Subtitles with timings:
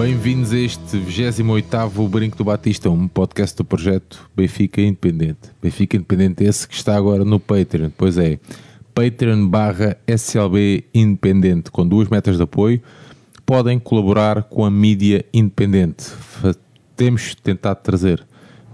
[0.00, 5.50] Bem-vindos a este 28º Brinco do Batista, um podcast do projeto Benfica Independente.
[5.62, 8.40] Benfica Independente esse que está agora no Patreon, pois é,
[8.94, 12.80] Patreon barra SLB Independente, com duas metas de apoio,
[13.44, 16.10] podem colaborar com a mídia independente.
[16.96, 18.26] Temos tentado trazer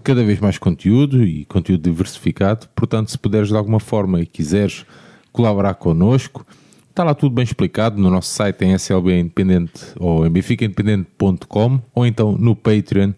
[0.04, 4.86] cada vez mais conteúdo e conteúdo diversificado, portanto se puderes de alguma forma e quiseres
[5.32, 6.46] colaborar connosco,
[6.96, 12.06] Está lá tudo bem explicado no nosso site em SLB Independente ou em benficaindependente.com ou
[12.06, 13.12] então no Patreon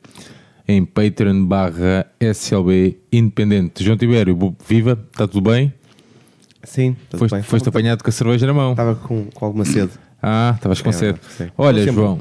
[0.66, 3.84] em patreon barra SLB Independente.
[3.84, 5.72] João Tibério, viva, está tudo bem?
[6.64, 7.42] Sim, tudo Foste, bem.
[7.44, 8.72] foste apanhado com a cerveja na mão.
[8.72, 9.92] Estava com, com alguma sede.
[10.20, 11.20] Ah, estavas com É sede.
[11.56, 11.84] Olha.
[11.92, 12.19] João,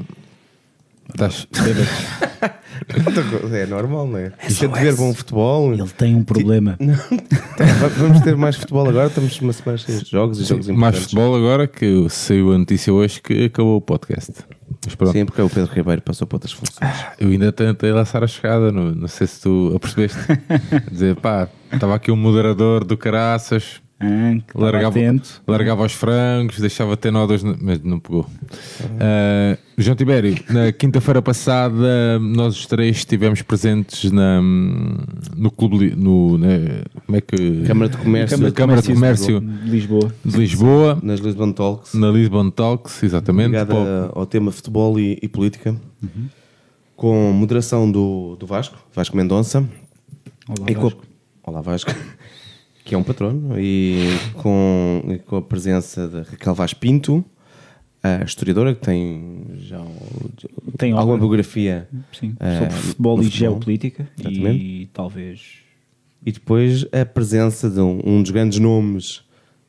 [1.10, 1.46] estás
[3.52, 4.32] é normal, não é?
[4.48, 5.72] Sempre de ver bom futebol.
[5.74, 6.76] Ele tem um problema.
[7.80, 9.08] Va- Vamos ter mais futebol agora.
[9.08, 12.92] Estamos numa semana cheia de jogos e jogos mais futebol agora que saiu a notícia
[12.92, 14.32] hoje que acabou o podcast.
[15.12, 16.94] Sim, porque o Pedro Ribeiro passou para outras funções.
[17.18, 20.18] Eu ainda tentei lançar a chegada, não, não sei se tu apercebeste.
[20.90, 25.42] Dizer, pá, estava aqui um moderador do caraças, Ah, largava, atento.
[25.44, 28.24] largava os frangos, deixava ter nodas, no- mas não pegou.
[29.00, 36.38] Ah, João Tibério, na quinta-feira passada, nós os três estivemos presentes na, no clube, no,
[36.38, 36.46] na,
[37.06, 37.62] como é que...
[37.66, 40.12] Câmara de Comércio Na Câmara de Comércio de Lisboa.
[40.24, 41.94] de Lisboa, nas Lisbon Talks.
[41.94, 43.46] na Lisbon Talks, exatamente.
[43.48, 45.74] Ligada ao tema futebol e, e política.
[46.94, 49.58] Com moderação do, do Vasco, Vasco Mendonça.
[50.48, 51.02] Olá, E com Vasco.
[51.44, 51.94] Olá Vasco,
[52.88, 53.98] que é um patrono, e
[54.34, 57.22] com, e com a presença de Raquel Vaz Pinto,
[58.02, 59.94] a historiadora que tem já um-
[60.78, 61.18] Tem alguma obra.
[61.26, 61.86] biografia,
[62.18, 63.38] Sim, eh, sobre futebol e futebol.
[63.50, 64.64] geopolítica Exatamente.
[64.64, 65.40] e talvez
[66.24, 69.22] e depois a presença de um, um dos grandes nomes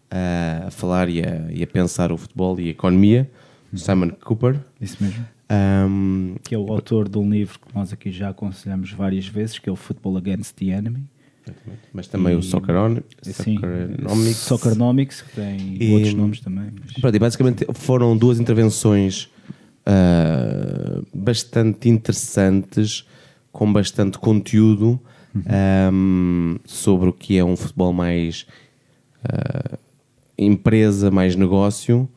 [0.09, 3.29] eh, a falar e a, e a pensar o futebol e a economia,
[3.75, 4.59] Simon Cooper.
[4.79, 5.25] isso mesmo.
[5.49, 9.59] Ahm, Que é o autor de um livro que nós aqui já aconselhamos várias vezes,
[9.59, 11.03] que é o Football Against the Enemy.
[11.93, 14.37] Mas também o E- Socceron- Sim, Socceronomics.
[14.37, 16.71] Soccernomics, que tem E- outros nomes também.
[16.79, 19.29] mas- Pronto, e basicamente foram duas intervenções
[19.85, 23.05] ah, bastante interessantes,
[23.51, 24.99] com bastante conteúdo
[25.47, 28.45] ahm, sobre o que é um futebol mais
[29.23, 29.77] ah,
[30.37, 32.07] empresa, mais negócio.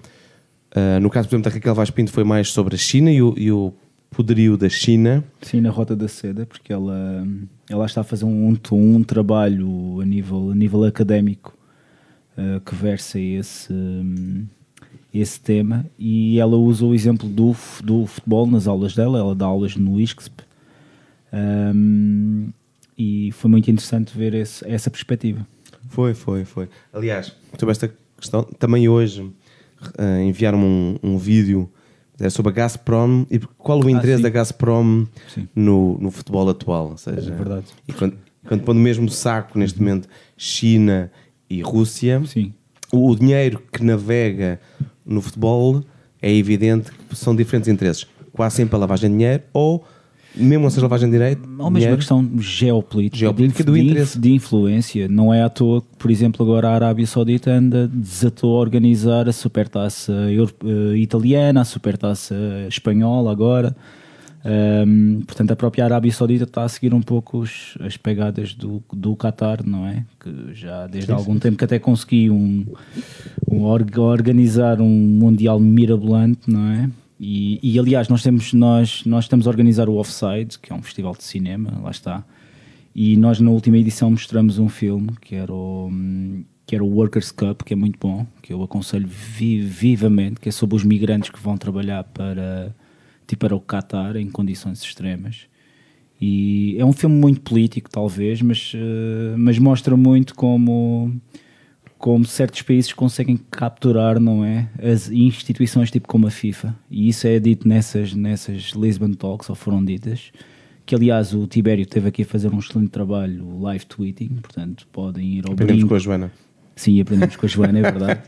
[0.74, 3.22] Ah, no caso, por exemplo, da Raquel Vaz Pinto foi mais sobre a China e
[3.22, 3.72] o, e o
[4.12, 5.24] poderio da China.
[5.40, 7.26] Sim, na Rota da Seda, porque ela,
[7.68, 11.56] ela está a fazer um, um trabalho a nível, a nível académico
[12.36, 14.46] eh, que versa esse, hum,
[15.12, 19.46] esse tema e ela usa o exemplo do, do futebol nas aulas dela, ela dá
[19.46, 20.44] aulas no ISCSP
[21.34, 22.50] Hum,
[22.98, 25.46] e foi muito interessante ver esse- essa perspectiva.
[25.88, 26.68] Foi, foi, foi.
[26.92, 29.30] Aliás, sobre esta questão, também hoje
[29.98, 31.70] eh, enviaram-me um, um vídeo
[32.20, 34.22] eh, sobre a Gazprom e qual o interesse sim.
[34.22, 35.48] da Gazprom Sim.
[35.54, 36.90] no, no futebol atual.
[36.90, 37.66] Ou seja, É verdade.
[37.86, 41.10] E quando, quando põe no mesmo saco, neste momento, China
[41.48, 42.52] e Rússia, Sim,
[42.92, 44.60] o, o dinheiro que navega
[45.04, 45.82] no futebol
[46.20, 48.06] é evidente que são diferentes interesses.
[48.32, 49.84] Quase sempre a lavagem de dinheiro ou,
[50.34, 53.74] mesmo não seja lavagem de direito, Ou mesmo dinheiro, a questão geopolítica, Geopolítica de, do
[53.74, 54.18] de- interesse.
[54.18, 55.08] de influência.
[55.08, 59.28] Não é à toa que, por exemplo, agora a Arábia Saudita anda, desatou a organizar
[59.28, 62.34] a supertaça eh, italiana, a supertaça
[62.68, 63.76] espanhola agora.
[64.44, 68.82] Ahm, portanto, a própria Arábia Saudita está a seguir um pouco os- as pegadas do,
[68.92, 70.04] do Qatar, não é?
[70.18, 72.64] Que já desde há algum tempo que até conseguiu um,
[73.48, 76.90] um org- organizar um Mundial mirabolante, não é?
[77.24, 80.82] E, e, aliás, nós, temos, nós, nós estamos a organizar o Offside, que é um
[80.82, 82.24] festival de cinema, lá está.
[82.92, 85.88] E nós na última edição mostramos um filme que era o,
[86.66, 90.48] que era o Workers Cup, que é muito bom, que eu aconselho vi- vivamente, que
[90.48, 92.74] é sobre os migrantes que vão trabalhar para,
[93.24, 95.46] tipo, para o Qatar em condições extremas.
[96.20, 101.14] E é um filme muito político, talvez, mas, eh, mas mostra muito como,
[102.02, 104.68] como certos países conseguem capturar, não é?
[104.82, 106.74] As instituições tipo como a FIFA.
[106.90, 110.32] E isso é dito nessas, nessas Lisbon Talks, ou foram ditas.
[110.84, 115.34] Que aliás o Tibério teve aqui a fazer um excelente trabalho live tweeting, portanto podem
[115.34, 115.88] ir ao aprendemos brinco.
[115.90, 116.32] com a Joana.
[116.74, 118.20] Sim, aprendemos com a Joana, é verdade.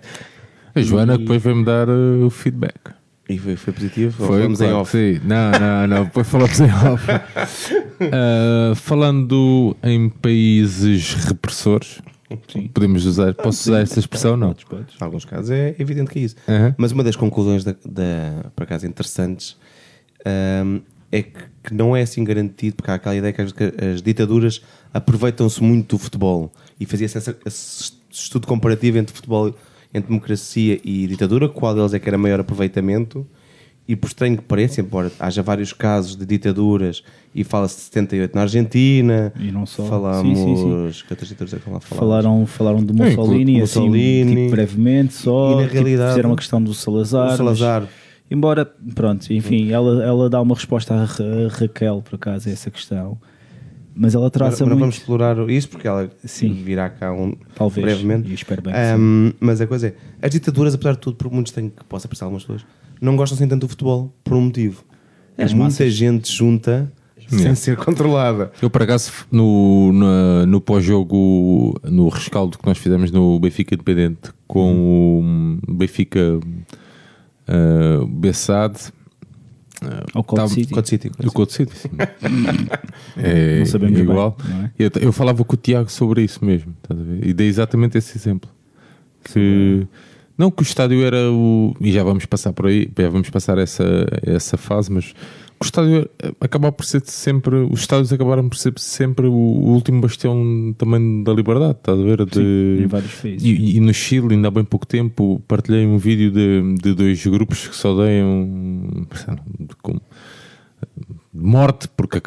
[0.73, 2.79] A Joana E- depois vai-me dar uh, o feedback.
[3.29, 4.13] E foi, foi positivo?
[4.13, 4.93] Foi, falamos claro em off?
[4.93, 5.21] sim.
[5.25, 6.05] Não, não, não.
[6.05, 7.07] Depois falamos em off.
[8.13, 12.01] Ah, falando em países repressores,
[12.73, 14.37] podemos usar, posso usar essa expressão?
[14.37, 14.49] Não.
[14.49, 14.95] Podes, podes.
[15.01, 16.37] Em alguns casos é evidente que é isso.
[16.77, 19.57] Mas uma das conclusões, da, da, por acaso, interessantes
[20.25, 20.81] ahm,
[21.13, 24.03] é que, que não é assim garantido, porque há aquela ideia que as, que as
[24.03, 24.63] ditaduras
[24.93, 29.55] aproveitam-se muito do futebol e fazia-se esse, esse estudo comparativo entre futebol,
[29.93, 33.27] entre democracia e ditadura, qual deles é que era maior aproveitamento.
[33.87, 37.03] E por estranho que pareça, embora haja vários casos de ditaduras
[37.35, 39.85] e fala-se de 78 na Argentina, E não só.
[39.85, 40.39] falamos.
[40.39, 41.05] Sim, sim, sim.
[41.07, 41.81] Que ditaduras é que lá?
[41.81, 44.37] Falaram, falaram de Mussolini, assim, Mussolini.
[44.37, 45.53] tipo, brevemente só.
[45.53, 47.25] E na tipo, realidade- fizeram a questão do Salazar.
[47.25, 47.89] O mas- Salazar.
[48.31, 48.65] embora,
[48.95, 52.71] pronto, enfim, ela, ela dá uma resposta a, Ra- a Raquel, por acaso, a essa
[52.71, 53.19] questão.
[53.95, 54.81] Mas ela traça mas muito.
[54.81, 56.55] vamos explorar isso porque ela Sim.
[56.65, 58.29] virá cá um, Talvez, brevemente.
[58.31, 59.95] e espero bem Ahm, mas a coisa é,
[60.27, 62.65] as ditaduras, apesar de tudo, por muito estranho que possa apreciar algumas pessoas,
[63.01, 64.85] não gostam assim tanto do futebol por um motivo.
[65.37, 65.93] As muita massas.
[65.93, 66.93] gente junta
[67.29, 68.53] sem ser controlada.
[68.63, 74.31] Eu, por acaso, no, na- no pós-jogo, no rescaldo que nós fizemos no Benfica Independente
[74.47, 76.39] com o Benfica
[77.49, 78.93] uh, Bessade,
[80.35, 80.73] Tá- City.
[80.73, 81.11] Code City.
[81.35, 81.91] Couto City, sim.
[83.19, 84.37] é Não sabemos igual.
[84.43, 84.71] bem, não é?
[84.79, 87.27] Eu, eu falava com o Tiago sobre isso mesmo, estás a ver?
[87.27, 88.49] E dei exatamente esse exemplo.
[89.25, 89.87] Que,
[90.37, 91.75] não que o estádio era o.
[91.81, 93.85] E já vamos passar por aí, já vamos passar essa,
[94.23, 95.19] essa fase, mas que
[95.61, 96.11] o estádio
[96.41, 97.57] acabava por ser sempre.
[97.57, 102.25] Os estádios acabaram por ser sempre o, último bastião também da liberdade, estás a ver?
[102.27, 103.45] De, Sim, em vários países.
[103.45, 107.25] e, e no Chile, ainda há bem pouco tempo, partilhei um vídeo de, de dois
[107.27, 109.41] grupos que se odeiam sei lá,
[109.83, 110.01] com de
[111.35, 112.21] morte, porque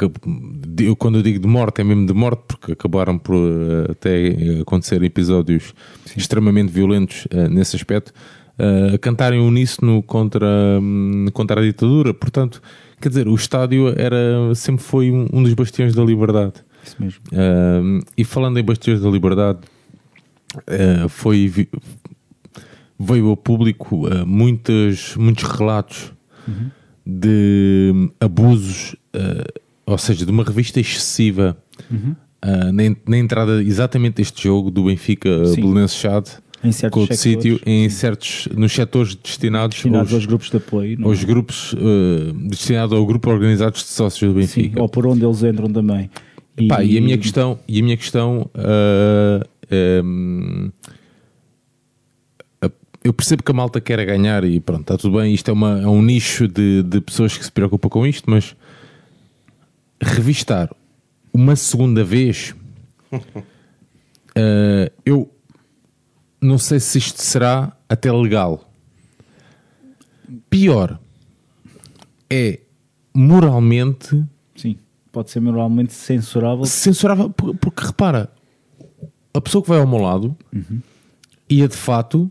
[0.84, 4.60] eu, quando eu digo de morte é mesmo de morte, porque acabaram por eh, até
[4.62, 5.74] acontecer episódios
[6.16, 8.14] extremamente violentos eh, nesse aspecto,
[8.60, 10.46] eh, a cantarem uníssono contra,
[10.82, 12.14] hum, contra a ditadura.
[12.14, 12.62] Portanto,
[13.00, 16.56] quer dizer, o estádio era, sempre foi um, um dos bastiões da liberdade.
[16.84, 17.22] Isso mesmo.
[17.32, 19.60] Um, e falando em Bastiões da Liberdade,
[21.10, 21.52] foi,
[22.98, 26.14] veio ao público uh, muitos, muitos relatos
[27.10, 31.58] de hum, abusos, uh, ou seja, de uma revista excessiva
[31.90, 35.62] uh, na, na entrada exatamente deste jogo do Benfica Sim.
[35.62, 36.32] Belenenses Chade
[36.64, 40.98] Em certos sectores, sítio em certos nos setores destinados, destinados aos, aos grupos de apoio.
[41.02, 41.04] é?
[41.06, 44.82] aos grupos uh, destinados ao grupo organizados de sócios do Sim, Benfica.
[44.82, 46.10] ou por onde eles entram também.
[46.68, 50.70] Pá, e a minha questão, e a minha questão ah, a-
[53.08, 55.34] eu percebo que a malta quer ganhar e pronto, está tudo bem.
[55.34, 58.54] Isto é, uma, é um nicho de, de pessoas que se preocupam com isto, mas
[60.02, 60.70] revistar
[61.34, 62.54] uma segunda vez,
[64.36, 65.32] ah, eu
[66.42, 68.70] não sei se isto será até legal.
[70.50, 71.00] Pior
[72.30, 72.60] é
[73.14, 74.22] moralmente
[74.56, 74.78] Sim,
[75.14, 76.66] pode ser moralmente censurável.
[76.66, 78.30] censurava por- porque repara
[79.34, 80.36] a pessoa que vai ao meu lado
[81.50, 82.30] ia de fato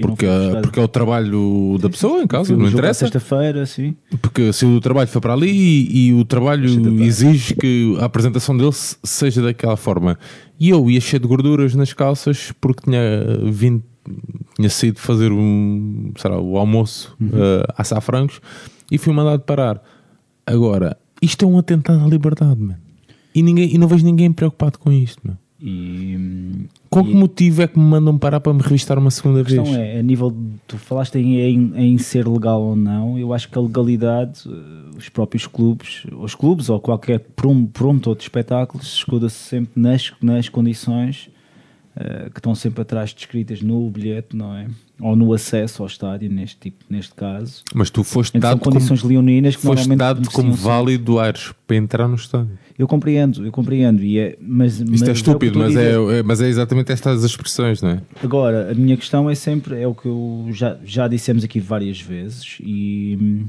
[0.00, 3.94] porque, é- porque é o trabalho da pessoa em casa, não à interessa Sexta-feira, sim.
[4.22, 8.56] porque se o trabalho foi para ali e, e o trabalho exige que a apresentação
[8.56, 10.18] dele se- seja daquela forma
[10.58, 13.00] e eu ia cheio de gorduras nas calças porque tinha
[13.50, 13.82] vindo
[14.56, 17.28] tinha saído fazer um, sei lá, o almoço Uhum.
[17.28, 18.40] uh, a assar frangos
[18.90, 19.80] e fui mandado parar
[20.46, 22.76] agora, isto é um atentado à liberdade man.
[23.34, 25.36] e, ninguém, e não vejo ninguém preocupado com isto man.
[25.62, 29.42] E, com e que motivo é que me mandam parar para me revistar uma segunda
[29.42, 29.76] a questão vez?
[29.76, 33.48] é, a nível de, tu falaste em, em, em ser legal ou não, eu acho
[33.48, 38.86] que a legalidade, eh, os próprios clubes, os clubes ou qualquer prum- pronto de espetáculos,
[38.94, 41.28] escuda-se sempre nas, nas condições
[41.96, 44.66] eh, que estão sempre atrás descritas no bilhete, não é?
[45.02, 47.62] Ou no acesso ao estádio, neste, tipo, neste caso.
[47.74, 51.76] mas tu foste Então, dado como, condições leoninas que foste dado como válido Aires para
[51.76, 54.02] entrar no estádio Eu compreendo, eu compreendo.
[54.02, 56.90] E é, mas, Isto mas é o que estúpido, mas é, é- mas é exatamente
[56.90, 58.00] estas as expressões, não é?
[58.24, 62.00] Agora, a minha questão é sempre, é o que eu já, já dissemos aqui várias
[62.00, 63.44] vezes e,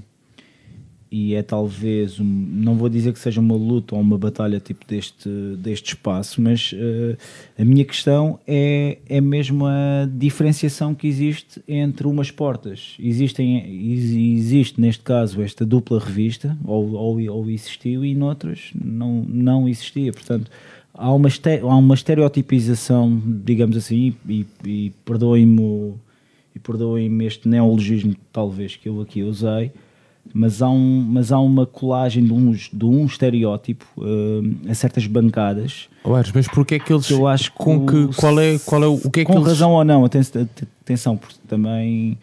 [1.12, 4.86] e é talvez, um- não vou dizer que seja uma luta ou uma batalha tipo
[4.88, 5.27] deste,
[5.58, 7.18] deste espaço, mas eh,
[7.60, 12.96] a minha questão é, é mesmo a diferenciação que existe entre umas portas.
[12.98, 13.58] Existem,
[13.91, 19.68] ex- existe neste caso esta dupla revista, ou, ou, ou existiu, e noutras não, não
[19.68, 20.13] existia.
[20.13, 20.50] Portanto,
[20.94, 25.94] há uma, há uma estereotipização, digamos assim, e, e perdoem-me
[26.63, 29.72] perdoem-me este neologismo talvez que eu aqui usei,
[30.33, 35.05] mas há, um, mas há uma colagem de, uns, de um estereótipo eh, a certas
[35.07, 37.05] bancadas Oh, Aires, mas porquê é que eles.
[37.07, 39.31] que eu acho com que que, qual, é, qual é o o que é que
[39.31, 39.47] com eles.
[39.47, 40.21] razão ou não, aten-
[40.81, 42.17] atenção, porque também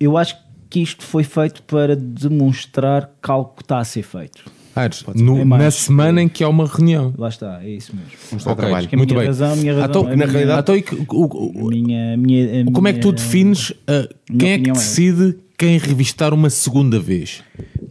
[0.00, 4.42] eu acho que que isto foi feito para demonstrar que algo está a ser feito.
[4.74, 5.62] Aires, no- É mais.
[5.62, 7.14] na semana em que há uma reunião.
[7.16, 8.10] Lá está, é isso mesmo.
[8.32, 8.88] Mostrar Ok, trabalho.
[8.88, 9.26] Que a muito minha bem.
[9.28, 11.24] razão, a minha razão, Então, a na minha- realidade, então, que- o-
[11.64, 14.58] o- a minha, a minha, a como é que tu minha- defines uh, quem é
[14.58, 17.42] que é decide quem revistar uma segunda vez?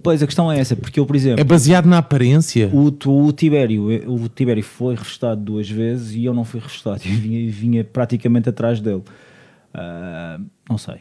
[0.03, 2.69] Pois, a questão é essa, porque eu, por exemplo, É baseado na aparência?
[2.71, 2.93] O,
[3.27, 7.01] o Tibério, o Tibério foi revistado duas vezes e eu não fui revistado.
[7.05, 9.01] Eu vinha, vinha praticamente atrás dele.
[9.73, 10.97] Ah, não sei,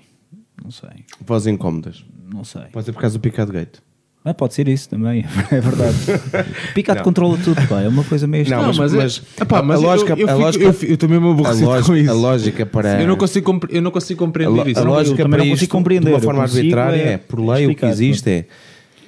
[0.63, 2.05] não sei, Vozes incómodas.
[2.33, 2.63] não sei.
[2.73, 3.79] Pode ser por causa do picado gate.
[4.27, 5.97] Ah, pode ser isso também, é verdade.
[6.75, 8.91] Picado controla tudo, pá, é uma coisa meio Não, estranha.
[8.97, 11.09] mas- é- Epá, mas a eu- lógica- eu, a fico- lógica- eu fico- eu estou
[11.11, 12.11] mesmo A aborrecido com isso.
[12.11, 13.03] a lógica para.
[13.03, 14.79] Eu não consigo, compre- eu não consigo compreender a, isso.
[14.79, 17.13] a Eu não- lógica também para não consigo compreender, de uma eu forma arbitrária é
[17.13, 18.45] é, por lei o que existe é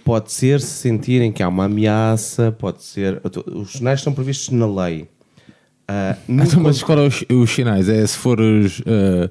[0.05, 3.21] pode ser se sentirem que há uma ameaça, pode ser.
[3.55, 5.09] Os sinais estão previstos na lei.
[5.89, 7.89] Ah, Então, mas qual é os, os sinais?
[7.89, 9.31] É se fores, uh,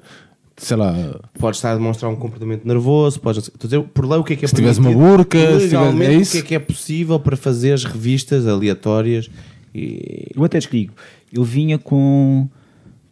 [0.56, 4.18] sei lá, pode estar a demonstrar um comportamento nervoso, pode, estou a dizer, por lei
[4.18, 6.32] o que é que é Se tiveres uma burca, legalmente é o isso?
[6.32, 9.30] que é que é possível para fazer as revistas aleatórias
[9.74, 10.94] e Eu até te digo,
[11.32, 12.48] eu vinha com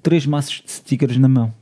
[0.02, 1.52] três maços de stickers na mão.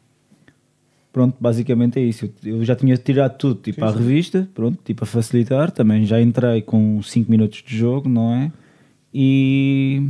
[1.12, 2.30] Pronto, basicamente é isso.
[2.42, 5.70] Eu, já tinha tirado tudo, tipo, à revista, pronto, tipo, a facilitar.
[5.70, 8.52] Também já entrei com 5 minutos de jogo, não é?
[9.12, 10.02] E.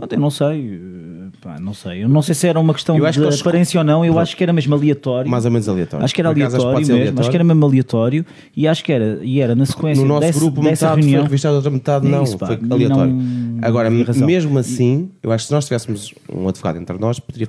[0.00, 0.80] Pronto, eu não sei.
[0.82, 2.02] eh, Pá, não sei.
[2.04, 4.04] Eu não sei se era uma questão de que eles- aparência ou não.
[4.04, 5.30] Eu acho que era mesmo aleatório.
[5.30, 6.04] mais ou menos aleatório.
[6.04, 7.20] Acho que era Por acaso, acho aleatório mesmo, aleatório.
[7.20, 8.26] acho que era mesmo aleatório
[8.56, 11.20] e acho que era, e era na sequência No nosso dessa, grupo, dessa metade reunião.
[11.20, 12.22] foi revistado, a outra metade É não.
[12.24, 13.12] isso, pá, foi aleatório.
[13.14, 17.48] não- Agora, mesmo assim, eu acho que se nós tivéssemos um advogado entre nós, poderia.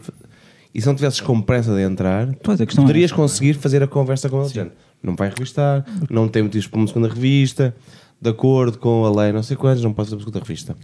[0.73, 3.15] E se não tivesses com pressa de entrar, Pois, é poderias essa.
[3.15, 4.71] conseguir fazer a conversa com ele.
[5.03, 7.75] Não vai revistar, não tem motivos para uma segunda revista,
[8.21, 10.75] de acordo com a lei, não sei quantos, não pode fazer uma segunda revista.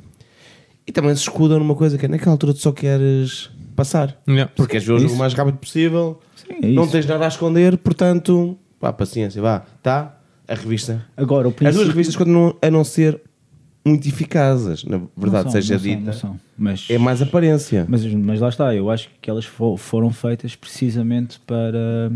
[0.88, 4.17] E também se escudam numa coisa que é naquela altura tu só queres passar.
[4.27, 4.51] Yeah.
[4.56, 6.91] Porque queres ver o jogo o mais rápido possível, Sim, é não isso.
[6.94, 10.17] tens nada a esconder, portanto, pá, paciência, vá, tá?
[10.48, 11.06] A revista.
[11.17, 13.22] Agora, o As duas revistas continuam a não ser
[13.86, 16.06] muito eficazes, na verdade, Não são, seja não são, dita.
[16.06, 16.39] não são.
[16.58, 17.86] Mas, É mais aparência.
[17.88, 22.12] mas, mas lá está, eu acho que elas fo- foram feitas precisamente para,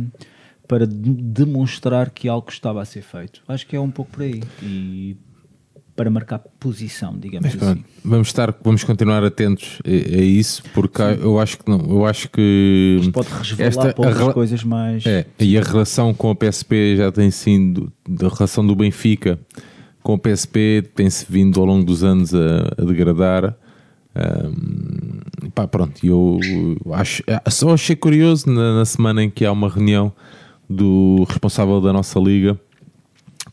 [0.67, 3.41] para de- demonstrar que algo estava a ser feito.
[3.47, 4.41] Acho que é um pouco por aí.
[4.63, 5.15] E
[6.01, 7.83] para marcar posição, digamos Mas pronto, assim.
[8.03, 12.27] vamos estar, vamos continuar atentos a, a isso, porque eu acho que não, eu acho
[12.29, 15.05] que Isto pode resvalar esta- para outras coisas mais.
[15.05, 19.39] É, e a relação com a PSP já tem sido, da relação do Benfica
[20.01, 23.55] com a PSP tem-se vindo ao longo dos anos a, a degradar.
[24.15, 25.19] Ahm,
[25.53, 26.39] pá, pronto, eu
[26.93, 30.11] acho, é, só achei curioso na, na semana em que há uma reunião
[30.67, 32.59] do responsável da nossa liga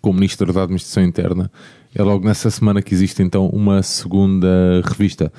[0.00, 1.50] com o Ministro da Administração Interna.
[1.94, 5.32] É logo nessa semana que existe então uma segunda revista.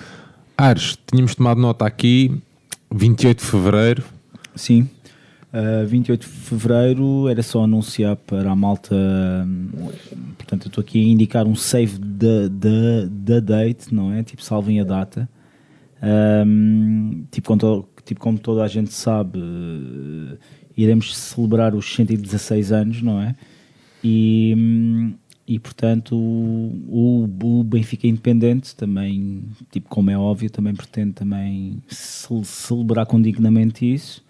[0.58, 2.32] Ares, tínhamos tomado nota aqui,
[2.94, 4.03] 28 de Fevereiro,
[4.56, 4.89] Sim.
[5.53, 8.94] Uh, 28 de Fevereiro era só anunciar para a malta.
[8.96, 9.70] hum,
[10.38, 14.22] Portanto, eu estou aqui a indicar um save da, da, da date, não é?
[14.24, 15.29] Tipo, salvem a data.
[16.03, 19.39] Um, tipo, como to- tipo, como toda a gente sabe,
[20.77, 23.36] iremos celebrar os 116 anos, não é?
[24.03, 25.13] E, hum,
[25.51, 29.41] e portanto, o, o Benfica Independente também,
[29.72, 34.24] tipo, como é óbvio, também pretende também ce- celebrar com dignamente isso.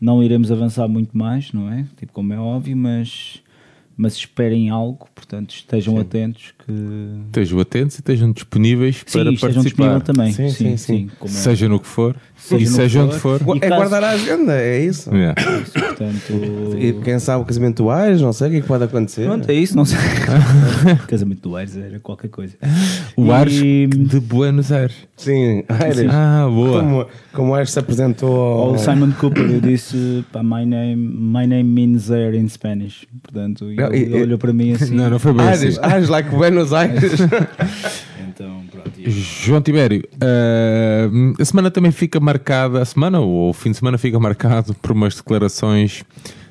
[0.00, 1.84] Não iremos avançar muito mais, não é?
[1.98, 3.42] Tipo, como é óbvio, mas,
[3.94, 6.72] mas esperem algo, portanto, estejam atentos que.
[7.26, 9.62] estejam atentos e estejam disponíveis Sim, para estejam participar.
[9.98, 10.32] disponíveis também.
[10.32, 10.96] Sim, Sim, sim, sim.
[11.08, 11.10] sim.
[11.18, 13.06] como é Seja no que for, Seja e seja for.
[13.08, 13.56] onde for.
[13.56, 15.10] É caso- guardar a agenda, é isso.
[15.14, 15.34] Yeah.
[15.62, 16.76] isso, portanto.
[16.78, 19.24] E quem sabe o casamento do Ares, não sei o que é que pode acontecer.
[19.24, 19.98] Pronto, é isso, não sei.
[21.08, 22.54] Casamento do Aires era qualquer coisa.
[23.16, 24.94] O E- Ares de Buenos Aires.
[25.16, 26.06] Sim, Ares.
[26.10, 26.80] Ah, boa.
[26.80, 28.78] Como, como o Ares se apresentou ao...
[28.78, 33.06] Simon Cooper, eu disse, pá, my name, my name means air in Spanish.
[33.22, 34.94] Portanto, e ele, olhou para mim assim.
[34.94, 35.78] Não, não foi bem Ares, assim.
[35.82, 37.12] Ares, like Buenos Aires.
[38.34, 38.90] Então, pronto.
[39.10, 41.08] João Tibério, ah,
[41.40, 44.90] a semana também fica marcada, a semana ou o fim de semana fica marcado por
[44.90, 46.02] umas declarações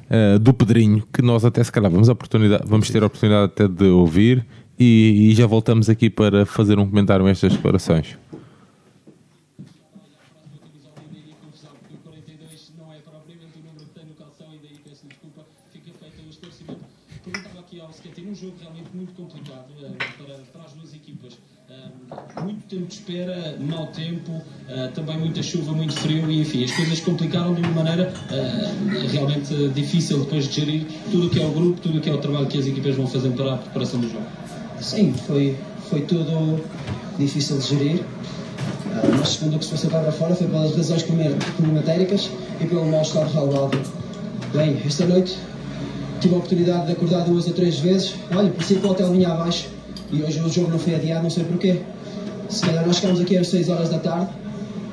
[0.09, 3.67] ah, do Pedrinho, que nós até se calhar vamos, oportunidade, vamos ter a oportunidade até
[3.67, 4.45] de ouvir
[4.79, 8.17] e, e já voltamos aqui para fazer um comentário a estas declarações.
[10.61, 10.77] porque
[11.45, 15.45] o 42 não é propriamente o número que tem no calção e daí peço desculpa,
[15.71, 16.85] fica feito o esclarecimento.
[17.23, 21.37] Perguntava aqui ao Sketty, um jogo realmente muito complicado eh, para, para as duas equipas.
[21.69, 26.63] Eh, muito tempo de espera, mau tempo, eh, também muita chuva, muito frio e enfim,
[26.63, 31.41] as coisas complicaram de uma maneira eh, realmente difícil depois de gerir tudo o que
[31.41, 33.55] é o grupo, tudo o que é o trabalho que as equipas vão fazer para
[33.55, 34.23] a preparação do jogo.
[34.79, 35.53] Sim, foi,
[35.89, 36.61] foi tudo
[37.19, 38.03] difícil de gerir.
[38.93, 42.29] Ah, mas segundo o que se passou cá para fora foi pelas razões clima- climatéricas
[42.61, 43.77] e pelo mau estado relevado.
[44.53, 45.37] Bem, esta noite
[46.21, 48.15] tive a oportunidade de acordar duas ou três vezes.
[48.33, 49.67] Olha, parecia que o hotel vinha abaixo
[50.09, 51.81] e hoje o jogo não foi adiado, não sei porquê.
[52.49, 54.31] Se calhar nós chegámos aqui às 6 horas da tarde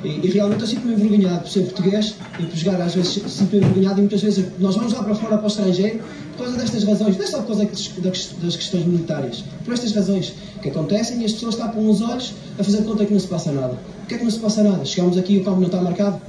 [0.04, 3.58] e, e realmente eu sinto-me envergonhado por ser português e por jogar às vezes sinto-me
[3.58, 6.00] envergonhado e muitas vezes nós vamos lá para fora para o estrangeiro
[6.36, 10.32] por causa destas razões, não é só por causa das, questões monetárias, por estas razões
[10.62, 13.52] que acontecem e as pessoas tapam os olhos a fazer conta que não se passa
[13.52, 13.76] nada.
[13.98, 14.84] Porquê é que não se passa nada?
[14.86, 16.20] Chegamos aqui e o campo não está marcado?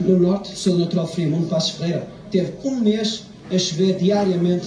[0.00, 4.66] No norte, sou natural frio, mundo Passos Ferreira, teve um mês a chover diariamente,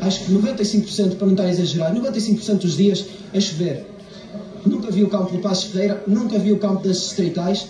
[0.00, 3.86] acho que 95% para não estar a exagerar, 95% dos dias a chover.
[4.64, 7.68] Nunca vi o campo do Passos Ferreira, nunca vi o campo das Estreitais,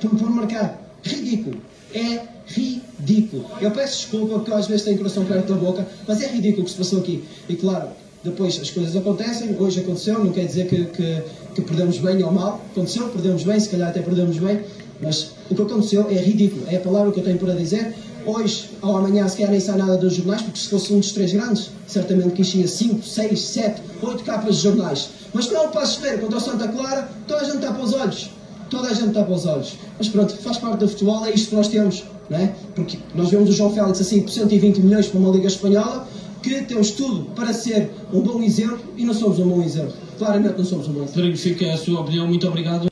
[0.00, 0.80] por, marcar.
[1.02, 1.56] Ridículo.
[1.94, 3.44] É ridículo.
[3.60, 6.64] Eu peço desculpa porque às vezes tenho coração perto da boca, mas é ridículo o
[6.64, 7.24] que se passou aqui.
[7.48, 7.88] E claro,
[8.22, 11.22] depois as coisas acontecem, hoje aconteceu, não quer dizer que, que,
[11.56, 12.60] que perdemos bem ou mal.
[12.70, 14.60] Aconteceu, perdemos bem, se calhar até perdemos bem,
[15.00, 16.64] mas o que aconteceu é ridículo.
[16.68, 17.94] É a palavra que eu tenho para dizer.
[18.24, 21.10] Hoje ou amanhã se calhar nem sai nada dos jornais, porque se fosse um dos
[21.10, 25.08] três grandes, certamente que enchia 5, 6, 7, 8 capas de jornais.
[25.34, 28.30] Mas não o Passo Ferreira contra o Santa Clara, toda a gente tapa os olhos.
[28.68, 29.74] Toda a gente tapa os olhos.
[29.98, 32.04] Mas pronto, faz parte do futebol, é isto que nós temos.
[32.30, 32.54] Não é?
[32.74, 36.08] Porque nós vemos o João Félix assim por 120 milhões para uma Liga Espanhola,
[36.42, 39.92] que temos tudo para ser um bom exemplo e não somos um bom exemplo.
[40.18, 41.14] Claramente não somos um bom exemplo.
[41.14, 42.26] Pedrinho, fica a sua opinião.
[42.26, 42.90] Muito obrigado.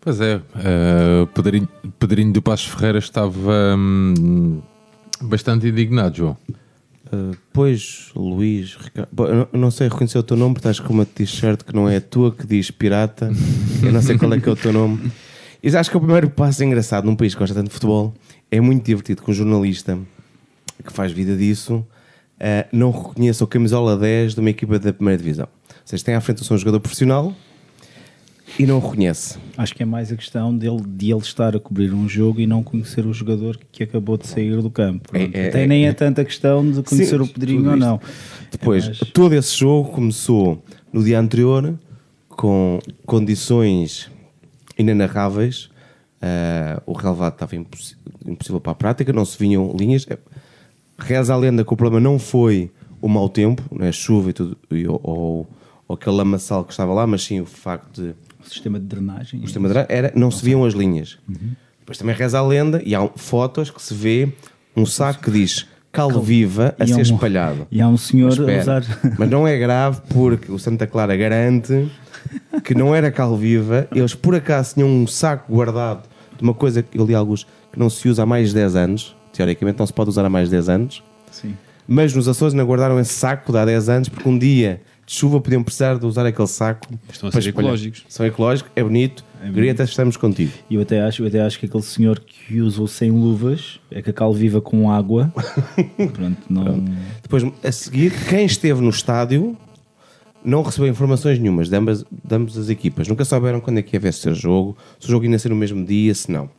[0.00, 1.68] Pois é, uh, Pedrinho,
[1.98, 4.60] Pedrinho do Passos Ferreira estava hum,
[5.20, 6.36] bastante indignado, João.
[7.12, 11.06] Uh, pois, Luís, Ricardo, eu não sei reconhecer o teu nome, porque estás com uma
[11.06, 13.30] t-shirt que não é a tua, que diz pirata.
[13.82, 15.10] Eu não sei qual é que é o teu nome.
[15.62, 18.14] E acho que o primeiro passo engraçado num país que gosta tanto de futebol
[18.50, 19.98] é muito divertido que um jornalista
[20.84, 25.18] que faz vida disso uh, não reconheça o camisola 10 de uma equipa da primeira
[25.18, 25.48] divisão.
[25.84, 27.34] Seja, tem à frente um jogador profissional
[28.56, 29.36] e não o reconhece.
[29.56, 32.46] Acho que é mais a questão dele, de ele estar a cobrir um jogo e
[32.46, 35.16] não conhecer o jogador que acabou de sair do campo.
[35.16, 37.76] É- é- Até é- nem é, é- tanta questão de conhecer Sim, o Pedrinho ou
[37.76, 38.00] não.
[38.50, 40.62] Depois, É mais- todo esse jogo começou
[40.92, 41.74] no dia anterior
[42.28, 44.10] com condições
[44.78, 45.68] inenarráveis.
[46.20, 50.04] Uh, o relevado estava impossi- impossível para a prática, não se vinham linhas.
[50.08, 50.18] Eh,
[50.98, 54.56] Reza a lenda que o problema não foi o mau tempo, né, chuva e tudo,
[54.68, 55.46] e, ou, ou,
[55.86, 59.40] ou aquele lamaçal que estava lá, mas sim o facto de O sistema de drenagem.
[59.40, 61.18] o sistema de dra- era, não se viam as linhas.
[61.28, 61.50] Uhum.
[61.80, 64.28] Depois também reza a lenda e há um- fotos que se vê
[64.76, 67.66] um saco que diz Cal Viva a E ser um- espalhado.
[67.70, 68.84] E há um senhor Mas, a usar.
[69.18, 71.90] mas não é grave porque o Santa Clara garante
[72.62, 73.88] que não era cal viva.
[73.94, 76.02] Eles por acaso tinham um saco guardado
[76.36, 78.76] de uma coisa que eu li alguns que não se usa há mais de 10
[78.76, 79.16] anos.
[79.32, 81.02] Teoricamente não se pode usar há mais de 10 anos.
[81.30, 81.56] Sim.
[81.86, 85.14] Mas nos Açores ainda guardaram esse saco de há 10 anos porque um dia de
[85.14, 86.86] chuva podiam precisar de usar aquele saco.
[87.10, 87.70] Estão a ser espalhar.
[87.70, 88.04] ecológicos.
[88.10, 89.24] São ecológicos, é bonito.
[89.52, 90.52] Grieta, estamos contigo.
[90.68, 94.02] E eu até, acho, eu até acho que aquele senhor que usou sem luvas é
[94.02, 95.32] que a cal viva com água.
[96.12, 96.84] Pronto, não.
[97.22, 99.56] Depois, a seguir, quem esteve no estádio
[100.44, 103.08] não recebeu informações nenhumas de ambas, de ambas as equipas.
[103.08, 105.86] Nunca souberam quando é que ia ser jogo, se o jogo ia ser no mesmo
[105.86, 106.50] dia, se não.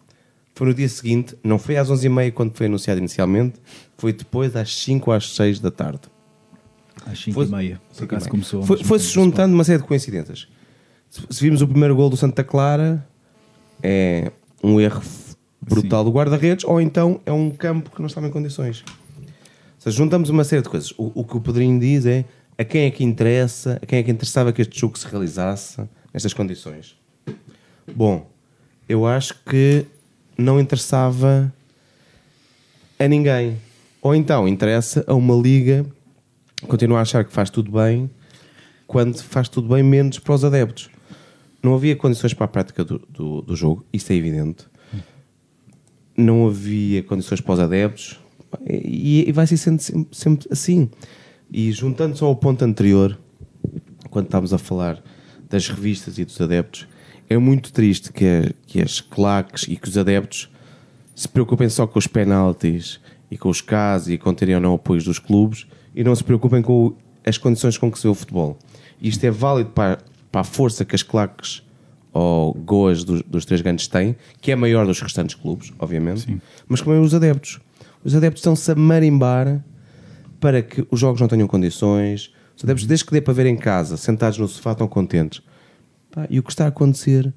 [0.55, 3.59] Foi no dia seguinte, não foi às 11h30 quando foi anunciado inicialmente,
[3.95, 6.01] foi depois às 5 às 6 da tarde.
[7.11, 7.81] Às 5 Foi- e meia.
[7.95, 8.63] Por acaso começou.
[8.63, 10.47] Foi-se juntando uma série de coincidências.
[11.09, 13.05] Se, se vimos o primeiro gol do Santa Clara,
[13.81, 14.31] é
[14.63, 15.01] um erro
[15.61, 18.83] brutal do guarda-redes, ou então é um campo que não estava em condições.
[18.87, 19.25] Ou
[19.79, 20.91] seja, juntamos uma série de coisas.
[20.97, 22.25] O, o que o Pedrinho diz é
[22.57, 25.81] a quem é que interessa, a quem é que interessava que este jogo se realizasse
[26.13, 26.97] nestas condições.
[27.95, 28.29] Bom,
[28.87, 29.85] eu acho que
[30.37, 31.51] não interessava
[32.99, 33.57] a ninguém.
[34.01, 35.85] Ou então interessa a uma liga
[36.67, 38.09] continua a achar que faz tudo bem
[38.87, 40.89] quando faz tudo bem menos para os adeptos.
[41.61, 44.65] Não havia condições para a prática do, do, do jogo, isso é evidente.
[46.15, 48.19] Não havia condições para os adeptos
[48.67, 50.89] e, e vai ser sempre, sempre- sempre assim.
[51.51, 53.17] E juntando-se ao ponto anterior,
[54.09, 55.01] quando estávamos a falar
[55.49, 56.87] das revistas e dos adeptos,
[57.29, 60.49] é muito triste que, que as claques e que os adeptos
[61.15, 64.73] se preocupem só com os penaltis e com os casos e com terem ou não
[64.73, 65.67] apoios dos clubes
[65.99, 66.93] e não se preocupem com
[67.25, 68.57] as condições com que se vê o futebol.
[69.01, 69.97] Isto é válido para,
[70.31, 71.61] para a força que as claques
[72.13, 76.79] ou goas dos, dos três grandes têm, que é maior dos restantes clubes, obviamente, mas
[76.81, 77.59] também os adeptos.
[78.01, 79.61] Os adeptos estão-se a marimbar
[80.39, 82.31] para que os jogos não tenham condições.
[82.55, 85.41] Os adeptos, desde que dê para ver em casa, sentados no sofá, estão contentes.
[86.11, 87.31] Pá, e o que está a acontecer,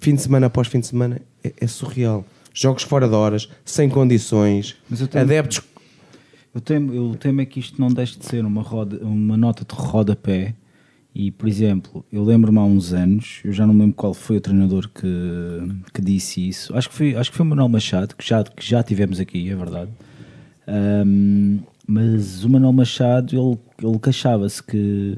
[0.00, 2.24] fim de semana após fim de semana, é, é surreal.
[2.54, 4.74] Jogos fora de horas, sem condições,
[5.10, 5.60] tenho- adeptos.
[6.58, 9.64] Eu temo, eu temo é que isto não deixe de ser uma, roda, uma nota
[9.64, 10.56] de rodapé.
[11.14, 14.38] E, por exemplo, eu lembro-me há uns anos, eu já não me lembro qual foi
[14.38, 15.06] o treinador que,
[15.94, 16.76] que disse isso.
[16.76, 19.48] Acho que foi, acho que foi o Manuel Machado, que já, que já tivemos aqui,
[19.48, 19.90] é verdade.
[20.66, 25.16] Ahm, mas o Manuel Machado, ele, ele queixava-se que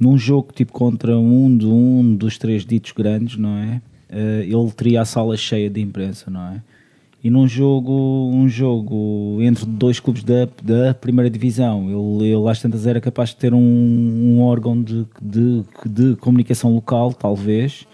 [0.00, 3.80] num jogo tipo contra um, de um dos três ditos grandes, não é?
[4.10, 6.62] Eh, ele teria a sala cheia de imprensa, não é?
[7.22, 12.60] E num jogo, um jogo entre dois clubes da, da primeira divisão, ele, ele às
[12.60, 17.86] tantas era capaz de ter um, um órgão de, de, de comunicação local, talvez.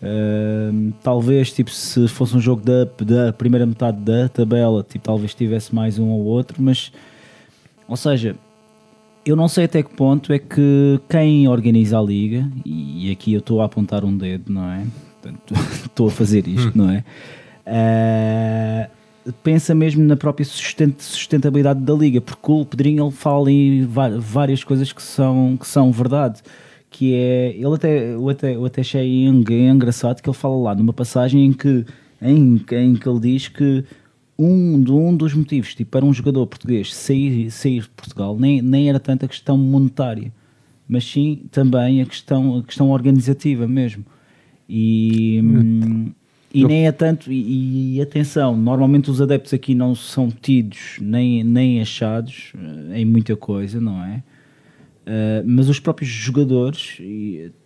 [0.00, 5.34] Ahm, talvez, tipo, se fosse um jogo da, da primeira metade da tabela, tipo, talvez
[5.34, 6.92] tivesse mais um ou outro, mas,
[7.88, 8.36] ou seja,
[9.26, 13.40] eu não sei até que ponto é que quem organiza a liga, e aqui eu
[13.40, 14.86] estou a apontar um dedo, não é?
[15.20, 15.54] Portanto,
[15.84, 17.04] Estou a fazer isto, não é?
[17.72, 18.88] Ah,
[19.44, 23.86] pensa mesmo na própria susten- sustentabilidade da liga, porque o Pedrinho ele fala em
[24.18, 26.40] várias coisas que são, que são verdade.
[26.90, 30.74] Que é, ele até, eu até, eu até achei eng- engraçado que ele fala lá
[30.74, 31.84] numa passagem em que,
[32.20, 33.84] em, em que ele diz que
[34.36, 38.88] um, um dos motivos tipo, para um jogador português sair, sair de Portugal nem, nem
[38.88, 40.32] era tanto a questão monetária,
[40.88, 44.04] mas sim também a questão, a questão organizativa mesmo.
[44.68, 46.10] E, hum,
[46.52, 51.44] e nem é tanto, e, e atenção, normalmente os adeptos aqui não são tidos nem,
[51.44, 52.52] nem achados
[52.92, 54.22] eh, em muita coisa, não é?
[55.00, 56.98] Uh, mas os próprios jogadores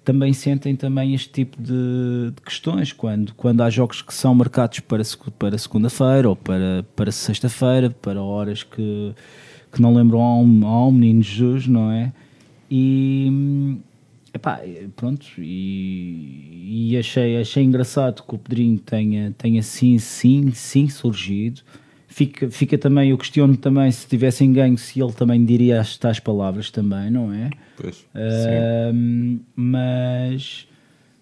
[0.04, 4.80] também sentem também este tipo de, de questões quando, quando há jogos que são marcados
[4.80, 5.02] para,
[5.38, 9.12] para segunda-feira ou para, para sexta-feira, para horas que,
[9.72, 12.12] que não lembram ao, ao menino Jesus, não é?
[12.70, 13.78] E hum,
[14.34, 14.60] epá,
[14.96, 21.62] pronto, e, e achei, achei engraçado que o Pedrinho tenha, tenha sim, sim, sim surgido.
[22.08, 26.20] Fica, fica também, eu questiono também se tivessem ganho, se ele também diria as tais
[26.20, 27.50] palavras também, não é?
[27.76, 28.06] Pois.
[28.14, 30.68] Ahm, mas,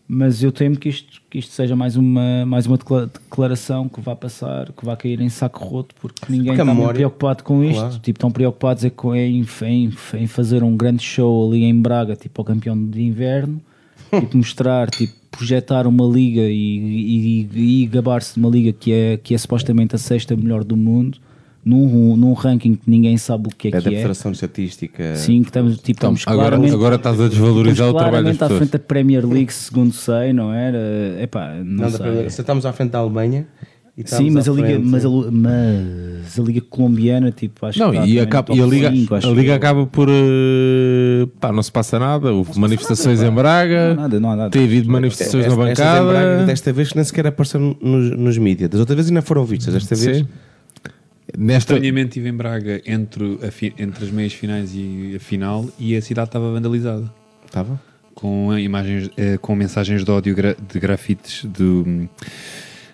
[0.08, 4.00] mas eu temo que isto, que isto seja mais uma, mais uma decla- declaração que
[4.00, 7.64] vá passar, que vá cair em saco roto, porque ninguém está muito memória- preocupado com
[7.64, 7.78] isto.
[7.80, 7.98] Claro.
[8.00, 12.14] Tipo, estão preocupados é com, em, em, em fazer um grande show ali em Braga,
[12.16, 13.60] tipo ao campeão de inverno,
[14.10, 19.16] tipo, mostrar, tipo, projetar uma liga e, e, e gabar-se de uma liga que é,
[19.16, 21.18] que é supostamente a sexta melhor do mundo.
[21.64, 23.98] Num, num ranking que ninguém sabe o que é, É da que é.
[23.98, 25.14] Federação de Estatística.
[25.14, 28.36] Sim, que estamos, tipo, Então, estamos agora, claramente, agora estás a desvalorizar o trabalho das
[28.36, 28.58] claramente à pessoas.
[28.58, 30.78] frente da Premier League, segundo sei, não era?
[31.22, 31.98] Epá, não, Não, da sei.
[32.00, 33.46] Premier- se estamos à frente da Alemanha.
[33.96, 37.98] e Sim, mas a, liga, mas, a, mas a liga colombiana, tipo, acho Não, que
[38.10, 39.54] e, acaba, e a Liga, cinco, acho a Liga eu.
[39.56, 40.08] acaba por.
[40.10, 42.32] eh, pá, não se passa nada.
[42.32, 43.88] Houve manifestações em Braga.
[43.94, 44.50] Não há nada, não há nada.
[44.50, 46.46] Tem havido manifestações Esta- na em Braga, bancada.
[46.46, 48.68] desta vez que nem sequer apareceram nos, nos mídias.
[48.68, 49.74] Das outras vezes ainda foram vistas.
[49.74, 50.16] Desta vez.
[50.18, 50.26] Sim.
[51.36, 55.66] Nesta, Estranhamente estive em Braga entre, a fi- entre as meias finais e a final
[55.78, 57.10] e a cidade estava vandalizada.
[57.46, 57.80] Estava?
[58.14, 62.06] Com imagens, eh, com mensagens de ódio de grafites do,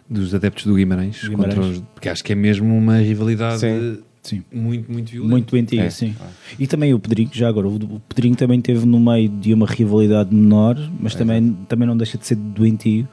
[0.08, 1.54] dos adeptos do Guimarães, Guimarães.
[1.54, 3.98] contra os- porque acho que é mesmo uma rivalidade Sim.
[4.22, 4.44] Sim.
[4.52, 5.30] muito, muito violenta.
[5.32, 5.90] Muito doentia, É.
[5.90, 6.14] sim.
[6.58, 10.32] E também o Pedrinho, já agora, o Pedrinho também teve no meio de uma rivalidade
[10.34, 13.08] menor, mas também, também não deixa de ser doentio,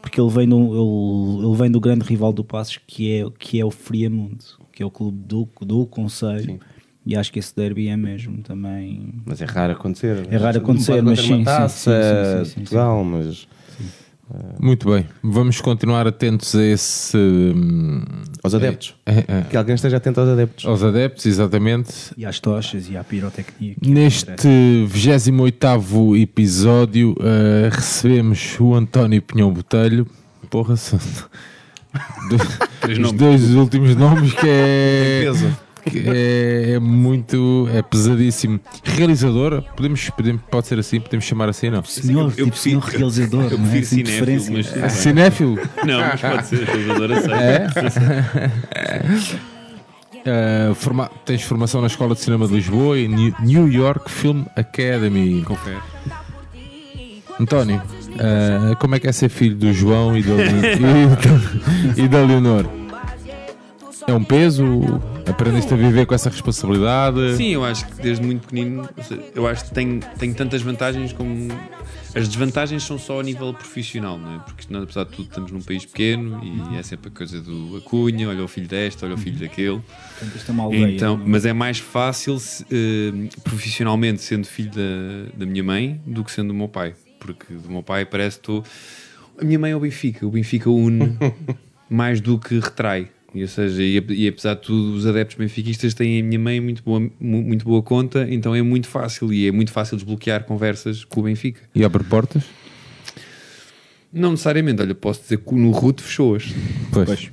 [0.00, 0.56] porque ele vem, do,
[1.38, 4.44] ele, ele vem do grande rival do Passos, que é, que é o Friamundo,
[4.80, 6.58] que é o clube do, do Conselho,
[7.04, 9.12] e acho que esse derby é mesmo também...
[9.26, 10.26] Mas é raro acontecer.
[10.30, 13.46] É raro acontecer, mas sim, taça, sim, sim, sim, mas.
[14.58, 15.06] Muito bem.
[15.22, 17.14] Vamos continuar atentos a esse.
[17.18, 18.02] hum,
[18.42, 18.94] Aos adeptos.
[19.04, 20.64] é, é, Que alguém esteja atento aos adeptos.
[20.64, 21.92] aos adeptos, exatamente.
[22.16, 23.74] E às tochas e à pirotecnia.
[23.86, 24.48] Neste interessa.
[24.86, 30.06] 28 episódio eh, recebemos o António Pinhão Botelho.
[30.48, 30.74] Porra,
[32.80, 33.18] Três os nomes.
[33.18, 35.22] dois últimos nomes que é,
[35.84, 38.60] que é, é muito é pesadíssimo.
[38.84, 41.82] Realizadora, podemos, podemos, pode ser assim, podemos chamar assim, não?
[41.84, 43.70] Senhor, Eu tipo, senhor prefiro- realizador, eu não é?
[43.70, 45.58] prefiro cinéfilo, mas- É cinéfilo?
[45.84, 48.00] Não, mas pode ser realizador, aceito.
[50.24, 54.44] Eh, forma- tens formação na Escola de Cinema de Lisboa e New- New York Film
[54.56, 55.42] Academy.
[55.44, 55.78] Confere.
[57.38, 57.80] António,
[58.18, 62.24] eh, como é que é ser filho do João e da, e da, e da
[62.24, 62.80] Leonor?
[64.06, 64.64] É um peso?
[65.28, 67.36] Aprendeste a viver com essa responsabilidade?
[67.36, 68.88] Sim, eu acho que desde muito pequenino,
[69.34, 71.48] eu acho que tenho, tenho tantas vantagens como.
[72.12, 74.38] As desvantagens são só a nível profissional, não é?
[74.40, 77.76] Porque nós, apesar de tudo, estamos num país pequeno e é sempre a coisa do
[77.76, 79.80] Acunha, olha o filho desta, olha o filho daquele.
[79.80, 80.90] Portanto, isto é aldeia.
[80.90, 81.28] Então, não é?
[81.28, 86.32] mas é mais fácil se, eh, profissionalmente sendo filho da, da minha mãe do que
[86.32, 86.94] sendo do meu pai.
[87.20, 88.64] Porque do meu pai parece que estou.
[89.40, 90.26] A minha mãe é o Benfica.
[90.26, 91.16] O Benfica une
[91.88, 93.08] mais do que retrai.
[93.32, 96.60] E, ou seja, e, e apesar de tudo, os adeptos benfiquistas têm a minha mãe
[96.60, 99.32] muito boa, mu- muito boa conta, então é muito fácil.
[99.32, 101.60] E é muito fácil desbloquear conversas com o Benfica.
[101.72, 102.42] E abre portas?
[104.12, 106.52] Não necessariamente, olha, posso dizer que no RUT fechou-as.
[106.92, 107.30] Pois.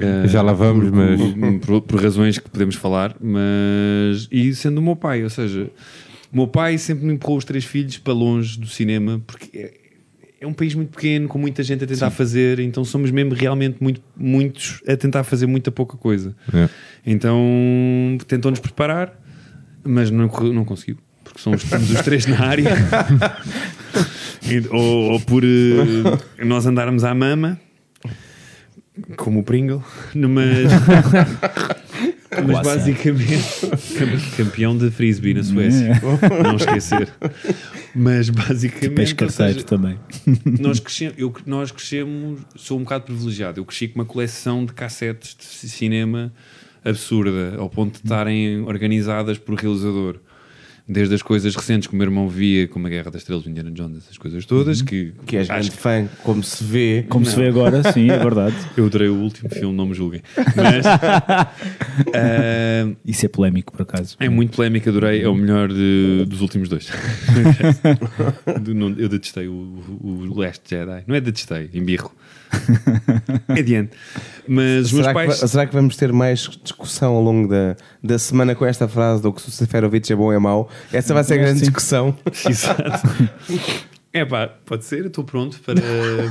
[0.00, 1.20] Eh, Já lá vamos, mas-
[1.64, 5.68] por, por razões que podemos falar, mas e sendo o meu pai, ou seja,
[6.32, 9.74] o meu pai sempre me empurrou os três filhos para longe do cinema, porque é,
[10.40, 13.76] é um país muito pequeno, com muita gente a tentar fazer, então somos mesmo realmente
[13.80, 16.34] muito, muitos a tentar fazer muita pouca coisa.
[16.54, 16.68] É.
[17.04, 17.38] Então
[18.26, 19.18] tentou-nos preparar,
[19.84, 22.70] mas não, não conseguiu, porque somos os três na área.
[24.70, 27.60] Ou, ou por eh, nós andarmos à mama,
[29.16, 29.82] como o Pringle,
[30.14, 30.72] mas,
[32.30, 32.62] mas Quase.
[32.92, 33.66] basicamente
[33.98, 36.00] cam- campeão de frisbee na Suécia,
[36.44, 37.08] não esquecer.
[37.94, 39.98] Mas basicamente, seja, também.
[40.60, 43.58] nós crescemos, eu, nós crescemos, sou um bocado privilegiado.
[43.60, 46.32] Eu cresci com uma coleção de cassetes de ci- cinema
[46.84, 50.16] absurda, ao ponto de estarem organizadas por realizador.
[50.88, 53.48] Desde as coisas recentes que o meu irmão via, como a Guerra das Estrelas, o
[53.50, 57.04] Indiana Jones, essas coisas todas, que, Que és grande fã, como se vê.
[57.08, 58.56] Como se vê agora, sim, é verdade.
[58.76, 60.20] eu adorei o último filme, não me julguem.
[60.56, 60.84] Mas
[62.14, 64.16] ah, Isso é polémico, por acaso.
[64.18, 65.22] é muito polémico, adorei.
[65.22, 66.88] É o melhor de- dos últimos dois.
[68.62, 71.04] Do- não- eu detestei o, o Last Jedi.
[71.06, 72.12] Não é detestei, embirro.
[73.48, 73.92] Adiante.
[74.52, 75.40] Mas os meus Será que, pais.
[75.40, 79.22] va- será que vamos ter mais discussão ao longo da, da semana com esta frase
[79.22, 80.68] do que se o Seferovic é bom ou é mau?
[80.92, 81.66] Essa vai ser a grande Sim.
[81.66, 82.16] discussão.
[82.48, 82.82] Exato.
[84.12, 85.80] É pá, pode ser, eu estou pronto para,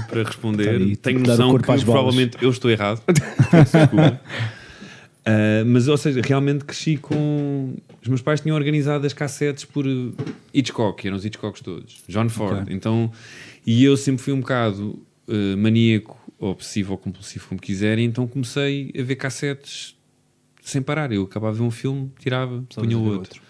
[0.09, 0.67] para responder.
[0.69, 3.01] Aí, Tenho noção que provavelmente eu estou errado.
[3.49, 4.19] Peço desculpa.
[5.25, 7.75] Ah, mas, ou seja, realmente cresci com.
[8.01, 10.11] Os meus pais tinham organizado as cassetes por uh,
[10.53, 12.61] Hitchcock, eram os Hitchcocks todos, John Ford.
[12.63, 12.73] Ok.
[12.75, 13.11] Então,
[13.65, 18.91] e eu sempre fui um bocado uh, maníaco, obsessivo ou compulsivo, como quiserem, então comecei
[18.97, 19.95] a ver cassetes
[20.61, 21.11] sem parar.
[21.11, 23.41] Eu acabava de ver um filme, tirava, punha o outro.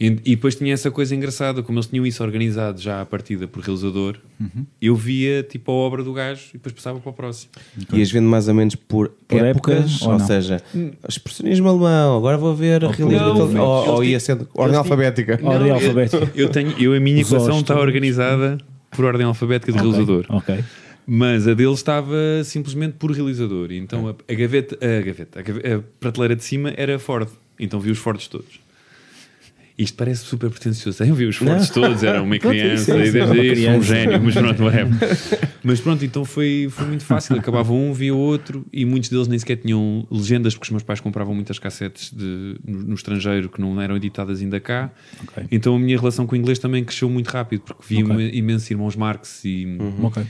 [0.00, 3.46] E, e depois tinha essa coisa engraçada, como eles tinham isso organizado já à partida
[3.46, 4.64] por realizador, Uhum.
[4.80, 7.52] eu via tipo a obra do gajo e depois passava para o próximo.
[7.92, 10.62] Ias vendo mais ou menos por, Por épocas, época ou ou, seja,
[11.06, 15.38] expressionismo alemão, agora vou ver realismo Não, ou, ou ia sendo ordem alfabética.
[15.42, 16.30] Ordem Não, alfabética.
[16.34, 18.56] Eu, eu tenho, eu, a minha equação está organizada
[18.90, 20.24] por ordem alfabética de realizador.
[20.30, 20.64] Ok.
[21.06, 23.70] Mas a dele estava simplesmente por realizador.
[23.70, 27.28] E Então a, a gaveta, a gaveta, a a prateleira de cima era Ford.
[27.58, 28.64] Então vi os Fords todos.
[29.76, 31.02] Isto parece super pretencioso.
[31.02, 34.34] Eu vi os Fords todos, era uma criança, e desde aí sou um gênio, mas
[34.34, 34.92] pronto, whatever.
[35.66, 37.36] Mas pronto, então foi, foi muito fácil.
[37.36, 41.00] Acabava um, via outro, e muitos deles nem sequer tinham legendas, porque os meus pais
[41.00, 44.90] compravam muitas cassetes de, no, no estrangeiro que não eram editadas ainda cá.
[45.22, 45.44] Ok.
[45.50, 48.30] Então a minha relação com o inglês também cresceu muito rápido, porque vi Ok.
[48.34, 50.22] imensos irmãos Marx e, Ok.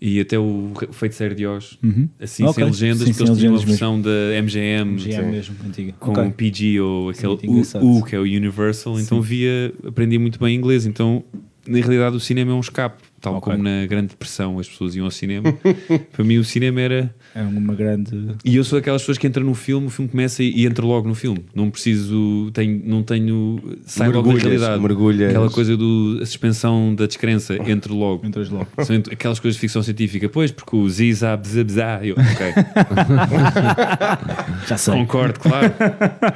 [0.00, 2.08] E até o Feiticeiro de Oz, Uhum.
[2.18, 2.54] assim Ok.
[2.54, 4.10] sem legendas, Sim, porque eles tinham legendas versão da
[4.42, 5.92] MGM, GM mesmo, antiga.
[6.00, 6.30] com Ok.
[6.36, 7.98] PG ou aquele muito U.
[7.98, 10.86] U, que é o Universal, então via, aprendia muito bem inglês.
[10.86, 11.22] Então,
[11.68, 13.52] na realidade, o cinema é um escape, tal Ok.
[13.52, 15.52] como na Grande Depressão as pessoas iam ao cinema.
[16.12, 17.14] Para mim, o cinema era.
[17.34, 18.34] É uma grande.
[18.44, 20.84] E eu sou daquelas pessoas que entram no filme, o filme começa e, e entra
[20.84, 21.44] logo no filme.
[21.54, 23.60] Não preciso, tenho, não tenho.
[23.84, 24.82] Sai logo da realidade.
[24.82, 25.30] mergulhas.
[25.30, 28.26] Aquela coisa do a suspensão da descrença, entro logo.
[28.26, 28.66] Entras logo.
[28.84, 33.40] São aquelas coisas de ficção científica, pois, porque o Ziza, bzabzá, eu, ok,
[34.66, 34.94] Já sei.
[34.94, 35.72] concordo, claro.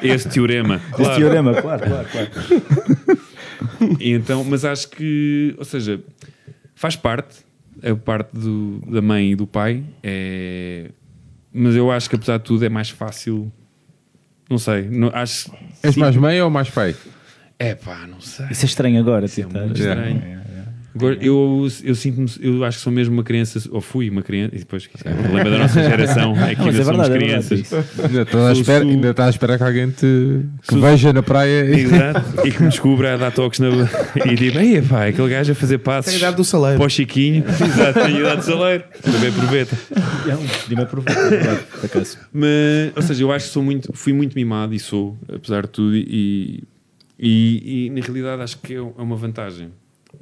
[0.03, 1.17] Esse teorema, Esse claro.
[1.19, 3.19] teorema, claro, claro, claro.
[4.01, 6.01] Então, mas acho que, ou seja,
[6.85, 7.37] faz parte,
[7.83, 10.91] a parte do- da mãe e do pai, é,
[11.51, 13.51] mas eu acho que apesar de tudo é mais fácil.
[14.51, 15.51] Não sei, não, acho.
[15.83, 16.95] És mais mãe ou mais pai?
[17.59, 18.47] É pá, não sei.
[18.51, 19.61] Isso é estranho agora, Isso é tentar.
[19.61, 20.17] muito estranho.
[20.19, 20.44] Agora,
[21.21, 24.59] eu, eu sinto-me, eu acho que sou mesmo uma criança, ou fui uma criança, e
[24.61, 27.61] depois, é o problema da nossa geração é que ainda é somos verdade, é crianças.
[27.61, 27.77] isso.
[28.03, 29.97] Ainda estás à espera, ainda estás à espera que alguém te
[30.63, 32.47] que Sou- veja na praia e Exato.
[32.47, 33.69] E que me descubra a dar toques na.
[34.25, 36.07] E tipo, ei, pá, aquele gajo a fazer passos.
[36.07, 36.79] Tem a idade do saleiro.
[36.79, 37.45] Para o Chiquinho.
[37.49, 38.85] Exato, tem a idade do saleiro.
[39.03, 39.77] Também aproveita.
[40.69, 42.19] Dime a provar, é verdade, por acaso.
[42.33, 45.69] Mas, ou seja, eu acho que sou muito, fui muito mimado e sou, apesar de
[45.69, 46.63] tudo, e,
[47.19, 49.69] e, e na realidade acho que é é uma vantagem.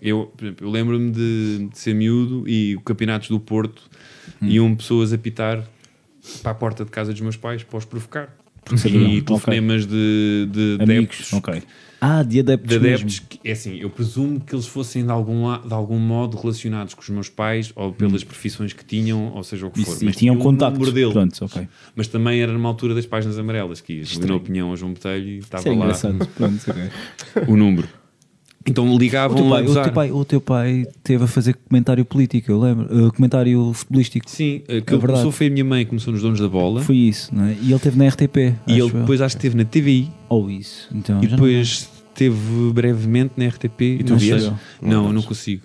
[0.01, 3.83] Eu, eu lembro-me de, de ser miúdo e campeonatos do Porto
[4.41, 5.65] iam pessoas a pitar
[6.43, 8.35] para a porta de casa dos meus pais para os provocar.
[8.77, 9.09] sabiam.
[9.11, 11.63] E telefonemas de, de Amigos, adeptos ok.
[12.05, 13.27] Ah, de adeptos, de adeptos, mesmo.
[13.29, 17.01] que, é assim, eu presumo que eles fossem de algum, de algum modo relacionados com
[17.01, 20.03] os meus pais ou pelas profissões que tinham, ou seja o que E, for.
[20.03, 20.75] e Mas tinham tinha o contacto.
[20.75, 21.13] número dele.
[21.13, 21.69] Pronto, ok.
[21.95, 25.29] Mas também era numa altura das páginas amarelas, que ali na opinião ao João Botelho
[25.29, 25.93] e estava é lá.
[26.35, 26.75] Pronto,
[27.47, 27.89] o número.
[28.67, 31.55] Então O ligavam teu, a pai, o, teu pai, o teu pai teve a fazer
[31.69, 33.07] comentário político, eu lembro.
[33.07, 34.29] Uh, comentário futebolístico.
[34.31, 36.81] Sim, eh, que É começou foi a minha mãe, começou nos Donos da Bola.
[36.83, 37.57] Foi isso, não é?
[37.61, 38.37] E ele teve na RTP.
[38.37, 38.89] e acho ele eu.
[39.01, 40.89] depois acho que esteve na TVI Ou isso.
[40.95, 44.03] Então, e depois esteve brevemente na RTP.
[44.05, 44.43] tu não vias?
[44.43, 44.53] sei.
[44.81, 45.63] Não Não, eu não consigo.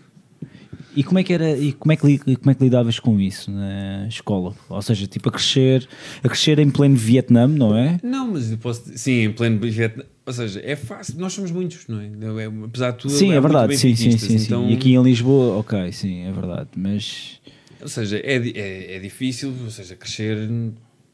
[0.95, 3.19] E como é que era e como é que, li- como é que lidavas com
[3.19, 4.55] isso na escola?
[4.67, 5.87] Ou seja, tipo a crescer,
[6.23, 7.99] a crescer em pleno Vietnã, não é?
[8.01, 8.81] Não, mas eu posso.
[8.95, 10.03] Sim, em pleno Vietnã.
[10.27, 11.15] Ou seja, é fácil.
[11.17, 12.05] Nós somos muitos, não é?
[12.43, 13.11] É- Apesar de tudo.
[13.13, 14.45] sim, é, muito verdade, sim, sim, sim, sim.
[14.45, 16.67] então- E aqui em Lisboa, ok, sim, é verdade.
[16.75, 17.39] Mas
[17.81, 20.49] Ou seja, é, é, é difícil, ou seja, crescer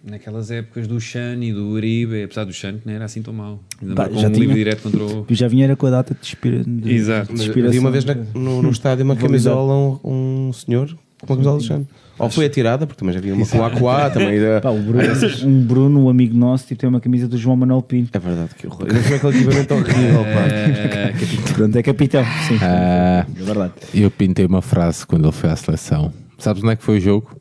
[0.04, 3.34] naquelas épocas do Xan e do Uribe, apesar do Xan que não era assim tão
[3.34, 3.62] mau.
[3.82, 3.88] Já
[4.28, 5.26] um livre tinha- direto contra o.
[5.30, 7.34] já vinha era com a data de, inspira, de, Exato.
[7.34, 7.80] de inspiração.
[7.82, 10.88] uma vez na- no, no estádio uma camisola, um, um senhor
[11.22, 11.88] com uma camisola do Xande.
[12.20, 14.38] Ou foi atirada, porque também já havia uma com Aquá, também.
[14.38, 15.04] era- Pá, o Bruno,
[15.46, 18.16] um Bruno, um amigo nosso, tipo, tem uma camisa do João Manuel Pinto.
[18.16, 18.88] É verdade, que horror.
[18.88, 20.48] Foi aquele equipamento horrível, pá.
[20.48, 21.14] Eh,
[21.54, 22.58] Pronto, é capitão, sim.
[22.62, 23.26] Ah.
[23.36, 23.74] É verdade.
[23.94, 26.14] Eu pintei uma frase quando ele foi à seleção.
[26.38, 27.36] Sabes onde é que foi o jogo?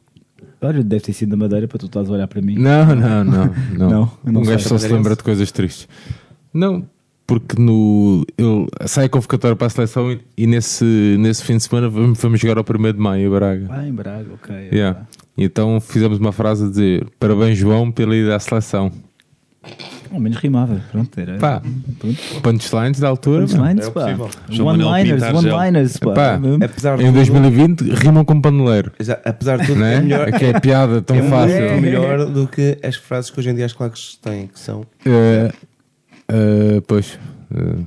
[0.60, 2.56] Olha, deve ter sido da Madeira para tu estás a olhar para mim.
[2.56, 3.54] Não, não, não.
[3.76, 5.88] Não, Não, não um gajo só se lembra de coisas tristes.
[6.54, 6.84] Não,
[7.32, 10.84] porque no, ele sai a convocatória para a seleção e, e nesse,
[11.18, 13.66] nesse fim de semana vamos, vamos jogar ao 1 de maio em Braga.
[13.70, 14.54] Ah, em Braga, ok.
[14.54, 15.00] é Yeah.
[15.38, 18.92] Então fizemos uma frase a dizer parabéns João pela ida à seleção.
[20.12, 21.38] Ao menos rimava, pronto, era.
[21.38, 21.62] Pá,
[21.98, 22.18] Pronto.
[22.42, 23.46] punchlines da altura.
[23.46, 24.06] Punchlines, era pá.
[24.62, 26.12] Manuel One-liners, one-liners, pá.
[26.12, 28.92] Pá, Apesar Em tudo- 2020 rimam com paneleiro.
[29.24, 30.00] Apesar de tudo, Não é é?
[30.02, 30.32] melhor.
[30.32, 31.60] Que é piada tão é fácil.
[31.62, 34.84] muito melhor do que as frases que hoje em dia as claques têm, que são.
[36.32, 37.18] Eh, pois.
[37.54, 37.82] eh,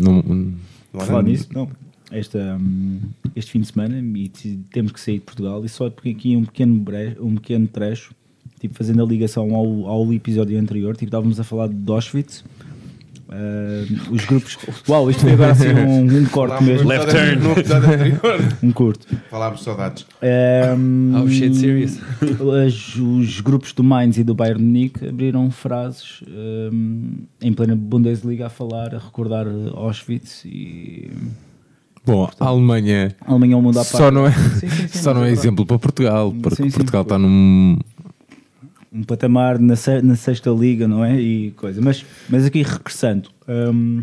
[0.00, 1.68] não, Não Falar nisso, não.
[2.10, 3.00] Esta, hum,
[3.36, 6.34] este fim de semana e te- temos que sair de Portugal e só porque aqui
[6.36, 8.14] um pequeno, bre- um pequeno trecho,
[8.58, 12.44] tipo fazendo a ligação ao, ao episódio anterior, tipo estávamos a falar de Auschwitz,
[13.30, 14.56] ah, os grupos.
[14.88, 17.40] Uau, isto foi agora assim um, um corte mesmo, Left turn.
[18.62, 19.06] Um curto.
[19.30, 20.06] Falámos de saudades.
[20.22, 21.98] Um, Oh, shit, serious?
[22.66, 28.46] as- os grupos do Mainz e do Bayern Munique abriram frases um, em plena Bundesliga
[28.46, 31.10] a falar, a recordar Auschwitz e
[32.06, 34.14] Bom, a Alemanha a Alemanha ao mundo à só parte.
[34.14, 36.76] não é, Sim, sim, sim, só não é mas exemplo para Portugal, porque Sim, sim.
[36.78, 37.78] Portugal está num.
[38.92, 41.20] Um patamar na, na sexta liga, não é?
[41.20, 41.80] E coisa.
[41.80, 44.02] Mas, mas aqui regressando, hum,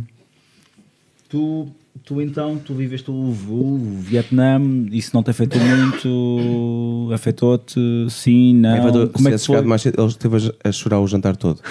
[1.28, 1.67] tu,
[2.04, 4.60] tu então, tu viveste o, o Vietnã,
[4.92, 7.10] isso não te afetou muito?
[7.14, 7.80] Afetou-te?
[8.10, 8.78] Sim, não?
[8.78, 9.62] Como é Como é que foi?
[9.62, 11.62] mais cedo, ele esteve a- chorar o jantar todo.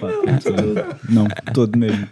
[0.00, 0.08] Pá,
[1.08, 2.06] não, todo mesmo.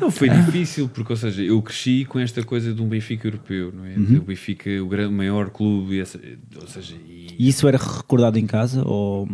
[0.00, 3.72] Não, foi difícil, porque, ou seja, eu cresci com esta coisa de um Benfica europeu,
[3.74, 3.94] não é?
[3.96, 4.18] Uhum.
[4.18, 6.18] O Benfica, o gran- maior clube, e essa-
[6.60, 8.82] ou seja, e, E isso era recordado em casa?
[8.86, 9.28] Ou,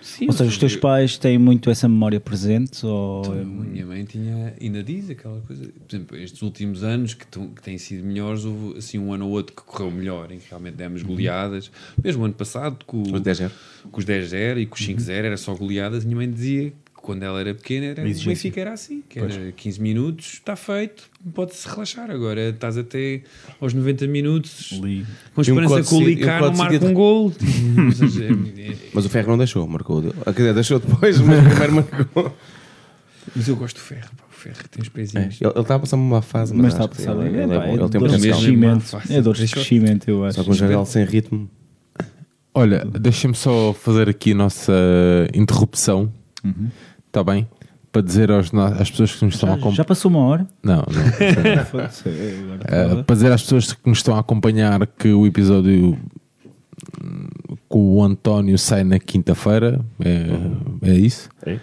[0.00, 2.84] Sim, ou seja, os teus eu- pais têm muito essa memória presente?
[2.86, 7.14] Ou, Então, a minha mãe tinha, ainda diz aquela coisa, por exemplo, estes últimos anos
[7.14, 10.30] que, tão- que têm sido melhores, houve assim um ano ou outro que correu melhor,
[10.32, 11.70] em que realmente demos goleadas,
[12.02, 13.50] mesmo o ano passado com, Os 10-0.
[13.90, 17.22] com os 10-0 e com os 5-0 era só goleadas, minha mãe dizia que quando
[17.22, 18.04] ela era pequena era, o.
[18.04, 23.22] Benfica era assim, que era 15 minutos, está feito, pode-se relaxar, agora estás até
[23.60, 25.06] aos 90 minutos Ali.
[25.34, 29.38] com esperança que o Licar não marque um gol, é- é- Mas o Ferro não
[29.38, 30.02] deixou, marcou.
[30.02, 32.36] Quer dizer, deixou depois, mas primeiro marcou.
[33.34, 35.40] mas eu gosto do Ferro, pá, Ferro tem os É, pezinhos.
[35.40, 37.42] Ele ele está a passar uma má fase, mas, Mas está a passar ele, bem.
[37.42, 38.80] ele é É, bom, é ele tem potencial.
[38.80, 39.16] fácil.
[39.16, 40.36] É dores de eu- crescimento, eu acho.
[40.38, 41.48] Só com um geral sem ritmo.
[42.54, 44.72] Olha, deixa-me só fazer aqui a nossa
[45.34, 46.10] interrupção,
[47.06, 47.46] está bem?
[47.92, 49.76] Para dizer aos, às pessoas que nos estão a Já, acompanhar.
[49.76, 50.46] já passou uma hora?
[50.62, 50.84] Não, não.
[52.66, 55.96] É, Uh, para dizer às pessoas que nos estão a acompanhar que o episódio
[57.68, 61.28] com o António sai na quinta-feira, é, é isso.
[61.46, 61.58] É.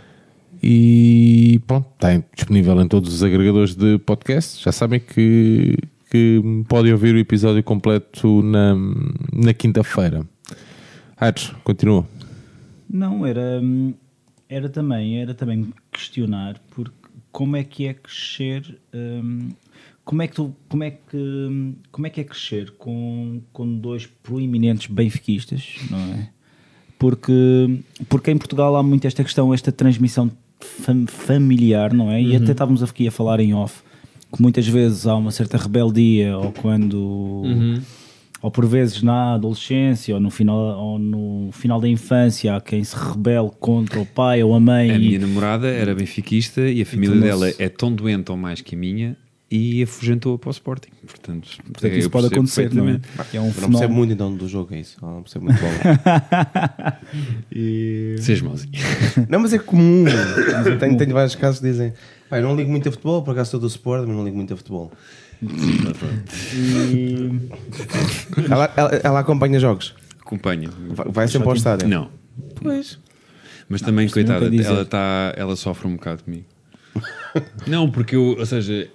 [0.67, 4.63] E pronto, está disponível em todos os agregadores de podcast.
[4.63, 5.77] Já sabem que,
[6.09, 8.73] que podem ouvir o episódio completo na,
[9.31, 10.25] na quinta-feira.
[11.17, 12.07] Aires, continua.
[12.89, 13.61] Não, era,
[14.49, 16.95] era também, era também questionar porque
[17.31, 19.49] como é que é crescer, hum,
[20.03, 24.07] como é que tu, como é que, como é que é crescer com, com dois
[24.07, 26.29] proeminentes benfiquistas, não é?
[26.97, 32.21] Porque, porque em Portugal há muito esta questão, esta transmissão fam- familiar, não é?
[32.21, 33.81] E até estávamos aqui a falar em off,
[34.33, 37.43] que muitas vezes há uma certa rebeldia ou quando
[38.41, 42.83] ou por vezes na adolescência ou no final, ou no final da infância há quem
[42.83, 46.81] se rebele contra o pai ou a mãe A e- minha namorada era benfiquista e
[46.81, 49.17] a família dela é tão doente ou mais que a minha
[49.55, 50.89] e afugentou para o Sporting.
[51.07, 52.99] Portanto, portanto isso pode acontecer, não é?
[53.33, 53.93] é um Eu não percebo fenómeno.
[53.93, 54.97] muito então do jogo, é isso.
[55.01, 55.73] Eu não percebo muito bola.
[57.51, 58.71] E- Seja mauzinho.
[59.29, 60.05] não, mas é comum.
[60.65, 61.93] Eu tenho, tenho vários casos que dizem:
[62.29, 64.35] "Pá, eu não ligo muito a futebol, por acaso sou do Sport, mas não ligo
[64.35, 64.91] muito a futebol.
[66.53, 67.49] e-
[68.49, 69.95] Ela, ela, ela acompanha jogos.
[70.21, 70.69] Acompanha.
[70.89, 71.87] Vai, vai sempre ao estádio.
[71.87, 72.09] Não.
[72.61, 72.99] Pois.
[73.69, 76.45] Mas também, isto coitada, ela, tá, ela sofre um bocado comigo.
[77.67, 78.87] não, porque eu, ou seja,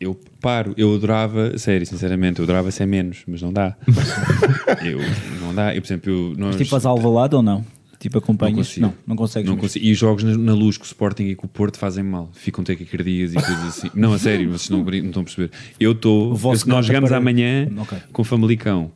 [0.00, 3.76] eu paro, eu adorava, sério, sinceramente, eu adorava ser menos, mas não dá.
[4.84, 4.98] eu,
[5.40, 5.74] não dá.
[5.74, 7.64] Eu, por exemplo, eu, nós, Tipo as Alvalade ou não?
[7.98, 8.56] Tipo acompanhas?
[8.56, 8.86] consigo.
[8.86, 9.48] Não, não consegues.
[9.48, 9.84] Não consigo.
[9.84, 12.28] E os jogos na, na luz com o Sporting e com o Porto fazem mal.
[12.34, 13.90] Ficam taquicardias e coisas assim.
[13.94, 15.50] Não, a sério, vocês não, não estão a perceber.
[15.80, 16.30] Eu estou.
[16.38, 17.96] Nós carta jogamos para- amanhã Ok.
[18.12, 18.92] com o Famalicão.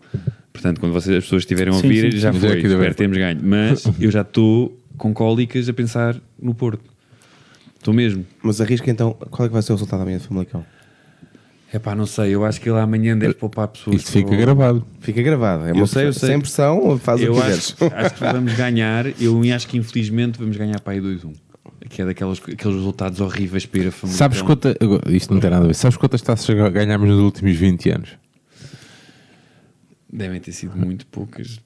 [0.53, 2.40] Portanto, quando vocês, as pessoas estiverem a ouvir, sim, já sim.
[2.40, 2.49] foi.
[2.49, 3.40] Já aqui deve Espero termos ganho.
[3.42, 6.82] Mas eu já estou com cólicas a pensar no Porto.
[7.76, 8.26] Estou mesmo.
[8.42, 10.66] Mas arrisca então, qual é que vai ser o resultado amanhã do Famalicão?
[11.73, 12.35] É pá, não sei.
[12.35, 13.97] Eu acho que ele amanhã deve poupar pessoas.
[13.97, 14.87] Isto fica o- gravado.
[15.01, 15.66] Fica gravado.
[15.66, 16.31] É Eu sei, eu sei.
[16.31, 17.95] Sem pressão, faz o Eu que acho, quiseres.
[17.95, 19.07] acho que vamos ganhar.
[19.21, 21.33] Eu acho que infelizmente vamos ganhar para aí 2-1.
[21.91, 24.19] Que é daqueles aqueles resultados horríveis para ir a Famalicão.
[24.19, 24.77] Sabes quanta.
[24.81, 25.75] agora, Isto não tem nada a ver.
[25.75, 28.11] Sabes quantas taças ganhámos nos últimos 20 anos?
[30.12, 31.61] Devem ter sido muito poucas.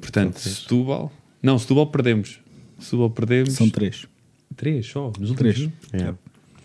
[0.00, 1.12] Portanto, Setúbal.
[1.42, 2.40] Não, Setúbal perdemos.
[2.78, 3.52] Setúbal perdemos.
[3.52, 4.06] São três.
[4.56, 5.12] três só.
[5.18, 5.54] Nos últimos.
[5.54, 5.70] Três.
[5.92, 6.14] É.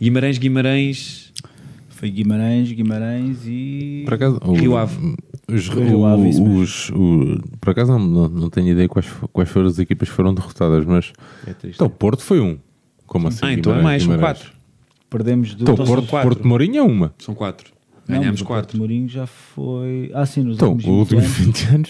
[0.02, 1.29] Guimarães, Guimarães.
[2.00, 4.04] Foi Guimarães, Guimarães e.
[4.06, 5.16] Por acaso, o- Rio Ave.
[5.52, 9.68] Os, Rio Ave, os, o- por acaso não, não, não tenho ideia quais, quais foram
[9.68, 11.12] as equipas que foram derrotadas, mas
[11.46, 12.58] É então o Porto foi um.
[13.06, 13.40] Como assim?
[13.42, 14.52] Ah, então é Guimarães, mais, são quatro.
[15.10, 15.64] Perdemos do.
[15.64, 16.30] Então, Então Porto, quatro.
[16.30, 17.14] Porto de Mourinho é uma.
[17.20, 17.74] São quatro.
[18.08, 18.68] Ganhámos quatro.
[18.68, 20.10] Porto Mourinho já foi.
[20.14, 21.38] Ah, sim, nos Então, últimos os 20 últimos anos.
[21.46, 21.90] 20 anos.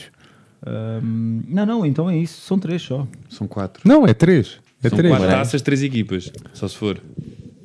[0.66, 2.42] Ahm, não, não, então é isso.
[2.42, 3.08] São três só.
[3.30, 3.82] São quatro.
[3.88, 4.60] Não, é três.
[4.84, 5.14] É São três.
[5.14, 6.32] quatro taças, três equipas.
[6.54, 7.00] Só se for.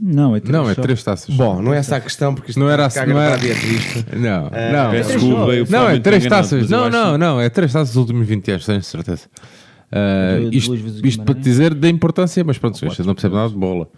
[0.01, 0.53] Não, é três.
[0.53, 1.35] Não, é três taças.
[1.35, 4.07] Bom, não é essa a questão, porque isto Não era assim, não era- é triste.
[4.17, 4.91] Não, não.
[4.91, 6.71] Peço desculpa, eu Não, é três enganado, taças.
[6.71, 7.41] Não, não, não.
[7.41, 9.23] É três taças dos últimos 20 anos, tenho certeza.
[9.93, 10.75] Ah, Duas isto
[11.07, 13.89] isto para te dizer da importância, mas pronto, quatro, não percebe nada de bola.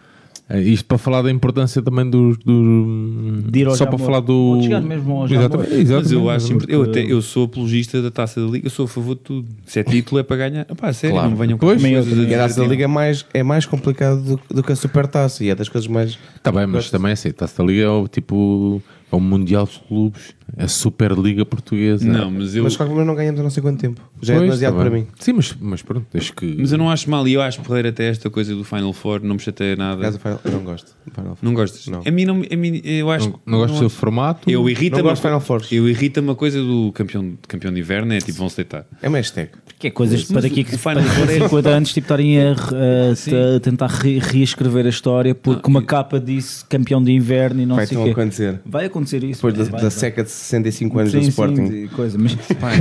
[0.49, 2.37] Ah, isto para falar da importância também do.
[2.45, 4.61] do De ir ao só para falar do.
[4.63, 5.43] Chegar mesmo ao Jamor.
[5.43, 5.79] Exatamente, Mas
[6.13, 6.31] eu exatamente.
[6.37, 9.17] acho porque- eu, até, eu sou apologista da taça da liga, eu sou a favor
[9.17, 9.49] de tudo.
[9.67, 10.65] Se é título é para ganhar.
[10.67, 11.31] Pá, sério, Claro.
[11.31, 14.23] não venham com Pois, coisas a taça da dizer, Liga é mais, é mais complicado
[14.23, 16.17] do, do que a Supertaça e é das coisas mais.
[16.37, 18.81] Está bem, mas também assim, a Taça da Liga é o tipo.
[19.11, 22.07] É o Mundial de Clubes, a Superliga Portuguesa.
[22.07, 24.01] Não, mas eu, Mas de qualquer maneira não ganhamos há não sei quanto tempo.
[24.23, 25.07] Já é Pois, demasiado tá para mim.
[25.19, 26.57] Sim, mas, mas pronto, que.
[26.59, 29.21] mas eu não acho mal e eu acho porreiro até esta coisa do Final Four,
[29.23, 30.01] não me chateia nada.
[30.07, 30.95] acaso, eu não gosto.
[31.05, 31.39] do Final Four.
[31.49, 31.87] Não gostas?
[31.89, 32.03] Não.
[32.07, 34.49] A mim não, a mim, eu acho Não, não gosto do seu formato.
[34.51, 35.71] Eu irrita Não gosto Final Fours.
[35.73, 38.87] Eu irrita uma coisa do campeão, campeão de inverno, é tipo, vão se deitar.
[39.03, 39.51] É uma hashtag.
[39.79, 42.39] Que é coisas Mas para daqui o a Final Four é- 50 anos tipo, estarem
[42.41, 47.61] a, a- a tentar re- reescrever a história porque uma capa disse campeão de inverno
[47.61, 48.11] e não Vai sei o quê.
[48.11, 48.61] acontecer.
[48.65, 49.35] Vai acontecer isso.
[49.47, 49.91] Depois da, vai, da vai.
[49.91, 51.69] seca de 65 anos Sim, do sim, Sporting.
[51.69, 52.19] de coisa.
[52.19, 52.37] Mas,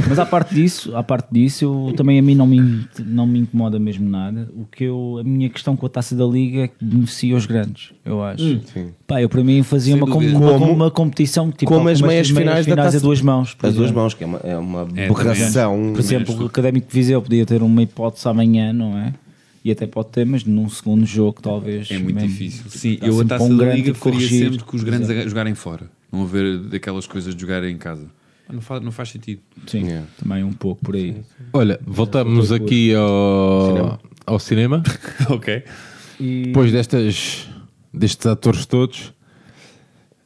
[0.08, 3.40] mas à parte disso, à parte disso, eu, também a mim não me, não me
[3.40, 4.50] incomoda mesmo nada.
[4.56, 7.46] O que eu, a minha questão com a taça da liga é que beneficia os
[7.46, 8.44] grandes, eu acho.
[8.74, 8.90] sim.
[9.08, 12.76] Pá, eu para mim fazia uma, Como- uma competição tipo como as meias finais da
[12.76, 13.54] taça- a duas mãos.
[13.54, 15.92] por As duas mãos, que é uma, é uma É, aberração.
[15.94, 19.14] Por exemplo, o Académico de Viseu podia ter uma hipótese amanhã, não é?
[19.64, 21.90] E até pode ter, mas num segundo jogo talvez.
[21.90, 22.30] É muito mesmo.
[22.30, 22.66] difícil.
[22.70, 24.44] Sim, Está eu a taça um da liga faria corrigir.
[24.52, 25.90] sempre que os grandes a jogarem fora.
[26.12, 28.06] Não haver daquelas coisas de jogarem em casa.
[28.52, 29.42] Não faz, não faz sentido.
[29.66, 30.08] Sim, Yeah.
[30.22, 31.24] também um pouco por aí.
[31.52, 34.84] Olha, voltamos aqui ao ao cinema.
[35.30, 35.64] ok.
[36.20, 37.48] E Depois destas,
[37.94, 39.14] destes atores todos,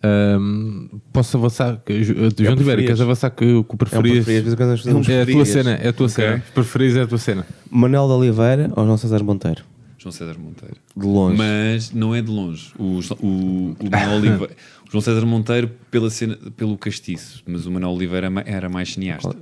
[0.03, 1.81] ahm, posso avançar?
[1.85, 2.85] que- João Tibério, preferias.
[2.87, 4.25] queres avançar que o que É um preferias?
[4.25, 5.47] preferias, nós fazemos É a tua preferias.
[5.49, 6.15] cena, é a tua Ok.
[6.15, 6.43] cena.
[6.53, 7.45] Preferias é a tua cena.
[7.71, 9.63] Manuel de Oliveira ou João César Monteiro?
[9.99, 10.77] João César Monteiro.
[10.95, 11.37] De longe.
[11.37, 12.71] Mas não é de longe.
[12.79, 14.55] O, o, o Manuel Oliveira.
[14.87, 18.93] O João César Monteiro pela cena, pelo castiço, mas o Manuel Oliveira é era mais
[18.93, 19.35] cineasta.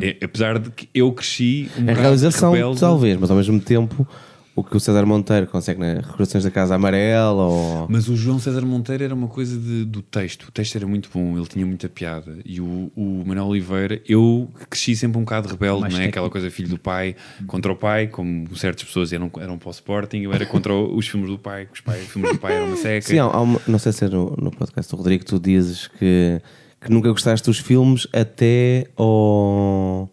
[0.00, 2.80] É, apesar de que eu cresci um A realização, rebelde.
[2.80, 4.08] talvez, mas ao mesmo tempo,
[4.54, 7.86] o que o César Monteiro consegue nas Recordações da Casa Amarela ou.
[7.88, 10.44] Mas o João César Monteiro era uma coisa de- do texto.
[10.48, 12.36] O texto era muito bom, ele tinha muita piada.
[12.44, 16.02] E o, o Manuel Oliveira, eu cresci sempre um bocado rebelde, Mais não é?
[16.04, 16.18] técnico.
[16.18, 19.70] Aquela coisa filho do pai contra o pai, como certas pessoas eram, eram para o
[19.70, 22.54] Sporting, eu era contra os filmes do pai, que os, pai, os filmes do pai
[22.56, 23.06] eram uma seca.
[23.08, 25.88] Sim, há, há uma- não sei se é no, no podcast do Rodrigo, tu dizes
[25.98, 26.40] que,
[26.78, 30.10] que nunca gostaste dos filmes até ao.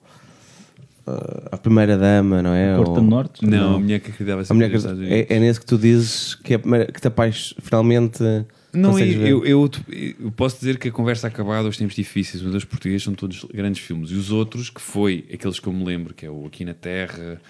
[1.52, 2.76] À primeira dama, não é?
[2.76, 3.46] Porto Ou- do Norte?
[3.46, 5.18] Não, a mulher que acreditava A sempre mulher que, Estados Unidos.
[5.30, 8.24] é, é nesse que tu dizes que, é a primeira, que te apaixonas finalmente.
[8.72, 9.70] Não, eu, eu,
[10.20, 13.44] eu posso dizer que a conversa acabada, os tempos difíceis, os dois portugueses são todos
[13.52, 14.12] grandes filmes.
[14.12, 16.76] E os outros, que foi aqueles que eu me lembro, que é o Aqui na
[16.76, 17.42] Terra,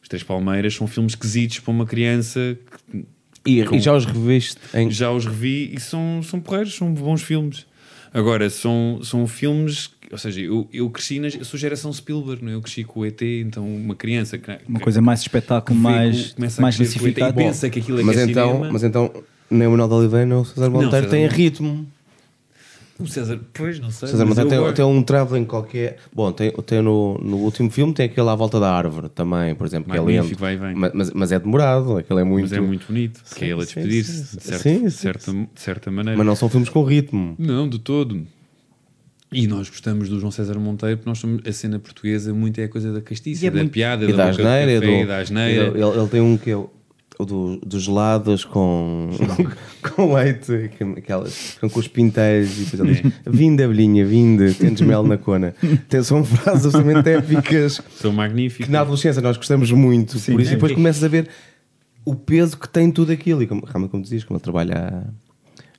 [0.00, 2.56] Os Três Palmeiras, são filmes quesitos para uma criança
[2.92, 3.04] que
[3.44, 4.88] E, com- e já os reviste em.
[4.88, 7.66] já os revi e são, são porreiros, são bons filmes.
[8.14, 12.52] Agora, são, são filmes, ou seja, eu, eu cresci, na, eu sou geração Spielberg, não
[12.52, 12.54] é?
[12.54, 16.32] eu cresci com o ET, então uma criança que, Uma que- coisa mais espetáculo, mais,
[16.32, 17.34] começa mais com e massificado.
[17.34, 18.72] pensa que aquilo é mas, que é então, cinema.
[18.72, 19.12] mas então,
[19.50, 21.86] nem o Manuel de Oliveira nem o César Monteiro têm ritmo.
[22.98, 24.08] O César, pois, não sei.
[24.08, 25.98] César Monteiro tem, tem um travelling qualquer.
[26.12, 29.64] Bom, tem, tem no, no último filme tem aquele à volta da árvore também, por
[29.68, 30.38] exemplo, que é Magnífico, lento.
[30.40, 30.74] vai e vem.
[30.74, 32.42] Mas, mas, mas é demorado, aquele é muito.
[32.42, 34.58] Mas é muito bonito, que é ele a sim, despedir-se sim, de, sim.
[34.58, 36.18] Sim, sim, certa, de certa maneira.
[36.18, 37.36] Mas não são filmes com ritmo.
[37.38, 38.26] Não, de todo.
[39.30, 42.64] E nós gostamos do João César Monteiro porque nós somos a cena portuguesa muito é
[42.64, 44.80] a coisa da castiça, é da muito- piada, E da de asneira.
[44.80, 45.62] café, do- e da asneira.
[45.68, 46.70] Ele, ele tem um que é o,
[47.18, 49.10] o do- dos gelados com,
[49.94, 52.58] com leite, com, aquelas, com, com os pinteiros.
[52.58, 55.54] E depois ele diz: Vinde, abelhinha, vinde, tens mel na cona.
[55.90, 58.64] Tem, são frases absolutamente épicas São magníficos.
[58.64, 60.12] que na adolescência nós gostamos muito.
[60.12, 61.28] por isso, e depois começas a ver
[62.02, 63.42] o peso que tem tudo aquilo.
[63.42, 64.74] E como, realmente, como dizias, como ele trabalha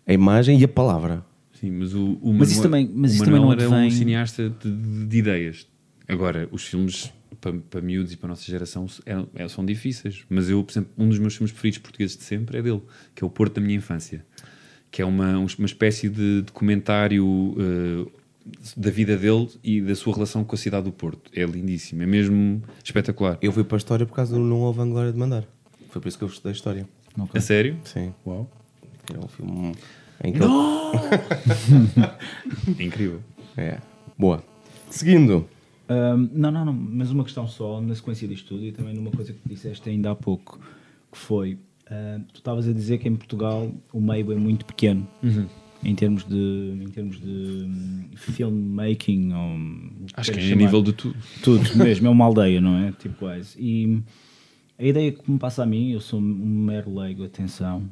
[0.07, 1.27] a, a imagem e a palavra.
[1.59, 3.91] Sim, mas o, o Mas isso também- mas o isso também não era um vem-
[3.91, 5.67] cineasta de, de- de ideias.
[6.07, 10.23] Agora, os filmes para, para miúdos e para a nossa geração é- é- são difíceis.
[10.29, 12.81] Mas eu, por exemplo, um dos meus filmes preferidos portugueses de sempre é dele,
[13.13, 14.25] que é O Porto da Minha Infância.
[14.91, 18.11] Que é uma, uma espécie de documentário eh,
[18.75, 21.29] da vida dele e da sua relação com a cidade do Porto.
[21.35, 23.37] É lindíssimo, é mesmo espetacular.
[23.41, 25.43] Eu fui para a história por causa do Não Houve Glória de Mandar.
[25.89, 26.89] Foi por isso que eu gostei da história.
[27.33, 27.77] A sério?
[27.83, 28.13] Sim.
[28.25, 28.49] Uau.
[29.13, 29.73] É um filme
[30.21, 30.29] É
[32.83, 33.21] incrível.
[33.57, 33.77] É.
[34.17, 34.43] Boa.
[34.89, 35.47] Seguindo.
[35.87, 39.11] Ahm, não, não, não, mas uma questão só na sequência disto tudo e também numa
[39.11, 40.59] coisa que disseste ainda há pouco,
[41.11, 41.57] que foi,
[41.89, 45.07] ah, tu estavas a dizer que em Portugal o meio é muito pequeno
[45.83, 46.35] em termos de
[46.81, 47.27] em termos de
[47.65, 49.57] hum, filmmaking ou
[50.13, 51.15] Acho que é a nível de tudo.
[51.41, 52.91] tudo mesmo, é uma aldeia, não é?
[52.91, 53.57] Tipo quase.
[53.59, 54.01] E
[54.77, 57.89] a ideia que me passa a mim, eu sou um mero leigo, atenção,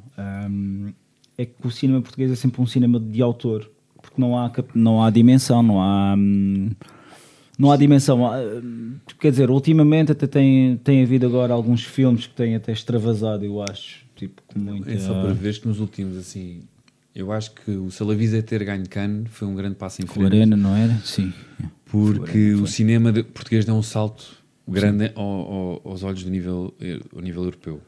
[0.48, 0.92] hum,
[1.38, 3.70] é que o cinema português é sempre um cinema de autor,
[4.02, 6.14] porque não há, não há dimensão, não há.
[6.18, 6.70] hum,
[7.58, 8.26] não há dimensão.
[8.26, 12.72] Há, hum, Quer dizer, ultimamente até tem, tem havido agora alguns filmes que têm até
[12.72, 14.04] extravasado, eu acho.
[14.16, 14.90] Tipo, com muita.
[14.90, 16.60] É só para ver que nos últimos, assim,
[17.14, 20.26] eu acho que o Salavisa ter ganho Cannes foi um grande passo em frente.
[20.26, 20.94] Arena, não era?
[21.04, 21.32] Sim.
[21.86, 24.36] Porque o cinema português dá um salto
[24.68, 27.80] grande ao- ao- aos olhos do nível, eh, ao nível europeu.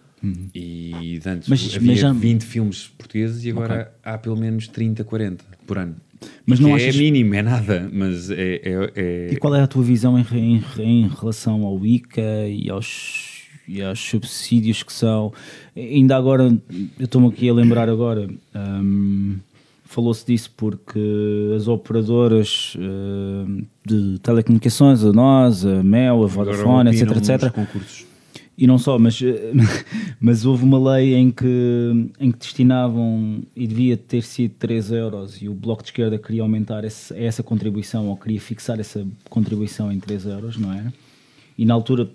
[0.55, 1.57] E de antes Uhum.
[1.57, 5.79] Mas- havia mas já- 20 filmes portugues e agora há pelo menos 30, 40 por
[5.79, 5.97] ano.
[6.45, 9.63] Mas Que não é achas- mínimo, é nada, mas é, é- é- E qual é
[9.63, 14.93] a tua visão em, em- em relação ao ICA e aos, e aos subsídios que
[14.93, 15.33] são?
[15.75, 16.45] Ainda agora,
[16.99, 19.37] eu estou-me aqui a lembrar agora, hum,
[19.87, 21.01] falou-se disso porque
[21.57, 28.05] as operadoras hum, de telecomunicações, a nós, a Mel, a Vodafone, etc, nos etc, concursos.
[28.61, 29.19] E não só, mas,
[30.21, 35.41] mas houve uma lei em que, em que destinavam e devia ter sido 3 euros
[35.41, 39.91] e o Bloco de Esquerda queria aumentar esse- essa contribuição ou queria fixar essa contribuição
[39.91, 40.93] em 3 euros, não era?
[41.57, 42.09] E na altura,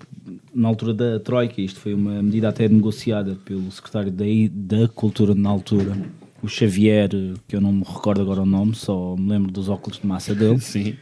[0.54, 5.36] na altura da Troika, isto foi uma medida até negociada pelo secretário da, da Cultura
[5.36, 5.96] na altura,
[6.42, 7.10] o Xavier,
[7.48, 10.34] que eu não me recordo agora o nome, só me lembro dos óculos de massa
[10.36, 10.96] dele Sim.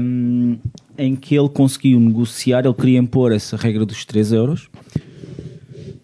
[0.00, 0.56] um,
[0.98, 4.68] em que ele conseguiu negociar, ele queria impor essa regra dos 3 euros,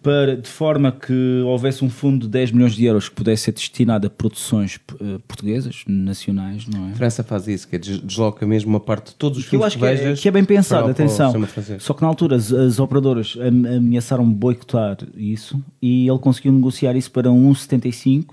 [0.01, 3.53] para, de forma que houvesse um fundo de 10 milhões de euros que pudesse ser
[3.53, 6.91] destinado a produções eh, portuguesas, nacionais, não é?
[6.91, 9.55] A França faz isso, que é des- desloca mesmo uma parte de todos os Que
[9.55, 11.31] eu filmes acho que é, que é bem pensado, atenção.
[11.79, 16.97] Só que na altura as, as operadoras am- ameaçaram boicotar isso e ele conseguiu negociar
[16.97, 18.25] isso para 1,75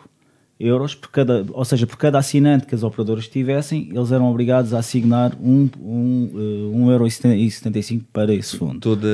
[0.60, 4.74] euros por cada, ou seja, por cada assinante que as operadoras tivessem, eles eram obrigados
[4.74, 8.78] a assignar um, um, eh, um euro e setenta- e 75 para esse fundo.
[8.78, 9.08] Toda,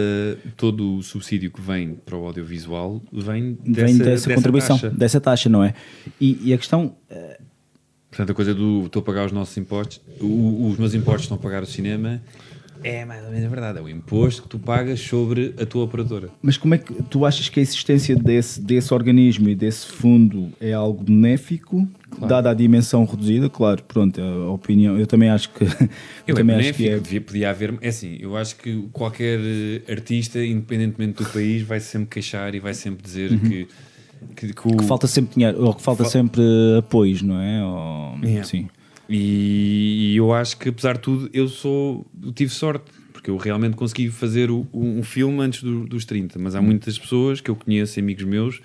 [0.56, 4.90] todo o subsídio que vem para o audiovisual vem Vem dessa, dessa, contribuição, taxa.
[4.94, 5.72] dessa taxa, não é?
[6.20, 7.38] E, e a questão, eh,
[8.10, 11.36] Portanto, a coisa do estou a pagar os nossos impostos, o- os meus impostos estão
[11.36, 12.22] a pagar o cinema,
[12.82, 13.78] é mais ou menos a verdade.
[13.78, 16.28] É o imposto que tu pagas sobre a tua operadora.
[16.42, 20.50] mas como é que tu achas que a existência desse, desse organismo e desse fundo
[20.60, 21.86] é algo benéfico,
[22.26, 23.48] dada a dimensão reduzida?
[23.50, 25.68] Claro, pronto, a opinião, eu também acho que eu,
[26.28, 27.00] Eu é também acho que benéfico, é.
[27.00, 27.74] devia, podia haver.
[27.80, 32.60] É assim, eu acho que qualquer eh, artista, independentemente do país, vai sempre queixar e
[32.60, 33.68] vai sempre dizer que,
[34.34, 34.76] que, que o- Uhum.
[34.78, 36.42] que falta sempre dinheiro, ou que falta Fa- sempre
[36.78, 37.64] apoios, não é?
[37.64, 38.44] Ou, Yeah.
[38.44, 38.68] Sim.
[39.08, 43.76] E eu acho que, apesar de tudo, eu sou eu tive sorte, porque eu realmente
[43.76, 46.38] consegui fazer o- um filme antes do- dos 30.
[46.38, 48.60] Mas há muitas pessoas que eu conheço, amigos meus,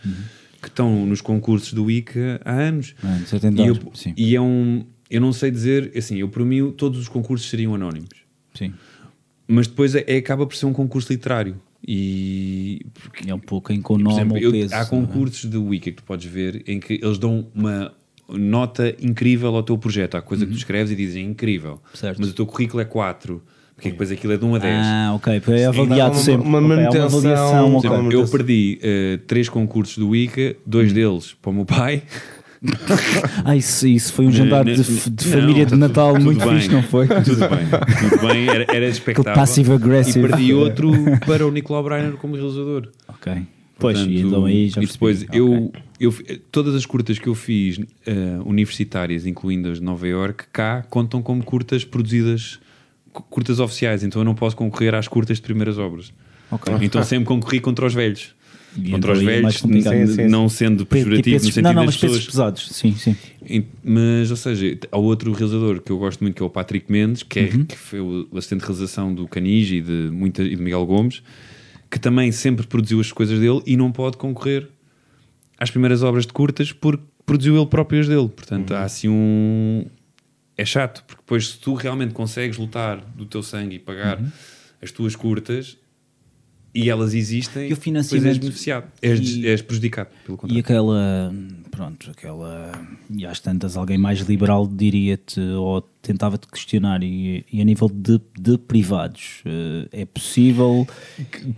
[0.61, 2.95] que estão nos concursos do ICA há anos.
[3.31, 4.13] É tentar, E, eu, sim.
[4.17, 4.85] e é um.
[5.09, 8.09] Eu não sei dizer, assim, eu para mim todos os concursos seriam anónimos.
[8.53, 8.73] sim.
[9.47, 11.59] Mas depois é, é- acaba por ser um concurso literário.
[11.85, 14.85] E porque, É um pouco em com o nome há é?
[14.85, 17.91] concursos de Wiki que tu podes ver em que eles dão uma
[18.37, 21.71] nota incrível ao teu projeto, à coisa que tu escreves e dizem incrível.
[21.73, 21.79] Uhum.
[21.93, 22.17] Certo.
[22.19, 23.41] Mas o teu currículo é 4,
[23.75, 24.73] porque depois aquilo é de 1 a 10.
[24.85, 26.47] Ah, ok, é avaliado Uma- sempre.
[26.47, 27.89] uma Ok, há manutenção, avaliação, por ok.
[27.91, 32.03] exemplo, eu perdi eh, três concursos do Wiki, dois deles para o meu pai
[33.43, 36.45] Ah, isso, isso foi um jantar de, de Não, família de tudo- Natal tudo muito
[36.45, 36.59] bem.
[36.59, 37.07] fixe, não foi?
[37.07, 37.67] Tudo bem,
[38.09, 39.33] tudo bem, era, era expectável.
[39.33, 40.19] passive aggressive.
[40.25, 40.91] E perdi outro
[41.25, 42.89] para o Nicolau Breiner como realizador.
[43.07, 43.33] Ok.
[43.81, 45.37] Pois, Portanto, e então aí já e depois percebi.
[45.37, 46.13] eu, eu
[46.51, 51.21] todas as curtas que eu fiz eh, universitárias, incluindo as de Nova York, cá contam
[51.21, 52.59] como curtas produzidas,
[53.11, 56.13] cu- curtas oficiais, então eu não posso concorrer às curtas de primeiras obras.
[56.51, 56.73] Ok.
[56.81, 58.33] Então sempre concorri contra os velhos.
[58.73, 61.35] E contra os então aí é velhos, Sim, sim, não sendo Pe- tipo pejorativo no
[61.35, 62.25] esses- sentido não, não, das mas pessoas.
[62.25, 63.15] pesados, sim, sim.
[63.83, 67.21] Mas, ou seja, há outro realizador que eu gosto muito, que é o Patrick Mendes,
[67.21, 67.65] que, é, Uhum.
[67.65, 71.21] que foi o assistente de realização do Canige e de, muita, e de Miguel Gomes,
[71.91, 74.69] que também sempre produziu as coisas dele e não pode concorrer
[75.59, 78.29] às primeiras obras de curtas porque produziu ele próprio as dele.
[78.29, 78.77] Portanto, Uhum.
[78.77, 79.85] há assim um.
[80.57, 84.31] É chato, porque depois, se tu realmente consegues lutar do teu sangue e pagar Uhum.
[84.81, 85.77] as tuas curtas
[86.73, 88.39] e elas existem, E o depois és financiamento?
[88.41, 90.59] beneficiado, és, E- és prejudicado, pelo E contrário.
[90.61, 91.33] aquela,
[91.69, 92.71] pronto, aquela,
[93.09, 98.19] e às tantas, alguém mais liberal diria-te, ou tentava-te questionar, e, e a nível de,
[98.39, 100.87] de privados, eh, é possível,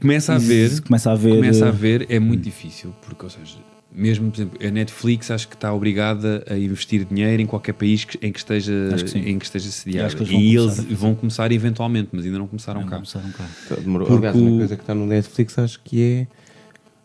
[0.02, 3.30] Começa a ver, começa a haver, começa a eh, ver, é muito difícil, porque, ou
[3.30, 3.58] seja,
[3.96, 8.04] mesmo, por exemplo, a Netflix acho que está obrigada a investir dinheiro em qualquer país
[8.06, 8.72] que- em que esteja,
[9.12, 10.08] que em que esteja E sediada.
[10.08, 12.96] acho que E, eles vão eles começar vão eventualmente, mas ainda não começaram não cá.
[12.98, 13.46] começaram cá.
[13.82, 14.08] Demorou.
[14.08, 16.28] Porque Aliás, uma o- coisa que está no Netflix acho que é.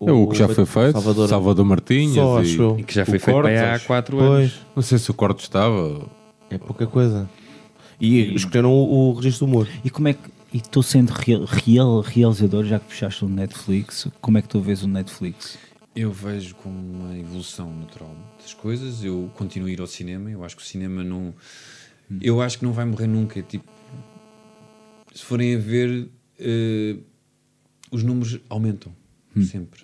[0.07, 2.14] É o que já foi feito, Salvador, Salvador, Martinhas.
[2.14, 2.80] Só, e-.
[2.80, 3.86] E que já O foi feito há acho.
[3.86, 4.61] 4 anos.
[4.76, 6.07] Não sei se o corte estava.
[6.51, 7.28] é pouca coisa.
[8.01, 9.68] E escolheram o, o registro do humor.
[9.84, 10.20] E como é que,
[10.53, 14.61] e tu sendo real, real- realizador, já que puxaste o Netflix, como é que tu
[14.61, 15.59] vês o Netflix?
[16.01, 19.03] Eu vejo como uma evolução natural das coisas.
[19.03, 20.30] Eu continuo a ir ao cinema.
[20.30, 21.34] Eu acho que o cinema não.
[22.20, 23.42] Eu acho que não vai morrer nunca.
[23.42, 23.68] Tipo,
[25.12, 26.96] se forem a ver, eh,
[27.90, 28.92] os números aumentam
[29.42, 29.80] sempre.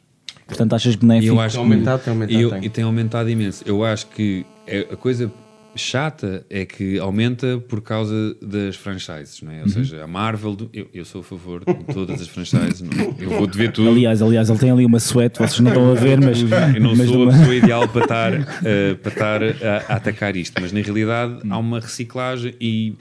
[0.47, 1.35] Portanto, achas benéfico?
[1.35, 2.65] eu acho Tem que- aumentado, tem aumentado, e eu- tem.
[2.65, 3.65] E tem aumentado imenso.
[3.67, 5.33] Eu acho que é- a coisa
[5.77, 9.57] chata é que aumenta por causa das franchises, não é?
[9.57, 9.63] Uhum.
[9.63, 12.81] Ou seja, a Marvel, do- eu, eu sou a favor de todas as franchises.
[12.83, 13.15] não- é?
[13.19, 13.89] eu vou te ver tudo.
[13.91, 16.95] Aliás, aliás, ele tem ali uma suéte, vocês não estão a ver, mas, Eu não
[16.97, 18.33] mas sou uma- a pessoa ideal para estar,
[18.65, 22.95] eh, para estar a, a atacar isto, mas na realidade há uma reciclagem e,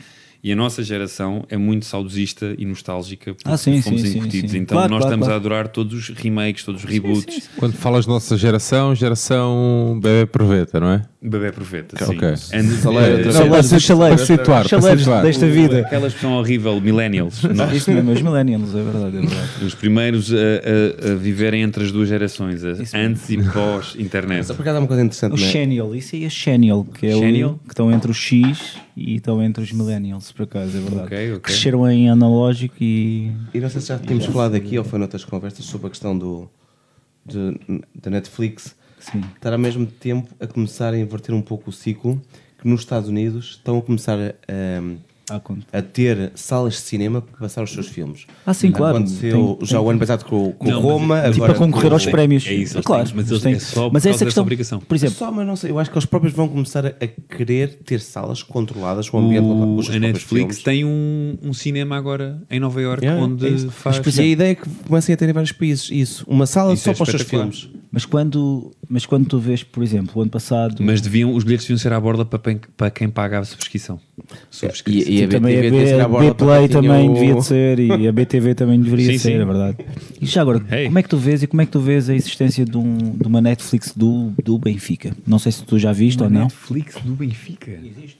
[0.43, 4.51] e a nossa geração é muito saudosista e nostálgica porque Ah, sim, fomos sim, incutidos.
[4.51, 4.57] sim.
[4.57, 5.33] Então Claro, nós claro, estamos claro.
[5.33, 7.49] a adorar todos os remakes, todos os reboots.
[7.55, 11.01] Quando falas nossa geração, geração bebê proveta, não é?
[11.25, 12.15] Bebé Profeta, sim.
[12.17, 12.27] Ok.
[12.27, 12.35] And-
[12.81, 15.79] Chaleiros, para chaleiros, para situar, chaleiros desta vida.
[15.79, 17.41] Aquela expressão horrível, millennials.
[17.43, 19.49] Nós, Isto mesmo, os millennials, é verdade, é verdade.
[19.65, 24.45] os primeiros a, a- a viverem entre as duas gerações, Isso antes e pós-internet.
[24.47, 25.37] Só por acaso há uma coisa interessante, O é?
[25.37, 27.51] Xennial, isso aí é Xennial, que é Xennial?
[27.51, 31.05] o que estão entre os X e estão entre os millennials, por acaso, é verdade.
[31.05, 31.39] Ok, ok.
[31.39, 35.23] Cresceram em analógico e E não sei se já tínhamos falado aqui ou foi noutras
[35.23, 36.49] conversas sobre a questão do,
[38.01, 38.75] da Netflix
[39.11, 39.21] sim.
[39.35, 42.21] estar ao mesmo tempo a começar a inverter um pouco o ciclo
[42.61, 45.65] que nos Estados Unidos estão a começar a, À conta.
[45.77, 48.25] a ter salas de cinema para passar os seus filmes.
[48.45, 48.97] Ah, sim, claro.
[48.97, 51.21] Aconteceu Tem- já tem- o ano passado com, com Não, mas- Roma.
[51.23, 52.45] Tipo agora a concorrer com- aos prémios.
[52.47, 53.05] É isso, claro.
[53.05, 53.53] têm, mas eles têm.
[53.53, 54.79] é só por mas causa essa questão, obrigação.
[54.79, 57.07] por exemplo, Só, mas não sei, eu acho que eles próprios vão começar a, a
[57.35, 60.63] querer ter salas controladas com o ambiente O, os a Netflix filmes.
[60.63, 63.97] tem um, um cinema agora em Nova York Yeah, onde é faz.
[64.17, 66.25] E a ideia é que comecem a ter em vários países isso.
[66.27, 67.69] Uma sala Isso só é para os seus filmes.
[67.91, 71.65] mas quando, mas quando tu vês, por exemplo, o ano passado, Mas deviam, os bilhetes
[71.65, 73.99] deviam ser à borda para, quem- para quem paga a subscrição.
[74.51, 75.11] subscrição.
[75.11, 78.07] E, e a também BTV a ser à B- também o- devia de ser e
[78.07, 79.41] a BTV também deveria Sim, ser, sim.
[79.41, 79.77] é verdade.
[80.21, 80.85] E já agora, Hey.
[80.85, 82.97] como é que tu vês e como é que tu vês a existência de, um,
[83.19, 85.11] de uma Netflix do, do Benfica?
[85.25, 86.41] Não sei se tu já viste ou não.
[86.43, 87.71] Netflix do Benfica.
[87.71, 88.17] Existe.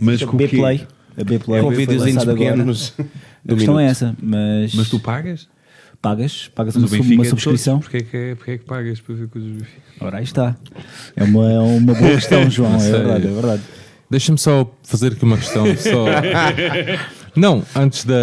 [0.00, 0.46] Mas a com o quê?
[0.48, 0.86] B-Play.
[1.16, 2.50] A B-Play Com foi videozinhos lançada agora.
[2.52, 2.92] pequenos.
[3.48, 5.48] A questão é essa, mas, Mas tu pagas?
[6.00, 7.28] Pagas, pagas uma, sub- uma é de todos.
[7.30, 7.78] subscrição.
[7.80, 9.82] Porquê é que, é, porquê é que pagas para ver coisas do Benfica?
[10.00, 10.56] Ora, aí está.
[11.16, 13.62] É uma, é uma boa questão, João, é verdade, é verdade.
[14.10, 15.64] Deixa-me só fazer aqui uma questão.
[15.76, 16.06] Só...
[17.36, 18.14] Não, antes da,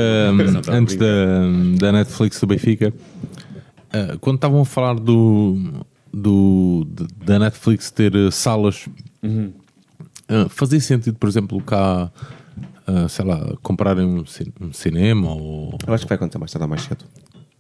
[0.70, 1.06] antes da,
[1.80, 2.94] da Netflix do Benfica,
[3.94, 6.86] eh, quando estavam a falar do, do,
[7.26, 8.86] da Netflix ter eh, salas,
[9.24, 12.12] eh, fazia sentido, por exemplo, cá,
[12.86, 14.26] eh, sei lá, comprarem um,
[14.60, 17.06] um cinema ou, Eu acho que vai acontecer mais tarde ou mais cedo.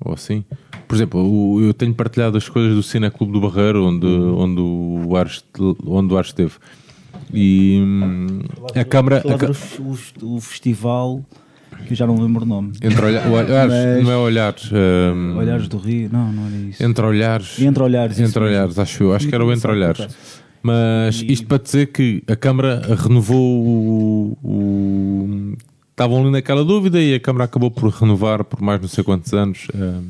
[0.03, 0.43] Ou assim.
[0.87, 5.15] Por exemplo, eu tenho partilhado as coisas do Cine Clube do Barreiro, onde, onde, o
[5.15, 5.43] Ares,
[5.85, 6.53] onde o Ares esteve.
[7.33, 8.39] E hum,
[8.73, 9.17] a câmara.
[9.17, 11.21] a ca- o, o, festival,
[11.85, 12.71] que eu já não lembro o nome.
[12.81, 14.71] Entre olha- olhares, Mas- não é olhares.
[14.71, 16.81] hum, Olhares do Rio, não, não era isso.
[16.83, 17.59] Entre olhares.
[17.59, 19.13] Entre olhares, Entre olhares, acho eu.
[19.13, 20.07] Acho que era o entre olhares.
[20.63, 24.37] Mas isto para dizer que a Câmara renovou o.
[24.43, 25.53] o-
[25.97, 29.33] Estavam ali naquela dúvida e a Câmara acabou por renovar por mais não sei quantos
[29.33, 30.03] anos hum,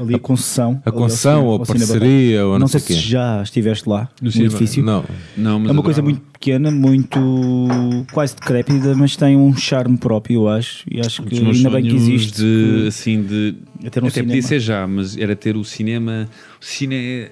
[0.00, 0.82] ali a concessão.
[0.84, 4.32] A concessão ou a parceria ou não não sei sei se já estiveste lá no,
[4.32, 4.50] cinema?
[4.50, 4.82] edifício.
[4.82, 5.04] Não.
[5.04, 5.04] Não,
[5.36, 5.82] mas É uma adorava.
[5.84, 7.20] coisa muito pequena, muito
[8.10, 10.84] quase decrépita, mas tem um charme próprio, eu acho.
[10.90, 12.42] E acho Um que ainda bem que existe.
[12.42, 13.54] De, assim, de,
[13.84, 16.28] É ter um até podia ser já, mas era ter o cinema,
[16.60, 17.28] o cine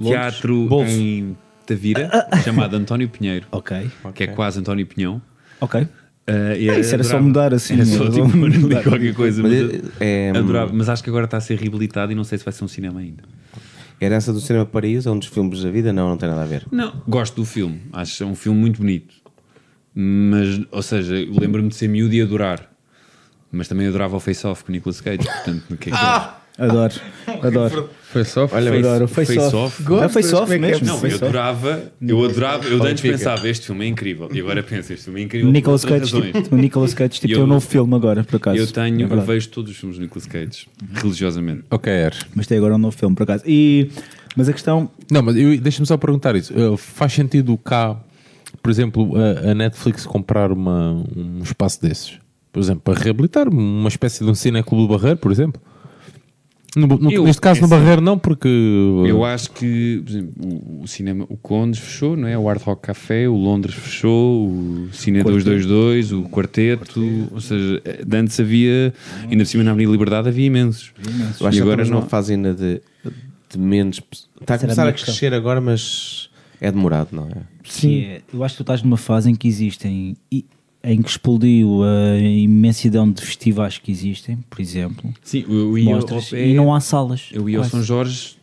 [0.00, 0.92] teatro Bolso.
[0.92, 1.36] em
[1.66, 2.08] Tavira,
[2.44, 5.20] chamado António Pinheiro, Ok, que é quase António Pinhão.
[5.60, 5.88] ok.
[6.28, 7.26] Uh, e É, isso era só adorava.
[7.26, 7.74] mudar assim.
[7.74, 8.82] Era só vamos tipo mudar.
[8.84, 9.42] qualquer coisa.
[9.42, 10.72] Mas Mas, é- é, adorava.
[10.72, 12.68] mas acho que agora está a ser reabilitado e não sei se vai ser um
[12.68, 13.24] cinema ainda.
[14.00, 15.92] Era essa do Cinema de Paris, é um dos filmes da vida?
[15.92, 16.66] Não, não tem nada a ver.
[16.72, 17.82] Não, gosto do filme.
[17.92, 19.14] Acho que é um filme muito bonito.
[19.94, 22.68] Mas, ou seja, lembro-me de ser miúdo e adorar.
[23.50, 25.18] Mas também adorava o Face Off com o Nicolas Cage.
[25.18, 25.98] Portanto, o que é que
[26.62, 26.94] Adoro,
[27.42, 27.90] adoro.
[28.12, 28.46] Foi só.
[28.52, 29.08] Olha, adoro.
[29.08, 29.82] Face Face Off.
[29.82, 30.02] off.
[30.04, 30.86] É face off Como é é mesmo.
[30.86, 34.28] Não, eu adorava, eu adorava, eu antes pensava, este filme é incrível.
[34.32, 35.50] E agora penso, este filme é incrível.
[35.50, 38.58] Nicolas Cage, tipo, o Nicolas Cage tipo, tem um eu- novo filme agora, por acaso.
[38.58, 41.64] Eu tenho, É eu vejo todos os filmes do Nicolas Cage, religiosamente.
[41.70, 42.14] Ok, er.
[42.34, 43.44] Mas tem agora um novo filme, por acaso.
[43.46, 43.90] E,
[44.36, 44.90] mas a questão.
[45.10, 46.52] Não, mas deixa-me só perguntar isso.
[46.54, 47.96] Uh, faz sentido cá,
[48.62, 52.18] por exemplo, a, a Netflix comprar uma, um espaço desses?
[52.52, 55.60] Por exemplo, para reabilitar uma espécie de um cineclube do Barreiro, por exemplo?
[56.74, 58.48] No- no- Eu- neste caso, no é assim, Barreiro, não, porque.
[58.48, 62.38] uh, Eu acho que por exemplo, o, o cinema, o Condes fechou, não é?
[62.38, 68.16] O Hard Rock Café, o Londres fechou, o Cine 222, o Quarteto, ou seja, de
[68.16, 70.92] antes havia, ainda por cima na Avenida Liberdade havia imensos.
[71.40, 72.02] Eu acho E que agora não.
[72.08, 72.80] fase ainda de,
[73.50, 74.00] de menos.
[74.40, 75.12] Está a começar a questão.
[75.12, 77.42] crescer agora, mas é demorado, não é?
[77.64, 80.16] que é- eu acho que tu estás numa fase em que existem.
[80.32, 80.44] e-
[80.84, 85.12] Em que explodiu a imensidão de festivais que existem, por exemplo.
[85.22, 87.28] Sim, eu ia, Mostras, ao- e não há salas.
[87.32, 87.64] eu ia ao.
[87.64, 88.36] São Jorge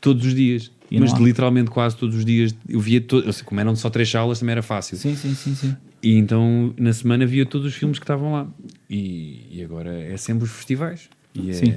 [0.00, 0.70] todos os dias.
[0.90, 3.90] E mas literalmente quase todos os dias eu via to- eu sei, como eram só
[3.90, 5.76] três salas também era fácil Sim, sim, sim, sim.
[6.02, 8.46] e então na semana via todos os filmes que estavam lá
[8.88, 11.74] e, e agora é sempre os festivais e é, Sim.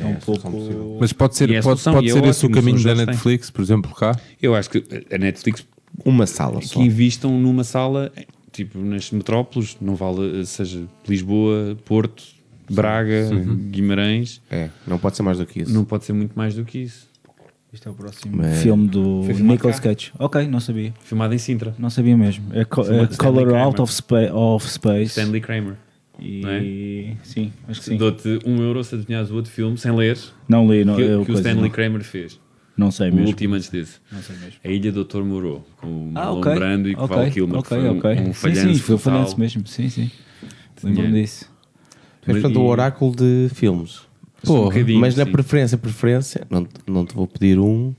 [0.00, 0.98] É um pouco.
[1.00, 3.06] Mas pode ser, é pode, pode é ser esse o caminho da Jorge tem.
[3.06, 4.16] Netflix, por exemplo, cá?
[4.40, 5.66] eu acho que a Netflix
[6.04, 6.74] Uma sala só.
[6.78, 8.12] que invistam numa sala
[8.52, 12.24] tipo nas metrópoles não vale seja Lisboa Porto
[12.70, 13.28] Braga
[13.70, 15.72] Guimarães É, não pode ser mais do que isso.
[15.72, 17.08] não pode ser muito mais do que isso
[17.72, 19.78] Isto é o próximo Mas- filme do Nicolas.
[19.80, 20.12] Cage.
[20.18, 20.92] Ok, não sabia.
[21.02, 22.44] filmado em Sintra Não sabia mesmo.
[22.52, 23.62] É, co- é Color Kramer.
[23.64, 25.18] Out of, Spa- of Space.
[25.20, 25.76] Stanley Kramer
[26.18, 26.42] E...
[26.44, 27.16] é?
[27.24, 27.96] Sim, acho que sim.
[27.96, 31.24] dou-te um euro se adivinhares o outro filme sem ler Não li, não, que, eu
[31.24, 31.70] que o Stanley não.
[31.70, 32.38] Kramer fez
[32.80, 33.28] Não sei o mesmo.
[33.28, 34.54] último antes desse Não sei mesmo.
[34.64, 35.22] A Ilha do Dr.
[35.22, 36.54] Moreau, com o Ah, Marlon ok.
[36.54, 38.10] Brando e com o ok, Val Kilmer, ok, que foi um, ok.
[38.12, 39.12] um sim, falhanço sim, foi o total.
[39.14, 39.66] falhanço mesmo.
[39.66, 40.10] Sim, sim.
[40.82, 41.44] Lembro-me disso.
[42.22, 44.00] Tu és, portanto, o oráculo de filmes.
[44.46, 45.32] Um bocadinho, mas na sim.
[45.32, 47.94] preferência, preferência, não, te- não te vou pedir um.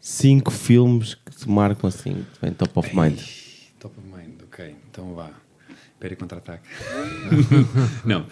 [0.00, 3.18] Cinco filmes que te marcam assim, vem top of mind.
[3.78, 5.30] Top of mind, ok, então vá.
[6.02, 6.64] Espera contra-ataque.
[8.04, 8.26] não,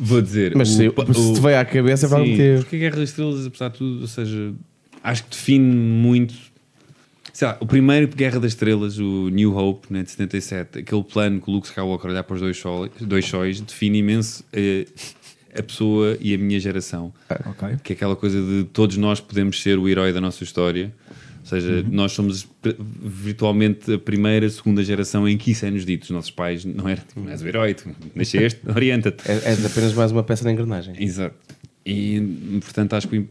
[0.00, 0.54] vou dizer.
[0.54, 2.58] Mas o se, pa- se o- te veio à cabeça, é para Sim, meter.
[2.60, 4.52] porque a Guerra das Estrelas, apesar de tudo, ou seja,
[5.02, 6.34] acho que define muito.
[7.32, 11.40] Sei lá, o primeiro Guerra das Estrelas, o New Hope, né, de 77, aquele plano
[11.40, 14.86] que o Luke Skywalker olhar para os dois sóis, dois sóis define imenso eh,
[15.56, 17.14] a pessoa e a minha geração.
[17.46, 17.76] Ok.
[17.82, 20.92] Que é aquela coisa de todos nós podemos ser o herói da nossa história.
[21.52, 22.46] Ou seja, nós somos
[23.02, 26.04] virtualmente a primeira, segunda geração em que isso é-nos dito.
[26.04, 29.28] Os nossos pais não eram, tipo, és o herói, tu nasceste, orienta-te.
[29.30, 30.94] É, és apenas mais uma peça na engrenagem.
[30.98, 31.34] Exato.
[31.84, 33.24] E, portanto, acho que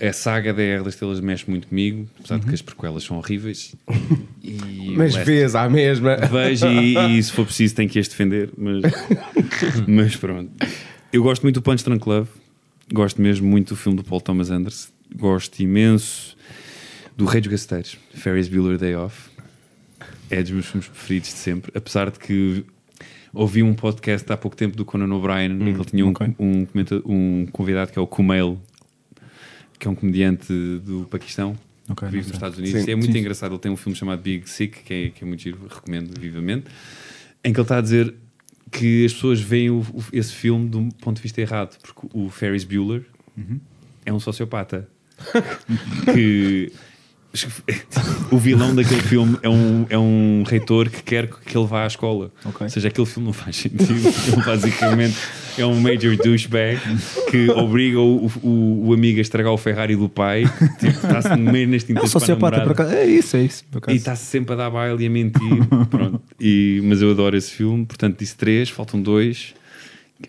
[0.00, 3.02] a, a saga da Guerra das Estrelas mexe muito comigo, apesar de que as prequelas
[3.02, 3.74] são horríveis.
[4.42, 6.16] E Mas o resto- vês à mesma.
[6.16, 8.82] Vejo e, e se for preciso tem que as defender, mas,
[9.86, 10.50] mas pronto.
[11.12, 12.28] Eu gosto muito do Punch Drunk Love,
[12.92, 16.36] gosto mesmo muito do filme do Paul Thomas Anderson, gosto imenso
[17.18, 19.28] do Rei dos Gasteiros, Ferris Bueller Day Off,
[20.30, 22.64] é dos meus filmes preferidos de sempre, apesar de que
[23.34, 26.66] ouvi um podcast há pouco tempo do Conan O'Brien, em que ele tinha um, um,
[27.42, 28.58] um convidado que é o Kumail,
[29.78, 30.46] que é um comediante
[30.84, 31.56] do Paquistão,
[31.90, 32.34] Ok, que vive nos.
[32.36, 32.82] Estados Unidos.
[32.84, 32.90] Sim.
[32.90, 33.18] é muito Sim.
[33.18, 33.52] engraçado.
[33.52, 36.66] Ele tem um filme chamado Big Sick, que é, que é muito giro, recomendo vivamente,
[37.42, 38.14] em que ele está a dizer
[38.70, 42.06] que as pessoas veem o- o- esse filme de um ponto de vista errado, porque
[42.12, 43.04] o Ferris Bueller
[43.36, 43.58] Uhum.
[44.04, 44.86] é um sociopata
[46.12, 46.70] que
[48.32, 51.86] o vilão daquele filme é um, é um reitor que quer que ele vá à
[51.86, 52.30] escola.
[52.44, 52.64] Ok.
[52.64, 53.84] Ou seja, aquele filme não faz sentido.
[53.84, 55.16] Ele basicamente
[55.58, 56.80] é um major douchebag
[57.30, 60.44] que obriga o, o, o amigo a estragar o Ferrari do pai.
[60.78, 62.92] Tipo, está-se meio nas É um acaso.
[62.94, 63.64] É isso, é isso.
[63.88, 65.66] E está-se sempre a dar baile e a mentir.
[65.90, 66.22] Pronto.
[66.40, 67.84] E, mas eu adoro esse filme.
[67.84, 69.54] Portanto, disse três, faltam dois.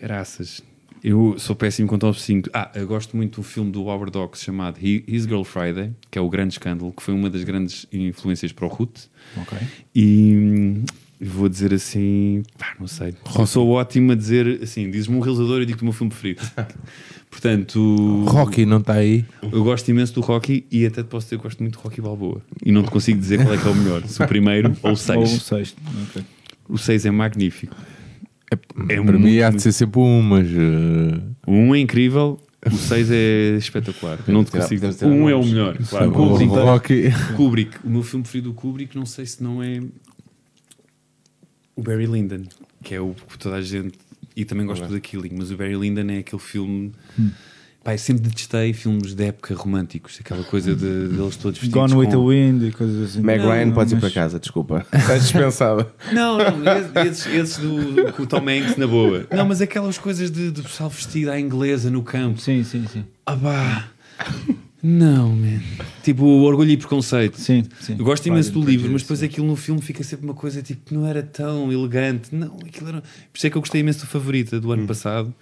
[0.00, 0.62] Graças.
[1.02, 2.50] Eu sou péssimo com top 5.
[2.52, 6.20] Ah, eu gosto muito do filme do Howard Hawks chamado His Girl Friday, que é
[6.22, 9.08] o grande escândalo, que foi uma das grandes influências para o Root.
[9.36, 9.58] Ok.
[9.94, 10.82] E,
[11.22, 13.14] Vou dizer assim, pá, não sei.
[13.46, 16.40] Sou ótimo a dizer assim, dizes-me um realizador e digo-te o meu filme preferido.
[17.30, 19.26] Portanto, Rocky não está aí.
[19.42, 22.00] eu gosto imenso do Rocky e até te posso dizer que gosto muito de Rocky
[22.00, 22.40] Balboa.
[22.64, 24.92] E não te consigo dizer qual é que é o melhor, se o primeiro ou
[24.92, 25.76] o Ou o sexto.
[26.08, 26.24] ok.
[26.70, 27.76] O 6 é magnífico.
[28.50, 30.48] É Para muito, mim há de ser sempre um, mas.
[31.46, 34.18] O 1 é incrível, o 6 é espetacular.
[34.26, 36.10] Não te consigo 1 é o melhor, claro.
[36.10, 37.12] o Kubrick.
[37.36, 39.80] Kubrick, o meu filme preferido do Kubrick, não sei se não é
[41.76, 42.42] o Barry Lyndon,
[42.82, 43.98] que é o que toda a gente.
[44.36, 46.92] E também gosto do The Killing, mas o Barry Lyndon é aquele filme.
[47.90, 51.72] Pai, sempre detestei filmes de época românticos, aquela coisa de, deles todos vestidos.
[51.72, 52.26] Gone with the com...
[52.28, 53.20] Wind e coisas assim.
[53.20, 54.86] Meg Ryan, não, podes ir mas- para casa, desculpa.
[54.94, 55.92] Estás dispensada.
[56.12, 59.26] Não, não, esses, esses do, com o Tom Hanks na boa.
[59.28, 62.40] Não, mas aquelas coisas de, de pessoal vestido à inglesa no campo.
[62.40, 63.04] Sim, sim, sim.
[63.26, 63.88] Ah, pá.
[64.80, 65.60] Não, man.
[66.04, 67.40] Tipo, orgulho e preconceito.
[67.40, 67.96] Sim, sim.
[67.98, 69.26] Eu gosto imenso do livro, mas Prejudice, depois sim.
[69.26, 72.32] aquilo no filme fica sempre uma coisa tipo que não era tão elegante.
[72.34, 73.00] Não, aquilo era.
[73.00, 75.34] Por isso é que eu gostei imenso do favorita do ano passado,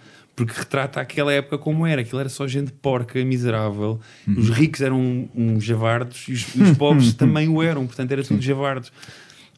[0.46, 2.00] porque retrata aquela época como era.
[2.02, 4.00] Aquilo era só gente porca, miserável.
[4.26, 8.40] Os ricos eram uns javardos e os, os pobres também o eram, portanto era tudo
[8.40, 8.92] javardos.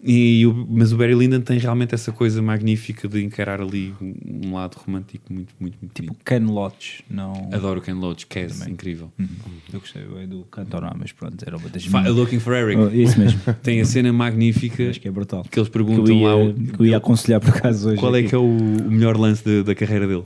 [0.02, 4.14] E, o- mas o Barry Lyndon tem realmente essa coisa magnífica de encarar ali um,
[4.48, 6.24] um lado romântico muito, muito, muito Tipo bonito.
[6.24, 7.50] Ken Loach, não.
[7.52, 9.12] Adoro Ken Loach, Cass, incrível.
[9.18, 9.28] Uhum.
[9.70, 12.16] Eu gostei é do Cantorá, mas pronto, era uma das Fa- minhas.
[12.16, 12.80] Looking for Eric.
[12.80, 13.38] Oh, Isso mesmo.
[13.62, 15.42] Tem a cena magnífica Acho que é brutal.
[15.42, 17.98] que eles Que eu perguntam ia, lá que eu ia aconselhar por acaso hoje.
[18.00, 18.28] qual é aqui.
[18.30, 20.22] que é o, o melhor lance de- da carreira dele.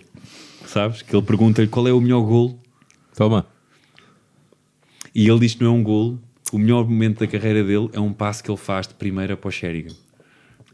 [0.74, 1.02] Sabes?
[1.02, 2.58] Que ele pergunta-lhe qual é o melhor gol
[3.16, 3.46] Toma.
[5.14, 6.18] e ele diz que não é um gol.
[6.52, 9.46] O melhor momento da carreira dele é um passo que ele faz de primeira para
[9.48, 9.94] o Sheringham.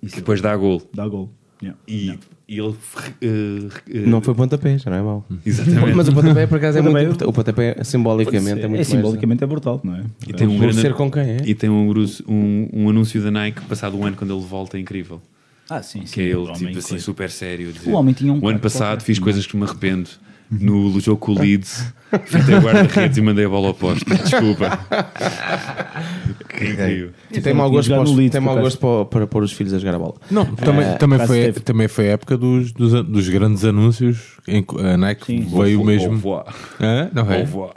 [0.01, 0.81] Que depois dá gol.
[0.95, 1.31] Dá gol.
[1.63, 1.79] Yeah.
[1.87, 2.75] E, e ele.
[3.21, 5.27] eh, eh, Não foi pontapé, já não é mau.
[5.45, 5.95] Exatamente.
[5.95, 7.29] Mas o pontapé, por acaso, é muito importante.
[7.29, 10.05] O pontapé, simbolicamente, é, muito é, simbolicamente é brutal, não é?
[10.27, 10.61] E tem um mais...
[10.63, 11.37] Grande- ser com quem é?
[11.45, 11.93] E tem um,
[12.27, 15.21] um, um anúncio da Nike passado um ano quando ele volta é incrível.
[15.71, 16.13] Ah, sim, sim.
[16.15, 16.99] Que é ele, tipo assim, coisa.
[17.05, 17.73] super sério.
[17.73, 19.05] dizer, O homem tinha um O ano passado qualquer.
[19.05, 20.11] fiz coisas que me arrependo.
[20.51, 21.95] No jogo com o Leeds,
[22.25, 24.05] fitei o guarda-redes e mandei a bola ao poste.
[24.11, 24.81] Desculpa.
[26.55, 27.11] Incrível.
[27.31, 29.73] E tem mau gosto, para, os- Leeds, tem mau gosto para, para pôr os filhos
[29.73, 30.15] a jogar a bola.
[30.31, 31.61] Não, também, Eh, também, foi, teve.
[31.61, 35.47] também foi a época dos, dos, dos grandes anúncios em que a Nike Sim.
[35.57, 36.11] veio mesmo.
[36.11, 36.47] revoir.
[36.81, 37.11] Hã?
[37.15, 37.37] Não Au é?
[37.39, 37.73] revoir.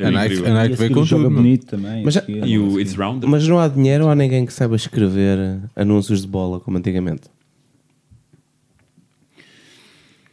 [0.00, 1.30] A Nike, a Nike E veio com tudo.
[1.30, 2.04] bonito também.
[2.04, 2.78] Mas E não o.
[2.80, 3.26] It's Round?
[3.26, 7.22] Mas não há dinheiro ou há ninguém que saiba escrever anúncios de bola como antigamente.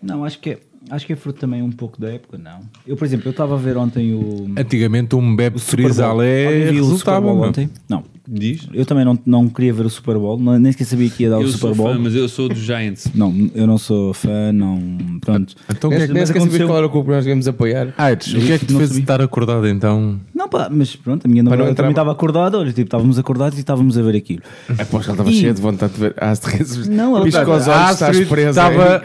[0.06, 0.60] Não, acho que é,
[0.91, 2.60] acho que é fruto também um pouco da época, não.
[2.86, 4.51] Eu, por exemplo, eu estava a ver ontem o.
[4.58, 7.22] Antigamente um bebe o Super frisalé o Super resultava.
[7.22, 7.70] Bowl ontem?
[7.89, 8.03] Não.
[8.28, 8.68] Diz?
[8.74, 11.38] Eu também não, não queria ver o Super Bowl, nem sequer sabia que ia dar
[11.38, 11.93] o Eu Super sou Bowl.
[11.93, 13.08] fã, mas eu sou dos Giants.
[13.14, 14.80] Não, eu não sou fã, não.
[15.22, 15.53] Pronto.
[15.70, 17.47] Então o Nem que é que- sabia aconteceu- qual era o clube que nós íamos
[17.47, 17.93] apoiar.
[17.95, 20.20] Aires, o que é que te fez estar acordado então?
[20.46, 23.58] Não, pá, mas pronto, a minha namorada entrar- também estava acordada, olha, tipo, estávamos acordados
[23.58, 24.41] e estávamos a ver aquilo.
[24.78, 26.14] É pô, ela estava E- cheia de vontade de ver.
[26.18, 28.50] Astrid, Não, ela estava- os olhos, a estás Astrid presa.
[28.50, 29.02] estava-?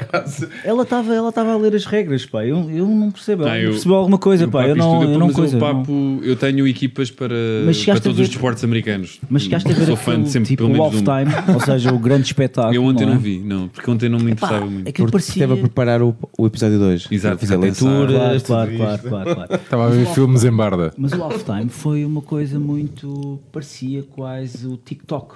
[0.65, 2.45] Ela estava ela estava a ler as regras, pá.
[2.45, 3.43] Eu, eu não percebo.
[3.45, 4.59] Ela Ah, eu- percebeu alguma coisa, o pá.
[4.59, 5.57] papo Eu não, eu não mas coisa.
[5.57, 5.67] o não.
[5.79, 7.35] papo, eu tenho equipas para,
[7.65, 9.19] Mas para a todos ver os desportos americanos.
[9.31, 11.13] Mas chegaste a ver Sou fã aquele, de sempre, tipo pelo o menos de um.
[11.13, 12.75] halftime, ou seja, o grande espetáculo.
[12.75, 13.23] Eu ontem não, não, é?
[13.23, 14.89] vi, não, porque ontem não me Pá, interessava muito.
[14.89, 15.43] aquilo Porque parecia...
[15.45, 17.09] esteve a preparar o, o episódio 2.
[17.11, 18.07] Exato, Fazer a leitura.
[18.07, 19.55] Claro, claro, claro, claro, claro.
[19.55, 20.93] Estava a ver filmes em barda.
[20.99, 23.41] Mas o halftime foi uma coisa muito...
[23.53, 25.35] parecia quase o TikTok.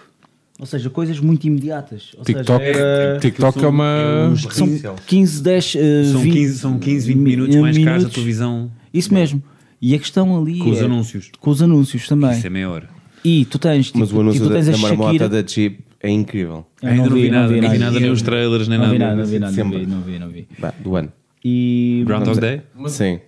[0.59, 2.13] Ou seja, coisas muito imediatas.
[2.17, 4.31] Ou TikTok, seja, era- TikTok é uma.
[4.33, 4.69] os- são
[5.07, 8.15] 15, 10, eh, São 20 15, são 15 20 minutos eh, mais caros da minutos.
[8.15, 9.43] televisão Isso mesmo.
[9.83, 11.31] E a questão ali com os é- anúncios.
[11.41, 12.31] Com os anúncios também.
[12.39, 12.89] Isso é meia hora.
[13.25, 15.29] E tu tens, tipo, Mas o anúncio tipo, da, a da marmota Shakira...
[15.29, 16.65] da Chip é incrível.
[16.81, 18.99] Eu Ainda não vi nada, não não vi nada, nem os trailers, nem Não vi
[18.99, 19.11] nada.
[19.17, 20.47] nada, não vi nada, não vi, não vi, não vi.
[20.59, 21.13] Bah, do ano.
[21.45, 22.05] E...
[22.07, 22.61] Groundhog Day?
[22.87, 23.19] Sim.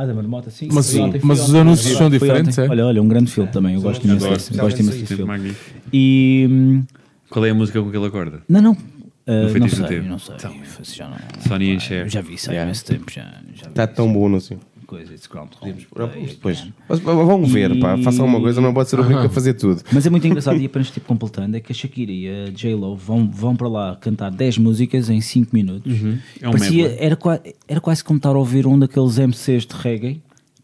[0.00, 0.68] Ah, da marmota, sim.
[0.72, 2.66] Mas- Foi ontem, mas os anúncios são diferentes, é?
[2.68, 3.74] Olha, olha, um grande filme também.
[3.74, 5.54] Eu gosto imenso desse, gosto imenso desse filme.
[5.92, 6.46] E...
[6.50, 6.82] hum,
[7.28, 8.40] Qual é a música com que ele acorda?
[8.48, 8.74] Não, não.
[8.74, 10.08] foi não sei, tempo.
[10.08, 10.34] não sei.
[10.36, 12.08] Então, já não, Sonny and Cher.
[12.08, 12.70] Já vi isso há Yeah.
[12.70, 13.10] imenso tempo.
[13.12, 13.22] Já,
[13.54, 14.58] já Está tão bom anúncio.
[14.90, 15.14] Coisa.
[15.14, 16.66] It's Groundhog Day Depois.
[16.88, 17.96] Mas, vão ver, pá.
[17.98, 19.82] Façam uma coisa, não pode ser o único a fazer tudo.
[19.92, 22.96] Mas é muito engraçado e apenas tipo completando é que a Shakira e a J-Lo
[22.96, 25.92] vão, vão para lá cantar 10 músicas em 5 minutos.
[26.40, 27.16] É um Parecia, era,
[27.68, 30.20] era quase como estar a ouvir um daqueles MCs de reggae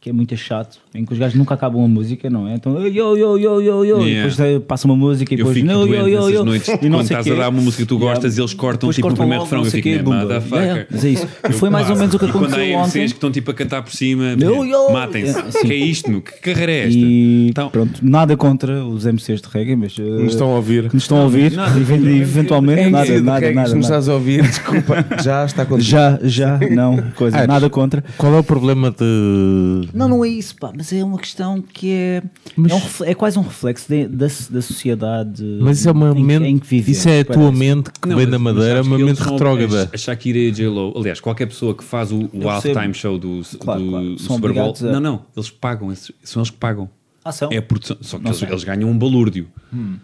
[0.07, 2.55] que é muito chato, em que os gajos nunca acabam a música, não é?
[2.55, 4.29] Então, yo, yo, yo, yo, yo, e Yeah.
[4.29, 6.69] depois eh, passa uma música e Eu depois, doente yo, yo, yo, noites.
[6.69, 7.33] e não Quando sei estás quê.
[7.33, 8.43] a dar uma música que tu gostas, Yeah.
[8.43, 10.63] eles cortam Depois tipo o cortam primeiro logo, refrão não e "Man, bumba." motherfucker.
[10.63, 11.29] Yeah, Mas é isso.
[11.51, 12.87] E foi mais ou menos o que E quando há aconteceu ontem.
[13.01, 14.93] MCs que estão tipo a cantar por cima, yo.
[14.93, 15.33] matem-se.
[15.33, 15.51] Yeah.
[15.61, 16.23] Que é isto, meu?
[16.23, 16.99] Que carreira é esta?
[17.01, 20.85] E Então, pronto, nada contra os MCs de reggae, mas Nos estão a ouvir.
[20.85, 23.99] nos estão a ouvir, even- eventualmente, nada, Sim, nada, de nada, Se nos nada.
[23.99, 25.89] estás a ouvir, desculpa, já está contigo.
[25.91, 28.05] Já, já, não, coisa, Aires, nada contra.
[28.17, 31.91] Qual é o problema de Não, não é isso, pá, mas é uma questão que
[31.93, 32.23] é.
[32.57, 36.11] Mas- é, um é quase um reflexo de- da, da sociedade Mas isso é uma
[36.11, 36.45] em, que- mente.
[36.47, 36.99] em que vivemos.
[36.99, 37.57] isso é a tua parece.
[37.59, 39.91] mente que Não, vem mas- da Madeira, uma que mente retrógrada.
[39.93, 43.41] A Shakira e a J-Lo, aliás, qualquer pessoa que faz o, o halftime show do,
[43.59, 44.05] Claro, do, claro.
[44.15, 44.75] do Super Bowl.
[44.81, 46.89] a- Não, não, eles pagam, esses- são eles que pagam.
[47.25, 47.49] Ah, são?
[47.51, 49.49] É a produção, só que eles, eles ganham um balúrdio.
[49.75, 49.97] Hum.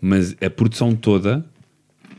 [0.00, 1.44] Mas a produção toda,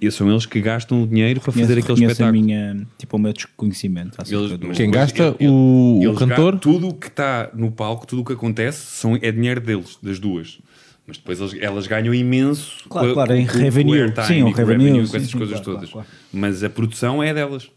[0.10, 2.30] são eles que gastam o dinheiro para Conheço- fazer aquele espetáculo.
[2.30, 4.18] a minha, tipo, o meu desconhecimento.
[4.28, 5.36] Eles- do- Quem gasta?
[5.40, 6.58] O- o eles cantor?
[6.58, 10.18] Tudo o que está no palco, tudo o que acontece, são, é dinheiro deles, das
[10.18, 10.60] duas.
[11.06, 14.14] Mas depois eles- elas ganham imenso Claro, com- claro, em com- com revenue.
[14.26, 15.90] Sim, o e com revenue, com essas sim, coisas claro, todas.
[15.92, 17.70] claro, Mas a produção é delas.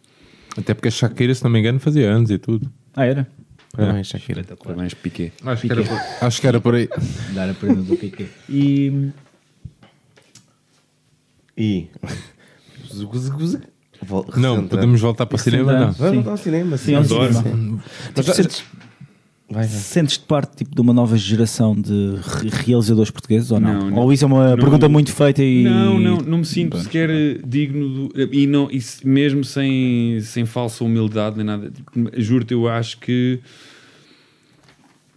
[0.57, 2.70] Até porque a Shakira, se não me engano, fazia anos e tudo.
[2.95, 3.27] Ah, era?
[3.77, 4.45] Parabéns, Shakira.
[4.62, 5.33] Parabéns, Piquet.
[5.45, 6.89] Acho que, era por, acho que era por aí.
[7.35, 8.29] Dar a prenda do Piquet.
[8.49, 9.11] E.
[11.57, 11.87] E.
[14.03, 15.73] Vol- Não, podemos voltar para o cinema?
[15.73, 15.93] Não.
[15.93, 16.77] Vamos ao cinema.
[16.77, 17.33] Sim, Adoro.
[17.33, 17.83] cinema.
[18.15, 18.65] Mas já- sentes,
[19.49, 19.69] Vai, vai.
[19.69, 23.73] sentes-te parte tipo, de uma nova geração de re- realizadores portugueses ou não?
[23.81, 23.99] Não, não.
[23.99, 24.57] Ou isso é uma Não.
[24.57, 25.65] pergunta muito feita e.
[25.65, 26.85] Não, não, não me sinto Pronto.
[26.85, 27.09] sequer
[27.47, 31.71] digno do, e, não, e mesmo sem, sem falsa humildade nem nada.
[31.71, 31.91] Tipo,
[32.21, 33.41] Juro-te, eu acho que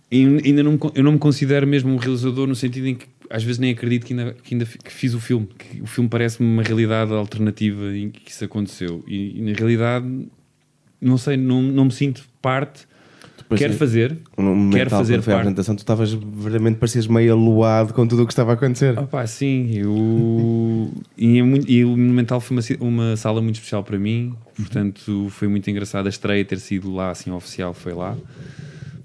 [0.10, 3.44] e ainda não, eu não me considero mesmo um realizador no sentido em que às
[3.44, 5.48] vezes nem acredito que ainda, que ainda que fiz o filme.
[5.58, 9.04] Que o filme parece-me uma realidade alternativa em que isso aconteceu.
[9.08, 10.06] E, e na realidade,
[11.02, 12.88] não sei, não, não me sinto parte.
[13.38, 15.48] Depois, quero fazer, No quero fazer quando foi a parte.
[15.48, 18.98] apresentação, tu estavas verdadeiramente parecias meio aluado com tudo o que estava a acontecer.
[19.00, 20.92] Ah pá, sim, eu...
[21.18, 25.48] e, é e o Monumental foi uma, uma sala muito especial para mim, portanto foi
[25.48, 28.18] muito engraçado a estreia ter sido lá, assim, oficial, foi lá.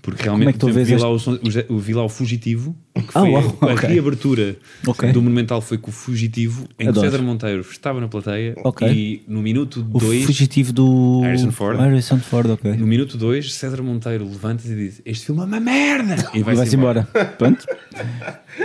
[0.00, 2.74] Porque realmente é que tu vês vi, este- lá o, o- vi lá o Fugitivo,
[3.00, 3.88] que Ah, foi uau, a, a ok.
[3.88, 5.12] reabertura Ok.
[5.12, 7.10] do Monumental foi com o Fugitivo, em que Adoro.
[7.10, 8.86] César Monteiro estava na plateia Ok.
[8.88, 11.20] e no minuto O 2 fugitivo do.
[11.22, 11.78] Harrison Ford.
[11.78, 12.72] Harrison Ford, ok.
[12.72, 16.58] no minuto 2 César Monteiro levanta-se e diz este filme é uma merda e vai-se
[16.58, 17.06] vai-se embora.
[17.10, 17.24] embora.
[17.38, 17.64] Pronto.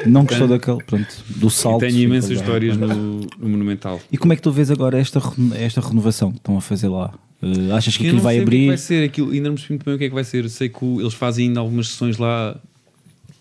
[0.05, 0.84] Não gostou daquele.
[0.84, 1.23] Pronto.
[1.30, 1.80] Do E salto.
[1.80, 3.99] tenho imensas histórias no, no Monumental.
[4.11, 5.21] E como é que tu vês agora esta,
[5.55, 7.13] esta renovação que estão a fazer lá?
[7.41, 8.67] Eh, achas que Eu aquilo vai o que é que abrir?
[8.67, 10.49] vai ser aquilo, ainda não percebi muito bem o que é que vai ser.
[10.49, 12.59] Sei que o- eles fazem ainda algumas sessões lá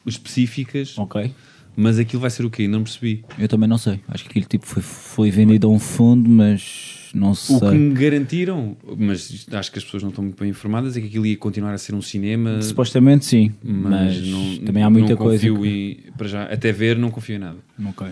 [0.09, 1.33] específicas, Ok.
[1.77, 2.63] mas aquilo vai ser o quê?
[2.63, 3.25] Ainda não percebi.
[3.39, 4.01] Eu também não sei.
[4.09, 7.59] Acho que aquilo tipo foi, foi vendido a um fundo, mas não O sei.
[7.59, 11.07] que me garantiram, mas acho que as pessoas não estão muito bem informadas, é que
[11.07, 12.61] aquilo ia continuar a ser um cinema.
[12.63, 15.49] Supostamente sim, Mas, mas, não, também há muita não coisa.
[15.49, 15.69] confio que-
[16.09, 17.59] em- para já, até ver, não confio em nada.
[17.87, 18.07] Ok.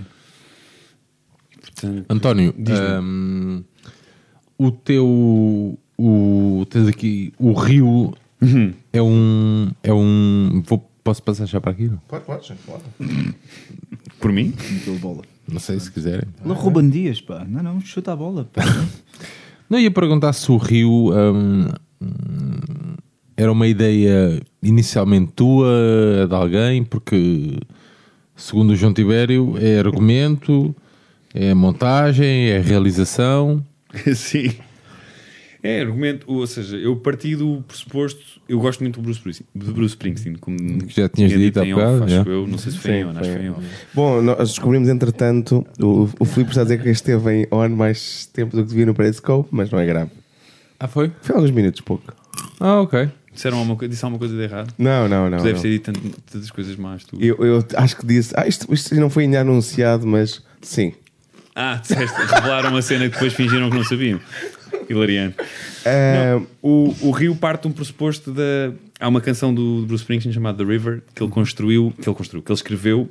[1.61, 2.86] Portanto, António, diz-me.
[3.01, 3.64] hum,
[4.59, 5.78] o teu.
[5.97, 7.32] O, tens aqui.
[7.38, 8.72] O Rio Uhum.
[8.92, 9.70] é um.
[9.82, 10.62] É um.
[10.66, 11.84] Vou, posso passar já para aqui?
[11.84, 11.98] Não?
[12.09, 12.82] Pode, pode, pode.
[14.18, 14.55] por mim,
[15.46, 16.26] Não sei se quiserem.
[16.42, 17.44] Não Ruben Dias, pá.
[17.46, 18.48] Não, não, chuta a bola.
[18.50, 18.62] Pá.
[19.68, 21.68] Não ia perguntar se o Rio hum,
[23.36, 27.59] era uma ideia inicialmente tua, de alguém, porque
[28.36, 30.74] segundo o João Tibério é argumento,
[31.32, 33.64] é montagem, é realização.
[34.14, 34.52] sim.
[35.67, 39.73] É, argumento, ou seja, eu parti do pressuposto, eu gosto muito do Bruce, Springsteen- do
[39.73, 42.59] Bruce Springsteen, como Que já tinhas tinha dito há em off, bocado, acho eu, não
[42.59, 43.62] sei se foi em on, acho que foi em off.
[43.95, 48.27] Bom, nós descobrimos entretanto, o, o Filipe está a dizer que esteve em on mais
[48.27, 50.11] tempo do que devia no Periscope, mas não é grave.
[50.79, 51.11] Ah, foi?
[51.23, 52.12] Foi alguns minutos, pouco.
[52.61, 53.09] Ah, ok.
[53.33, 54.73] Disseram alguma, co- disse alguma coisa de errado?
[54.79, 55.39] Não, não, não.
[55.39, 55.62] tu deves não.
[55.62, 55.93] ter dito
[56.31, 57.17] tantas coisas más, tu.
[57.19, 60.93] Eu, eu acho que disse, ah, isto, isto não foi ainda anunciado, mas sim.
[61.57, 64.21] Ah, disseste, revelaram uma cena que depois fingiram que não sabiam.
[64.89, 65.35] Hilariano.
[65.85, 68.72] Ah, O, o Rio parte de um pressuposto da.
[69.01, 72.43] Há uma canção do Bruce Springsteen chamada The River que ele construiu, que ele construiu,
[72.43, 73.11] que ele escreveu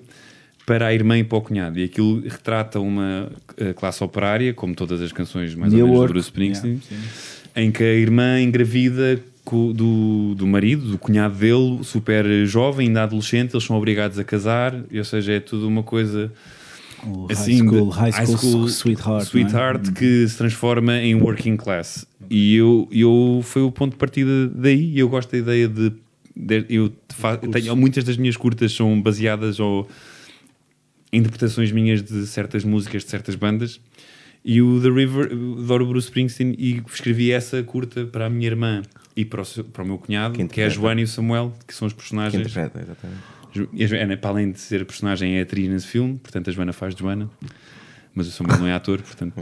[0.66, 1.78] para a irmã e para o cunhado.
[1.78, 5.97] E aquilo retrata uma eh, classe operária, como todas as canções mais ou menos do
[5.97, 6.14] York.
[6.14, 7.07] Bruce Springsteen, Yeah,
[7.55, 13.53] em que a irmã engravida do, do marido, do cunhado dele, super jovem, ainda adolescente,
[13.53, 16.32] eles são obrigados a casar, e, ou seja, é tudo uma coisa
[17.06, 19.26] O assim, high school, de- high school, sweetheart.
[19.28, 19.95] sweetheart não é?
[19.95, 22.06] que se transforma em working class.
[22.30, 24.91] E eu, eu foi o ponto de partida daí.
[24.93, 25.91] E eu gosto da ideia de.
[26.36, 29.88] de- eu fa- tenho, muitas das minhas curtas são baseadas ou
[31.12, 33.80] em interpretações minhas de certas músicas de certas bandas.
[34.45, 35.32] E o The River,
[35.62, 38.82] adoro o Bruce Springsteen e escrevi essa curta para a minha irmã
[39.16, 40.70] e para o, seu- para o meu cunhado, Que que, é a.
[40.70, 42.41] Joana e o Samuel, que são os que personagens.
[42.41, 43.22] interpreta, exatamente.
[43.74, 46.54] E a Joana, para além de ser a personagem, é atriz nesse filme, portanto a
[46.54, 47.30] Joana faz Joana,
[48.16, 49.34] mas o Samuel não é ator, portanto.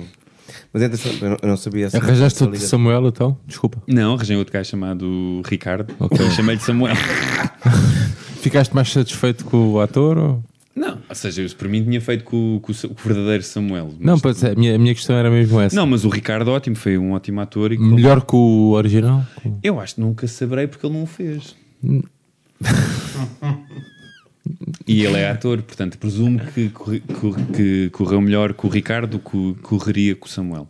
[0.74, 2.56] Mas é interessante, eu não, sabia essa- Arranjaste o.
[2.58, 3.38] Samuel então?
[3.48, 3.82] Desculpa.
[3.88, 6.26] Não, arranjei outro gajo chamado Ricardo, Ok.
[6.28, 6.96] e chamei-lhe Samuel.
[8.42, 10.18] Ficaste mais satisfeito com o ator?
[10.18, 10.44] Ou...
[10.76, 13.94] Não, ou seja, eu para mim tinha feito com, com com o verdadeiro Samuel.
[14.00, 15.76] Não, mas- pois é, a minha, a minha questão era mesmo essa.
[15.76, 17.72] não, mas o Ricardo, ótimo, foi um ótimo ator.
[17.72, 19.24] E com- Melhor que o original?
[19.64, 21.56] Eu acho que nunca saberei porque ele não o fez.
[24.88, 29.18] E ele é ator, portanto, presumo que, corri- corri- que correu melhor com o Ricardo
[29.18, 30.68] do que correria com o Samuel.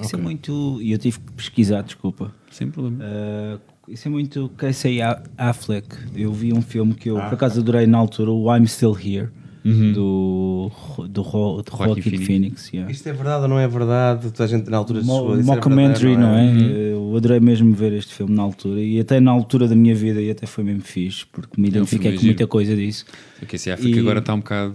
[0.00, 0.78] Isso é muito.
[0.82, 2.34] E eu tive que pesquisar, desculpa.
[2.50, 3.04] Sem problema.
[3.04, 3.60] Uh,
[3.92, 5.86] isso é muito Casey A- Affleck.
[6.16, 9.28] Eu vi um filme que eu por acaso adorei na altura, o I'm Still Here,
[9.64, 10.70] do,
[11.08, 12.26] do, Ro- de Joaquin Joaquin Phoenix.
[12.26, 12.72] Phoenix.
[12.72, 12.92] yeah.
[12.92, 14.30] Isto é verdade ou não é verdade?
[14.30, 16.92] Toda a gente na altura Mo- isso é mockumentary, verdade, não é?
[16.92, 20.20] Eu adorei mesmo ver este filme na altura e até na altura da minha vida
[20.20, 23.04] e até foi mesmo fixe porque me É um identifiquei com muita coisa disso.
[23.42, 24.74] O Casey Affleck E- agora está um bocado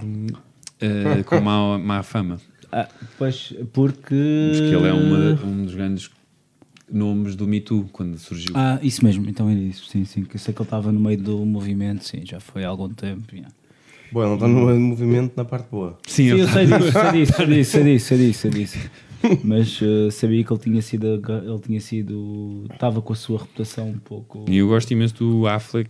[0.82, 2.38] eh, com má, má fama.
[2.72, 2.88] Ah,
[3.18, 4.52] pois, porque.
[4.54, 6.10] Porque ele é uma- um dos grandes
[6.92, 8.52] nomes do Me Too quando surgiu.
[8.56, 10.24] Ah, isso mesmo, então era isso, sim, sim.
[10.24, 12.90] Que eu sei que ele estava no meio do movimento, sim, já foi há algum
[12.90, 13.24] tempo.
[13.34, 13.52] yeah.
[14.12, 15.98] Bom, ele não está no movimento na parte boa.
[16.08, 18.92] Sim, eu sei disso, sei disso, sei disso, sei disso, sei disso, sei disso.
[19.44, 23.90] Mas eh, sabia que ele tinha sido, ele tinha sido, estava com a sua reputação
[23.90, 25.90] um pouco E eu gosto imenso do Affleck.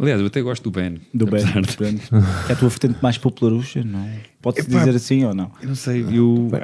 [0.00, 0.98] Aliás, eu até gosto do Ben.
[1.12, 1.84] do apesar de- que
[2.48, 4.16] é a tua vertente mais popularucha, não é?
[4.40, 5.50] Pode-se dizer assim ou não?
[5.62, 6.60] Eu não sei, eu, Bem,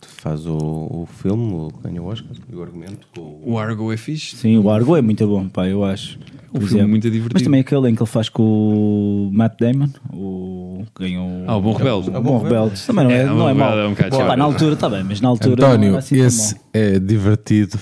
[0.00, 3.42] Tu faz o, o filme, o ganha o Oscar, e o argumento com o...
[3.52, 4.36] o Argo é fixe.
[4.36, 6.18] Sim, o Argo é muito bom, pá, eu acho.
[6.48, 6.88] Um Por filme exemplo.
[6.90, 7.34] muito divertido.
[7.34, 11.56] Mas também aquele em que ele faz com o Matt Damon, o que ganhou Ah,
[11.56, 12.10] o Bom Rebelde.
[12.10, 12.80] O Bom Rebelde.
[12.86, 13.78] Também não é, É, o não é mau.
[13.78, 16.56] É um Pá, na altura está bem, mas na altura não António, assim tão esse
[16.72, 17.78] é divertido.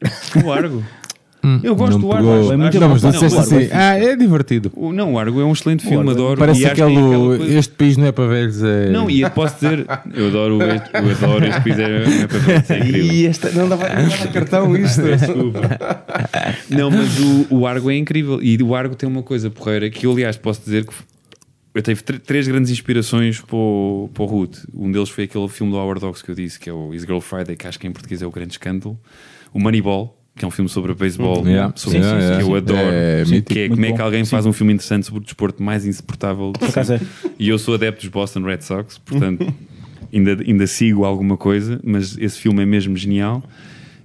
[0.44, 0.84] O Argo.
[1.62, 2.12] Eu gosto Não do.
[2.12, 2.40] Argo.
[2.40, 3.68] acho- É muito Não, mas não Não, disseste o Argo é assim.
[3.72, 4.72] Ah, é divertido.
[4.74, 6.10] O- Não, o Argo é um excelente filme, Argo.
[6.10, 6.38] adoro.
[6.38, 6.94] Parece E aquele.
[6.94, 8.62] coisa- Este país não é para velhos.
[8.62, 8.90] É...
[8.90, 12.38] Não, e eu posso dizer, eu adoro este, eu adoro este país, é, é para
[12.38, 13.12] ver, é incrível.
[13.14, 15.02] E esta, não dava não dava cartão isto.
[15.02, 15.60] Desculpa.
[16.70, 18.42] Não, mas o, o Argo é incrível.
[18.42, 20.92] E o Argo tem uma coisa porreira que eu, aliás, posso dizer que
[21.74, 24.58] eu tive tr- três grandes inspirações para o, para o Ruth.
[24.74, 27.02] Um deles foi aquele filme do Howard Hawks que eu disse, que é o His
[27.02, 28.98] Girl Friday, que acho que em português é o grande escândalo.
[29.54, 31.72] O Moneyball, que é um filme sobre beisebol, Yeah.
[31.76, 32.50] sobre- Sim, sim, que sim.
[32.50, 32.78] eu adoro.
[32.92, 33.58] É que mítico.
[33.58, 36.52] é como é que alguém faz um filme interessante sobre o desporto mais insuportável.
[36.52, 37.00] de Por acaso é.
[37.38, 39.52] e eu sou adepto dos Boston Red Sox, portanto
[40.12, 43.42] ainda, ainda sigo alguma coisa, mas esse filme é mesmo genial.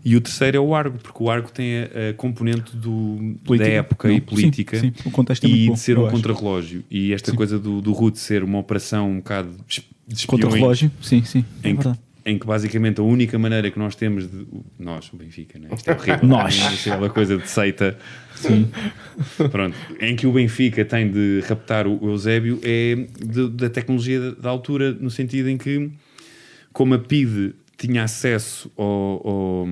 [0.05, 3.69] E o terceiro é o Argo, porque o Argo tem a, a componente do, Política.
[3.69, 5.97] da época Não, e sim, política sim, o contexto é e muito bom, de ser
[5.97, 6.83] um contrarrelógio.
[6.91, 9.79] E esta coisa do, do Ruth ser uma operação um bocado de
[10.15, 11.45] espiões, Contra o relógio, sim, sim.
[11.63, 11.99] É em que, verdade.
[12.25, 14.45] Em que basicamente a única maneira que nós temos de.
[14.79, 15.67] Nós, o Benfica, né?
[15.73, 16.19] isto é horrível.
[16.27, 16.55] Nós.
[16.55, 17.97] Isto é Aquela coisa de seita.
[18.35, 18.69] Sim.
[19.51, 19.75] Pronto.
[19.99, 22.95] Em que o Benfica tem de raptar o Eusébio é
[23.25, 25.91] de- da tecnologia da, altura, no sentido em que,
[26.71, 29.67] como a PIDE tinha acesso ao- ao-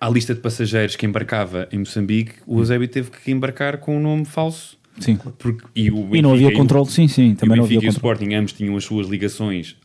[0.00, 4.00] à lista de passageiros que embarcava em Moçambique, o Eusébio teve que embarcar com um
[4.00, 4.76] nome falso.
[5.00, 5.16] Sim.
[5.38, 7.56] Porque, e, o E não Benfica havia e o- controle, sim, sim, e também o
[7.58, 8.14] não havia Benfica e o controle.
[8.16, 9.76] Sporting ambos tinham as suas ligações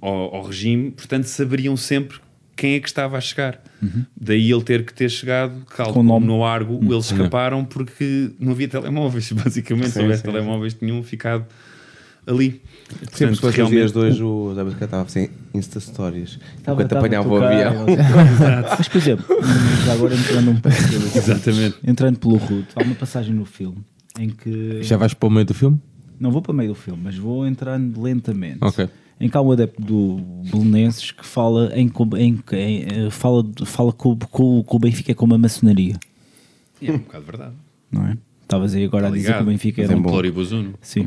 [0.00, 2.18] ao, ao regime, portanto saberiam sempre
[2.54, 3.60] quem é que estava a chegar.
[4.18, 6.26] Daí ele ter que ter chegado, calmo, Com o nome.
[6.26, 9.90] no Argo, eles escaparam porque não havia telemóveis, basicamente.
[9.90, 11.44] Se houvesse telemóveis, tinham ficado
[12.26, 12.62] ali.
[13.12, 16.38] Sempre que Portanto, dias de realmente- hoje, o Zé estava assim, Insta Stories.
[16.56, 17.86] Estava- Enquanto apanhava o avião.
[18.78, 19.26] Mas, por exemplo,
[19.84, 20.78] já agora entrando um pouco
[21.14, 21.76] Exatamente.
[21.86, 23.78] entrando pelo Ruth, há uma passagem no filme
[24.18, 25.78] em que Já vais para o meio do filme?
[26.18, 28.58] não vou para o meio do filme, mas vou entrando lentamente.
[28.62, 28.88] Ok.
[29.18, 30.16] Em que há um adepto do
[30.50, 35.14] Belenenses que fala em, em, em, eh, fala, fala que, o, que o- Benfica é
[35.14, 35.96] como a maçonaria,
[36.82, 37.54] É um bocado verdade.
[37.90, 38.18] não é?
[38.42, 40.74] Estavas aí agora a dizer que o Benfica era é um Pluribozuno.
[40.82, 41.06] Sim.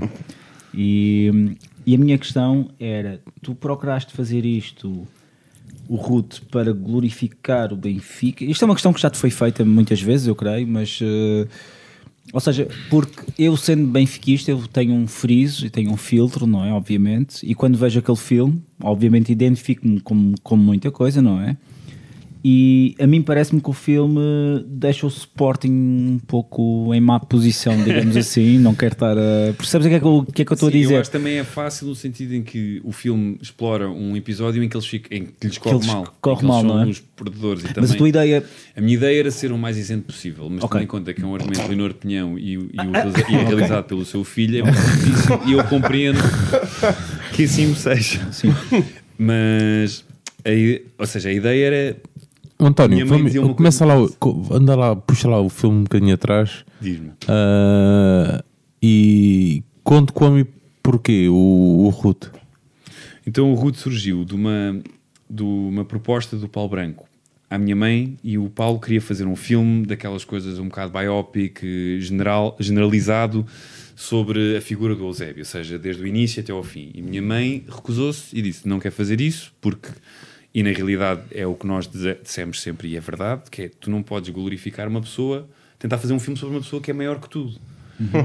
[0.74, 1.56] E,
[1.86, 5.08] e a minha questão era: tu procuraste fazer isto,
[5.88, 8.44] o Ruth, para glorificar o Benfica?
[8.44, 11.00] Isto é uma questão que já te foi feita muitas vezes, eu creio, mas.
[11.02, 11.48] eh,
[12.32, 16.64] ou seja, porque eu sendo benfiquista, eu tenho um friso e tenho um filtro, não
[16.64, 16.72] é?
[16.72, 17.46] Obviamente.
[17.46, 21.58] E quando vejo aquele filme, obviamente identifico-me com, com muita coisa, não é?
[22.44, 24.20] E a mim parece-me que o filme
[24.66, 28.58] deixa o Sporting um pouco em má posição, digamos assim.
[28.58, 29.54] Não quero estar a.
[29.58, 30.94] Percebes o que é que eu, que é que eu estou a Sim, dizer?
[30.96, 34.64] Eu acho que também é fácil no sentido em que o filme explora um episódio
[34.64, 36.16] em que eles ficam, em que lhes corre eles mal.
[36.22, 36.86] corre que mal, são não é?
[36.88, 37.64] os perdedores.
[37.64, 38.44] E Mas também, a tua ideia.
[38.76, 40.80] A minha ideia era ser o mais isento possível, mas Ok.
[40.80, 42.62] tendo em conta que é um argumento de Leonor Pinhão e, e, o
[43.32, 46.20] e é realizado pelo seu filho, é muito difícil e eu compreendo
[47.36, 48.26] que assim seja.
[48.32, 48.54] Sim.
[49.18, 50.06] Mas,
[50.46, 51.98] a ou seja, a ideia era.
[52.60, 53.96] António, Minha mãe vamos- começa lá,
[54.52, 57.12] anda lá, puxa lá o filme um bocadinho atrás Diz-me.
[57.28, 58.44] ah,
[58.82, 60.46] e conte como e
[60.84, 61.34] porquê o,
[61.86, 62.26] o Ruth.
[63.26, 64.80] Então o Ruth surgiu de uma,
[65.30, 67.08] de uma proposta do Paulo Branco
[67.50, 71.62] à minha mãe e o Paulo queria fazer um filme daquelas coisas um bocado biopic,
[72.00, 73.46] general, generalizado
[73.96, 76.92] sobre a figura do Eusébio, ou seja, desde o início até ao fim.
[76.94, 79.90] E minha mãe recusou-se e disse: Não quer fazer isso porque.
[80.54, 83.90] E na realidade é o que nós dissemos sempre e é verdade, que é tu
[83.90, 85.48] não podes glorificar uma pessoa
[85.80, 87.58] tentar fazer um filme sobre uma pessoa que é maior que tudo.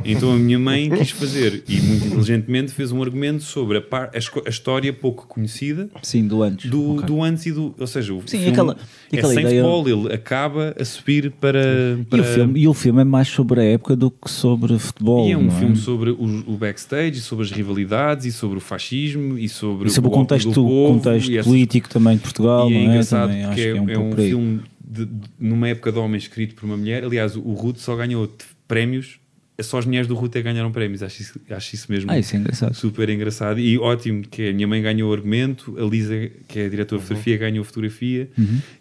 [0.05, 4.11] Então a minha mãe quis fazer e muito inteligentemente fez um argumento sobre a, par-
[4.15, 6.71] a a história pouco conhecida Sim, do antes.
[6.71, 7.07] do, Ok.
[7.07, 7.75] do antes e do.
[7.79, 8.77] Ou seja, o Sim, filme aquela-
[9.13, 11.61] é aquela sem ideia- futebol, ele acaba a subir para.
[12.01, 14.79] E, para o filme, e o filme é mais sobre a época do que sobre
[14.79, 15.27] futebol.
[15.29, 18.59] e é um não filme sobre o, o backstage, e sobre as rivalidades, e sobre
[18.59, 22.23] o fascismo, e sobre, E sobre o ópio contexto, povo, contexto e político também de
[22.23, 22.71] Portugal.
[22.71, 24.61] E é não engraçado Também acho porque é, que é um, é pouco um filme
[24.89, 27.03] de- de- numa época de homem escrito por uma mulher.
[27.05, 28.31] Aliás, o Ruth só ganhou
[28.69, 29.24] prémios, é
[29.63, 31.03] só as mulheres do que ganharam prémios.
[31.03, 32.75] Acho isso, acho isso mesmo Ah, isso é engraçado.
[32.75, 33.61] super engraçado.
[33.61, 36.15] E ótimo, que a minha mãe ganhou o argumento, a Lisa,
[36.49, 38.29] que é a diretora de fotografia, ganhou a fotografia,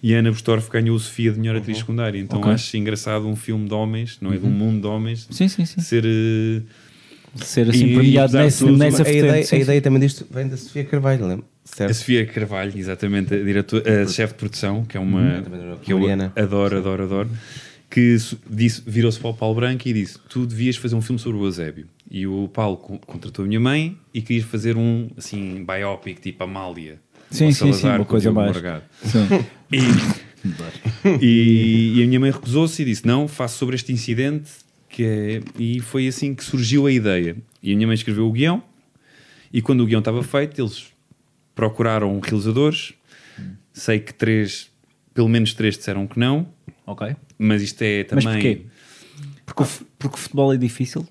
[0.01, 2.17] e a Ana Bustorff ganhou o Sofia de melhor atriz secundária.
[2.17, 2.51] Então Ok.
[2.51, 5.65] acho engraçado um filme de homens, não é de um mundo de homens, Sim, sim,
[5.65, 5.79] sim.
[5.81, 6.03] ser.
[6.05, 6.61] eh,
[7.35, 10.83] Ser assim E- premiado nessa, nessa a ideia, a ideia também disto vem da Sofia
[10.83, 11.45] Carvalho, lembra?
[11.65, 11.93] A Certo?
[11.95, 15.97] Sofia Carvalho, exatamente, a, diretora, a chefe de produção, que é uma Também que eu
[16.35, 17.29] adoro, adoro, adoro,
[17.93, 18.17] que
[18.87, 21.85] virou-se para o Paulo Branco e disse: Tu devias fazer um filme sobre o Eusébio.
[22.09, 26.43] E o Paulo con- contratou a minha mãe e quis fazer um assim, biopic, tipo
[26.43, 26.99] Amália.
[27.29, 28.57] Sim, sim, sim, uma coisa mais.
[29.71, 29.77] E,
[31.21, 34.49] e, e a minha mãe recusou-se e disse: Não, faço sobre este incidente.
[34.89, 35.41] Que é...
[35.57, 37.35] E foi assim que surgiu a ideia.
[37.61, 38.63] E a minha mãe escreveu o guião.
[39.51, 40.87] E quando o guião estava feito, eles
[41.53, 42.93] procuraram realizadores.
[43.71, 44.69] Sei que três,
[45.13, 46.47] pelo menos três, disseram que não.
[46.85, 47.15] Ok.
[47.43, 48.41] Mas isto é Mas também.
[48.41, 48.61] porquê?
[49.45, 49.67] Porque o,
[49.99, 51.05] porque o futebol é difícil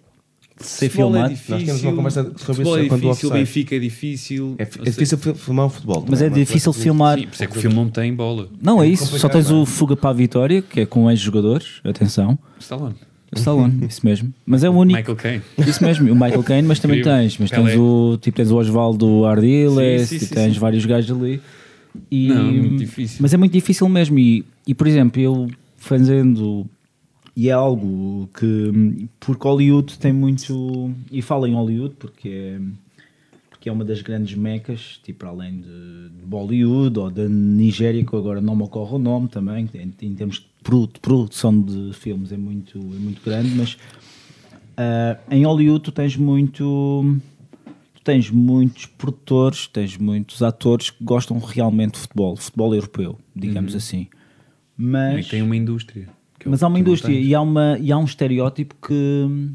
[0.58, 1.28] de ser é filmado.
[1.34, 3.32] difícil, Nós temos uma conversa sobre isso é quando o difícil, offside.
[3.32, 4.54] Benfica é difícil.
[4.58, 6.04] É, é difícil fi- filmar um futebol.
[6.08, 7.18] Mas é também, difícil filmar.
[7.18, 8.48] Sim, por isso é que o filme não tem bola.
[8.62, 9.62] Não é isso, só tens não é?
[9.62, 12.38] o Fuga para a Vitória, que é com ex-jogadores, atenção.
[12.60, 12.94] Stallone.
[13.34, 14.32] Stallone, isso mesmo.
[14.44, 14.98] Mas é o único.
[14.98, 15.42] Michael Caine.
[15.66, 17.18] Isso mesmo, o Michael Caine, mas também Incrível.
[17.20, 17.38] tens.
[17.38, 20.58] Mas tens o, tipo, tens o Osvaldo Ardiles, Sim, sim, e sim, tens sim.
[20.60, 21.40] vários gajos ali.
[22.10, 23.18] E, Não, é muito difícil.
[23.20, 24.18] Mas é muito difícil mesmo.
[24.18, 25.48] E, e por exemplo, eu
[25.82, 26.66] fazendo.
[27.34, 29.08] E é algo que.
[29.20, 30.90] Porque Hollywood tem muito.
[31.10, 32.60] E falo em Hollywood porque é.
[33.50, 38.16] Porque é uma das grandes mecas, tipo, além de, de Bollywood ou da Nigéria, que
[38.16, 42.32] agora não me ocorre o nome também, em, em termos de produ- produção de filmes
[42.32, 43.78] é muito, é muito grande, mas
[44.76, 47.16] ah, em Hollywood tu tens muito
[47.94, 53.76] tu tens muitos produtores, tens muitos atores que gostam realmente de futebol, futebol europeu, digamos
[53.76, 54.08] assim.
[54.84, 56.08] Mas, E tem uma indústria.
[56.44, 59.54] é mas há uma indústria e há, uma, e há um estereótipo que hum,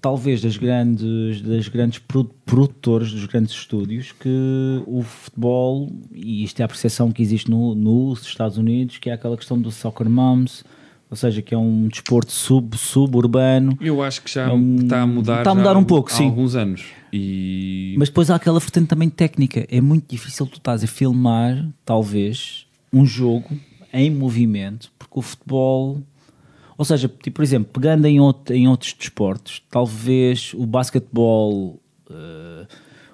[0.00, 6.60] talvez das grandes, das grandes produ- produtores, dos grandes estúdios, que o futebol, e isto
[6.60, 10.08] é a percepção que existe no, nos Estados Unidos, que é aquela questão do soccer
[10.08, 10.64] moms,
[11.10, 13.76] ou seja, que é um desporto sub, suburbano.
[13.82, 16.10] Eu acho que já É um- está a mudar, está a mudar há um pouco,
[16.10, 16.24] há sim.
[16.24, 16.86] alguns anos.
[17.12, 19.66] E Mas depois há aquela vertente também técnica.
[19.70, 23.50] É muito difícil tu estás a filmar, talvez, um jogo
[23.92, 26.00] em movimento, porque o futebol.
[26.78, 31.78] Ou seja, tipo, por exemplo, pegando em, outro- em outros desportos, talvez o basquetebol
[32.10, 32.66] eh,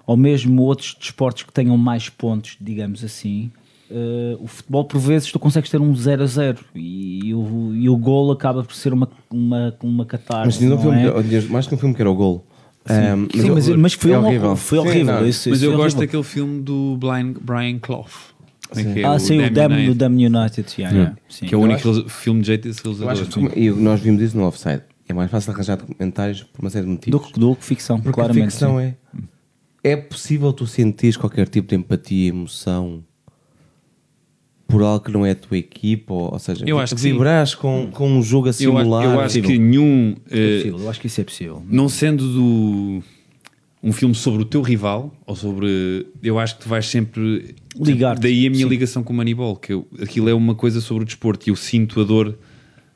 [0.06, 3.50] ou mesmo outros desportos que tenham mais pontos, digamos assim,
[3.90, 7.88] eh, o futebol por vezes tu consegues ter um 0 a 0 e, o, e
[7.90, 10.46] o gol acaba por ser uma, uma, uma catarse.
[10.46, 11.40] Mas tinha um não filme, é?
[11.40, 12.46] que- mais que um filme que era o Gol.
[12.88, 14.56] Um, Sim, mas, mas foi, é um- horrível.
[14.56, 15.14] foi Sim, horrível.
[15.20, 15.26] não.
[15.26, 16.00] isso- Mas isso eu gosto horrível.
[16.06, 18.06] daquele filme do Brian, Brian Clough.
[18.70, 19.04] Como é é?
[19.04, 20.74] Ah, sim, o Damn, United, do Damn United.
[20.78, 21.46] yeah, yeah, sim.
[21.46, 23.50] Que é o único realiza- filme de jeito desse Eu acho realizador.
[23.50, 24.82] que, e nós vimos isso no Offside.
[25.08, 27.32] É mais fácil arranjar documentários por uma série de do, motivos.
[27.32, 28.50] que- do que ficção, Porque claramente.
[28.50, 28.84] ficção sim.
[29.84, 29.92] é.
[29.92, 33.02] É possível tu sentires qualquer tipo de empatia, emoção
[34.66, 37.12] por algo que não é a tua equipa, ou, ou seja, Eu acho que sim.
[37.12, 40.14] vibrares com, com um jogo a Eu, acho- eu acho que nenhum.
[40.30, 41.62] É eh, possível, eu acho que isso é possível.
[41.66, 43.02] não sendo do
[43.82, 48.22] um filme sobre o teu rival ou sobre eu acho que tu vais sempre Ligar-te,
[48.22, 48.68] daí a minha sim.
[48.68, 51.56] ligação com o Moneyball que eu, aquilo é uma coisa sobre o desporto e eu
[51.56, 52.36] sinto a dor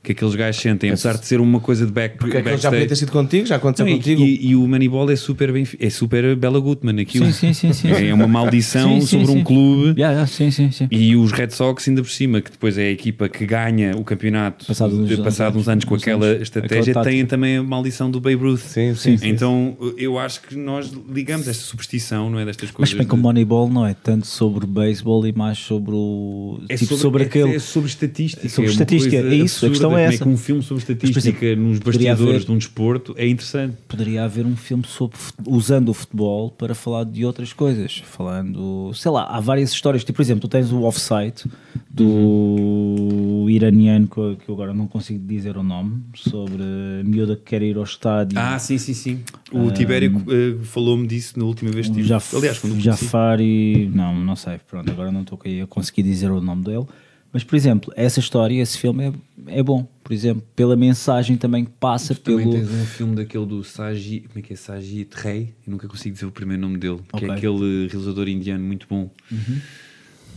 [0.03, 2.71] que aqueles gajos sentem apesar de ser uma coisa de back, Porque aquilo já podia
[2.71, 4.21] ter backstage sido contigo, já aconteceu Não, contigo.
[4.23, 7.73] e- e o Moneyball é super bem é super Bela Gutman aquilo Sim, sim, sim,
[7.73, 8.09] sim.
[8.09, 10.89] é uma maldição Sim, sim, sobre um clube Yeah, yeah, sim, sim, sim.
[10.91, 14.03] e os Red Sox ainda por cima, que depois é a equipa que ganha o
[14.03, 16.43] campeonato Passado uns de- passado uns anos com uns aquela anos.
[16.43, 18.61] estratégia, Aquela têm também a maldição do Babe Ruth.
[18.61, 19.29] Sim, sim, sim.
[19.29, 22.45] Então eu acho que nós ligamos esta superstição, não é?
[22.45, 22.95] Destas Mas coisas.
[22.99, 26.59] bem que o Moneyball não é tanto sobre beisebol e mais sobre o.
[26.69, 27.55] é tipo, sobre, é- aquele.
[27.55, 28.49] É sobre estatística.
[28.49, 30.25] Sobre uma estatística, é isso, a absurda, questão é como essa.
[30.25, 33.77] que um filme sobre estatística exemplo, nos bastidores haver- de um desporto é interessante.
[33.89, 35.17] Poderia haver um filme sobre
[35.47, 40.05] usando o futebol para falar de outras coisas, falando, sei lá, há várias histórias.
[40.05, 41.45] Tipo, por exemplo, tu tens o Offside
[41.91, 47.37] do iraniano que eu, que eu agora não consigo dizer o nome, sobre a miúda
[47.37, 48.39] que quer ir ao estádio.
[48.39, 49.21] Ah, sim, sim, sim.
[49.53, 52.37] O Tibério eh, falou-me disso na última vez que estive.
[52.37, 52.81] Aliás, quando.
[52.81, 56.87] Jafari, não, não sei, pronto, agora não estou a conseguir dizer o nome dele,
[57.33, 59.05] Mas, por exemplo, essa história, esse filme
[59.47, 59.89] é, é bom.
[60.05, 62.53] Por exemplo, pela mensagem também que passa, Também pelo...
[62.53, 64.57] tens um filme daquele do Saji, como é que é?
[64.57, 67.29] Sajid Ray, eu nunca consigo dizer o primeiro nome dele, que Ok.
[67.29, 69.11] é aquele realizador indiano muito bom,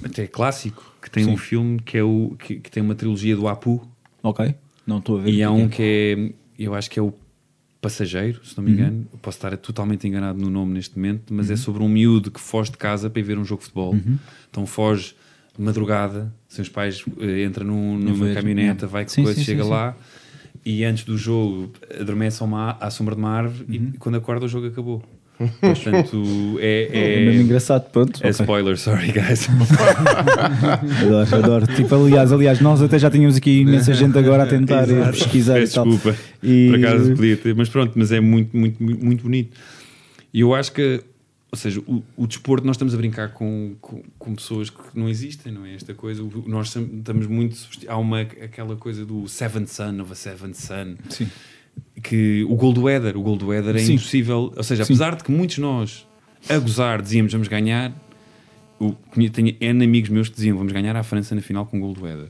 [0.03, 3.47] até clássico, que tem um filme que, é o, que, que tem uma trilogia do
[3.47, 3.85] Apu,
[4.23, 4.55] Ok,
[4.87, 5.31] não estou a ver.
[5.33, 5.67] e há que um é.
[5.67, 7.13] que é, eu acho que é o
[7.81, 11.51] Passageiro, se não me engano, eu posso estar totalmente enganado no nome neste momento, mas
[11.51, 13.95] é sobre um miúdo que foge de casa para ir ver um jogo de futebol.
[14.49, 15.13] Então foge
[15.55, 19.45] de madrugada, seus pais eh, entra num, numa ver, caminhoneta, vai com Sim, coisa, sim,
[19.45, 19.95] chega sim, lá
[20.65, 24.45] e antes do jogo adormece a uma, à sombra de uma árvore e quando acorda
[24.45, 25.03] o jogo acabou.
[25.59, 28.13] Portanto, é, É mesmo é, engraçado, pronto.
[28.23, 28.31] é ok.
[28.31, 29.49] spoiler, sorry guys.
[31.03, 31.67] Adoro, adoro.
[31.67, 35.59] Tipo, aliás, aliás, nós até já tínhamos aqui imensa gente agora a tentar eh, pesquisar
[35.59, 36.15] e desculpa.
[36.41, 39.55] E- Por acaso podia ter, mas pronto, mas é muito, muito, muito, muito bonito.
[40.33, 41.01] E eu acho que,
[41.55, 45.07] ou seja, o, o desporto, nós estamos a brincar com, com, com pessoas que não
[45.07, 45.73] existem, não é?
[45.73, 47.55] Esta coisa, o- nós estamos muito.
[47.87, 51.27] Há uma, aquela coisa do Seventh Son of a Seventh Son, Sim.
[52.03, 53.93] que o gol do Éder, o gol do Éder é Sim.
[53.93, 54.53] impossível.
[54.55, 54.93] Ou seja, Sim.
[54.93, 56.05] apesar de que muitos de nós
[56.49, 57.91] a gozar dizíamos vamos ganhar,
[59.11, 61.79] conhe- tenho N amigos meus que diziam vamos ganhar à França na final com o
[61.79, 62.27] gol do Éder.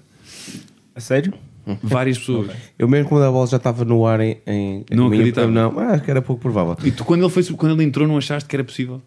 [0.93, 1.33] A sério?
[1.81, 2.51] Várias pessoas.
[2.77, 4.37] Eu mesmo quando a bola já estava no ar em.
[4.45, 5.49] em Não acreditava.
[5.49, 6.77] Não, ah, acho que era pouco provável.
[6.87, 9.01] E tu, quando ele, foi, quando ele entrou, não achaste que era possível?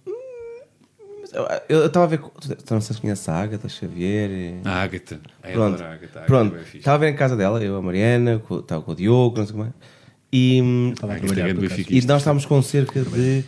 [1.69, 2.21] Eu estava a ver.
[2.71, 4.31] não sei se conhece a Agatha Xavier.
[4.31, 5.21] e- A Ágata.
[5.43, 6.19] É Pronto, adoro a Ágata.
[6.19, 6.57] A Ágata pronto.
[6.57, 6.79] é fixe.
[6.79, 9.53] Estava a ver em casa dela, eu, a Mariana, estava com o Diogo, não sei
[9.55, 9.73] como é.
[10.33, 10.93] E, hum,
[11.89, 13.45] e nós estávamos com cerca de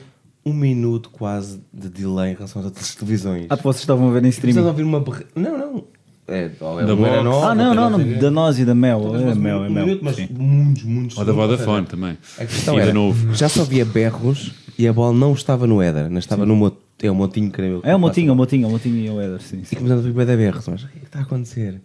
[0.47, 3.47] um minuto quase de delay em relação às outras televisões.
[3.51, 4.61] Ah, vocês estavam a ver em streaming?
[4.61, 5.01] a ouvir uma.
[5.01, 5.85] berre- Não, não.
[6.27, 7.23] É, é Da Box.
[7.25, 8.19] nova, Ah, não, não, não.
[8.19, 9.15] Da nós e da Mel.
[9.17, 9.85] É Mel, um é Mel.
[9.87, 10.29] minuto, mas Sim.
[10.31, 12.17] muitos, muitos Ou da Vodafone também.
[12.39, 13.35] A questão E era, Novo.
[13.35, 16.77] já só havia berros e a bola não estava no Éder, não estava no mot...
[17.03, 17.81] é o motinho, creio eu.
[17.85, 19.61] É o Motinho, o Motinho, o Motinho e o Eder, sim.
[19.61, 19.77] E sim.
[19.77, 21.81] começamos a ouvir berros, mas o que é que está a acontecer?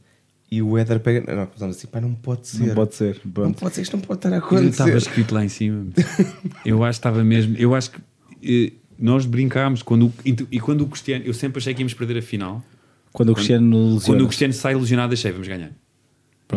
[0.51, 1.35] E o Éder pega.
[1.35, 2.67] Não, começamos assim, pá, não pode ser.
[2.67, 3.19] Não pode ser.
[3.25, 3.59] Não Pronto.
[3.59, 5.09] pode ser, isto não pode estar a Quando estava acontecer.
[5.09, 5.87] escrito lá em cima.
[6.63, 7.55] Eu acho que estava mesmo.
[7.57, 7.99] Eu acho que
[8.43, 11.25] eh, nós brincámos quando, e quando o Cristiano.
[11.25, 12.63] Eu sempre achei que íamos perder a final.
[13.11, 14.27] Quando o Cristiano Quando o.
[14.27, 15.71] Cristiano sai ilesionado, achei vamos ganhar.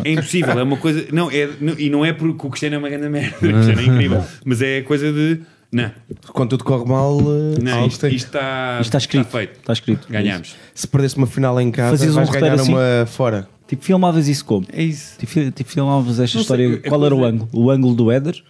[0.05, 1.07] É impossível, é uma coisa.
[1.11, 3.81] Não, é, não- e não é porque o Cristiano é uma grande merda, o Cristiano
[3.81, 5.41] é incrível, mas é coisa de.
[5.71, 5.91] Não,
[6.33, 8.15] Quando tudo corre mal, eh, não algo isto, tem.
[8.15, 9.27] isto está, Isto está escrito.
[9.29, 9.59] feito.
[9.59, 10.07] Está escrito.
[10.09, 10.55] Ganhámos.
[10.73, 12.71] Se perdesse uma final em casa, Fazias um vais ganhar assim?
[12.73, 13.47] uma fora.
[13.67, 14.65] Tipo, filmavas isso como?
[14.73, 15.15] É isso.
[15.19, 16.81] Tipo, tipo filmavas esta Não sei, história.
[16.83, 17.49] é Qual era o ângulo?
[17.53, 18.41] O ângulo do Éder?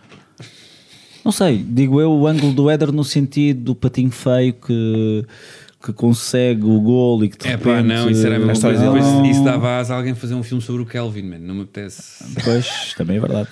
[1.25, 5.25] Não sei, digo eu o ângulo do Éder no sentido do patinho feio que,
[5.83, 7.65] que consegue o gol e que de É repente...
[7.65, 8.91] pá, não, isso era a mesma história coisa.
[8.93, 9.29] de- Depois, Não.
[9.29, 11.39] isso dava asa a alguém fazer um filme sobre o Kelvin, man.
[11.39, 12.23] não me apetece.
[12.45, 13.49] Pois, também é verdade.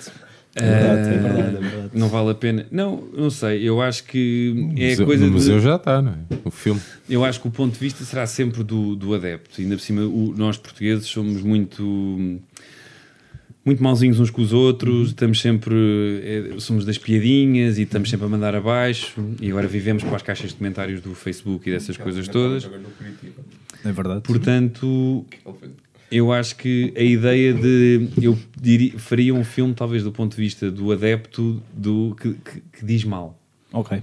[0.60, 1.90] É verdade, é Eh, verdade, é verdade.
[1.94, 2.66] Não vale a pena.
[2.70, 3.62] Não, não sei.
[3.68, 5.30] Eu acho que é museu, coisa de.
[5.30, 6.16] museu já está, não é?
[6.44, 6.80] O filme.
[7.08, 9.60] Eu acho que o ponto de vista será sempre do, do adepto.
[9.60, 12.38] Ainda por cima, o- nós portugueses somos muito.
[13.64, 15.74] Muito mauzinhos uns com os outros, estamos sempre.
[15.74, 19.12] eh, somos das piadinhas e estamos sempre a mandar abaixo.
[19.40, 22.66] E agora vivemos com as caixas de comentários do Facebook e dessas coisas todas.
[23.84, 24.22] É verdade.
[24.22, 25.24] Portanto,
[26.10, 28.08] eu acho que a ideia de.
[28.20, 32.60] Eu diria, faria um filme, talvez, do ponto de vista do adepto do, que, que-
[32.78, 33.38] que diz mal.
[33.72, 34.02] Ok.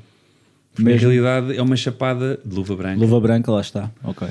[0.73, 2.99] Porque na realidade é uma chapada de luva branca.
[2.99, 3.91] Luva branca, lá está.
[4.03, 4.27] Ok.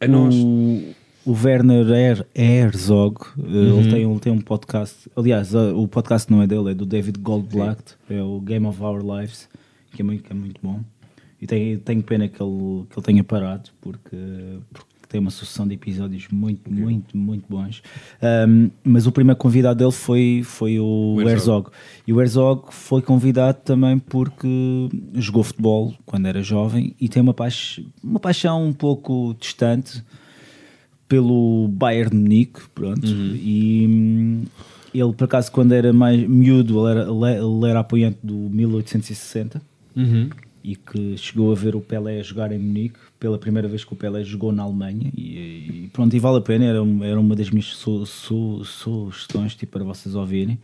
[0.00, 0.34] A nós.
[0.34, 0.94] O,
[1.24, 3.80] o Werner Her Herzog, eh, Uhum.
[3.80, 5.10] ele, tem, ele tem um podcast.
[5.16, 8.80] Aliás, eh, o podcast não é dele, é do David Goldblatt, é o Game of
[8.82, 9.48] Our Lives,
[9.92, 10.80] que é muito, que é muito bom.
[11.40, 14.16] E tenho, tenho pena que ele, que ele tenha parado, porque,
[14.72, 17.82] porque tem uma sucessão de episódios muito, muito, muito bons.
[18.48, 21.30] Um, mas o primeiro convidado dele foi, foi o, O Herzog.
[21.30, 21.70] Herzog.
[22.06, 27.34] E o Herzog foi convidado também porque jogou futebol quando era jovem e tem uma,
[27.34, 30.02] paix uma paixão um pouco distante
[31.08, 33.06] pelo Bayern de Munique, pronto.
[33.06, 34.44] E hum,
[34.92, 39.62] ele, por acaso, quando era mais miúdo, ele era, ele era apoiante do 1860
[39.96, 40.28] Uhum.
[40.68, 43.96] E que chegou a ver o Pelé jogar em Munique pela primeira vez que o
[43.96, 45.22] Pelé jogou na Alemanha e,
[45.84, 49.54] e pronto, e vale a pena, era, um- era uma das minhas su- su- sugestões
[49.54, 50.58] tipo, para vocês ouvirem.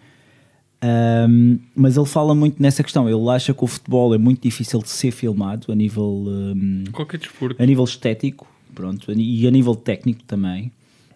[0.85, 4.81] Ahm, mas ele fala muito nessa questão, ele acha que o futebol é muito difícil
[4.83, 7.62] de ser filmado a nível, hum, Qualquer desporto.
[7.62, 10.73] a nível estético pronto, e a nível técnico também.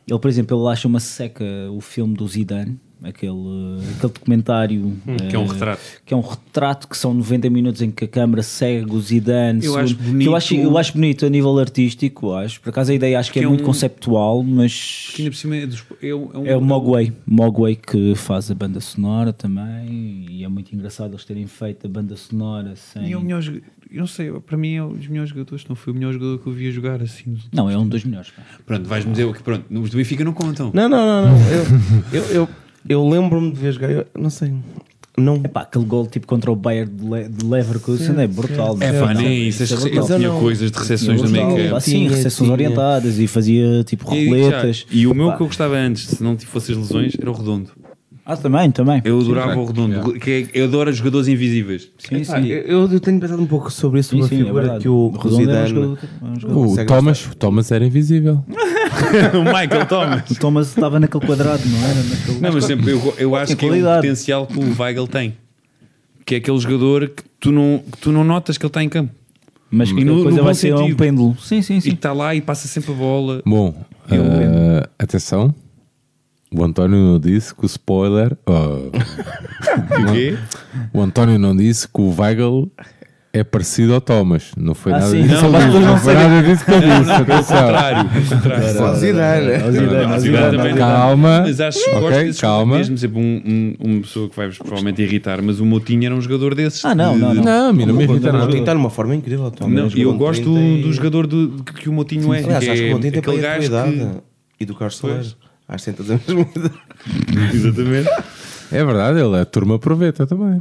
[0.07, 4.97] Ele, por exemplo, ele acha uma seca o filme do Zidane, aquele, aquele documentário
[5.29, 5.81] que é um eh, retrato.
[6.05, 9.59] que é um retrato que são 90 minutos em que a câmara segue o Zidane
[9.65, 10.27] Eu segundo- acho bonito.
[10.29, 13.39] eu, acho, eu acho bonito a nível artístico acho, por acaso a ideia acho que
[13.39, 16.39] é, Que é muito um- conceptual mas Que por cima é, dos, é, um- é
[16.39, 21.13] um, é o Mogwai Mogwai que faz a banda sonora também e é muito engraçado
[21.13, 23.09] eles terem feito a banda sonora sem...
[23.09, 23.43] E é o melhor
[23.89, 26.39] eu não sei, para mim é um dos melhores jogadores, não foi o melhor jogador
[26.41, 27.37] que eu vi a jogar assim.
[27.53, 28.33] não, é um dos melhores.
[28.67, 30.73] Pronto, vais-me dizer que pronto, os do Benfica não contam.
[30.75, 31.39] Não, não, não, não.
[31.49, 31.65] Eu,
[32.13, 32.49] eu, eu,
[32.89, 34.07] eu lembro-me de ver jogar.
[34.19, 34.53] Não sei.
[35.19, 35.37] Não.
[35.37, 39.15] Epá, aquele gol tipo contra o Bayern de, Le de Leverkusen é brutal É pá,
[39.15, 39.63] nem isso.
[39.63, 40.17] é Ele brutal.
[40.19, 41.49] tinha não- coisas de recepções Brutal.
[41.51, 41.75] make-up.
[41.75, 44.79] Ah, sim, recepções orientadas e fazia tipo E, roletas.
[44.81, 47.35] já, e o meu que eu gostava antes, se não fosse as lesões, era o
[47.35, 47.71] redondo.
[48.29, 49.01] Ah, também, também.
[49.05, 50.15] Eu adorava o redondo.
[50.15, 51.89] Que é- eu adoro jogadores invisíveis.
[51.97, 52.49] Sim, Ah, sim.
[52.49, 54.83] eu, eu tenho pensado um pouco sobre isso, Sim, uma sim, é figura verdade.
[54.83, 55.69] que o, que o é um Zidane.
[55.69, 56.73] jogador- é um.
[56.73, 58.45] O Thomas, o Thomas era invisível.
[59.33, 60.29] o Michael Thomas.
[60.31, 62.03] O Thomas estava naquele quadrado, não era?
[62.03, 62.41] Naquele...
[62.41, 64.01] Não, mas sempre, eu, eu acho que é um qualidade.
[64.03, 65.35] potencial que o Weigl tem.
[66.25, 68.89] Que é aquele jogador que tu não, que tu não notas que ele está em
[68.89, 69.13] campo.
[69.71, 70.97] Mas que E no- a coisa no vai ser um sentido.
[70.97, 71.37] pêndulo.
[71.41, 71.91] Sim, sim, E sim.
[71.93, 73.41] está lá e passa sempre a bola.
[73.47, 73.73] Bom,
[74.11, 75.55] eh, atenção.
[76.53, 78.37] O António não disse que o spoiler.
[78.47, 78.91] oh,
[80.09, 80.37] O quê?
[80.93, 82.71] o António não disse que o Weigl
[83.33, 84.53] é parecido ao Thomas.
[84.57, 85.23] Não foi Ah, nada sim.
[85.25, 85.43] disso.
[85.43, 87.05] Não, não Não foi nada disso que ele disse.
[87.25, 87.57] Pelo Atenção.
[87.63, 88.11] contrário.
[88.31, 88.83] contrário.
[88.87, 89.55] Ao Zidane,
[90.11, 90.77] ao Zidane ao.
[90.79, 91.41] Calma.
[91.43, 92.77] Mas acho que Ok, gosto calma.
[92.79, 96.21] mesmo sempre um, um- uma pessoa que vai provavelmente irritar, mas o Moutinho era um
[96.21, 96.83] jogador desses.
[96.85, 97.43] Ah, não, de- não, não.
[97.45, 98.57] Não, a mim não me irrita Não, nada.
[98.57, 99.53] está numa forma incrível.
[99.69, 102.39] Não, eu gosto 30 do jogador do, que, o Moutinho é.
[102.39, 104.23] Aliás, acho que o Montinho tem aquele gajo.
[104.59, 105.27] E do Carlos Soler.
[105.67, 105.75] Pois.
[105.83, 106.79] Acho que tem todas as mesmas idades.
[107.51, 107.57] que...
[107.57, 108.09] Exatamente.
[108.73, 110.61] É verdade, ele é turma aproveita também.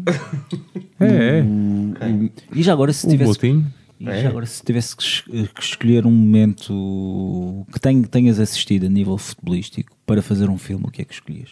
[0.99, 2.30] É, é.
[2.53, 3.65] E já agora, se tivesse, Botinho.
[3.99, 5.22] e já agora, se tivesse que, es-
[5.53, 10.86] que escolher um momento que ten- tenhas assistido a nível futebolístico para fazer um filme,
[10.88, 11.49] o que é que escolhias?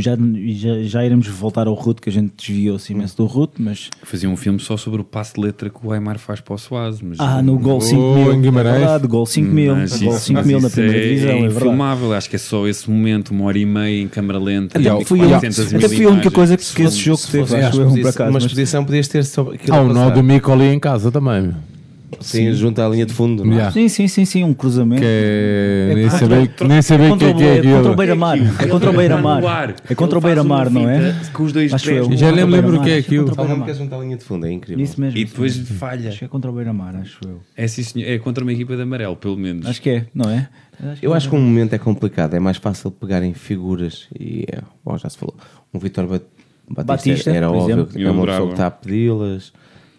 [0.00, 3.90] Já, já, já iremos voltar ao Ruto, que a gente desviou-se imenso do Ruto, mas.
[4.02, 6.58] Fazia um filme só sobre o passo de letra que o Aymar faz para o
[6.58, 7.00] Soares.
[7.00, 8.40] Mas Ah, no Gol Oh, 5 em mil.
[8.40, 8.74] Guimarães.
[8.74, 9.76] É verdade, Gol 5 mil.
[9.76, 11.56] Mas Gol isso- 5 mas mil na isso primeira é, divisão, é, é verdade.
[11.56, 12.12] infilmável.
[12.12, 14.78] Acho que é só esse momento, uma hora e meia em câmara lenta.
[14.78, 17.52] Até e foi, 400 até foi a única coisa que, que esse jogo teve, acho
[17.54, 18.30] uma eu, por exposição- acaso.
[18.30, 21.10] Uma exposição podias ter sobre aquilo Há a o nó do Mico ali em casa
[21.10, 21.52] também.
[22.20, 23.44] Sim, junto à linha de fundo.
[23.44, 23.56] não é?
[23.56, 23.72] Yeah.
[23.72, 25.00] Sim, sim, sim, sim, um cruzamento.
[25.02, 27.96] Que é, É nem que é o, que é é contra o.
[27.96, 28.38] Beira-Mar.
[28.58, 29.74] É contra o Beira-Mar.
[29.88, 31.14] É contra o Beira-Mar, não é?
[31.32, 31.98] Com os dois Acho pés.
[32.08, 32.16] eu.
[32.16, 33.26] Já nem me lembro o que é aquilo.
[33.34, 33.64] Beira-Mar.
[33.64, 34.82] que é junto à linha de fundo, é incrível.
[34.84, 35.18] Isso mesmo.
[35.18, 36.08] E depois falha.
[36.10, 37.40] Acho que é contra o Beira-Mar, acho eu.
[37.56, 38.08] É, sim, senhor.
[38.08, 39.66] é contra uma equipa de amarelo, pelo menos.
[39.66, 40.48] Acho que é, não é?
[41.00, 44.60] Eu acho que um momento é complicado, é mais fácil pegar em figuras e, é,
[44.84, 45.34] bom, já se falou,
[45.72, 46.24] um Vitor Bat-
[46.68, 49.52] Batista, Batista, era óbvio é uma pessoa que está a pedi-las.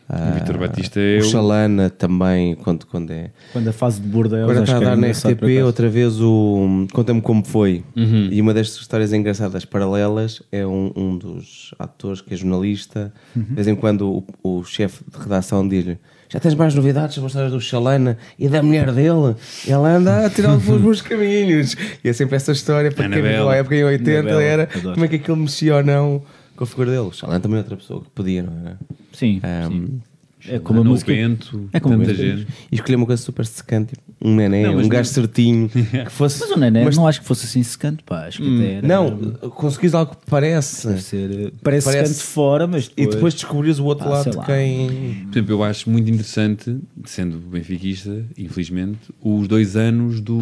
[0.07, 3.31] Ah, Vítor Batista é o o- Chalana também, quando, quando é.
[3.51, 4.43] Quando a fase de Bordeaux.
[4.43, 7.83] Agora está a que é dar na RTP outra vez o Conta-me Como Foi.
[7.95, 8.29] Uhum.
[8.31, 13.11] E uma destas histórias engraçadas paralelas é um, um dos atores que é jornalista.
[13.35, 13.43] Uhum.
[13.43, 15.97] De vez em quando o, o chefe de redação diz-lhe:
[16.29, 19.35] Já tens mais novidades sobre a história do Chalana e da mulher dele?
[19.67, 21.75] Ela anda a tirar pelos bons caminhos.
[22.03, 24.93] E é sempre essa história para quem a época em 80 Anabela, era adoro.
[24.93, 26.21] como é que aquilo mexia ou não
[26.55, 27.01] com a figura dele.
[27.03, 28.79] O Chalana também é outra pessoa que podia, não era?
[29.13, 30.01] Sim, Ahm, sim.
[30.47, 31.11] É como a No música.
[31.11, 32.37] Bento, É como a muita música.
[32.37, 32.47] gente.
[32.71, 36.39] E escolher uma coisa super secante, tipo, um nené, Não, um gajo certinho, que fosse.
[36.39, 38.27] Mas o Nené Mas- não acho que fosse assim secante, pá.
[38.27, 38.87] Acho que até era.
[38.87, 40.87] Não, conseguis algo que parece.
[40.87, 44.29] Deve ser, eh, parece, Parece- secante fora, mas E depois descobrias o outro Ah, lado
[44.39, 45.25] de quem.
[45.25, 50.37] Por exemplo, eu acho muito interessante, sendo benfiquista, infelizmente, os dois anos do,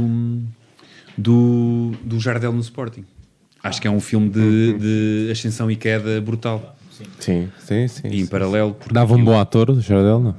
[1.17, 3.05] do, do Jardel no Sporting.
[3.63, 4.73] Acho que é um filme de,
[5.25, 6.75] de ascensão e queda brutal.
[7.19, 8.07] Sim, sim, sim.
[8.09, 10.35] E em paralelo, porque Dava um bom ator, o Jardel, não?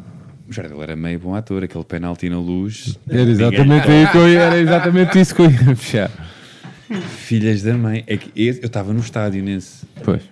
[0.49, 2.99] o Jardel era meio bom ator, aquele penalti na luz.
[3.09, 6.11] Era exatamente, aí que eu ia- era exatamente isso que eu ia fechar.
[7.17, 8.05] Filhas da mãe.
[8.07, 9.87] É que esse- eu estava no estádio nesse.
[10.05, 10.23] Pois.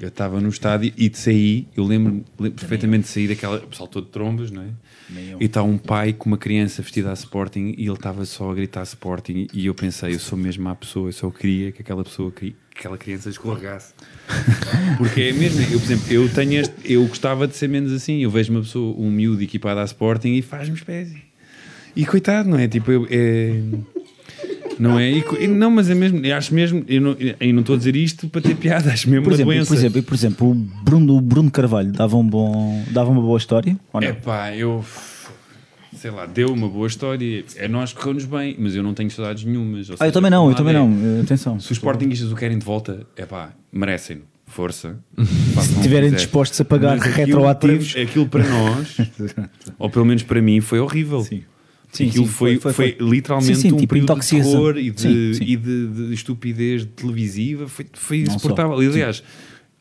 [0.00, 3.58] Eu estava no estádio e de sair, eu lembro, lembro perfeitamente de sair daquela.
[3.58, 4.66] O pessoal todo de trombas, não é?
[5.10, 8.54] E está um pai com uma criança vestida a Sporting e ele estava só a
[8.54, 9.46] gritar Sporting.
[9.52, 12.56] E eu pensei, eu sou mesmo a pessoa, eu só queria que aquela pessoa, que
[12.74, 13.92] aquela criança escorregasse.
[14.98, 18.22] Porque é mesmo, eu, por exemplo, eu tenho este, eu gostava de ser menos assim.
[18.22, 21.22] Eu vejo uma pessoa, um miúdo equipado a Sporting e faz-me espécie.
[21.94, 22.66] E coitado, não é?
[22.66, 23.60] Tipo, eu, é.
[24.78, 25.10] Não é?
[25.10, 27.96] E não, mas é mesmo, eu acho mesmo, eu não, eu não estou a dizer
[27.96, 29.68] isto para ter piada, acho mesmo Por exemplo, doença.
[29.68, 33.38] por exemplo, por exemplo, o Bruno, o Bruno Carvalho dava, um bom, dava uma boa
[33.38, 33.76] história?
[34.00, 34.84] É pá, eu
[36.04, 37.44] sei lá, deu uma boa história.
[37.56, 39.88] É nós correu-nos bem, mas eu não tenho saudades nenhumas.
[39.88, 41.18] Ou ah, eu seja, também não, eu também lado não.
[41.18, 41.56] Eh, Atenção.
[41.56, 44.22] é, Se os Sportingistas o querem de volta, é pá, merecem-no.
[44.46, 44.98] Força.
[45.16, 47.92] Se estiverem dispostos a pagar Mas aquilo retroativos.
[47.92, 48.96] Para, aquilo para nós,
[49.78, 51.24] ou pelo menos para mim, foi horrível.
[51.24, 51.42] Sim,
[52.02, 54.90] Aquilo sim, foi, foi- foi, foi, literalmente Sim, sim, um tipo período de terror e,
[54.90, 55.44] de, Sim, sim.
[55.44, 57.68] e de, de estupidez televisiva.
[57.68, 58.72] Foi, foi insuportável.
[58.76, 59.22] Aliás,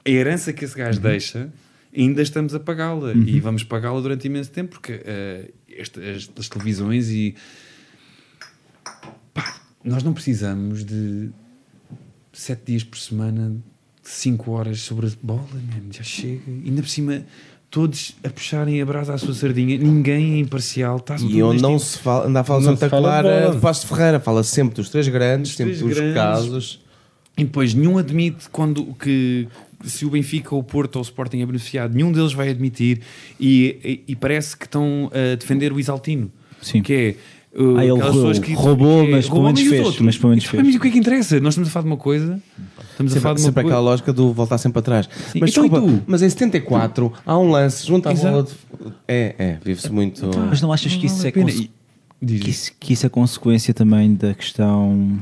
[0.06, 1.03] a herança que esse gajo Uhum.
[1.03, 1.52] deixa,
[1.95, 3.14] ainda estamos a pagá-la.
[3.14, 7.35] E vamos pagá-la durante imenso tempo, porque eh, este- as, as televisões e.
[9.34, 11.30] Pá, nós não precisamos de
[12.31, 13.56] sete dias por semana,
[14.02, 16.41] cinco horas sobre a bola, man, já chega.
[16.48, 17.26] Ainda por cima,
[17.73, 20.97] todos a puxarem a brasa à sua sardinha, ninguém é imparcial.
[20.97, 23.41] Está E onde não se fala, anda a falar Não Santa se fala de Clara,
[23.47, 23.59] bola.
[23.59, 26.13] Passo de Ferreira, fala sempre dos três grandes, Dos sempre três dos grandes.
[26.13, 26.79] casos.
[27.35, 29.47] E depois nenhum admite quando que
[29.85, 33.01] se o Benfica, ou o Porto ou o Sporting é beneficiado, nenhum deles vai admitir
[33.39, 36.31] e, e- e parece que estão a defender o Isaltino.
[36.61, 36.83] Sim.
[36.83, 37.15] Que é
[37.59, 40.29] uh, Ah, ele aquelas pessoas roubou, roubou, mas pelo roubou, menos os fez, mas pelo
[40.29, 40.63] menos E, fez.
[40.63, 41.39] Mas o que é que interessa?
[41.39, 42.39] Nós estamos a falar de uma coisa,
[42.93, 45.09] estamos a falar Sempre, de uma sempre aquela lógica do voltar sempre atrás.
[45.09, 46.03] Mas Então, e desculpa, tu?
[46.07, 48.51] mas em 74 há um lance junto à bola de...
[49.07, 50.29] É, é, vive-se muito...
[50.49, 51.31] Mas não achas que isso é
[52.21, 55.19] diz que isso, que isso é consequência também da questão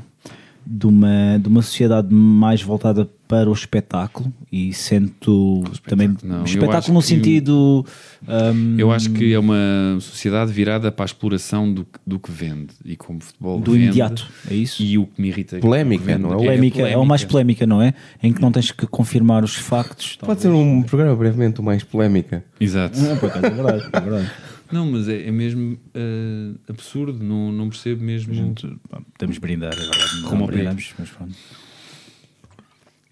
[0.66, 6.44] de uma, de uma sociedade mais voltada para o espetáculo e sendo também não, eu
[6.44, 7.86] espetáculo no sentido
[8.28, 9.56] hum, Eu acho que é uma
[10.02, 13.84] sociedade virada para a exploração do, que- do que vende e como futebol do vende,
[13.86, 14.84] imediato, é isso?
[14.84, 16.36] E o que me irrita Polémica, vende não é?
[16.38, 17.94] polémica, é o mais polémica, não é?
[18.22, 20.18] Em que não tens que confirmar os factos.
[20.18, 22.44] Pode ser um programa brevemente o mais polémica.
[22.60, 23.00] Exato.
[23.00, 24.32] Não, por acaso, é verdade, é verdade.
[24.72, 28.34] Não, mas é, é mesmo eh, absurdo, não, não percebo mesmo.
[28.34, 29.74] Gente, pá, Podemos brindar.
[30.22, 31.36] Não Como ao brindamos, mas pronto.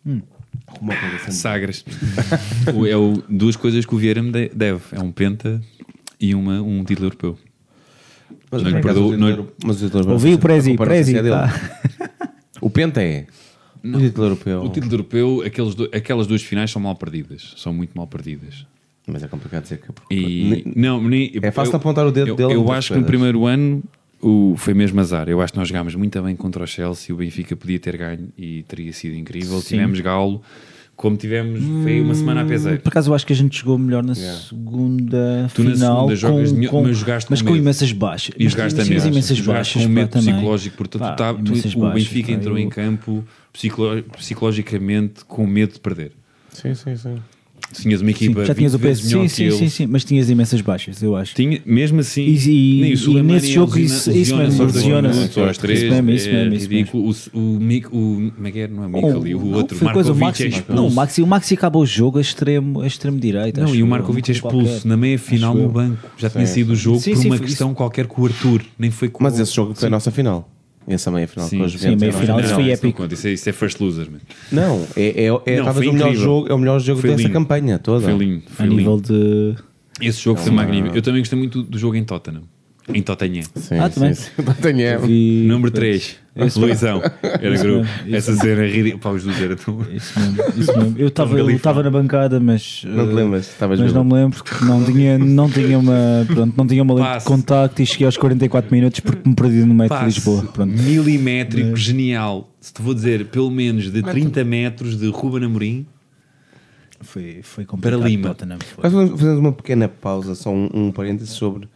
[0.05, 1.31] Coisa assim.
[1.31, 1.83] Sagras.
[2.75, 5.61] O- é o, duas coisas que o Vieira me de- deve: é um Penta
[6.19, 7.37] e uma, um título europeu.
[8.51, 10.77] Mas, Não lhe por acaso, perdoo- o não mas o título Ouvi o Prezi, a
[10.77, 11.35] Prezi, é dele.
[11.35, 12.29] tá.
[12.61, 13.25] O Penta é.
[13.83, 14.61] O título europeu.
[14.63, 18.65] O título europeu, aqueles do- aquelas duas finais são mal perdidas, são muito mal perdidas.
[19.11, 20.13] Mas é complicado dizer que...
[20.15, 22.99] E, Nem- não, nem, É fácil eu- apontar o dedo eu, dele Eu acho que
[22.99, 23.83] no primeiro ano
[24.21, 25.27] o, foi mesmo azar.
[25.29, 27.13] Eu acho que nós jogámos muito bem contra o Chelsea.
[27.13, 29.61] O Benfica podia ter ganho e teria sido incrível.
[29.61, 30.41] Tivemos galo,
[30.95, 32.81] como tivemos, foi uma semana a peseiro.
[32.81, 34.37] Por acaso eu acho que a gente jogou melhor na Yeah.
[34.41, 37.91] segunda Tu na final, segunda jogas com, melhor, com- mas jogaste mas com com imensas
[37.93, 38.35] baixas.
[38.37, 38.97] E jogaste também.
[39.07, 42.27] imensas baixas com um medo psicológico, portanto, Pá, tu tá- tu- imensas o baixas, Benfica
[42.27, 43.23] pá, entrou eu- em campo
[43.53, 46.11] psicolo- psicologicamente com medo de perder.
[46.51, 47.15] Sim, sim, sim.
[47.71, 49.85] Tinhas uma Sim, equipa já tinhas o 20 vezes peso, melhor sim, sim, sim, sim,
[49.87, 51.35] mas tinhas imensas baixas, eu acho.
[51.35, 54.35] Tinha, mesmo assim, E- e- nem o e Suleimani nesse jogo isso- mesmo, aos Isso
[54.35, 56.29] mesmo, isso é mesmo, isso
[56.69, 57.15] ridículo.
[57.33, 58.67] O, o, Mick, o, como é que é?
[58.67, 60.73] Não é o Mikali, o, Não, outro, foi coisa, o é Maxi, expulso.
[60.73, 63.57] não, o Maxi, o Maxi acaba o jogo a extremo, a extremo direito.
[63.59, 64.87] Não, acho e o Markovic é expulso qualquer.
[64.87, 66.09] na meia final no banco.
[66.17, 68.61] Já tinha Sim, sido o jogo Sim, por sim, uma questão qualquer com o Arthur,
[68.79, 70.49] nem foi com Mas esse jogo foi a nossa final.
[70.89, 72.01] Essa meia final Sim, com os sim, Juventus.
[72.01, 72.55] meia Não, final, não, isso não.
[72.55, 73.05] foi não épico.
[73.13, 74.17] Isso é, isso é first loser, man.
[74.51, 77.09] Não, é, é, é Não, talvez foi o melhor jogo, é o melhor jogo Foi
[77.11, 77.33] dessa lindo.
[77.33, 78.05] campanha toda.
[78.09, 78.43] Foi lindo.
[78.47, 78.77] A Foi lindo.
[78.77, 79.55] nível de.
[80.01, 80.95] Esse jogo foi uma- magnífico.
[80.97, 82.43] Eu também gostei muito do jogo em Tottenham.
[82.93, 83.43] Em Tottenham.
[83.55, 84.13] Sim, Ah, também.
[84.13, 84.43] sim, sim.
[84.43, 84.99] Tottenham.
[85.01, 86.17] Vi- Número 3.
[86.35, 87.01] Esse- Luizão.
[87.21, 87.85] Era Isso grupo.
[88.05, 89.01] mesmo, Essa cena é ridícula.
[89.01, 89.81] Pá, os dois eram tão.
[89.93, 90.95] Isso mesmo, isso mesmo.
[90.97, 91.49] Eu estava Galifão.
[91.51, 92.83] eu estava na bancada, mas.
[92.85, 93.47] Não te eh, lembras?
[93.49, 94.15] Estavas Mas não bêbado.
[94.15, 97.81] me lembro porque não tinha, não tinha uma, pronto, não tinha uma lente de contacto
[97.81, 100.43] e cheguei aos 44 minutos porque me perdi no metro de Passe Lisboa.
[100.53, 100.71] Pronto.
[100.71, 102.49] milimétrico, genial.
[102.61, 105.85] Se te vou dizer, pelo menos de 30 metros de Ruben Amorim.
[107.01, 107.99] Foi, foi complicado.
[107.99, 108.27] Para Lima.
[108.29, 108.89] Tottenham, foi.
[108.89, 111.67] Mas fazer uma pequena pausa, só um, um parênteses sobre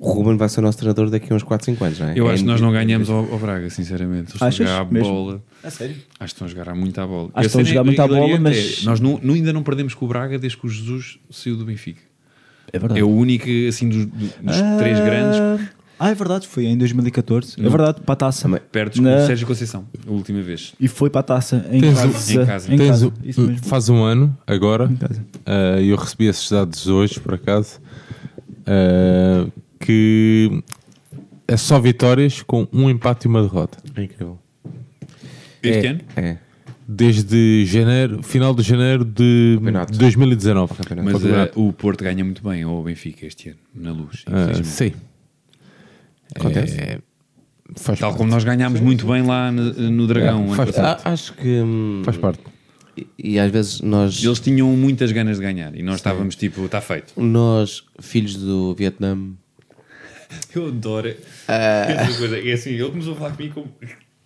[0.00, 2.12] o Ruben vai ser o nosso treinador daqui a uns 4, 5 anos, não é?
[2.16, 4.30] Eu É acho que nós não ganhamos ao, ao Braga, sinceramente.
[4.30, 5.08] Eles estão a jogar a Mesmo?
[5.12, 5.42] bola.
[5.64, 5.96] A sério?
[6.20, 7.30] Acho que estão a jogar muito à bola.
[7.34, 9.62] Acho que estão a jogar muito à bola, mas- é, nós não, não- ainda não
[9.62, 12.00] perdemos com o Braga desde que o Jesus saiu do Benfica.
[12.72, 13.00] É verdade.
[13.00, 15.66] É o único, assim, dos, dos três grandes,
[16.00, 17.56] Ah, é verdade, foi em 2014.
[17.58, 18.42] É verdade, para a taça.
[18.42, 18.60] Também.
[18.70, 20.72] perto com Na- o Sérgio Conceição, a última vez.
[20.78, 22.06] E foi para a taça em Tens casa.
[22.06, 22.74] o- em casa.
[22.74, 23.06] Em casa.
[23.08, 23.64] o- Isso mesmo.
[23.66, 25.20] faz um ano, agora, Em casa.
[25.44, 27.80] uh, eu recebi esses dados hoje, por acaso,
[28.60, 30.62] uh, que
[31.46, 33.78] é só vitórias com um empate e uma derrota.
[33.96, 34.38] É incrível.
[35.62, 36.00] Este é, ano?
[36.16, 36.36] É.
[36.90, 39.98] Desde janeiro, final de janeiro de Campeonato.
[39.98, 40.74] 2019.
[40.74, 41.04] Campeonato.
[41.04, 41.58] Mas Campeonato.
[41.58, 44.24] eh, o Porto ganha muito bem ao Benfica este ano, na luz.
[44.26, 44.66] Infelizmente.
[44.68, 44.92] sim.
[46.34, 46.78] Acontece.
[46.80, 46.98] É,
[47.76, 48.18] faz Tal parte.
[48.18, 50.52] como nós ganhámos muito bem lá no, no Dragão.
[50.52, 50.78] É, faz.
[50.78, 51.60] Ah, acho que.
[51.60, 52.40] hum, Faz parte.
[52.96, 56.64] E, e às vezes nós, Eles tinham muitas ganas de ganhar e nós estávamos tipo,
[56.64, 57.12] está feito.
[57.20, 59.16] nós, filhos do Vietnã,
[60.54, 61.14] Eu adoro
[61.46, 62.38] essa coisa.
[62.38, 63.74] É assim, ele começou a falar comigo como,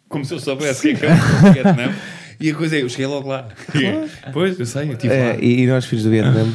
[0.09, 1.95] como se eu soubesse o que é que é o Vietnã.
[2.41, 3.49] E a coisa é, eu cheguei logo lá.
[4.33, 5.39] Pois, eu sei, eu estive É, lá.
[5.41, 6.53] e, e nós, filhos do Vietnã,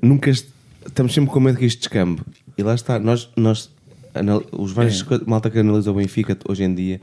[0.00, 0.48] nunca est-
[0.86, 2.22] estamos sempre com medo que isto descambe.
[2.56, 3.70] E lá está, nós, nós
[4.52, 7.00] os vários co- malta que analisa o Benfica hoje em dia,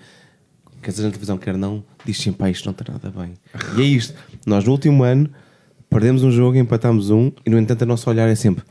[0.82, 3.34] quer seja na televisão, quer não, diz sempre, pá, isto não está nada bem.
[3.78, 4.14] E é isto.
[4.46, 5.30] Nós, no último ano,
[5.90, 8.64] perdemos um jogo, empatámos um, e no entanto, o nosso olhar é sempre.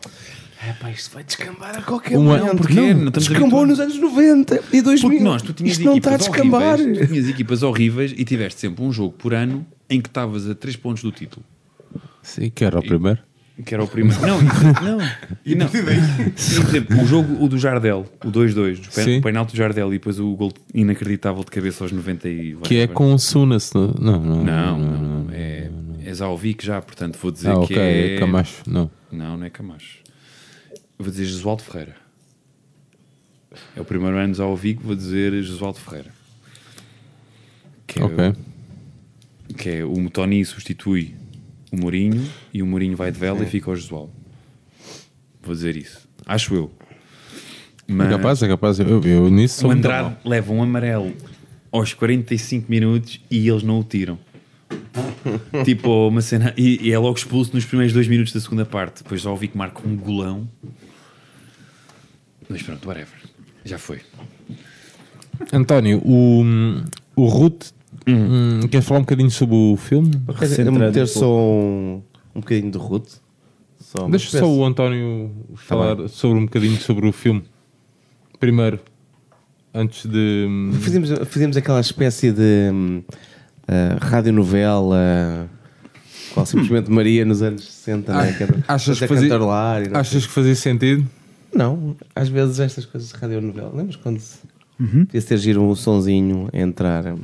[0.68, 2.56] É pá, isto vai descambar a qualquer Uma- momento.
[2.56, 2.74] Porquê?
[2.74, 5.10] Não estamos Descambou nos anos 90 e 2000.
[5.10, 6.74] Porque nós, tu tinhas isto não está a equipas descambar.
[6.80, 10.48] horríveis, tu tinhas equipas horríveis e tiveste sempre um jogo por ano em que estavas
[10.50, 11.44] a 3 pontos do título.
[12.22, 13.20] Sim, que era o primeiro.
[13.64, 14.20] Que era o primeiro.
[14.20, 14.44] Não, e-
[14.84, 14.98] não.
[15.46, 15.66] E não.
[15.66, 19.98] E, por exemplo, o jogo o do Jardel, o 2-2, o penalti do Jardel e
[19.98, 23.72] depois o gol inacreditável de cabeça aos 90 e Que é com o Sunas.
[23.72, 24.44] Não, não, não.
[24.44, 25.26] Não, não, não.
[25.32, 25.70] É,
[26.04, 28.18] é Zalvic já, portanto vou dizer Ah, que ok, é.
[28.18, 28.62] Camacho.
[28.66, 28.90] Não.
[29.10, 29.98] Não, não é Camacho.
[30.98, 31.96] Vou dizer Jesualdo Ferreira.
[33.76, 36.10] É o primeiro ano de Zalvic, vou dizer Jesualdo Ferreira.
[37.86, 41.14] Que é, o, que é o Tony substitui
[41.72, 44.12] o Mourinho e o Mourinho vai de vela e fica o Jesualdo.
[45.42, 46.08] Vou dizer isso.
[46.26, 46.70] Acho eu.
[47.86, 48.80] Mas É capaz, é capaz.
[48.80, 51.12] Eu, eu nisso o Andrade leva um amarelo
[51.70, 54.18] aos 45 minutos e eles não o tiram.
[55.64, 56.52] tipo, uma cena.
[56.56, 59.02] E, e é logo expulso nos primeiros dois minutos da segunda parte.
[59.02, 60.48] Depois já ouvi que marca um golão.
[62.48, 63.14] Mas pronto, whatever.
[63.64, 64.00] Já foi.
[65.52, 66.44] António, o,
[67.14, 67.66] o Ruth,
[68.06, 70.10] hum, queres falar um bocadinho sobre o filme?
[70.34, 72.02] Recentrando meter um só um,
[72.34, 73.08] um bocadinho de Ruth.
[73.80, 77.42] Só Deixa espécie- só o António falar sobre um bocadinho sobre o filme.
[78.40, 78.80] Primeiro,
[79.74, 80.46] antes de.
[80.48, 83.02] hum, Fizemos, fizemos aquela espécie de hum,
[83.68, 85.48] ah, radionovela
[86.32, 88.32] qual simplesmente Maria nos anos 60, né?
[88.32, 89.28] que era- Ah, achas que fazia-
[89.98, 91.06] Achas que fazia sentido?
[91.56, 93.72] Não, às vezes estas coisas de radionovela.
[93.74, 94.38] Lembras quando se
[94.78, 97.06] podia ter giro um sonzinho a entrar?
[97.06, 97.18] hum,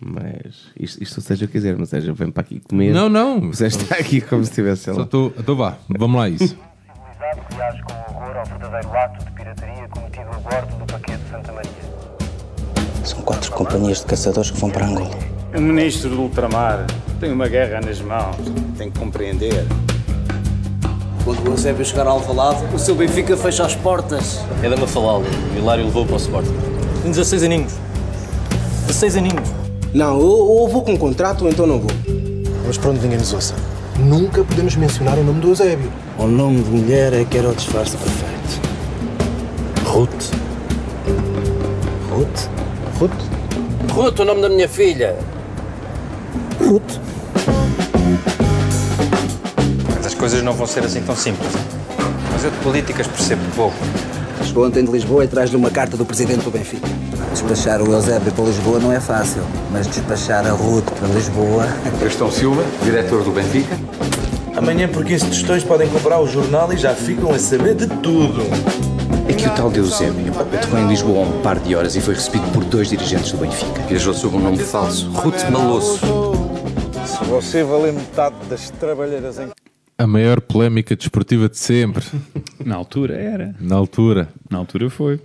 [0.00, 2.92] Mas isto, isto seja o que quiser, mas seja, vem para aqui comer.
[2.92, 3.40] Não, não.
[3.52, 5.02] Você está aqui como se estivesse Só lá.
[5.04, 5.32] estou.
[5.38, 6.48] Então vá, vamos lá isso.
[6.48, 11.52] civilizado reage com horror ao verdadeiro ato de pirataria cometido a bordo do paquete Santa
[11.52, 11.70] Maria.
[13.04, 15.10] São quatro companhias de caçadores que vão para Angola.
[15.56, 16.86] O ministro do ultramar
[17.20, 18.36] tem uma guerra nas mãos.
[18.78, 19.64] Tem que compreender.
[21.24, 24.40] Quando o Eusébio chegar ao Alvalade, o seu Benfica fecha as portas.
[24.62, 25.26] É da Mafalda.
[25.54, 26.54] O Hilário levou para o Sporting.
[27.02, 27.72] Tem 16 aninhos.
[28.86, 29.48] 16 aninhos.
[29.94, 31.90] Não, eu, ou vou com contrato ou então não vou.
[32.66, 33.54] Mas pronto, ninguém nos ouça.
[33.98, 35.90] Nunca podemos mencionar o nome do Eusébio.
[36.18, 38.60] O nome de mulher é que era o disfarce perfeito.
[39.86, 40.30] Ruth.
[42.10, 42.48] Ruth?
[42.98, 43.94] Ruth?
[43.94, 45.16] Ruth, o nome da minha filha.
[46.60, 47.03] Ruth.
[50.24, 51.52] Coisas não vão ser assim tão simples.
[52.32, 53.76] Mas eu de políticas percebo pouco.
[54.42, 56.88] Chegou ontem de Lisboa e traz-lhe uma carta do presidente do Benfica.
[57.30, 61.66] Despachar o Eusébio para Lisboa não é fácil, mas despachar a Ruth para Lisboa.
[62.00, 63.78] Cristão Silva, diretor do Benfica.
[64.56, 68.44] Amanhã, por 15 tostões, podem comprar o jornal e já ficam a saber de tudo.
[69.28, 72.00] É que o tal de Eusébio aterrou em Lisboa há um par de horas e
[72.00, 73.82] foi recebido por dois dirigentes do Benfica.
[73.82, 75.98] Viajou sob um nome falso, Ruth Malosso.
[77.04, 79.63] Se você valer metade das trabalheiras em
[79.96, 82.04] A maior polémica desportiva de sempre,
[82.64, 83.54] Na altura era.
[83.60, 84.28] na altura.
[84.50, 85.20] Na altura foi.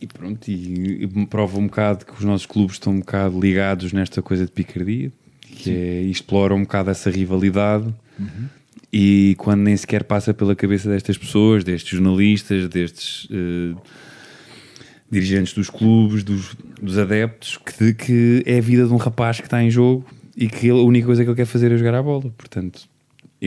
[0.00, 4.22] E pronto, e, prova um bocado que os nossos clubes estão um bocado ligados nesta
[4.22, 5.10] coisa de picardia,
[5.40, 7.94] que é, e exploram um bocado essa rivalidade.
[8.92, 13.74] E quando nem sequer passa pela cabeça destas pessoas, destes jornalistas, destes eh,
[15.10, 19.46] dirigentes dos clubes, dos, dos adeptos, que, que é a vida de um rapaz que
[19.46, 20.06] está em jogo
[20.36, 22.30] e que ele- a única coisa que ele quer fazer é jogar a bola.
[22.36, 22.88] Portanto,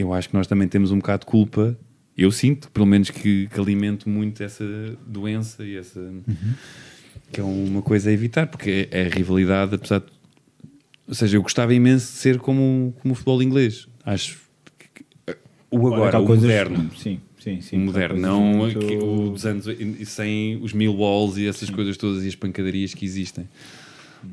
[0.00, 1.76] eu acho que nós também temos um bocado de culpa.
[2.16, 4.64] Eu sinto, pelo menos, que, que alimento muito essa
[5.06, 6.00] doença e essa.
[7.32, 10.06] que é uma coisa a evitar, porque é a rivalidade, apesar de.
[11.08, 13.88] Ou seja, eu gostava imenso de ser como, como o futebol inglês.
[14.04, 14.38] Acho.
[14.94, 15.04] que-
[15.70, 16.90] o agora, Há o coisas- moderno.
[16.96, 17.76] Sim, sim, sim.
[17.76, 18.78] O moderno, Há não muito-
[19.30, 23.04] dos anos e sem os mil walls e essas coisas todas e as pancadarias que
[23.04, 23.48] existem.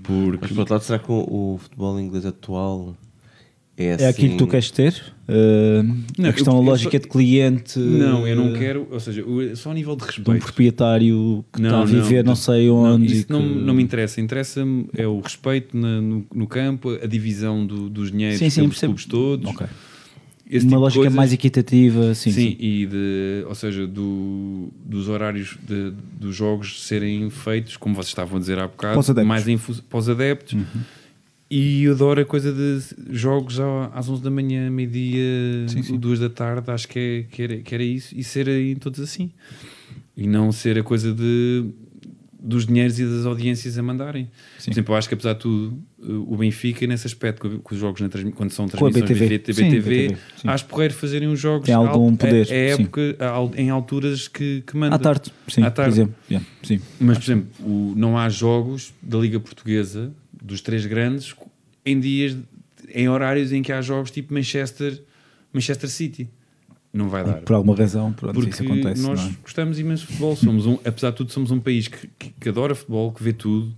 [0.03, 2.97] Porque Mas por outro lado, será que o, o futebol inglês atual
[3.77, 4.03] é assim?
[4.03, 5.01] É aquilo que tu queres ter?
[5.29, 5.83] Uh,
[6.17, 7.77] Não, a questão eu- eu lógica só- de cliente.
[7.79, 9.23] Não, eu não uh, quero, ou seja,
[9.55, 10.43] só a nível de De um respeito.
[10.43, 13.05] proprietário que Não, está a viver não, não, sei Não, onde.
[13.05, 14.19] isso e que- não, não me interessa.
[14.21, 18.67] Interessa-me é o respeito na- no, no campo, a divisão do- dos dinheiros Sim, sim,
[18.69, 19.49] clubes todos.
[19.49, 19.67] Ok.
[20.49, 21.13] Esse Uma tipo lógica coisas.
[21.15, 22.31] mais equitativa, sim.
[22.31, 22.57] Sim, sim.
[22.57, 28.37] e de, ou seja, do, dos horários de- dos jogos serem feitos, como vocês estavam
[28.37, 30.57] a dizer há bocado, mais em para os adeptos.
[31.49, 32.79] E eu adoro a coisa de
[33.15, 33.57] jogos
[33.93, 35.97] às 11 da manhã, meio-dia, Sim, sim.
[35.97, 39.31] 2 da tarde, acho que, é, que, era, que era isso, e serem todos assim.
[40.15, 41.65] E não ser a coisa de
[42.39, 44.29] dos dinheiros e das audiências a mandarem.
[44.59, 44.65] Sim.
[44.65, 45.79] Por exemplo, eu acho que apesar de tudo,
[46.27, 49.27] o Benfica, nesse aspecto, com- os jogos transmi- quando são transmissões BTV.
[49.39, 50.47] BTV, Sim, BTV, BTV, sim.
[50.47, 52.45] acho porreiro fazerem os jogos Tem algum al- poder, a, a
[52.77, 52.83] sim.
[52.83, 54.95] época, a al- em alturas que, que manda.
[54.95, 55.91] À tarde, sim, À tarde.
[55.91, 56.15] por exemplo.
[56.29, 56.79] Yeah, sim.
[56.99, 60.13] Mas, por exemplo, o- não há jogos da Liga Portuguesa,
[60.47, 61.35] dos três grandes,
[61.85, 62.35] em dias,
[62.93, 65.03] em horários em que há jogos tipo Manchester,
[65.53, 66.29] Manchester City.
[66.91, 67.41] Não vai dar.
[67.41, 69.01] Por alguma razão, pronto, Porque isso acontece.
[69.01, 69.31] nós é?
[69.43, 70.35] gostamos imenso de futebol.
[70.35, 73.33] Somos um, apesar de tudo, somos um país que, que, que adora futebol, que vê
[73.33, 73.75] tudo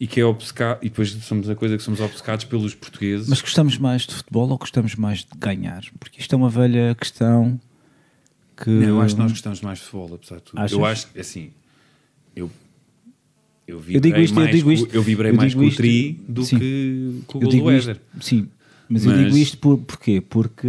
[0.00, 0.78] e que é obcecado.
[0.82, 3.28] E depois somos a coisa que somos obcecados pelos portugueses.
[3.28, 5.82] Mas gostamos mais de futebol ou gostamos mais de ganhar?
[6.00, 7.60] Porque isto é uma velha questão
[8.56, 8.70] que.
[8.70, 10.58] Não, eu acho que nós gostamos mais de futebol, apesar de tudo.
[10.58, 10.72] Achas?
[10.72, 11.50] Eu acho que, assim,
[13.70, 14.94] eu vibrei Eu digo isto, eu mais, digo com- isto.
[14.94, 16.58] eu vibrei eu mais digo com o isto- Tri do sim.
[16.58, 18.02] que com o Eu gol do digo isto- Éder.
[18.20, 18.48] Sim,
[18.88, 20.20] mas, eu Mas- digo isto por, porquê?
[20.20, 20.68] Porque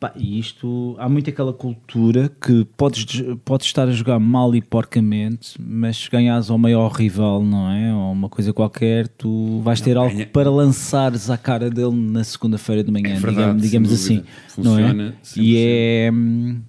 [0.00, 3.04] pá, isto há muito aquela cultura que podes,
[3.44, 7.92] podes estar a jogar mal e porcamente, mas se ganhas ao maior rival, não é?
[7.92, 12.22] Ou uma coisa qualquer, tu vais ter algo ganha- para lançares à cara dele na
[12.22, 14.16] segunda-feira de manhã, É verdade, digamos, digamos assim.
[14.18, 14.30] dúvida.
[14.58, 14.82] Não é?
[14.82, 16.10] Funciona E é.
[16.12, 16.60] hum,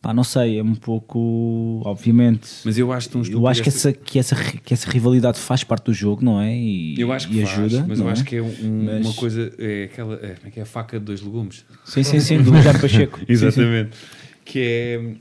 [0.00, 2.48] Pá, não sei, é um pouco, obviamente.
[2.64, 5.92] Mas eu acho eu acho que essa- que, essa, que essa rivalidade faz parte do
[5.94, 6.56] jogo, não é?
[6.56, 7.84] E, Eu acho que faz, ajuda.
[7.88, 8.12] mas eu é?
[8.12, 10.66] acho que é um- Mas- uma coisa, é aquela, é, como é que é a
[10.66, 11.64] faca de dois legumes?
[11.84, 13.18] Sim, sim, sim, do Jair Pacheco.
[13.18, 13.32] Sim, sim.
[13.32, 13.96] Exatamente.
[14.44, 15.14] Que é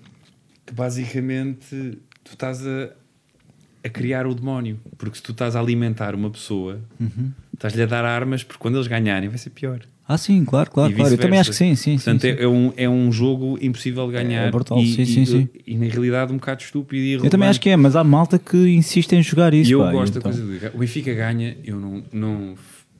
[0.67, 2.89] que basicamente tu estás a,
[3.83, 7.31] a criar o demónio, porque se tu estás a alimentar uma pessoa, Uhum.
[7.53, 9.81] estás-lhe a dar armas, porque quando eles ganharem vai ser pior.
[10.09, 11.13] Ah, sim, claro, claro, E claro.
[11.13, 11.97] Eu também acho que sim, sim.
[11.97, 12.27] sim, Portanto, sim.
[12.29, 14.47] É, é um, é um jogo impossível de ganhar.
[14.47, 15.49] É brutal, e, sim, e- sim, sim.
[15.65, 18.39] E, na realidade um bocado estúpido e Eu também acho que é, mas há malta
[18.39, 19.69] que insiste em jogar isso.
[19.69, 20.31] E eu pá, gosto da então.
[20.31, 22.55] coisa do o Benfica ganha, eu não, não,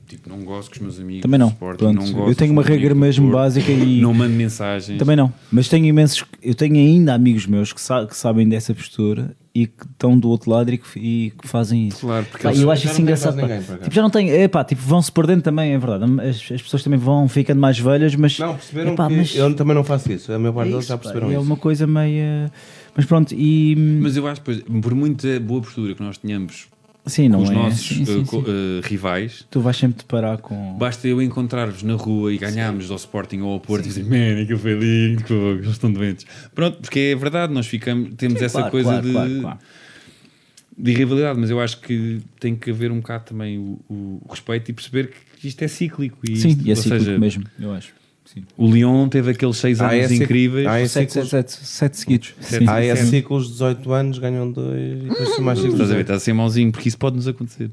[0.08, 1.22] tipo, não gosto com os meus amigos.
[1.22, 1.50] Também não.
[1.50, 1.96] Sporting, Pronto.
[2.04, 4.00] não gosto eu tenho uma regra mesmo básica e.
[4.02, 4.98] Não mando mensagens.
[4.98, 5.32] Também não.
[5.52, 6.24] Mas tenho imensos.
[6.42, 10.30] Eu tenho ainda amigos meus que, sa- que sabem dessa postura e que estão do
[10.30, 12.02] outro lado e que, e que fazem isso.
[12.02, 13.36] Claro, porque Pá, eles- eu acho isso engraçado.
[13.36, 13.42] pá.
[13.42, 13.62] ninguém.
[13.62, 14.30] Tipo, já não tem.
[14.30, 16.06] É pá, tipo, vão-se perdendo também, é verdade.
[16.22, 18.38] As, as pessoas também vão ficando mais velhas, mas.
[18.40, 20.32] Não, perceberam epá, que mas eu também não faço isso.
[20.32, 21.42] A maior parte é deles isso, já pá, perceberam é isso.
[21.44, 22.52] uma coisa meio.
[22.96, 23.76] Mas pronto, e.
[24.02, 26.68] Mas eu acho, pois, por muita boa postura que nós tenhamos
[27.08, 27.54] Sim, não com os é?
[27.54, 28.44] nossos Sim, sim, sim.
[28.48, 30.78] eh, rivais, Tu vais sempre te parar com.
[30.78, 34.42] basta eu encontrar-vos na rua e ganharmos ao Sporting ou ao Porto e dizer, man,
[34.42, 36.26] aquilo foi lindo, que eles estão doentes.
[36.54, 39.60] Pronto, porque é verdade, nós ficamos, temos Sim, essa claro, coisa claro, de, claro,
[40.78, 44.70] de rivalidade, mas eu acho que tem que haver um bocado também o, o respeito
[44.70, 46.20] e perceber que isto é cíclico.
[46.30, 47.97] E Sim, isto, é cíclico seja, mesmo, eu acho.
[48.34, 48.44] Sim.
[48.58, 50.92] O Lyon teve aqueles seis Ah, anos ciclo- incríveis.
[50.92, 51.14] sete,
[51.66, 52.34] sete seguidos.
[52.42, 52.66] Sete.
[52.66, 52.70] Sim.
[52.72, 53.06] É Sim.
[53.08, 55.76] ciclos de 18 anos, ganham dois e depois são mais ciclos.
[55.76, 57.72] Estás a ver, estás a ser mauzinho, porque isso pode-nos acontecer.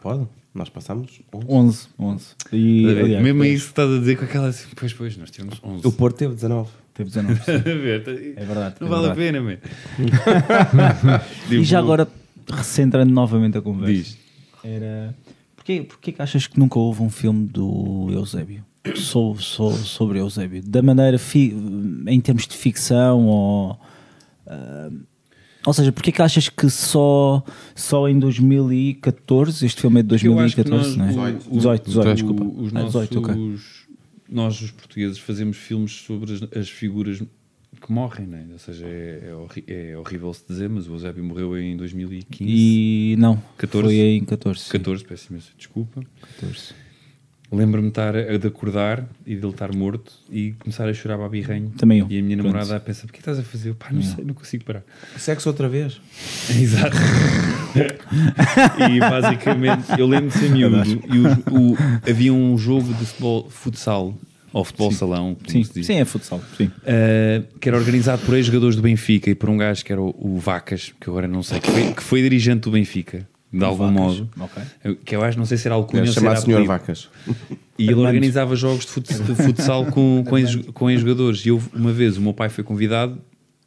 [0.00, 0.26] Pode.
[0.54, 1.46] Nós passamos 11.
[1.48, 2.24] 11, 11.
[2.52, 5.30] E, a aliás, Mesmo pois, isso estás a dizer com aquela assim, pois, pois, nós
[5.30, 5.86] tivemos 11.
[5.86, 6.70] O Porto teve 19.
[6.94, 7.34] Teve 19.
[7.40, 8.34] Estás a ver?
[8.36, 8.76] É verdade.
[8.80, 9.18] Não é vale a verdade.
[9.18, 9.58] pena, man.
[11.50, 12.06] E já agora,
[12.48, 14.16] recentrando novamente a conversa, Diz.
[14.62, 15.14] era.
[15.56, 18.64] Porquê, porquê que achas que nunca houve um filme do Eusébio?
[18.94, 20.62] So, so, sobre Eusébio?
[20.62, 21.54] Da maneira, fi-
[22.06, 23.80] em termos de ficção ou.
[24.46, 24.90] ah,
[25.66, 27.42] ou seja, porquê que achas que só,
[27.74, 31.30] só em 2014, este filme é de Porque eu acho que 2014, nós, não é?
[31.30, 32.44] o- o- 18, 18, o- desculpa.
[32.44, 33.58] Os Ah, nossos, 18, ok.
[34.28, 37.20] Nós, os portugueses, fazemos filmes sobre as, as figuras
[37.80, 38.46] que morrem, né?
[38.52, 39.32] ou seja, é,
[39.66, 42.50] é, é horrível se dizer, mas o Eusébio morreu em 2015.
[42.50, 43.86] E não, 14?
[43.88, 44.60] foi em 14.
[44.60, 44.70] sim.
[44.72, 46.02] 14, peço imensa desculpa.
[46.38, 46.74] 14.
[47.54, 51.70] Lembro-me de, estar a- de acordar e dele estar morto e começar a chorar babirrenho.
[51.78, 52.06] Também eu.
[52.10, 52.52] E a minha Pronto.
[52.52, 53.70] namorada a pensar: o que estás a fazer?
[53.70, 54.82] Eu, Pá, não sei, não consigo parar.
[55.16, 56.00] Sexo outra vez.
[56.50, 56.96] Exato.
[58.90, 60.76] e basicamente, eu lembro de ser miúdo
[61.12, 61.76] e os- o-
[62.08, 64.14] havia um jogo de futebol, futsal,
[64.52, 64.96] ou futebol Sim.
[64.98, 66.40] salão, Sim, sim, é futsal.
[66.56, 66.66] Sim.
[66.66, 70.14] uh, que era organizado por ex-jogadores do Benfica e por um gajo que era o,
[70.18, 73.26] o Vacas, que agora não sei, que foi, que foi dirigente do Benfica,
[73.58, 74.30] de algum Vacas, modo.
[74.40, 74.62] ok.
[74.84, 76.64] Eu- Que eu acho, não sei se era alcunha ou se era Senhor.
[76.64, 77.08] Vacas.
[77.78, 81.44] E ele organizava jogos de fut- de futsal com, com, ex, com ex-jogadores.
[81.44, 83.18] E eu, uma vez o meu pai foi convidado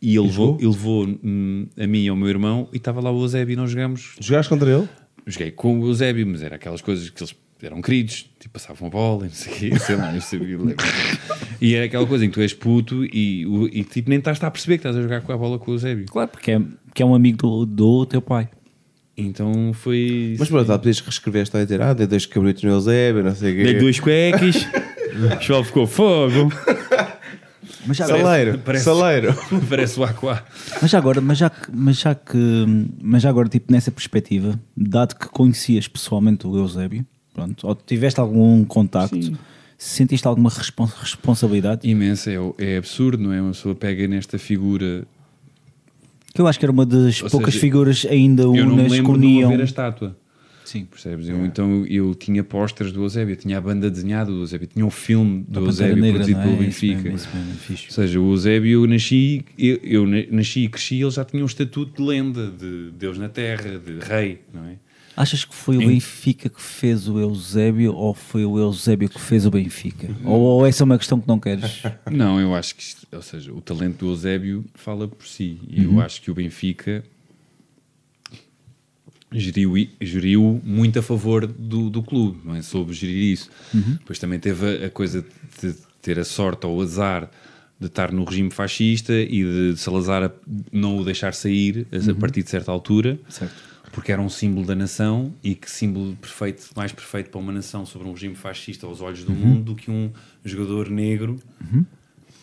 [0.01, 3.11] e ele levou, ele levou hum, a mim e ao meu irmão e estava lá
[3.11, 4.15] o Eusébio e nós jogámos.
[4.19, 4.87] Jogaste contra ele?
[5.25, 8.91] Joguei com o Eusébio, mas era aquelas coisas que eles eram queridos, tipo passavam a
[8.91, 10.57] bola e não sei o quê, sei lá, sabia.
[10.57, 10.75] lembro.
[11.59, 13.43] E era aquela coisa em que tu és puto e,
[13.73, 15.73] e tipo, nem estás a perceber que estás a jogar com a bola com o
[15.73, 16.05] Eusébio.
[16.05, 18.47] Claro, porque é, porque é um amigo do, do teu pai.
[19.17, 20.35] Então foi.
[20.37, 23.33] Mas pronto, lá podias reescrever esta e dizer, ah, dei dois cabritos no Eusébio, não
[23.33, 23.63] sei o quê.
[23.63, 24.67] Dei dois cueques,
[25.33, 26.51] o pessoal ficou fogo.
[27.87, 29.35] Mas já, Saleiro, Parece- saleiro.
[29.69, 30.43] Parece o Aqua.
[30.81, 32.37] mas já agora, mas já, que- mas já que,
[33.01, 38.19] mas já agora, tipo, nessa perspectiva, dado que conhecias pessoalmente o Eusébio, pronto, ou tiveste
[38.19, 39.17] algum contacto,
[39.77, 41.89] sentiste alguma respons- responsabilidade?
[41.89, 43.41] Imensa, é, é absurdo, não é?
[43.41, 45.05] Uma pessoa pega nesta figura.
[46.37, 48.89] Que eu acho que era uma das Ou poucas seja, figuras ainda eu unas que
[48.91, 49.49] lembro de não uniam.
[49.49, 50.15] ver a estátua.
[50.63, 50.85] Sim.
[50.85, 51.27] Percebes?
[51.29, 54.85] Eu, então eu tinha pósteres do Eusébio, eu tinha a banda desenhada do Eusébio, tinha
[54.85, 56.43] um filme do Eusébio Negra, produzido é?
[56.43, 56.95] pelo Isso Benfica.
[57.01, 57.85] mesmo, isso mesmo, fixe.
[57.87, 61.41] Ou seja, o Eusébio, eu nasci, eu, eu na- nasci e cresci, ele já tinha
[61.41, 64.75] um estatuto de lenda, de Deus na Terra, de rei, não é?
[65.17, 69.47] Achas que foi o Benfica que fez o Eusébio ou foi o Eusébio que fez
[69.47, 70.07] o Benfica?
[70.23, 71.81] Ou, ou essa é uma questão que não queres?
[72.11, 75.57] Não, eu acho que, ou seja, o talento do Eusébio fala por si.
[75.67, 76.01] E eu Uhum.
[76.01, 77.03] acho que o Benfica
[79.31, 82.61] geriu, geriu muito a favor do, do clube, não é?
[82.61, 83.49] Soube gerir isso.
[83.73, 83.95] Uhum.
[83.99, 85.25] Depois também teve a, a coisa
[85.61, 87.29] de ter a sorte ou o azar
[87.79, 90.31] de estar no regime fascista e de Salazar
[90.71, 92.15] não o deixar sair a, a Uhum.
[92.15, 93.19] partir de certa altura.
[93.29, 93.66] Certo.
[93.91, 97.85] Porque era um símbolo da nação e que símbolo perfeito, mais perfeito para uma nação
[97.85, 99.37] sobre um regime fascista aos olhos do Uhum.
[99.37, 100.11] mundo do que um
[100.43, 101.37] jogador negro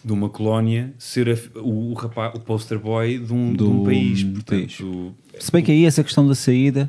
[0.05, 3.79] de uma colónia ser a- o, o, rapaz, o poster boy de um, de um
[3.79, 4.23] Do- país.
[4.25, 6.89] do Portanto, Se bem que aí essa questão da saída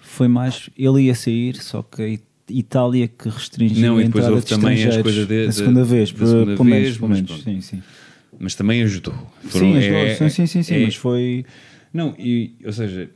[0.00, 0.70] foi mais.
[0.78, 4.40] Ele ia sair, só que a It- Itália que restringiu Não, a e depois houve
[4.42, 7.08] de também as coisas de, a de- segunda vez, da por- segunda pelo menos, pelo
[7.10, 7.42] menos.
[7.42, 7.82] Sim, sim.
[8.38, 9.14] Mas também ajudou.
[9.50, 10.08] Sim, ajudou.
[10.16, 11.44] Sim, sim, sim, sim, é- mas foi.
[11.92, 13.10] Não, e, ou seja,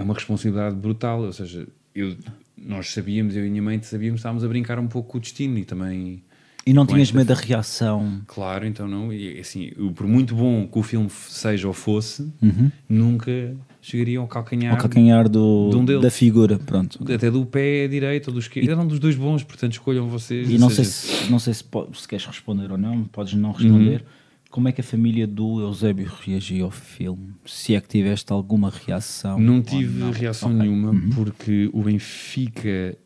[0.00, 1.22] é uma responsabilidade brutal.
[1.22, 2.16] Ou seja, eu,
[2.56, 5.18] nós sabíamos, eu e a minha mãe sabíamos que estávamos a brincar um pouco com
[5.18, 6.22] o destino e também.
[6.66, 8.20] E não tinhas medo da reação.
[8.26, 9.10] Claro, então não.
[9.12, 12.70] E, assim, eu, por muito bom que o filme seja ou fosse, Uhum.
[12.88, 16.02] nunca chegaria ao calcanhar, Ao calcanhar do, de um deles.
[16.02, 17.02] da figura, pronto.
[17.12, 18.70] Até do pé direito ou do esquerdo.
[18.70, 20.50] Eram dos dois bons, portanto escolham vocês.
[20.50, 21.64] E não sei, se, não sei se,
[21.94, 24.02] se queres responder ou não, podes não responder.
[24.02, 24.19] Uhum.
[24.50, 27.34] Como é que a família do Eusébio reagiu ao filme?
[27.46, 29.38] Se é que tiveste alguma reação?
[29.38, 30.10] Não tive não?
[30.10, 30.60] reação Ok.
[30.60, 31.10] nenhuma Uhum.
[31.14, 32.96] porque o Benfica,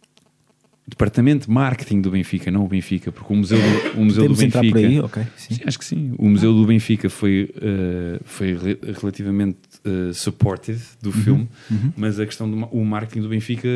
[0.89, 4.35] departamento de marketing do Benfica, não o Benfica, porque o museu do, o museu do
[4.35, 5.01] Benfica, por aí?
[5.01, 5.59] Ok, sim.
[5.67, 6.15] acho que sim.
[6.19, 11.93] O museu do Benfica foi eh, foi re- relativamente eh, supportive do Uhum, filme, uhum.
[11.95, 13.69] mas a questão do o marketing do Benfica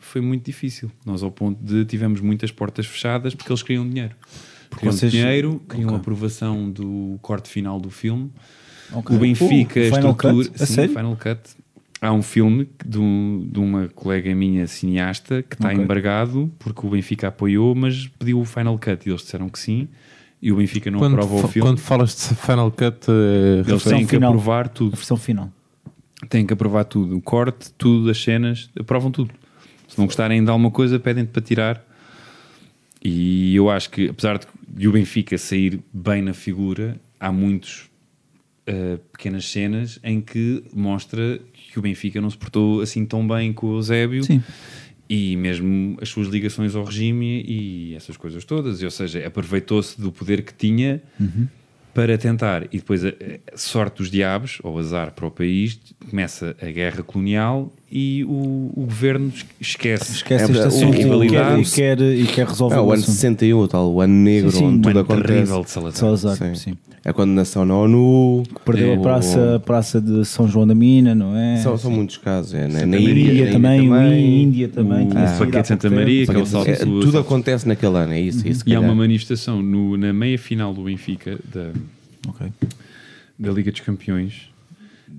[0.00, 0.90] foi muito difícil.
[1.06, 4.16] Nós ao ponto de tivemos muitas portas fechadas porque eles queriam dinheiro.
[4.70, 5.98] Queriam Vocês- dinheiro, queriam Ok.
[6.00, 8.30] aprovação do corte final do filme.
[8.92, 9.16] Ok.
[9.16, 10.66] O Benfica, Uh, a Final estrutura, Cut?
[10.66, 10.88] Sim?
[10.88, 11.40] Final Cut.
[12.00, 15.80] Há um filme de, um- de uma colega minha cineasta que está Ok.
[15.82, 19.88] embargado porque o Benfica apoiou, mas pediu o Final Cut e eles disseram que sim.
[20.42, 21.66] E o Benfica não Quando, aprova o filme.
[21.66, 24.92] quando falas de Final Cut, eh, Eles têm que aprovar tudo.
[24.92, 25.50] A versão final.
[26.28, 27.16] Têm que aprovar tudo.
[27.16, 29.30] O corte, tudo, as cenas, aprovam tudo.
[29.88, 31.84] Se não gostarem de alguma coisa, pedem-te para tirar.
[33.04, 37.90] E eu acho que, apesar de, de o Benfica sair bem na figura, há muitos
[38.68, 43.52] uh, pequenas cenas em que mostra que o Benfica não se portou assim tão bem
[43.52, 44.24] com o Eusébio.
[44.24, 44.42] Sim.
[45.08, 48.82] E mesmo as suas ligações ao regime e essas coisas todas.
[48.82, 51.46] Ou seja, aproveitou-se do poder que tinha Uhum.
[51.92, 52.64] para tentar.
[52.72, 53.10] E depois a,
[53.52, 55.78] a sorte dos diabos, ou azar para o país,
[56.08, 60.12] começa a guerra colonial e o, o governo es- esquece.
[60.14, 62.82] Esquece É, este o- assunto o- e, o- quer, e, quer, e quer resolver Ah,
[62.82, 63.14] o o ano assunto.
[63.14, 65.26] 61, o tal, o ano negro, Sim, sim, onde o tudo ano acontece.
[65.32, 66.00] terrível de Salazar.
[66.18, 66.74] Salazar, sim.
[67.04, 68.42] A condenação na ONU.
[68.64, 71.58] Perdeu É, a praça, a praça de São João da Mina, não é?
[71.58, 72.52] São, são muitos casos.
[72.54, 75.38] É, na, Santa na Maria Índia, na também, Índia o Índia também, O tinha saído
[75.38, 77.96] paquete há de Santa pouco Maria, que é o salto É, do- tudo acontece naquele
[77.96, 78.44] ano, é isso.
[78.44, 81.70] é isso, E há uma manifestação no- na meia final do Benfica, da,
[83.38, 84.48] da Liga dos Campeões,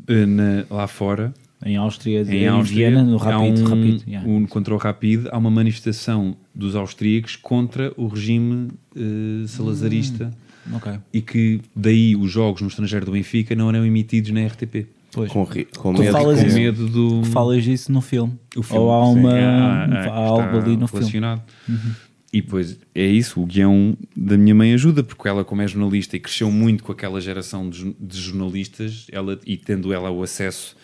[0.08, 1.34] eh, na- lá fora.
[1.66, 4.30] Em Áustria, em em Áustria, Viena, no há Rapid, um, Rapid, yeah.
[4.30, 10.32] um- contra o Rapid, há uma manifestação dos austríacos contra o regime eh, salazarista.
[10.70, 10.94] Hum, ok.
[11.12, 14.86] E que daí os jogos no estrangeiro do Benfica não eram emitidos na RTP.
[15.12, 15.32] Pois.
[15.32, 15.46] Com,
[15.78, 18.34] com Tu medo, falas com isso- medo do- tu falas disso no filme.
[18.56, 19.20] O filme, Ou há, sim.
[19.20, 21.42] uma, Há- há- há que algo ali no relacionado.
[21.66, 21.82] filme.
[21.84, 21.92] Uhum.
[22.34, 26.18] E depois é isso, o guião da minha mãe ajuda, porque ela, como é jornalista
[26.18, 30.76] e cresceu muito com aquela geração de, de jornalistas, ela, e tendo ela o acesso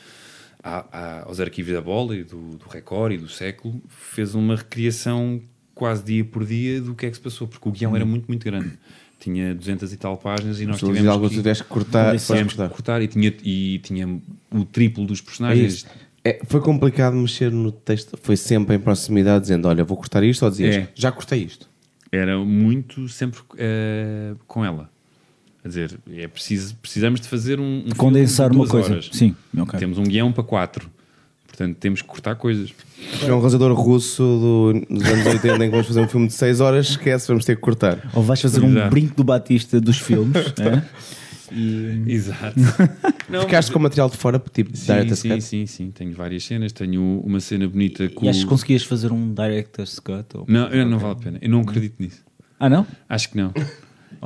[0.63, 4.55] a- a- aos arquivos da bola e do, do Record e do século, fez uma
[4.55, 5.41] recriação
[5.73, 8.27] quase dia por dia do que é que se passou, porque o guião era muito,
[8.27, 8.71] muito grande.
[9.19, 12.53] Tinha 200 e tal páginas e nós tu tivemos algo que, tiveste que cortar, tivemos
[12.53, 12.73] que cortar.
[12.73, 14.19] cortar e tinha, e tinha
[14.51, 15.73] o triplo dos É personagens.
[15.73, 15.85] isso.
[16.23, 18.17] É, foi complicado mexer no texto.
[18.21, 20.89] Foi sempre em proximidade, dizendo: Olha, vou cortar isto, ou dizias: É.
[20.95, 21.67] Já cortei isto.
[22.11, 24.89] era muito sempre eh, com ela.
[25.61, 28.91] Quer dizer, é preciso, precisamos de fazer um, um Condensar de uma coisa.
[28.93, 29.09] horas.
[29.13, 29.77] Sim, ok.
[29.79, 30.89] Temos um guião para quatro.
[31.47, 32.73] Portanto, temos que cortar coisas.
[33.21, 36.33] É um realizador russo do- dos anos 80 em que vamos fazer um filme de
[36.33, 38.09] 6 horas, esquece, vamos ter que cortar.
[38.13, 38.89] Ou vais fazer um Exato.
[38.89, 40.35] brinco do Batista dos filmes.
[40.59, 40.81] é?
[41.53, 42.03] E...
[42.07, 42.55] Exato.
[43.41, 45.41] Ficaste com material de fora, tipo Sim, Director's sim, Cut?
[45.43, 45.91] sim, sim.
[45.91, 46.71] Tenho várias cenas.
[46.71, 48.25] Tenho uma cena bonita com.
[48.25, 50.25] E achas que o- conseguias fazer um Director's Cut?
[50.37, 50.45] Ou...
[50.47, 51.37] Não, eu não vale a pena.
[51.41, 52.21] Eu não acredito nisso.
[52.57, 52.87] Ah, não?
[53.09, 53.53] Acho que não.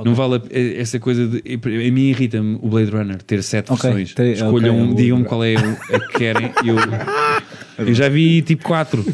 [0.04, 1.42] Não vale a, eh, essa coisa de.
[1.54, 4.14] A mim irrita-me o Blade Runner ter sete Ok, versões.
[4.14, 6.50] tem- Escolham, ok, o- digam qual é o- a que querem.
[7.78, 9.04] Eu, eu já vi tipo quatro.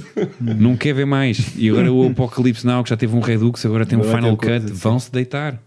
[0.40, 1.52] não quer ver mais.
[1.56, 4.36] E agora o Apocalipse Now, que já teve um Redux, agora tem um Agora Final
[4.36, 4.72] tem Cut.
[4.72, 5.60] Vão-se deitar.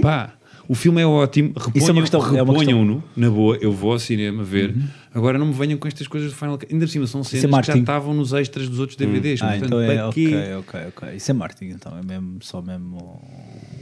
[0.00, 0.34] Pá,
[0.68, 3.92] O filme é ótimo, Isso é uma reponham- questão- é reponham-no, na boa, eu vou
[3.92, 4.74] ao cinema ver.
[5.12, 6.72] Agora não me venham com estas coisas do Final Cut.
[6.72, 9.42] Ainda por cima, são é cenas que já estavam nos extras dos outros DVDs.
[9.42, 11.16] Ah, portanto, então é ok, ok, ok.
[11.16, 13.20] Isso é marketing, então é mesmo só mesmo.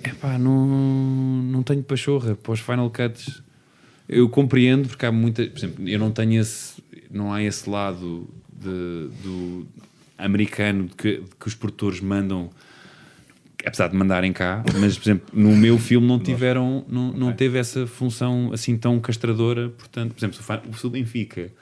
[0.04, 0.66] Epá, não,
[1.42, 3.42] não tenho pachorra para os Final Cuts.
[4.08, 5.46] Eu compreendo porque há muita.
[5.46, 6.82] Por exemplo, eu não tenho esse.
[7.10, 9.66] Não há esse lado de- do
[10.18, 12.50] americano de que, que os produtores mandam.
[13.64, 17.58] Apesar de mandarem cá, mas por exemplo, no meu filme não tiveram, não, não teve
[17.58, 19.68] essa função assim tão castradora.
[19.68, 21.52] Portanto, por exemplo, se o Benfica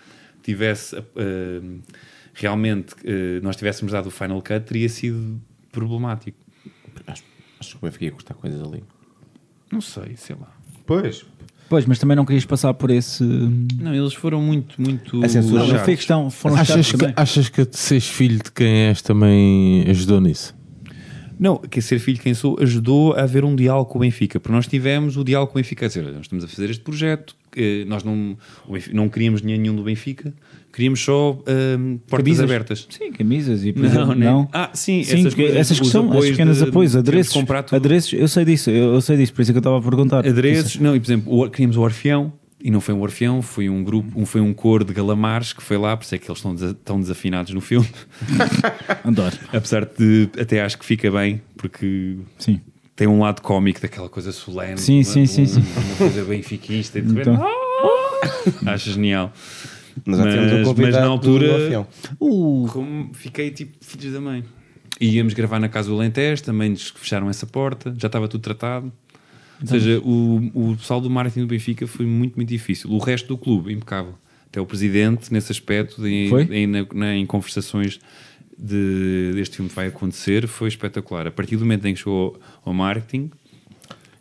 [0.41, 1.61] tivesse eh,
[2.35, 5.41] realmente eh, nós tivéssemos dado o Final Cut, teria sido
[5.73, 6.39] problemático.
[7.61, 8.83] Acho, que o Benfica ia custar coisas ali.
[9.71, 10.53] Não sei, sei lá.
[10.87, 11.25] Pois.
[11.69, 13.23] Pois, mas também não querias passar por esse.
[13.23, 15.23] Não, eles foram muito, muito.
[15.23, 16.31] A censura Não, foi questão.
[16.31, 20.57] Foram Achas que, achas que seres filho de quem és também ajudou nisso?
[21.39, 24.41] Não, que ser filho de quem sou ajudou a haver um diálogo com o Benfica,
[24.41, 26.69] porque nós tivemos o diálogo com o Benfica, a dizer, olha, nós estamos a fazer
[26.69, 28.37] este projeto, eh, nós não,
[28.93, 30.35] não queríamos dinheiro nenhum do Benfica,
[30.73, 32.45] queríamos só ahm, portas Camisas.
[32.45, 32.87] abertas.
[32.91, 34.27] Sim, camisas e por Não, exemplo, né?
[34.27, 34.49] não.
[34.53, 37.45] Ah, sim, sim essas coisas, essas que são as pequenas de- apoios, adereços.
[37.73, 39.83] Adereços, eu sei disso, eu, eu sei disso, por isso é que eu estava a
[39.83, 40.27] perguntar.
[40.27, 43.69] Adereços, não, e por exemplo, o, queríamos o Orfeão, e não foi um Orfeão, foi
[43.69, 46.29] um grupo, um, foi um coro de galamares que foi lá, por isso é que
[46.29, 47.87] eles estão desa- tão desafinados no filme.
[49.05, 49.37] Adoro.
[49.53, 52.61] Apesar de até acho que fica bem, porque Sim.
[52.97, 55.61] tem um lado cómico daquela coisa solene, Sim, uma, sim, sim, um- sim.
[55.89, 57.41] uma coisa benfiquista e de Então.
[57.43, 59.33] "Ah!" acho genial.
[60.05, 61.87] Mas já tivemos um convidado na do altura.
[62.21, 64.45] Uh, como fiquei tipo filhos da mãe.
[65.01, 68.41] E íamos gravar na casa do Alentejo, também nos fecharam essa porta, já estava tudo
[68.43, 68.93] tratado.
[69.61, 72.91] Ou seja, o, o pessoal do marketing do Benfica foi muito, muito difícil.
[72.91, 74.15] O resto do clube, impecável.
[74.49, 76.43] Até o presidente, nesse aspecto, em, Foi?
[76.51, 78.01] em, na- na- em conversações
[78.59, 81.27] de, deste filme que vai acontecer, foi espetacular.
[81.27, 83.31] A partir do momento em que chegou ao marketing,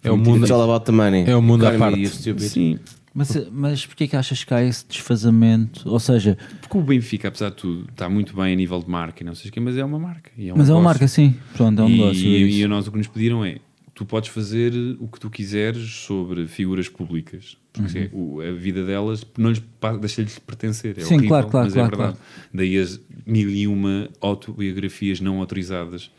[0.04, 1.24] É o mundo, It's all about the money.
[1.28, 2.00] é o mundo à parte.
[2.00, 2.42] you stupid.
[2.50, 2.80] sim,
[3.18, 5.90] mas, mas porquê que achas que há esse desfazamento?
[5.90, 9.24] Ou seja, porque o Benfica, apesar de tudo, está muito bem a nível de marca,
[9.24, 10.32] e não sei o quê, mas é uma marca.
[10.38, 10.84] e um mas é uma negócio.
[10.84, 11.36] marca, sim.
[11.56, 12.28] Pronto, é um e, negócio.
[12.28, 13.58] é e, a nós o que nos pediram é
[13.96, 18.84] tu podes fazer o que tu quiseres sobre figuras públicas porque é, o- a vida
[18.86, 19.62] delas não lhes
[20.00, 21.08] deixa-lhes pertencer é Uhum.
[21.08, 22.18] Sim, horrível, claro, claro, mas claro, é verdade
[22.54, 26.12] daí as mil e uma autobiografias não autorizadas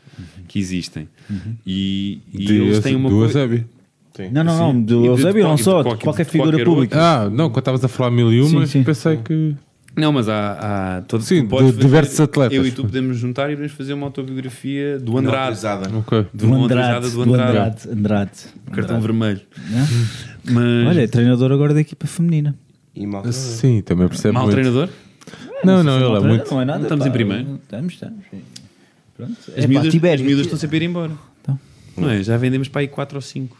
[0.49, 1.07] que existem
[1.65, 3.47] e, e De- eles têm uma coisa
[4.23, 4.33] Eusébio.
[4.33, 4.81] Não, não, não, Sim.
[4.83, 6.97] do de- Eusébio não qualquer- só, de qualquer- figura qualquer pública.
[6.99, 8.83] Ah, não, quando estavas a falar mil e uma, Sim, sim.
[8.83, 9.55] pensei que.
[9.97, 12.57] não mas há, há todo, Sim, de fazer- diversos atletas.
[12.57, 15.89] eu e tu podemos juntar e podemos fazer uma autobiografia do Não Andrade autorizada.
[15.97, 16.25] Ok.
[16.33, 18.31] do não autorizada do Andrade, Andrade.
[18.71, 19.87] cartão vermelho Né?
[20.45, 22.55] mas Olha, é treinador agora da equipa feminina.
[22.95, 24.55] E mal Sim, também percebe mal muito.
[24.55, 24.89] treinador
[25.63, 26.51] Não, não, ele é Não, muito.
[26.51, 26.77] Não é nada.
[26.79, 27.09] Não estamos pá.
[27.09, 27.59] em primeiro.
[27.63, 28.23] Estamos, estamos.
[29.17, 29.33] Pronto.
[29.49, 30.15] As É pá, miúdas, Tibério.
[30.15, 31.11] as miúdas estão sempre a ir embora.
[31.41, 31.59] Então.
[31.97, 32.23] Não é?
[32.23, 33.57] Já vendemos para aí 4 ou 5.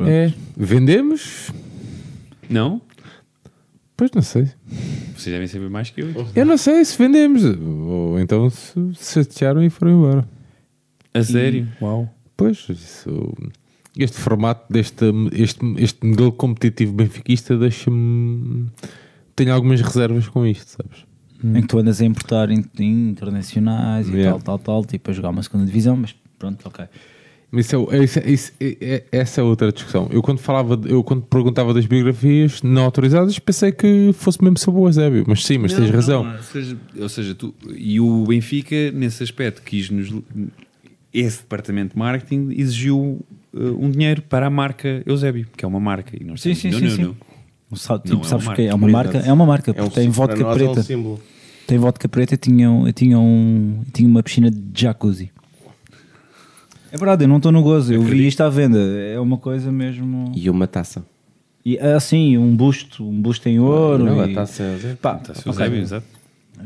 [0.00, 0.32] É.
[0.56, 1.50] Vendemos?
[2.50, 2.80] Não?
[3.96, 4.48] Pois não sei.
[5.16, 6.12] Vocês devem saber mais que eu.
[6.34, 7.42] Eu não sei se vendemos.
[7.44, 10.28] Ou então se chatearam e foram embora.
[11.14, 11.66] A sério?
[11.80, 12.12] Uau.
[12.36, 13.32] Pois, isso.
[13.96, 18.66] Este formato deste este, este modelo competitivo benfiquista deixa-me.
[19.34, 21.06] Tenho algumas reservas com isto, sabes?
[21.42, 24.30] Em que tu andas a importar in- internacionais e Yeah.
[24.32, 26.84] tal, tal, tal, tipo a jogar uma segunda divisão, mas pronto, ok.
[27.50, 30.08] Mas Isso é, isso é- isso é- é- essa é outra discussão.
[30.10, 34.80] Eu quando falava, eu quando perguntava das biografias não autorizadas, pensei que fosse mesmo sobre
[34.80, 35.24] o Eusébio.
[35.28, 36.24] Mas sim, mas tens Não, razão.
[36.24, 40.12] não, ou seja, ou seja, tu, e o Benfica, nesse aspecto, quis-nos.
[41.14, 43.24] Esse departamento de marketing exigiu
[43.54, 46.14] uh, um dinheiro para a marca Eusébio, que é uma marca.
[46.20, 47.02] E nós Sim, sim, não, sim, não, sim.
[47.04, 47.16] não.
[47.70, 48.66] Não sabe- Não, tipo, é sabes o que é?
[48.66, 50.82] É uma marca, é uma marca, É um porque tem vodka nós é um preta.
[50.82, 51.20] símbolo.
[51.66, 55.30] Tem vodka preta e tinha, um- tinha, um, tinha uma piscina de jacuzzi.
[56.92, 58.78] É verdade, eu não estou no gozo, eu vi isto à venda.
[58.78, 60.32] É uma coisa mesmo.
[60.34, 61.04] E uma taça.
[61.64, 64.04] E assim, um busto, um busto em ouro.
[64.04, 64.34] Não, a e...
[64.34, 65.50] taça é Pá, Está-se ok.
[65.52, 66.06] Eusébio, exato.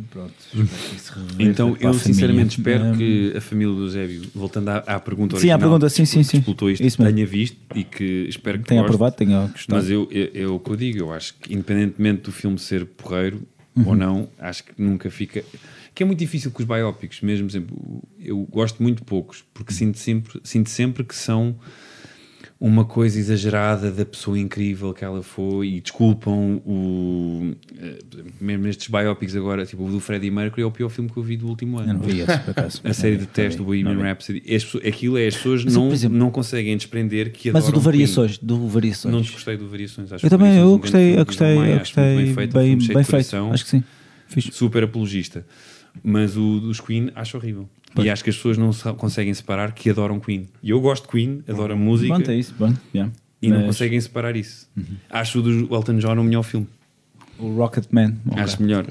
[0.09, 4.23] Pronto, espero que isso reverta Então, a eu sinceramente espero que a família do Eusébio,
[4.33, 6.37] voltando à, à pergunta Sim, à original, pergunta, sim, sim, sim.
[6.39, 7.13] disputou isto, Isso mesmo.
[7.17, 8.95] tenha visto e que espero que Tenha goste.
[8.95, 9.77] aprovado, tenha gostado.
[9.83, 12.85] Mas eu, eu, é o que eu digo, eu acho que independentemente do filme ser
[12.85, 13.43] porreiro
[13.77, 13.85] Uhum.
[13.89, 15.45] ou não, acho que nunca fica.
[16.01, 19.99] Que é muito difícil com os biópicos, mesmo, exemplo, eu gosto muito poucos, porque sinto
[19.99, 21.57] sempre, sinto sempre que são
[22.59, 27.53] uma coisa exagerada da pessoa incrível que ela foi e desculpam o.
[27.79, 27.99] eh,
[28.41, 31.23] Mesmo nestes biópicos agora, tipo o do Freddie Mercury é o pior filme que eu
[31.23, 31.91] vi do último ano.
[31.91, 32.81] Eu não vi esse, por acaso.
[32.85, 34.01] A série de teste do Bohemian.
[34.01, 34.43] Rhapsody.
[34.55, 37.81] As aquilo é, as pessoas Mas, não, exemplo- não conseguem desprender que Mas o do.
[37.81, 39.13] Variações, do Variações.
[39.15, 40.11] Não desgostei do Variações.
[40.15, 42.79] Acho Eu também, é eu grande gostei, eu gostei, Maia, eu gostei, bem feito, bem,
[42.79, 43.37] bem feito.
[43.53, 43.85] Acho que sim.
[44.29, 44.53] Fixe.
[44.53, 45.45] Super apologista.
[46.03, 47.69] Mas o dos Queen acho horrível.
[47.95, 48.07] Pois.
[48.07, 50.49] E acho que as pessoas não se conseguem separar que adoram Queen.
[50.63, 52.15] E eu gosto de Queen, adoro a música.
[52.15, 52.81] Pronto, é isso, pronto.
[52.95, 53.13] yeah.
[53.43, 54.69] E não Mas- conseguem separar isso.
[55.11, 56.69] Acho o do Elton John o melhor filme.
[57.39, 58.17] O Rocketman.
[58.31, 58.43] ok.
[58.43, 58.87] Acho melhor.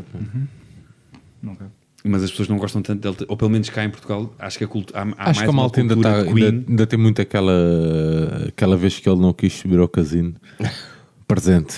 [1.46, 1.68] Ok.
[2.04, 4.64] Mas as pessoas não gostam tanto dele, ou pelo menos cá em Portugal, acho que
[4.64, 6.88] a cultu- há, há Acho mais que a malta ainda, cultura tá, de ainda, ainda
[6.88, 10.34] tem muito aquela, aquela vez que ele não quis subir ao casino.
[11.28, 11.78] Presente.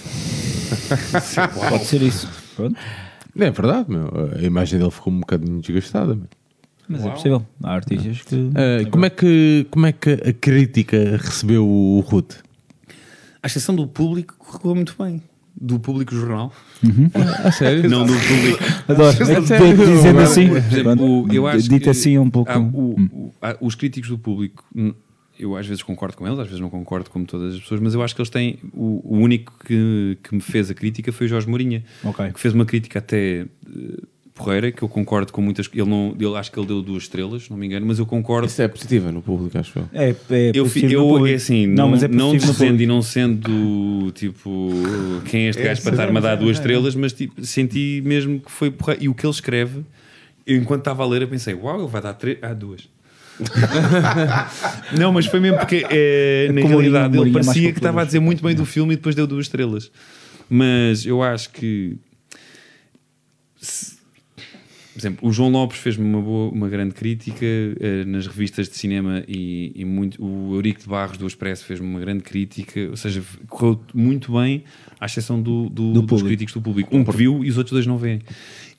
[1.69, 2.29] Pode ser isso.
[2.55, 2.77] Pronto.
[3.37, 4.09] É verdade, meu.
[4.37, 6.15] A imagem dele ficou um bocadinho desgastada.
[6.15, 6.25] meu.
[6.89, 7.45] Mas é possível.
[7.63, 8.49] Há artistas que.
[8.55, 12.33] Ah, como, é que, como é que a crítica recebeu o Ruth?
[13.41, 15.21] A exceção do público correu muito bem.
[15.59, 16.51] Do público jornal.
[17.13, 17.89] Ah, a sério?
[17.89, 18.63] Não do público.
[18.87, 19.45] Adoro.
[19.45, 19.77] Sério?
[19.77, 20.47] Dizendo assim.
[20.49, 22.51] Por exemplo, eu acho dito que assim um pouco.
[22.51, 24.93] há o- o- há- os críticos do público, hum,
[25.41, 27.93] eu às vezes concordo com eles, às vezes não concordo como todas as pessoas, mas
[27.93, 28.59] eu acho que eles têm.
[28.73, 32.31] O, o único que, que me fez a crítica foi o Jorge Mourinha, Ok.
[32.31, 33.41] que fez uma crítica até.
[33.41, 33.47] eh,
[34.33, 35.69] porreira, que eu concordo com muitas.
[35.73, 38.47] Ele não, ele, acho que ele deu duas estrelas, não me engano, mas eu concordo.
[38.47, 39.89] Isso é positiva no público, acho eu.
[39.93, 42.81] É, é Eu, fi- eu é assim, não, não, mas é não público.
[42.81, 44.71] e não sendo tipo
[45.29, 48.49] quem é este gajo para estar-me a dar duas estrelas, mas tipo, senti mesmo que
[48.51, 48.95] foi porra.
[48.99, 49.81] E o que ele escreve,
[50.47, 52.37] eu, enquanto estava a ler, eu pensei, uau, ele vai dar três.
[52.41, 52.87] Ah, duas.
[54.97, 58.05] não, mas foi mesmo porque eh, na Como realidade ele é parecia que estava a
[58.05, 59.91] dizer muito bem do filme e depois deu duas estrelas.
[60.49, 61.97] Mas eu acho que
[63.59, 63.99] se-
[64.93, 68.75] por exemplo, o João Lopes fez-me uma, boa, uma grande crítica eh, nas revistas de
[68.75, 72.97] cinema e, e muito, o Eurico de Barros do Expresso fez-me uma grande crítica, ou
[72.97, 74.65] seja, correu muito bem,
[74.99, 76.27] à exceção do, do- Do dos público.
[76.27, 76.95] críticos do público.
[76.95, 78.19] Um que viu e os outros dois não veem.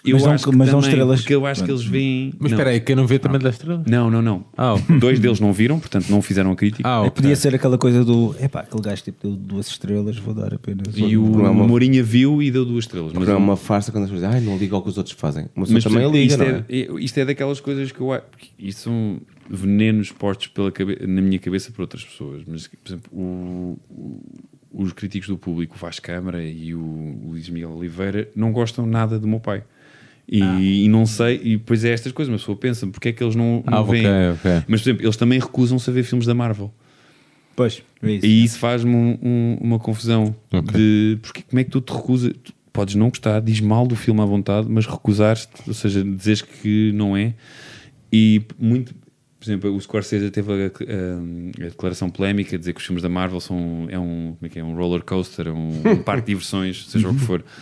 [0.05, 1.21] Eu Mas acho que mas também, estrelas.
[1.21, 2.33] Porque eu acho que eles veem.
[2.39, 2.59] Mas não.
[2.59, 3.85] espera aí, quem não vê também dá estrela?
[3.87, 4.45] Não, não, não.
[4.57, 6.83] Ah, Dois deles não viram, portanto não fizeram a crítica.
[6.89, 7.11] Ah, É, ok.
[7.13, 8.35] Podia ser aquela coisa do.
[8.41, 10.89] Epá, aquele gajo tipo deu duas estrelas, vou dar apenas.
[10.97, 13.13] E o programa- Mourinho viu e deu duas estrelas.
[13.13, 14.99] Mas Mas é uma farsa quando as pessoas dizem, ai, não liga ao que os
[14.99, 15.45] outros fazem.
[15.55, 16.65] Uma pessoa Mas também liga, isto, não é?
[16.69, 18.25] é, isto é daquelas coisas que eu acho.
[18.59, 22.43] Isto são venenos postos pela cabe- na minha cabeça por outras pessoas.
[22.47, 24.21] Mas, por exemplo, o- o-
[24.85, 28.85] os críticos do público, o Vasco Câmara e o, o Luís Miguel Oliveira, não gostam
[28.85, 29.63] nada do meu pai.
[30.29, 30.61] E, Ah.
[30.61, 33.35] e não sei, e depois é estas coisas, uma pessoa pensa, porque é que eles
[33.35, 34.07] não, não Ah, veem?
[34.07, 34.65] ok, ok.
[34.69, 36.73] Mas, por exemplo, eles também recusam-se a ver filmes da Marvel.
[37.55, 38.27] Pois, é isso.
[38.27, 40.73] E isso faz-me um- um- uma confusão Ok.
[40.73, 42.33] de porque, como é que tu te recusas?
[42.43, 46.41] Tu podes não gostar, diz mal do filme à vontade, mas recusar-te, ou seja, dizes
[46.41, 47.35] que não é.
[48.11, 48.95] E muito,
[49.39, 53.03] por exemplo, o Scorsese teve a, a- a declaração polémica de dizer que os filmes
[53.03, 56.03] da Marvel são é um, como é que é, um roller coaster, é um, um
[56.03, 57.45] parque de diversões, seja o que for.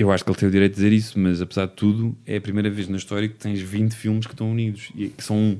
[0.00, 2.36] Eu acho que ele tem o direito de dizer isso, mas apesar de tudo, é
[2.36, 5.36] a primeira vez na história que tens 20 filmes que estão unidos e que são
[5.36, 5.58] um.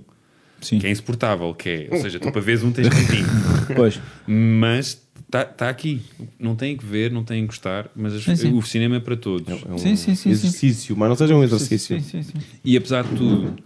[0.60, 0.78] Sim.
[0.78, 3.26] Que é insuportável, que é, ou seja, tu para veres um tens que ver 20.
[3.74, 4.00] Pois.
[4.26, 6.02] Mas está tá aqui.
[6.38, 8.52] Não tem que ver, não tem que gostar, mas as- Sim, sim.
[8.56, 9.48] o cinema é para todos.
[9.48, 10.30] É um Sim, sim, sim, sim.
[10.30, 12.00] exercício, mas não seja um exercício.
[12.00, 12.38] Sim, sim, sim.
[12.64, 13.56] E apesar de tudo,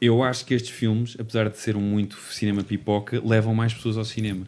[0.00, 3.96] eu acho que estes filmes, apesar de ser um muito cinema pipoca, levam mais pessoas
[3.96, 4.46] ao cinema.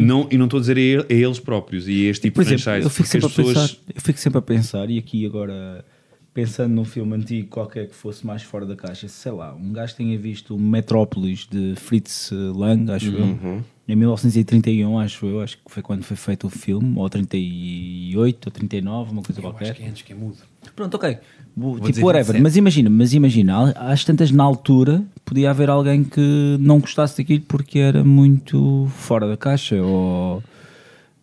[0.00, 2.36] Não, e não estou a dizer a, ele- a eles próprios e a este tipo
[2.36, 2.84] Por de exemplo, franchise.
[2.84, 3.70] eu fico, sempre as a pessoas.
[3.72, 5.84] pensar, eu fico sempre a pensar, e aqui agora
[6.32, 9.94] pensando num filme antigo qualquer que fosse mais fora da caixa, sei lá, um gajo
[9.94, 13.38] tenha visto o Metrópolis de Fritz Lang, acho Uhum.
[13.58, 18.46] eu, em 1931, acho eu, acho que foi quando foi feito o filme, ou 38,
[18.46, 19.70] ou 39, uma coisa Eu qualquer.
[19.70, 20.38] acho que é antes que é mudo.
[20.74, 21.18] Pronto, ok.
[21.56, 22.34] Vou- tipo, whatever.
[22.34, 22.42] 27.
[22.42, 27.44] Mas imagina, mas imagina, às tantas na altura podia haver alguém que não gostasse daquilo
[27.46, 30.42] porque era muito fora da caixa ou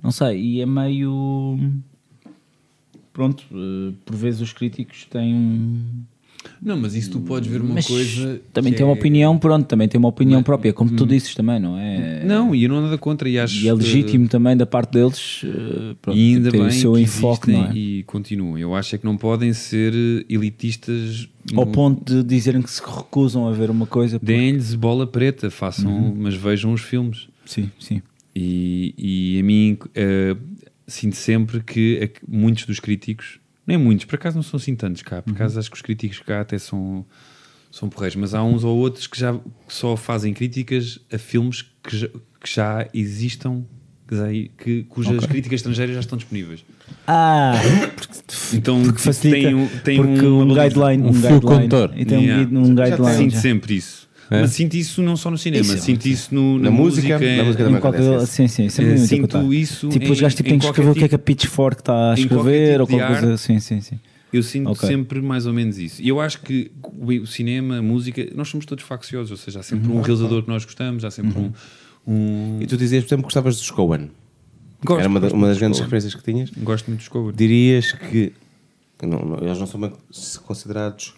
[0.02, 1.60] não sei, e é meio
[3.14, 5.82] pronto, eh, por vezes os críticos têm um
[6.62, 8.42] Não, mas isso tu podes ver uma mas coisa.
[8.54, 11.34] também que tem uma é- opinião, pronto, também tem uma opinião própria, como tu disses
[11.36, 12.24] também, não é?
[12.24, 13.28] Não, e eu não ando nada contra.
[13.30, 16.68] E, acho E é legítimo também da parte deles, eh, pronto, e ainda ter bem
[16.68, 17.74] o seu que enfoque, não é?
[17.76, 18.58] e continuam.
[18.58, 19.94] Eu acho é que não podem ser
[20.30, 24.20] elitistas Ao no- ponto de dizerem que se recusam a ver uma coisa.
[24.20, 26.16] porque- Deem-lhes bola preta, façam, Uhum.
[26.20, 27.28] mas vejam os filmes.
[27.46, 28.02] Sim, sim.
[28.36, 30.36] E, e a mim eh,
[30.88, 33.40] sinto sempre que muitos dos críticos,
[33.72, 36.20] nem muitos, por acaso não são assim tantos cá, por acaso acho que os críticos
[36.20, 37.06] cá até são,
[37.72, 41.64] são porreiros, mas há uns ou outros que já que só fazem críticas a filmes
[41.84, 43.64] que já, que já existam,
[44.58, 45.28] que cujas Ok.
[45.30, 46.66] críticas estrangeiras já estão disponíveis.
[47.08, 47.54] Ah,
[48.54, 50.64] Então porque facilita, tem, um- tem porque um baliza.
[50.70, 51.94] guideline, Um um, fio guideline, condutor.
[51.96, 52.44] e tem um, Yeah.
[52.44, 53.18] guide- um guideline.
[53.32, 54.01] Sinto sempre isso.
[54.34, 54.40] É?
[54.42, 57.20] Mas sinto isso não só no cinema, Isso é sinto isso no, na, Na música,
[57.20, 60.12] na música Em também qualquer- acontece sim, sim, sempre Eh, muito sinto isso Tipo, em-
[60.12, 62.12] os gajos tipo, em têm que escrever o que é que a qualquer Pitchfork está
[62.12, 63.32] a escrever tipo ou qualquer coisa.
[63.34, 63.42] arte.
[63.42, 64.00] Sim, sim, sim.
[64.32, 64.88] Eu sinto Ok.
[64.88, 66.02] sempre mais ou menos isso.
[66.02, 69.64] E eu acho que o cinema, a música, nós somos todos facciosos, ou seja, há
[69.64, 69.98] sempre Uhum.
[69.98, 71.52] um realizador que nós gostamos, há sempre um,
[72.08, 74.10] um- E tu dizias, por exemplo, que gostavas dos Coen.
[74.86, 75.88] Gosto, Era uma, da- uma das grandes Coen.
[75.90, 76.50] referências que tinhas.
[76.52, 77.34] Gosto muito dos Coen.
[77.36, 78.32] Dirias que
[79.04, 79.92] não, não, eles não são bem
[80.46, 81.14] considerados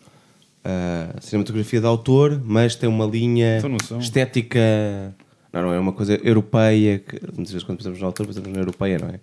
[0.64, 4.60] ah, cinematografia de autor, mas tem uma linha Então estética
[5.52, 8.60] Não, não é uma coisa europeia, que muitas vezes quando pensamos na autor, pensamos na
[8.60, 9.20] europeia, não é?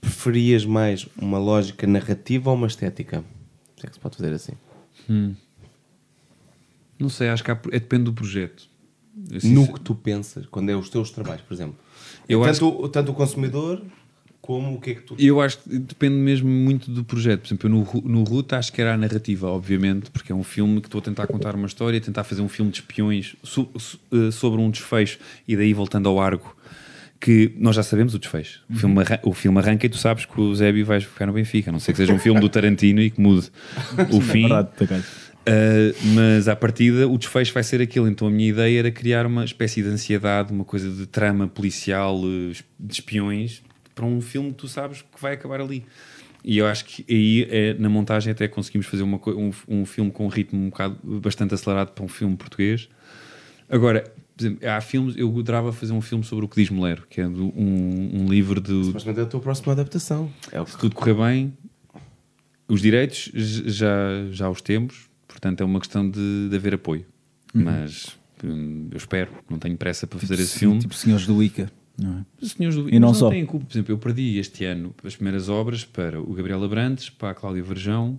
[0.00, 3.24] Preferias mais uma lógica narrativa ou uma estética?
[3.76, 4.52] Se é que se pode fazer assim.
[5.10, 5.34] Hum.
[6.98, 8.68] Não sei, acho que há- é, depende do projeto.
[9.34, 11.76] Assim, no que tu pensas, quando é os teus trabalhos, por exemplo.
[12.28, 13.82] Eu tanto, tanto o consumidor
[14.40, 15.16] como o que é que tu.
[15.18, 17.40] Eu acho que depende mesmo muito do projeto.
[17.40, 17.70] Por exemplo, eu
[18.02, 21.00] no, no Ruta acho que era a narrativa, obviamente, porque é um filme que estou
[21.00, 24.60] a tentar contar uma história, tentar fazer um filme de espiões so- so- eh, sobre
[24.60, 26.56] um desfecho, e daí voltando ao Argo,
[27.20, 28.62] que nós já sabemos o desfecho.
[28.68, 28.78] O, Uhum.
[28.78, 31.70] filme, arran- o filme arranca e tu sabes que o Zébio vai ficar no Benfica,
[31.70, 33.50] a não sei que seja um filme do Tarantino e que mude
[34.12, 34.42] o fim.
[34.48, 34.68] Verdade.
[35.48, 38.06] Uh, mas à partida o desfecho vai ser aquilo.
[38.06, 42.20] Então a minha ideia era criar uma espécie de ansiedade, uma coisa de trama policial,
[42.22, 43.62] uh, de espiões,
[43.98, 45.84] para um filme que tu sabes que vai acabar ali.
[46.44, 50.12] E eu acho que aí é, na montagem até conseguimos fazer uma, um, um filme
[50.12, 52.88] com um ritmo um bocado bastante acelerado para um filme português.
[53.68, 54.04] Agora,
[54.36, 57.20] por exemplo, há filmes, eu adorava fazer um filme sobre o que diz Molero, que
[57.20, 58.84] é um, um livro de.
[58.84, 60.30] Supostamente é a tua próxima adaptação.
[60.52, 61.52] É o que Se tudo correr bem,
[62.68, 63.88] os direitos já,
[64.30, 67.04] já os temos, portanto é uma questão de, de haver apoio.
[67.52, 67.64] Uhum.
[67.64, 70.78] Mas hum, eu espero, não tenho pressa para fazer esse Sim, filme.
[70.78, 71.68] Tipo Senhores do Ica.
[72.00, 72.24] Não é?
[72.40, 72.88] Os senhores do...
[72.94, 73.28] E não mas só.
[73.30, 73.66] têm culpa.
[73.66, 77.34] Por exemplo, eu perdi este ano as primeiras obras para o Gabriel Abrantes, para a
[77.34, 78.18] Cláudia Verjão,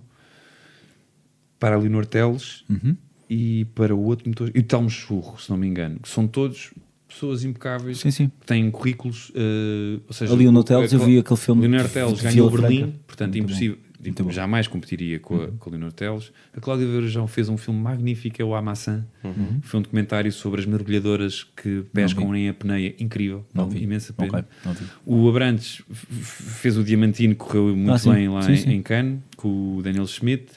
[1.58, 2.96] para a Leonor Teles Uhum.
[3.28, 6.26] e para o outro motor, e o Telmo Churro, se não me engano, que são
[6.26, 6.72] todos
[7.08, 8.28] pessoas impecáveis Sim, sim.
[8.40, 9.32] que têm currículos.
[9.34, 12.94] eh, ou seja, A Leonor o- Teles, eu vi aquele filme Leonor Teles ganhou Berlim,
[13.06, 13.89] portanto, Muito bom.
[14.02, 16.32] Tipo, jamais competiria com a, com a Leonor Teles.
[16.56, 19.04] A Cláudia Verjão fez um filme magnífico, é o Amaçã.
[19.22, 19.60] Uhum.
[19.62, 22.94] Foi um documentário sobre as mergulhadoras que pescam em apneia.
[22.98, 23.44] Incrível.
[23.52, 24.38] Não imensa pena.
[24.38, 24.84] Ok, não vi.
[25.04, 28.70] O Abrantes fez o Diamantino, correu muito Ah, bem lá Sim, em, sim.
[28.72, 30.52] em Cannes, com o Daniel Schmidt.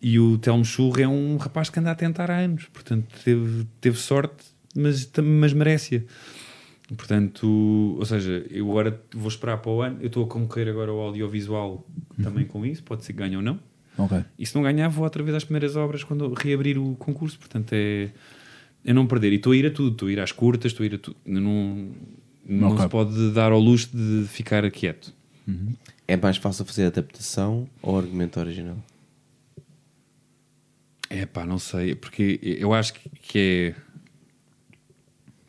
[0.00, 2.66] E o Telmo Churro é um rapaz que anda a tentar há anos.
[2.72, 4.44] Portanto, teve, teve sorte,
[4.76, 6.00] mas, mas merece-a.
[6.96, 7.46] Portanto,
[7.98, 9.98] ou seja, eu agora vou esperar para o ano.
[10.00, 11.86] Eu estou a concorrer agora ao audiovisual
[12.22, 12.82] também com isso.
[12.82, 13.58] Pode ser que ganhe ou não.
[13.98, 14.24] Ok.
[14.38, 17.38] E se não ganhar, vou outra vez às primeiras obras quando reabrir o concurso.
[17.38, 18.10] Portanto, é,
[18.84, 19.32] é não perder.
[19.32, 19.92] E estou a ir a tudo.
[19.92, 21.16] Estou a ir às curtas, estou a ir a tudo.
[21.26, 21.90] Não,
[22.46, 22.82] não Ok.
[22.82, 25.12] se pode dar ao luxo de ficar quieto.
[26.06, 28.78] É mais fácil fazer adaptação ou argumento original?
[31.10, 33.74] É pá, não sei, porque eu acho que- que é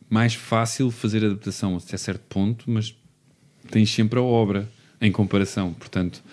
[0.10, 2.96] mais fácil fazer adaptação até certo ponto, mas
[3.70, 4.68] tens sempre a obra
[5.00, 6.24] em comparação, portanto,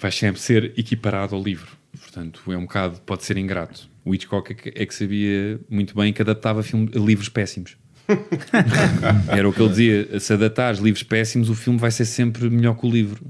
[0.00, 1.78] vais sempre ser equiparado ao livro.
[1.98, 3.88] Portanto, é um bocado, pode ser ingrato.
[4.04, 7.76] O Hitchcock é que, é que sabia muito bem que adaptava filme, livros péssimos.
[9.28, 12.74] Era o que ele dizia: se adaptares livros péssimos, o filme vai ser sempre melhor
[12.74, 13.24] que o livro.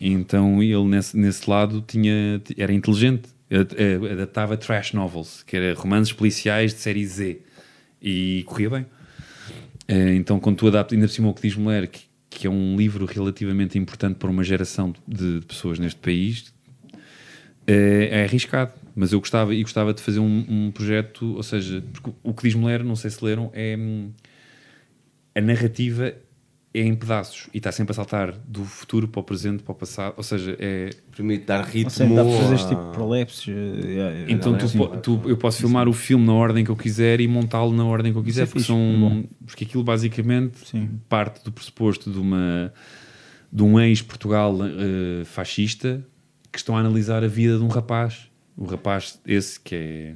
[0.00, 3.28] Então ele, nesse, nesse lado, tinha, era inteligente.
[3.50, 7.40] Eh, Adaptava trash novels, que era romances policiais de série Z.
[8.02, 8.86] E corria bem.
[9.86, 12.50] Eh, Então, quando tu adaptas, ainda por cima o que diz Mulher, que, que é
[12.50, 16.52] um livro relativamente importante para uma geração de, pessoas neste país,
[17.66, 18.72] é, é arriscado.
[18.94, 21.82] Mas eu gostava e gostava de fazer um, um projeto, ou seja,
[22.22, 24.10] o que diz Mulher, não sei se leram, é hum,
[25.34, 26.14] a narrativa
[26.74, 29.74] é em pedaços e está sempre a saltar do futuro para o presente, para o
[29.74, 31.84] passado, ou seja, é permite dar ritmo.
[31.84, 33.48] Ou seja, dá para fazer este tipo de prolepses.
[33.48, 34.78] eh, eh, então eh, tu, sim.
[34.78, 37.84] po- tu- eu posso filmar o filme na ordem que eu quiser e montá-lo na
[37.84, 39.24] ordem que eu quiser, é porque, são, bom.
[39.46, 40.58] porque aquilo basicamente
[41.10, 42.72] parte do pressuposto de, uma,
[43.52, 46.02] de um ex-Portugal eh, fascista
[46.50, 48.30] que estão a analisar a vida de um rapaz.
[48.56, 50.14] O rapaz esse que é,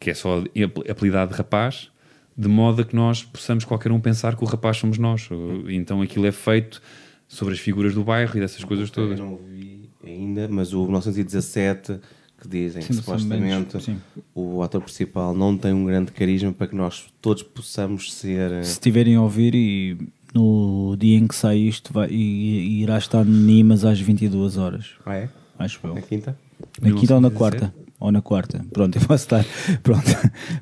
[0.00, 1.90] que é só ap- apelidado de rapaz,
[2.36, 5.28] de modo a que nós possamos qualquer um pensar que o rapaz somos nós.
[5.68, 6.80] Então aquilo é feito
[7.28, 9.18] sobre as figuras do bairro e dessas coisas todas.
[9.18, 11.98] Eu não vi ainda, mas o 1917
[12.40, 13.94] que dizem que Sim, supostamente sim.
[13.94, 14.22] Sim.
[14.34, 18.50] o ator principal não tem um grande carisma para que nós todos possamos ser.
[18.52, 19.96] eh, Se estiverem a ouvir e
[20.34, 24.90] no dia em que sai isto vai, irá estar no Nimas às 22 horas.
[25.06, 25.28] Ah, é?
[25.58, 25.94] Acho eu.
[25.94, 26.36] Na quinta?
[26.82, 27.38] Na quinta ou na 1917?
[27.38, 27.74] quarta?
[28.04, 28.60] Ou na quarta.
[28.70, 29.42] Pronto, eu posso estar.
[29.82, 30.04] Pronto.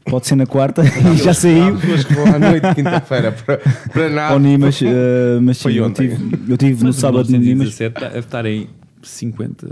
[0.05, 0.82] Pode ser na quarta
[1.12, 1.77] e já saiu.
[1.77, 3.59] Pessoas que vão à noite, quinta-feira, para,
[3.93, 4.32] para nada.
[4.35, 6.16] Ao Nimas, eh, mas sim, eu tive,
[6.48, 7.77] eu tive no sábado no Nimas.
[7.77, 8.69] 1917 deve estar em
[9.02, 9.66] 50.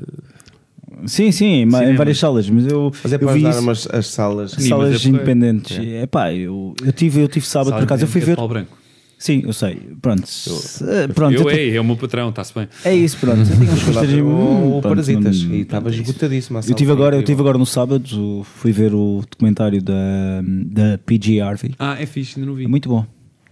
[1.07, 3.51] Sim, sim, em, ma- em várias salas, mas eu, Mas é eu para vi ajudar
[3.51, 4.51] isso- umas, as salas.
[4.51, 5.79] salas Sim, é independentes.
[5.79, 6.03] É.
[6.03, 8.37] É pá, eu, eu tive, eu tive sábado Sala por acaso, eu fui ver.
[8.37, 8.77] Branco.
[9.21, 9.75] Sim, eu sei.
[10.01, 10.27] Pronto.
[10.27, 10.83] se-
[11.15, 12.67] pronto eu, eu te- é, é o meu patrão, está-se bem.
[12.83, 13.39] É isso, pronto.
[13.41, 15.93] Eu tenho uns Fui lá custas- ver o- hum, o pronto, Parasitas e estava é
[15.93, 16.59] esgotadíssimo.
[16.67, 21.39] Eu tive agora, eu tive agora no sábado, fui ver o documentário da, da PG
[21.43, 21.75] Harvey.
[21.79, 22.65] Ah, é fixe, ainda não vi.
[22.65, 23.05] É muito bom.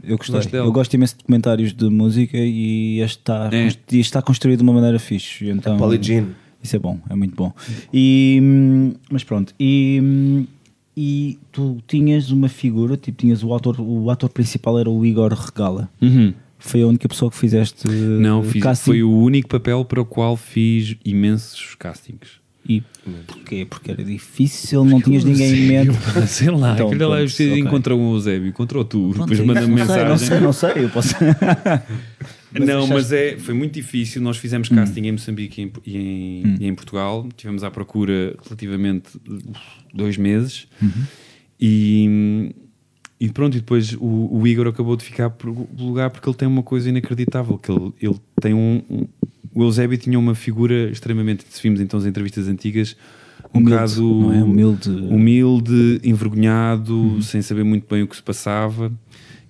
[0.03, 0.37] Eu gostei.
[0.37, 0.67] Gosto dela.
[0.67, 3.67] eu gosto imenso de documentários de música e este está, É.
[3.67, 5.49] este está construído de uma maneira fixe.
[5.51, 6.29] Então, Polly Jean.
[6.63, 7.53] Isso é bom, é muito bom.
[7.93, 10.47] E, hum, mas pronto, e, hum,
[11.01, 15.33] e tu tinhas uma figura, tipo, tinhas o ator, o ator principal era o Igor
[15.33, 15.89] Regala.
[16.03, 16.35] Uhum.
[16.59, 20.37] Foi a única pessoa que fizeste Não, fiz, foi o único papel para o qual
[20.37, 22.41] fiz imensos castings.
[22.69, 22.83] E
[23.29, 23.65] porquê?
[23.65, 25.97] Porque era difícil, não tinhas ninguém em mente.
[26.27, 27.61] Sei lá, Então, aquele lá pronto, você ok.
[27.61, 30.09] encontrou um Eusébio, encontrou tu, Pronto, depois é manda mensagem.
[30.09, 31.15] Não sei, não sei, eu posso.
[32.53, 34.21] não, achaste- mas é, foi muito difícil.
[34.23, 36.57] Nós fizemos casting em Moçambique e em, e em- Hum.
[36.61, 37.29] e em Portugal.
[37.37, 39.11] Tivemos à procura relativamente
[39.95, 40.67] dois meses.
[40.81, 40.91] Uhum.
[41.61, 42.55] E,
[43.21, 45.49] e pronto, e depois o, o Igor acabou de ficar por
[45.79, 47.59] lugar porque ele tem uma coisa inacreditável.
[47.59, 49.07] Que ele, ele tem um, um-
[49.55, 51.45] O Eusébio tinha uma figura extremamente.
[51.51, 52.97] Se vimos então as entrevistas antigas.
[53.55, 54.43] Um Humilde, caso não é?
[54.45, 54.91] Humilde.
[54.91, 57.23] humilde, envergonhado, Uhum.
[57.23, 58.93] sem saber muito bem o que se passava,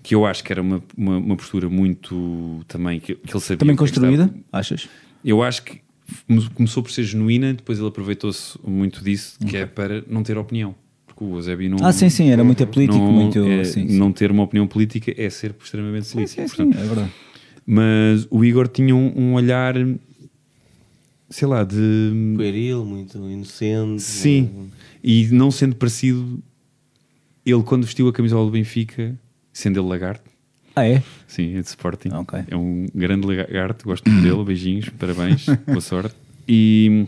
[0.02, 3.56] que eu acho que era uma, uma, uma postura muito também que, que ele sabia.
[3.58, 4.44] Também é construída, estava.
[4.52, 4.88] achas?
[5.24, 5.80] Eu acho que
[6.26, 10.38] come- começou por ser genuína, depois ele aproveitou-se muito disso, que é para não ter
[10.38, 10.74] opinião.
[11.06, 11.84] Porque o Eusébio não.
[11.84, 13.98] Ah, sim, sim, era muito político, não, muito- é- sim, sim.
[13.98, 16.48] Não ter uma opinião política é ser extremamente político.
[16.48, 17.10] sim, sim, é verdade.
[17.66, 19.74] Mas o Igor tinha um, um olhar,
[21.28, 21.76] sei lá, de.
[22.36, 24.00] Pueril, muito inocente.
[24.02, 24.70] Sim,
[25.02, 26.42] e não sendo parecido,
[27.44, 29.18] ele quando vestiu a camisola do Benfica,
[29.58, 30.30] sendo ele lagarto.
[30.76, 31.02] Ah, é?
[31.26, 32.10] Sim, é de Sporting.
[32.12, 32.38] Ok.
[32.48, 36.14] É um grande lagarto, gosto muito dele, beijinhos, parabéns, boa sorte.
[36.48, 37.06] E.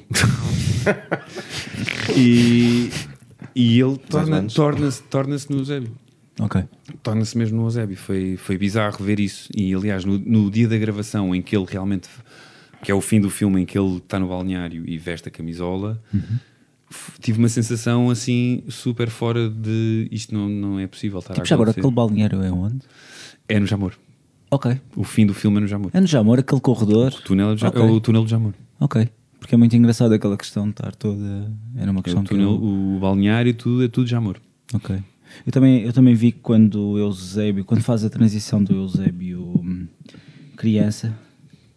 [2.17, 2.91] e.
[3.55, 5.93] E ele torna- torna-se torna no Eusébio.
[6.39, 6.63] Ok.
[7.03, 7.97] Torna-se mesmo no Eusébio.
[7.97, 9.49] Foi, foi bizarro ver isso.
[9.55, 12.09] E aliás, no, no dia da gravação em que ele realmente.
[12.83, 15.31] que é o fim do filme em que ele está no balneário e veste a
[15.31, 16.01] camisola.
[16.13, 16.41] f-
[17.21, 21.55] Tive uma sensação assim super fora de isto não, não é possível estar Tipo, a
[21.55, 22.81] agora, aquele balneário é onde?
[23.49, 23.93] É no Jamor.
[24.51, 24.81] Ok.
[24.97, 25.91] O fim do filme é no Jamor.
[25.95, 27.13] É no Jamor, aquele corredor.
[27.13, 27.81] O túnel de Ja- Ok.
[27.81, 28.53] é o túnel de Jamor.
[28.81, 29.09] Ok.
[29.39, 31.51] Porque é muito engraçado aquela questão de estar toda.
[31.77, 32.65] Era uma É questão o, túnel, que.
[32.65, 34.37] eu- o balneário, tudo, é tudo Jamor.
[34.75, 34.97] Ok.
[35.47, 39.41] Eu também, eu também vi que quando o Eusébio, quando faz a transição do Eusébio
[39.63, 39.87] hum,
[40.57, 41.17] criança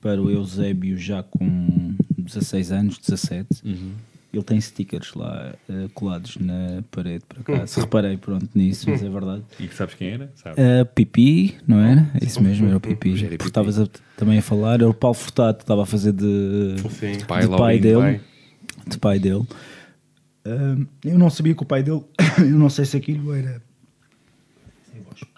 [0.02, 3.92] para o Eusébio já com 16 anos, 17, Uhum.
[4.34, 7.80] Ele tem stickers lá eh, colados na parede por acaso.
[7.80, 9.44] Reparei pronto nisso, mas é verdade.
[9.60, 10.32] E que sabes quem era?
[10.36, 10.60] Sabe?
[10.60, 12.10] Uh, Pipi, não era?
[12.20, 13.12] É isso mesmo, era o Pipi.
[13.12, 16.76] Rogério Porque estavas também a falar, era o Paulo Furtado que estava a fazer de,
[16.90, 17.18] Sim.
[17.18, 18.00] de Pai, pai, dele.
[18.02, 18.22] pai.
[18.88, 19.46] De pai dele.
[20.46, 22.04] Um, eu não sabia que o pai dele,
[22.40, 23.62] eu não sei se aquilo era.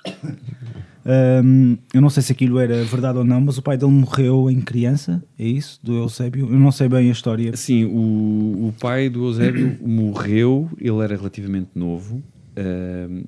[1.07, 4.49] Um, eu não sei se aquilo era verdade ou não, mas o pai dele morreu
[4.49, 5.79] em criança, é isso?
[5.83, 6.47] Do Eusébio?
[6.51, 7.55] Eu não sei bem a história.
[7.55, 12.23] Sim, o, o pai do Eusébio morreu, ele era relativamente novo.
[12.57, 13.23] ahm,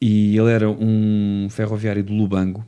[0.00, 2.64] e ele era um ferroviário de Lubango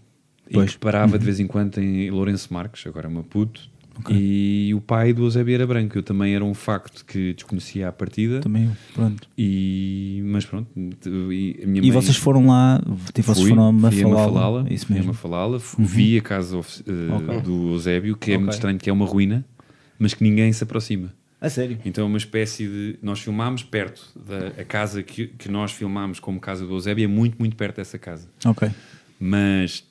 [0.50, 0.72] e Pois.
[0.72, 1.18] que parava Uhum.
[1.18, 3.70] de vez em quando em Lourenço Marques, agora Maputo.
[4.10, 5.96] E o pai do Eusébio era branco.
[5.98, 8.40] Eu também era um facto que desconhecia à partida.
[8.40, 9.28] Também pronto.
[9.36, 10.68] E, mas pronto.
[10.76, 12.80] E, a minha E mãe- vocês foram lá,
[13.12, 15.12] tipo, vocês foram a Mafalala, isso fui a mesmo.
[15.12, 15.84] Mafalala, Uhum.
[15.84, 17.40] vi a casa ofi- eh, Ok.
[17.42, 18.38] do Eusébio, que é Ok.
[18.44, 19.44] muito estranho, que é uma ruína,
[19.98, 21.12] mas que ninguém se aproxima.
[21.40, 21.76] A sério?
[21.84, 22.98] Então é uma espécie de.
[23.02, 27.08] Nós filmámos perto da a casa que, que nós filmámos como casa do Eusébio, é
[27.08, 28.28] muito, muito perto dessa casa.
[28.44, 28.70] Ok.
[29.18, 29.84] Mas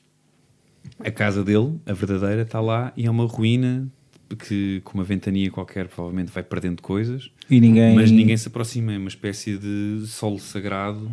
[0.99, 3.87] a casa dele, a verdadeira, está lá e é uma ruína
[4.35, 7.29] que, com uma ventania qualquer, provavelmente vai perdendo coisas.
[7.49, 8.93] E ninguém- Mas ninguém se aproxima.
[8.93, 11.11] É uma espécie de solo sagrado.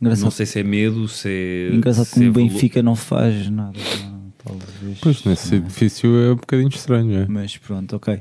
[0.00, 0.24] Engraçado.
[0.24, 1.74] Não sei se é medo, se é.
[1.74, 3.78] Engraçado se como é o valor- Benfica não faz nada.
[4.10, 4.98] não, talvez.
[5.00, 7.26] Pois, nesse edifício é um bocadinho estranho, é?
[7.28, 8.20] Mas pronto, ok.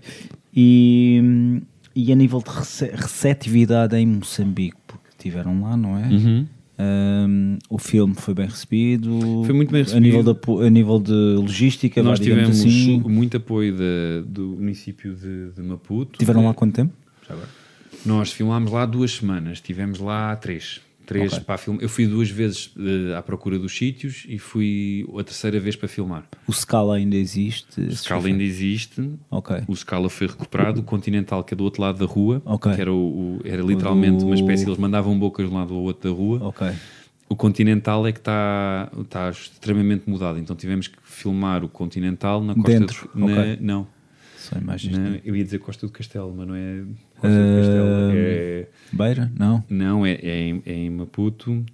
[0.55, 1.61] E,
[1.95, 6.07] e a nível de rece- receptividade em Moçambique, porque estiveram lá, não é?
[6.07, 6.47] Uhum.
[6.83, 9.43] Um, o filme foi bem recebido.
[9.45, 10.03] Foi muito bem A recebido.
[10.17, 12.99] nível de, a nível de logística, Nós tivemos assim.
[13.01, 16.17] muito apoio da- do município de, de Maputo.
[16.17, 16.93] Tiveram lá quanto tempo?
[17.27, 17.49] Já agora.
[18.05, 20.81] Nós filmámos lá duas semanas, estivemos lá três.
[21.11, 21.43] Três Ok.
[21.45, 21.83] para filmar.
[21.83, 25.89] Eu fui duas vezes eh, à procura dos sítios e fui a terceira vez para
[25.89, 26.23] filmar.
[26.47, 27.81] O Scala ainda existe?
[27.81, 29.11] O Scala ainda existe.
[29.29, 29.57] Ok.
[29.67, 30.79] O Scala foi recuperado.
[30.79, 32.73] O Continental, que é do outro lado da rua, Ok.
[32.73, 34.65] que era, o, o- era literalmente uma espécie.
[34.65, 36.39] Eles mandavam bocas de um lado ao outro da rua.
[36.43, 36.67] Ok.
[37.27, 40.37] O Continental é que está, está extremamente mudado.
[40.39, 43.57] Então tivemos que filmar o Continental na Costa Dentro, do, na-.
[43.59, 43.87] Não.
[44.51, 44.97] Só imagens.
[44.97, 46.83] De- eu ia dizer Costa do Castelo, mas não é
[47.15, 48.11] Costa do Castelo.
[48.15, 49.31] É, Beira?
[49.37, 49.63] Não.
[49.69, 51.65] não, é, é, em, é em Maputo.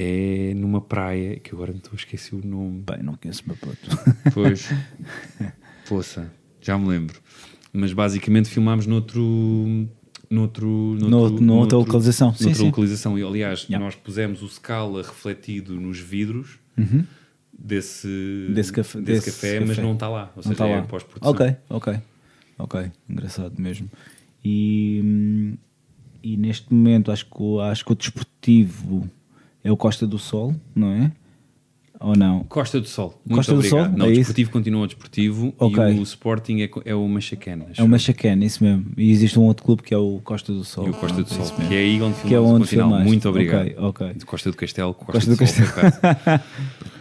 [0.00, 2.84] É numa praia que agora não estou a esquecer o nome.
[2.88, 3.88] Bem, não conheço Maputo.
[4.32, 4.68] Pois,
[5.88, 6.30] poça,
[6.60, 7.18] já me lembro.
[7.72, 9.20] Mas basicamente filmámos noutro.
[10.30, 10.68] Noutro,
[11.00, 12.34] Noutro- noutra localização.
[12.34, 12.66] Sim, Noutra sim.
[12.66, 13.18] localização.
[13.18, 13.82] E, aliás, Yeah.
[13.84, 17.02] nós pusemos o Scala refletido nos vidros Uhum.
[17.58, 20.30] Desse, desse café, desse café, mas não está lá.
[20.36, 21.30] Ou Não seja, está é pós-produção.
[21.32, 21.96] Ok, ok.
[22.58, 23.88] Ok, engraçado mesmo.
[24.44, 25.54] E,
[26.22, 29.08] e neste momento acho que, o- acho que o desportivo
[29.62, 31.12] é o Costa do Sol, não é?
[32.00, 32.44] Ou não?
[32.44, 33.20] Costa do Sol.
[33.26, 33.88] Muito Costa do obrigado.
[33.90, 33.98] Sol?
[33.98, 34.20] Não, é o isso?
[34.20, 35.82] desportivo continua o desportivo Ok.
[35.84, 37.66] e o Sporting é, é o Machacana.
[37.76, 38.86] É o Machacana, isso mesmo.
[38.96, 40.86] E existe um outro clube que é o Costa do Sol.
[40.86, 42.60] E o Costa do Pronto, Sol, isso que é aí onde Que é o onde
[42.66, 42.88] continal.
[42.88, 43.06] filmaste.
[43.08, 43.66] Muito obrigado.
[43.66, 44.14] Ok, ok.
[44.14, 45.66] De Costa do Castelo, Costa, Costa do, do Sol.
[45.82, 46.40] Castelo.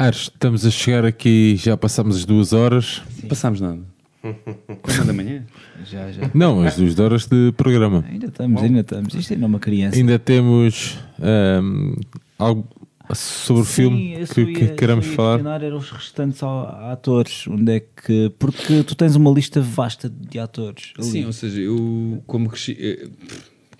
[0.00, 3.02] Ares, estamos a chegar aqui, já passamos as duas horas.
[3.28, 3.80] Passámos nada.
[4.82, 5.44] Quando da manhã?
[5.84, 6.30] já, já.
[6.34, 8.02] Não, as duas horas de programa.
[8.08, 9.14] Ainda estamos, ainda estamos.
[9.14, 9.96] Isto ainda é uma criança.
[9.96, 11.94] Ainda temos ahm,
[12.38, 12.66] algo
[13.12, 15.34] sobre o Sim, filme eu só que, ia- que queremos só ia falar.
[15.36, 17.46] questionar Eram os restantes a- atores.
[17.48, 18.30] Onde é que.
[18.38, 20.92] Porque tu tens uma lista vasta de atores.
[20.98, 21.06] ali.
[21.06, 23.06] Sim, ou seja, eu como cresci, eh,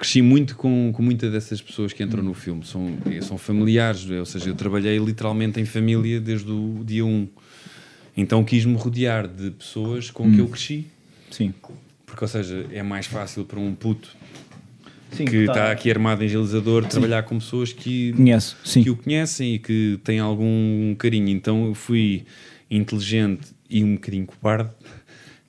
[0.00, 2.64] cresci muito com, com muitas dessas pessoas que entram no filme.
[2.64, 2.90] São,
[3.20, 7.28] são familiares, ou seja, eu trabalhei literalmente em família desde o dia 1.
[8.16, 10.34] Então quis-me rodear de pessoas com Hum.
[10.34, 10.86] que eu cresci.
[11.30, 11.52] Sim.
[12.06, 14.08] Porque, ou seja, é mais fácil para um puto
[15.12, 15.52] Sim, que tá.
[15.52, 18.82] está aqui armado em realizador trabalhar com pessoas que, Conheço, sim.
[18.82, 21.28] que o conhecem e que têm algum carinho.
[21.28, 22.24] Então eu fui
[22.70, 24.70] inteligente e um bocadinho cobarde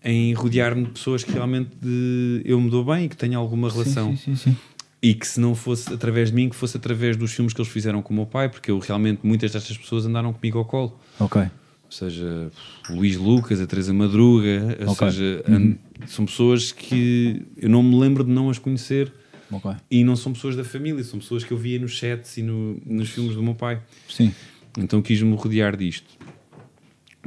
[0.04, 3.70] em rodear-me de pessoas que realmente eh, eu me dou bem e que tenho alguma
[3.70, 4.12] relação.
[4.16, 4.58] sim, sim, sim.
[5.04, 7.72] E que se não fosse através de mim, que fosse através dos filmes que eles
[7.72, 11.00] fizeram com o meu pai, porque eu realmente, muitas destas pessoas andaram comigo ao colo.
[11.20, 11.42] Ok.
[11.42, 11.50] Ou
[11.92, 12.52] seja,
[12.90, 15.10] o Luís Lucas, a Teresa Madruga, ou Ok.
[15.10, 15.76] seja, Uhum.
[16.06, 19.12] são pessoas que eu não me lembro de não as conhecer.
[19.90, 22.80] E não são pessoas da família, são pessoas que eu via nos chats e no-
[22.86, 23.82] nos filmes do meu pai.
[24.08, 24.32] Sim.
[24.78, 26.08] Então quis-me rodear disto.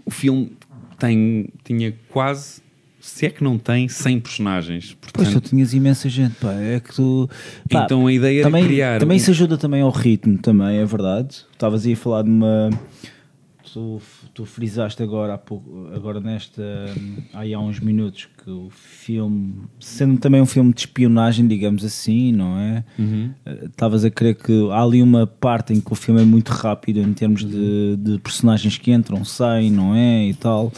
[0.07, 0.53] O filme
[0.99, 2.63] tem, tinha quase,
[3.07, 4.97] se é que não tem, 100 personagens.
[5.01, 6.53] Pois Portanto, tu tinhas imensa gente, pá.
[6.55, 7.29] É que tu.
[7.71, 10.79] pá, Então a ideia era também, criar Também um- isso ajuda também ao ritmo, também,
[10.79, 11.45] é verdade.
[11.53, 12.71] Estavas aí a falar de uma.
[13.73, 14.01] Tu,
[14.33, 16.63] tu frisaste agora, há pouco, agora nesta.
[17.33, 22.31] Aí há uns minutos que o filme, sendo também um filme de espionagem, digamos assim,
[22.33, 22.85] não é?
[22.99, 23.31] Uhum.
[23.45, 26.51] Eh, Estavas a crer que há ali uma parte em que o filme é muito
[26.51, 30.25] rápido em termos de, de personagens que entram, saem, não é?
[30.27, 30.73] E tal.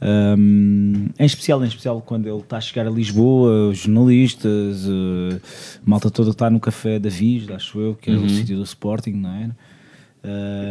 [0.00, 5.40] Um, em especial, em especial quando ele está a chegar a Lisboa, os jornalistas, uh,
[5.84, 8.24] a malta toda está no café da Viz, acho eu, que é Uhum.
[8.24, 9.50] o sítio do Sporting, não é?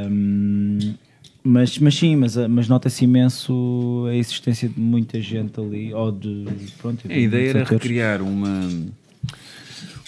[0.10, 0.94] Um,
[1.44, 6.12] mas, mas sim, mas, uh, mas nota-se imenso a existência de muita gente ali, ou
[6.12, 6.46] de.
[6.78, 8.70] Pronto, de a ideia era recriar uma,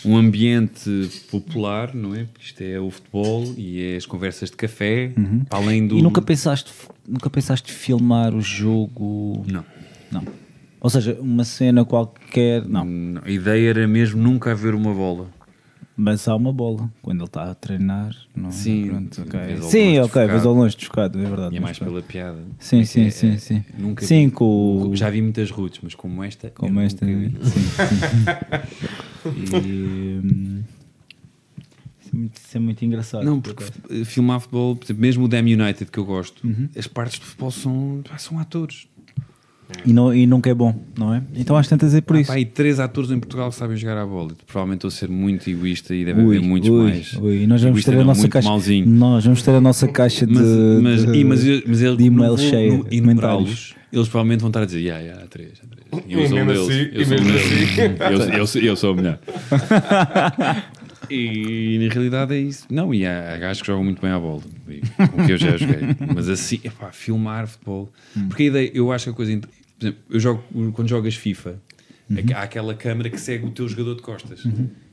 [0.05, 0.89] um ambiente
[1.29, 2.23] popular, não é?
[2.25, 5.43] Porque isto é o futebol e é as conversas de café, Uhum.
[5.49, 5.97] além do.
[5.97, 6.71] E nunca pensaste,
[7.07, 9.43] nunca pensaste filmar o jogo?
[9.47, 9.65] Não.
[10.11, 10.23] Não.
[10.81, 12.65] Ou seja, uma cena qualquer.
[12.65, 13.19] Não.
[13.23, 15.27] A ideia era mesmo nunca haver uma bola.
[16.01, 18.15] Mas há uma bola quando ele está a treinar.
[18.33, 19.15] Não, Sim, pronto,
[19.69, 21.53] sim, longe ok, vez ao longe desfocado, é verdade.
[21.53, 21.89] E é mas mais pronto.
[21.91, 22.39] pela piada.
[22.57, 23.65] Sim, É sim, é- sim, é- sim.
[23.77, 26.49] Nunca sim, vi- com Já vi muitas roots, mas como esta.
[26.51, 27.59] Como esta, sim, sim.
[29.35, 30.63] E, hum,
[32.01, 33.25] isso é muito- Isso é muito engraçado.
[33.25, 36.69] Não, por porque filmar futebol, mesmo o Damn United que eu gosto, Uhum.
[36.77, 38.87] as partes de futebol são, são atores.
[39.85, 41.21] E, não, e nunca é bom, não é?
[41.35, 42.31] Então às tantas é por Há isso.
[42.31, 44.31] aí três atores em Portugal que sabem jogar à bola.
[44.47, 47.13] Provavelmente estou a ser muito egoísta e deve Ui, haver muitos ui, mais.
[47.13, 48.49] ui, nós vamos Egoísta ter a nossa caixa.
[48.49, 48.85] malzinho.
[48.87, 51.97] Nós vamos ter a nossa caixa de, Mas, mas, de, e, mas, eu- mas ele,
[51.97, 52.81] de e-mail cheia.
[52.91, 53.75] enumerá-los.
[53.91, 56.05] Eles provavelmente vão estar a dizer, yeah, yeah, há três, há três.
[56.07, 56.79] E eu sou um mesmo deles.
[56.79, 57.05] assim- eu
[58.47, 59.19] sou Eu, sou- o melhor.
[61.09, 62.65] E na realidade é isso.
[62.69, 64.41] Não, e há, há gajos que jogam muito bem à bola,
[65.11, 65.79] com que eu já joguei.
[66.13, 67.91] Mas assim, epá, filmar futebol.
[68.27, 69.41] Porque a ideia, eu acho que a coisa.
[69.79, 70.43] Por exemplo, eu jogo,
[70.73, 71.59] quando jogas FIFA,
[72.15, 74.43] é há aquela câmera que segue o teu jogador de costas.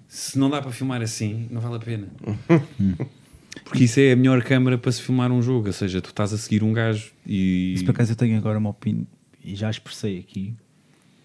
[0.09, 2.07] Se não dá para filmar assim, não vale a pena.
[3.65, 5.67] Porque isso é a melhor câmera para se filmar um jogo.
[5.67, 7.73] Ou seja, tu estás a seguir um gajo e.
[7.75, 9.07] Isso por acaso eu tenho agora uma opinião
[9.45, 10.55] e já expressei aqui,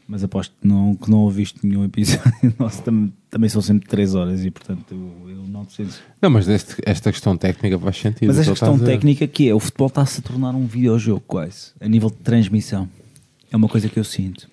[0.07, 2.81] mas aposto que não, que não ouviste nenhum episódio nosso.
[2.83, 6.01] Tam, também são sempre 3 horas e portanto eu, eu não te sinto.
[6.21, 8.27] Não, mas este- esta questão técnica faz sentido.
[8.27, 11.87] Mas esta questão técnica que é: o futebol está-se a tornar um videojogo quase, a
[11.87, 12.89] nível de transmissão.
[13.51, 14.47] É uma coisa que eu sinto.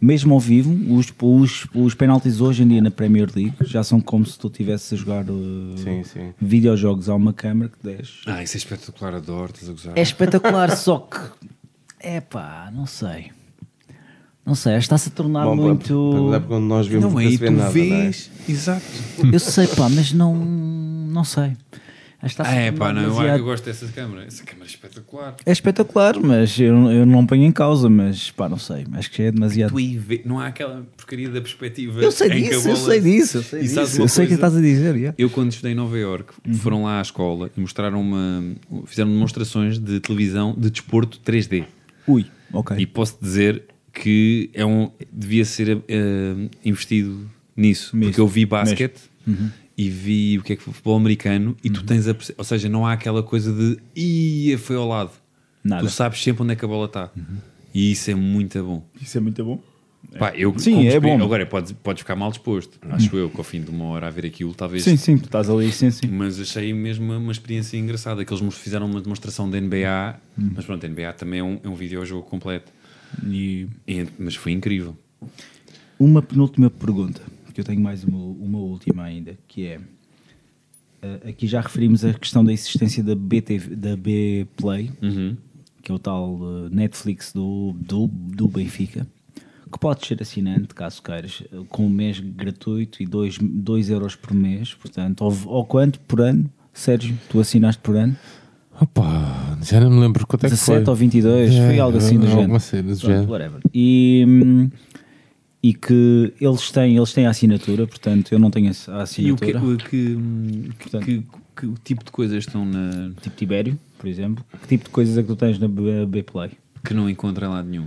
[0.00, 4.00] Mesmo ao vivo, os, os, os penaltis hoje em dia na Premier League já são
[4.00, 6.32] como se tu estivesse a jogar uh, Sim, sim.
[6.40, 8.12] videojogos a uma câmera que desce.
[8.26, 9.92] Ah, isso é espetacular, adoro, estás a gozar.
[9.98, 11.18] É espetacular, só que
[11.98, 13.30] é pá, não sei.
[14.46, 16.28] Não sei, está-se a tornar Bom, muito.
[16.30, 18.30] para- para quando nós Não, nunca aí se vê tu nada, vês.
[18.48, 18.82] Exato.
[19.30, 20.34] Eu sei, pá, mas não.
[20.34, 21.52] Não sei.
[22.22, 24.24] Está-se Ah, é pá, não, eu, demasiado- eu gosto dessa câmera.
[24.26, 25.36] Essa câmera é espetacular.
[25.46, 28.84] É espetacular, mas eu, eu não ponho em causa, mas pá, não sei.
[28.92, 29.74] Acho que é demasiado.
[29.74, 32.00] Vê- não há aquela porcaria da perspectiva.
[32.02, 34.02] Eu sei disso, eu sei disso, eu sei disso.
[34.02, 34.94] Eu sei o que estás a dizer.
[34.96, 35.14] yeah.
[35.16, 38.44] Eu, quando estudei em Nova Iorque, foram lá à escola e mostraram uma.
[38.86, 41.64] fizeram demonstrações de televisão de desporto 3D.
[42.06, 42.76] Ui, ok.
[42.78, 47.96] E posso dizer que é um, devia ser eh, investido nisso.
[47.96, 48.10] Mesmo.
[48.10, 49.00] Porque eu vi basquete.
[49.26, 49.50] Uhum.
[49.80, 52.68] E vi o que é que foi futebol americano e tu tens a Ou seja,
[52.68, 55.12] não há aquela coisa de ia foi ao lado.
[55.64, 55.82] Nada.
[55.86, 57.10] Tu sabes sempre onde é que a bola está.
[57.72, 58.84] E isso é muito bom.
[59.00, 59.58] Isso é muito bom.
[60.18, 61.22] Pá, eu, Sim, é bom.
[61.22, 62.78] Agora podes, podes ficar mal disposto.
[62.90, 64.82] Acho eu que ao fim de uma hora a ver aquilo, talvez.
[64.82, 66.08] Sim, sim, tu estás ali, sim, sim.
[66.08, 68.22] Mas achei mesmo uma, uma experiência engraçada.
[68.24, 70.18] Que eles fizeram uma demonstração da NBA.
[70.38, 70.50] Hum.
[70.56, 72.70] Mas pronto, a NBA também é um, é um videojogo completo.
[73.26, 74.94] E E- mas foi incrível.
[75.98, 77.20] Uma penúltima pergunta,
[77.52, 79.80] que eu tenho mais uma, uma última ainda, que é
[81.02, 85.36] eh, aqui já referimos a questão da existência da BTV, da B Play, Uhum.
[85.82, 89.06] que é o tal eh, Netflix do, do, do Benfica,
[89.72, 94.74] que pode ser assinante, caso queiras, com um mês gratuito e 2 euros por mês,
[94.74, 96.50] portanto, ou, ou quanto por ano?
[96.72, 98.16] Sérgio, tu assinaste por ano?
[98.80, 100.90] Opa, já não me lembro quanto é que 17 foi.
[100.90, 102.60] ou 22, É, foi algo assim do alguma género.
[102.60, 103.30] cena do Pronto, género.
[103.30, 103.60] whatever.
[103.74, 104.70] E, hum,
[105.62, 109.36] e que eles têm, eles têm a assinatura, portanto eu não tenho a E o
[109.36, 109.58] que, assinatura.
[109.60, 110.18] o que,
[110.78, 111.22] que, que,
[111.56, 113.10] que tipo de coisas estão na.
[113.20, 114.44] Tipo Tibério, por exemplo.
[114.62, 116.50] Que tipo de coisas é que tu tens na B, B Play?
[116.84, 117.86] que não encontro em lado nenhum?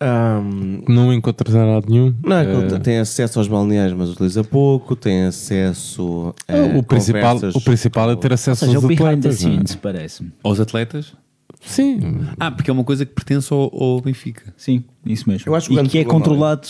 [0.00, 2.14] Ahm, Não encontras em lado nenhum.
[2.22, 4.94] não, é que Eh, tem acesso aos balneários, mas utiliza pouco.
[4.94, 9.34] Tem acesso a o, principal, conversas o principal é ter acesso seja, aos atletas.
[9.34, 9.38] é?
[9.38, 10.32] scenes, parece-me.
[10.42, 11.14] Aos atletas?
[11.60, 12.00] Sim.
[12.38, 14.52] Ah, porque é uma coisa que pertence ao, ao Benfica.
[14.56, 15.48] Sim, isso mesmo.
[15.50, 16.68] Eu acho que o e grande que é controlado,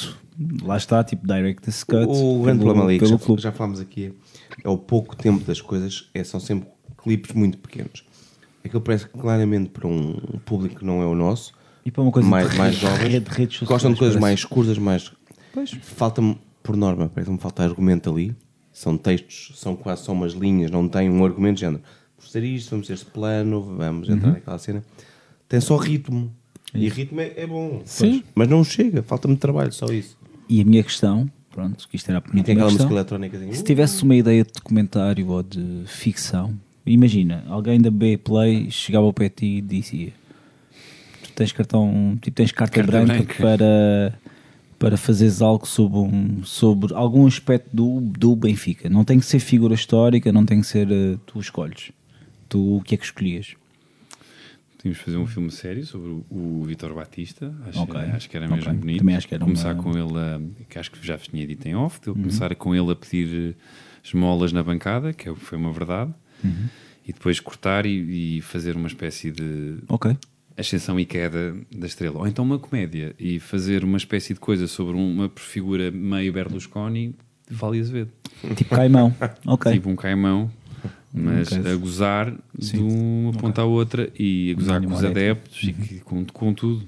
[0.63, 3.43] lá está, tipo Director's Cut, O grande pelo, problema ali, que pelo já, clube.
[3.43, 4.13] já falámos aqui,
[4.65, 6.69] é o pouco tempo das coisas, é, são sempre
[7.03, 8.05] clipes muito pequenos.
[8.65, 11.53] Aquilo parece claramente para um público que não é o nosso,
[11.85, 14.21] E para uma coisa mais, mais rede- redes sociais, gostam de coisas parece.
[14.21, 15.13] mais curtas, mais.
[15.83, 18.35] Falta-me, por norma, parece-me falta argumento ali.
[18.73, 21.83] São textos, são quase só umas linhas, não tem um argumento de género.
[22.19, 24.35] Vamos ter isto, vamos ter este plano, vamos entrar Uhum.
[24.35, 24.85] naquela cena.
[25.49, 26.31] Tem só ritmo.
[26.75, 27.81] E ritmo é, é bom.
[27.87, 28.23] Sim.
[28.35, 30.19] Mas não chega, falta-me trabalho, só isso.
[30.49, 32.71] E a minha questão, pronto, que isto era a E tem aquela questão.
[32.87, 36.55] música eletrónica assim, Se tivesse uma ideia de documentário ou de ficção,
[36.85, 40.13] imagina, alguém da B Play chegava ao pé de ti e dizia:
[41.23, 43.35] Tu tens cartão, tipo, tens carta, Carta branca, branca.
[43.43, 44.19] para,
[44.79, 48.91] para fazeres algo sobre, um, sobre algum aspecto do, do Benfica.
[48.91, 50.91] Não tem que ser figura histórica, não tem que ser.
[50.91, 51.93] eh, tu escolhes.
[52.49, 53.55] Tu o que é que escolhias?
[54.81, 57.53] Tínhamos de fazer um filme sério sobre o, o Vitor Batista.
[57.67, 58.01] Acho, Ok.
[58.01, 58.99] acho que era mesmo bonito.
[59.01, 61.45] Também acho que era Começar uma- com ele, a, que acho que já vos tinha
[61.47, 62.21] dito em off, de eu Uhum.
[62.21, 63.57] começar com ele a pedir
[64.05, 66.15] esmolas na bancada, que é- foi uma verdade,
[66.45, 66.69] Uhum.
[67.07, 70.17] e depois cortar e, e fazer uma espécie de Ok.
[70.57, 72.21] ascensão e queda da estrela.
[72.21, 77.17] Ou então uma comédia e fazer uma espécie de coisa sobre uma figura meio Berlusconi,
[77.51, 78.13] Vale Azevedo.
[78.55, 79.13] Tipo caimão.
[79.47, 79.73] Ok.
[79.73, 80.51] Tipo um caimão,
[81.19, 82.77] mas a gozar Sim.
[82.79, 86.55] de uma ponta à outra e a gozar com os adeptos e que- com, com
[86.55, 86.85] tudo.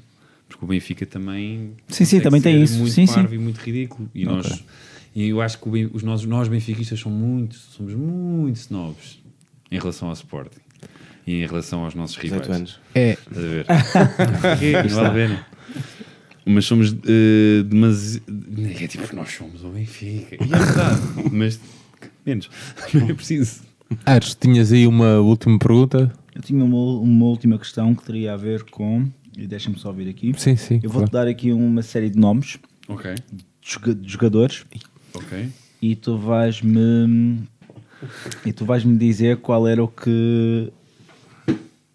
[0.48, 1.72] Porque o Benfica também.
[1.88, 2.76] Sim, sim, também tem isso.
[2.78, 3.14] Muito Sim, sim.
[3.14, 4.10] parvo e muito ridículo.
[4.14, 4.36] E, Ok.
[4.36, 4.64] nós,
[5.14, 9.20] e eu acho que o os nós, nós benfiquistas são muito, somos muito snobs
[9.70, 10.58] em relação ao Sporting
[11.26, 12.42] e em relação aos nossos rivais.
[12.42, 12.80] 18 anos.
[12.94, 13.12] É.
[13.12, 13.66] Estás a ver?
[14.40, 14.72] Porquê?
[14.88, 15.46] Não vale a pena.
[16.46, 18.24] Mas somos eh, demasiado.
[18.80, 20.34] É tipo, nós somos o Benfica.
[20.34, 21.00] E é verdade,
[21.30, 21.60] mas
[22.26, 22.50] menos.
[22.92, 23.60] Não é preciso.
[24.06, 26.12] Ares, tinhas aí uma última pergunta?
[26.34, 29.08] Eu tinha uma, uma última questão que teria a ver com.
[29.36, 30.32] E deixa-me só vir aqui.
[30.36, 32.58] Sim, sim, Eu vou-te dar aqui uma série de nomes
[32.88, 33.14] Ok.
[33.32, 34.64] de joga- de jogadores
[35.14, 35.48] Ok.
[35.80, 37.42] e tu vais-me.
[38.44, 40.72] E tu vais-me dizer qual era o que.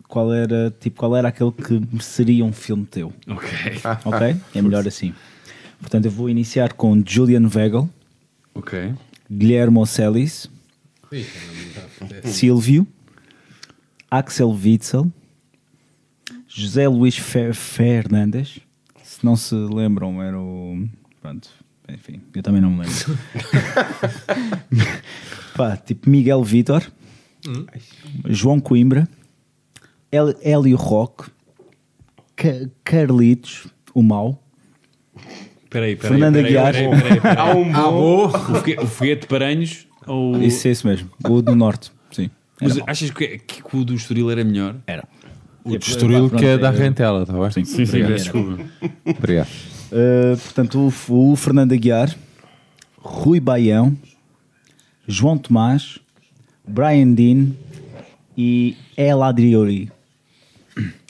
[0.08, 3.12] Qual era, tipo, qual era aquele que seria um filme teu.
[3.28, 3.50] Ok.
[4.06, 4.36] Ok?
[4.54, 5.14] É melhor assim.
[5.80, 7.90] Portanto, eu vou iniciar com Julian Weigl,
[8.54, 8.94] Ok.
[9.30, 10.50] Guilhermo Celis,
[12.24, 12.88] Silvio,
[14.10, 15.12] Axel Witzel,
[16.48, 18.60] José Luís Fe- Fernandes.
[19.04, 20.88] Se não se lembram, era o.
[21.22, 21.50] Pronto,
[21.90, 22.96] enfim, eu também não me lembro.
[25.56, 26.84] Pá, tipo Miguel Vitor,
[28.28, 29.08] João Coimbra,
[30.12, 31.30] El- Hélio Roque,
[32.36, 34.42] Ca- Carlitos, o Mau,
[35.70, 36.12] Peraí, peraí.
[36.12, 36.74] Fernando peraí, Aguiar.
[36.74, 37.38] Peraí, peraí, peraí.
[37.38, 38.26] Há um bom.
[38.28, 40.42] O foguete, o foguete de Paranhos ou.
[40.42, 42.30] Isso é isso mesmo, o do Norte, sim.
[42.62, 44.76] Era Mas achas que, que o do Estoril era melhor?
[44.88, 45.08] Era.
[45.64, 47.52] O de Estoril que é da Rentela, está bem?
[47.52, 48.64] Sim, Sim, sim, desculpa.
[49.06, 49.50] Obrigado.
[49.92, 52.16] Uh, portanto, o, o Fernando Aguiar,
[52.98, 53.98] Rui Baião,
[55.08, 56.00] João Tomás,
[56.68, 57.52] Brian Dean
[58.38, 59.92] e El Adriori.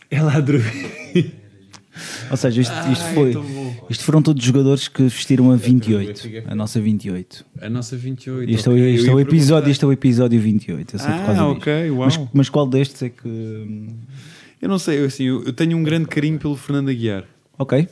[0.10, 0.62] Ela adorou.
[2.30, 3.34] Ou seja, isto, isto Ai, foi,
[3.90, 7.46] isto foram todos jogadores que vestiram a 28, a nossa 28.
[7.62, 8.50] A nossa 28.
[8.52, 8.94] Este, é, o- ok.
[8.96, 10.96] este Eu é o ia episódio, este é o episódio 28.
[10.96, 12.06] É só por Ah, ok, uau.
[12.06, 13.88] Mas, mas qual destes é que.
[14.62, 17.26] Eu não sei, eu, assim, eu, eu tenho um grande carinho pelo Fernando Aguiar.
[17.58, 17.88] Ok,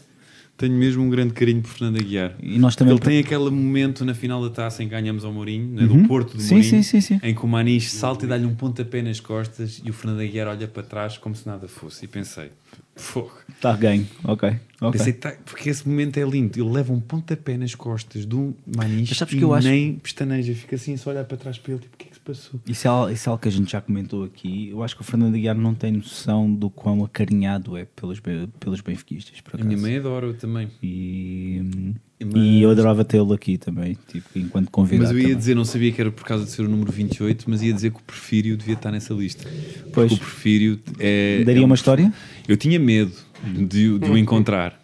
[0.55, 2.35] Tenho mesmo um grande carinho por Fernando Aguiar.
[2.41, 5.33] E nós também- Ele tem aquele momento na final da taça em que ganhamos ao
[5.33, 6.03] Mourinho, né, Uhum.
[6.03, 7.19] do Porto do Sim, Mourinho, sim, sim, sim.
[7.23, 10.47] em que o Manis salta e dá-lhe um pontapé nas costas e o Fernando Aguiar
[10.47, 12.05] olha para trás como se nada fosse.
[12.05, 12.51] E pensei,
[12.95, 13.31] fogo.
[13.49, 14.49] Está ganho, ok.
[14.81, 14.91] ok.
[14.97, 16.59] Pensei, tá, porque esse momento é lindo.
[16.59, 20.53] Ele leva um pontapé nas costas do Manis Mas sabes que eu acho- nem pestaneja.
[20.53, 21.81] Fica assim, só olhar para trás para ele.
[21.81, 22.59] Tipo, o que é que se passou?
[22.67, 24.69] Isso é, al- isso é algo que a gente já comentou aqui.
[24.69, 28.19] Eu acho que o Fernando Aguiar não tem noção do quão acarinhado é pelos,
[28.59, 29.39] pelos benfiquistas.
[29.41, 29.81] Por A minha acaso.
[29.81, 30.69] mãe adora eu também.
[30.81, 31.93] E,
[32.25, 35.03] Mas- e eu adorava tê-lo aqui também, tipo, enquanto convidado.
[35.03, 35.37] Mas eu ia também.
[35.37, 37.91] dizer, não sabia que era por causa de ser o número 28, mas ia dizer
[37.91, 39.43] que o Porfírio devia estar nessa lista.
[39.45, 40.11] Porque Pois.
[40.11, 41.43] o Porfírio é.
[41.45, 42.11] Daria é um- uma história?
[42.47, 43.11] Eu tinha medo
[43.43, 44.79] de, de o encontrar.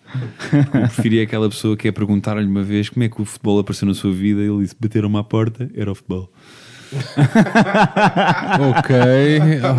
[0.74, 3.60] o Porfírio é aquela pessoa que é perguntar-lhe uma vez como é que o futebol
[3.60, 4.42] apareceu na sua vida.
[4.42, 6.32] Ele disse: bateram-me à porta, era o futebol.
[8.80, 8.96] ok,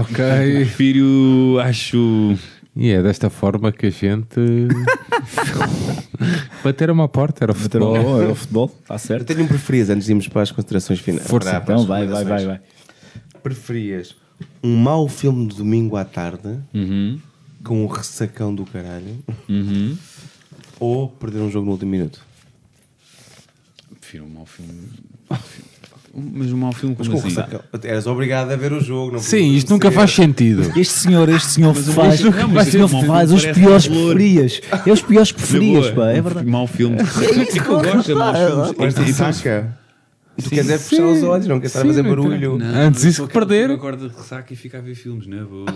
[0.01, 0.20] ok.
[0.55, 2.37] O Porfírio, acho.
[2.76, 4.38] E é desta forma que a gente.
[6.62, 7.94] Bater uma porta, era o futebol.
[7.97, 9.26] Futebol, era o futebol, está Eu certo.
[9.26, 11.26] tenho um preferias antes de irmos para as considerações finais.
[11.26, 12.60] Força, para- para Então vai, vai, vai, vai.
[13.42, 14.14] Preferias
[14.62, 17.18] um mau filme de domingo à tarde Uhum,
[17.64, 19.18] com um ressacão do caralho
[19.48, 19.97] uhum.
[20.78, 22.20] ou perder um jogo no último minuto?
[24.01, 24.88] Prefiro um mau filme.
[26.12, 27.37] Mas um mau filme Mas como com assim?
[27.85, 29.12] Eras obrigado a ver o jogo.
[29.12, 29.95] Não Sim, isto nunca ser.
[29.95, 30.73] faz sentido.
[30.77, 34.61] Este senhor, este senhor Mas o faz, não, mas este senhor faz os piores preferias.
[34.87, 36.47] É os piores Na preferias, pá, é um verdade.
[36.47, 36.97] Mau filme.
[36.99, 37.03] É
[37.43, 38.77] isso É que eu gosto de maus eu filmes.
[38.77, 39.78] Mas ressaca.
[40.43, 42.59] Tu queres é fechar os olhos, não queres estar a fazer barulho.
[42.59, 43.69] Não, Antes eu isso que perder.
[43.69, 45.43] que acorda de ressaca e fica a ver filmes, não é?
[45.43, 45.66] Boa.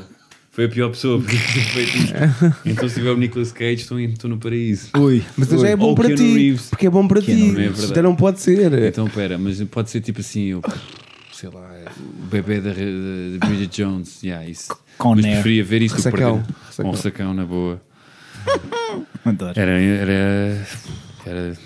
[0.54, 1.34] Foi a pior pessoa porque
[1.74, 2.14] feito isto.
[2.64, 4.88] Então, se tiver o Nicolas Cage, estou, em- estou no paraíso.
[4.96, 5.22] Ui.
[5.36, 6.34] Mas já é bom Ou para Keanu ti.
[6.34, 6.70] Reeves.
[6.70, 7.46] Porque é bom para Keanu ti.
[7.46, 7.60] Reeves.
[7.60, 7.84] É verdade.
[7.86, 8.72] Isto não pode ser.
[8.84, 10.62] Então, pera, mas pode ser tipo assim, eu,
[11.32, 11.68] sei lá,
[11.98, 14.22] o bebê da, da Bridget Jones.
[14.22, 14.76] Yeah, isso.
[14.96, 16.36] Con mas preferia ver isso do que Ressacão.
[16.38, 16.54] perder.
[16.68, 16.90] Ressacão.
[16.92, 17.82] Um sacão na boa.
[19.24, 19.58] Adoro.
[19.58, 20.66] Era, era,
[21.26, 21.56] era.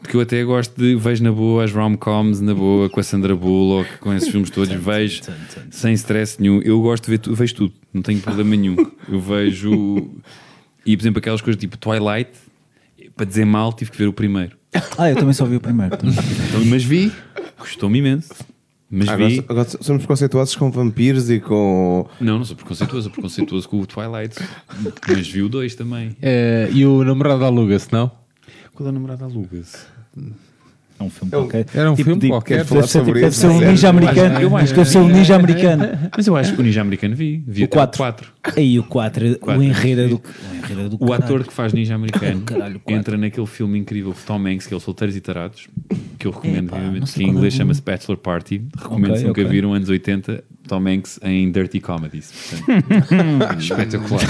[0.00, 0.94] Porque eu até gosto de.
[0.96, 4.72] Vejo na boa as rom-coms, na boa, com a Sandra Bullock, com esses filmes todos.
[4.74, 5.22] Vejo
[5.70, 6.60] sem stress nenhum.
[6.62, 8.76] Eu gosto de ver tudo, vejo tudo, não tenho problema nenhum.
[9.08, 10.10] Eu vejo.
[10.86, 12.30] E por exemplo, aquelas coisas tipo Twilight,
[13.14, 14.56] para dizer mal, tive que ver o primeiro.
[14.96, 15.94] Ah, eu também só vi o primeiro.
[15.96, 17.12] Então, mas vi,
[17.58, 18.30] gostou-me imenso.
[18.92, 19.44] Mas Agora, vi.
[19.48, 22.08] agora somos preconceituosos com vampiros e com.
[22.20, 24.34] Não, não sou preconceituoso, sou preconceituoso com o Twilight.
[25.06, 26.16] Mas vi o dois também.
[26.20, 28.10] Eh, e o namorado aluga-se, não?
[28.80, 29.76] Qual é o namorado aluga-se?
[30.98, 31.66] É um filme É um- qualquer.
[31.74, 32.56] Era um Tipo, filme digo, qualquer.
[32.64, 33.68] Deve ser, tipo, sobre deve ser um sério.
[33.68, 34.40] ninja americano.
[34.40, 35.84] Eu acho- Deve ser um ninja americano.
[36.16, 37.44] Mas eu acho que o Ninja Americano vi.
[37.46, 37.98] Vi O até quatro.
[37.98, 38.32] 4.
[38.56, 41.24] Aí o 4, o enredo é do, o enredo é do O caralho.
[41.24, 44.76] ator que faz Ninja Americano Caralho, entra naquele filme incrível de Tom Hanks, que é
[44.78, 45.68] o Solteiros e Tarados,
[46.18, 48.62] que eu recomendo vivamente, que em é inglês chama-se Bachelor Party.
[48.78, 49.50] Recomendo Ok, se nunca ok.
[49.52, 52.32] viram, anos 80, Tom Hanks em Dirty Comedies.
[52.66, 54.20] Portanto, espetacular.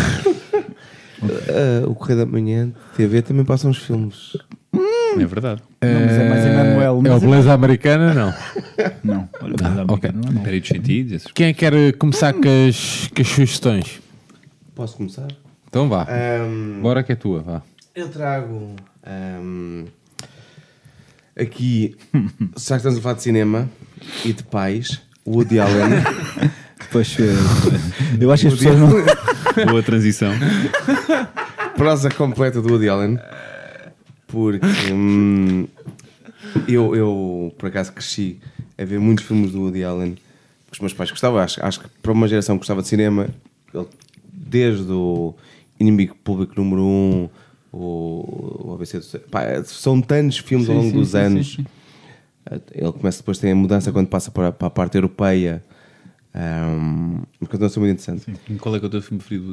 [1.22, 4.36] Ah, o Correio da Manhã, TV, também passam os filmes.
[4.72, 5.60] É verdade.
[5.82, 6.82] Não, mas é mais Emanuel.
[6.82, 8.34] É o mas Beleza Americana, não.
[9.02, 10.10] Não, olha, mas é ok.
[10.10, 10.44] americano, não é mau.
[10.44, 11.12] Peraí dos sentidos.
[11.12, 14.00] esses- Quem é que quer começar com as, com as sugestões?
[14.74, 15.26] Posso começar?
[15.68, 16.06] Então vá.
[16.08, 17.62] Ahm, Bora que é tua, vá.
[17.94, 19.84] Eu trago ahm,
[21.38, 21.96] aqui,
[22.56, 23.68] já que estamos a falar de cinema
[24.24, 25.90] e de pais, o Woody Allen.
[26.80, 28.88] Depois, eh, eu acho que as pessoas não.
[29.68, 30.32] Boa transição.
[31.76, 33.18] prosa completa do Woody Allen.
[34.26, 35.66] Porque hum,
[36.68, 38.38] eu, eu, por acaso, cresci
[38.78, 40.14] a ver muitos filmes do Woody Allen.
[40.14, 41.40] que Os meus pais gostavam.
[41.40, 43.28] Acho, acho que para uma geração que gostava de cinema,
[43.74, 43.86] ele,
[44.32, 45.34] desde o
[45.78, 47.28] Inimigo Público número 1, um,
[47.72, 49.20] o, o ABC do.
[49.30, 51.52] Pá, são tantos filmes ao Sim, longo sim, dos sim, anos.
[51.54, 51.66] sim,
[52.72, 55.62] Ele começa depois, tem a mudança quando passa para, para a parte europeia.
[56.34, 57.22] Um,
[57.66, 58.32] a ser muito interessante.
[58.48, 59.52] E Qual é que é o teu filme preferido do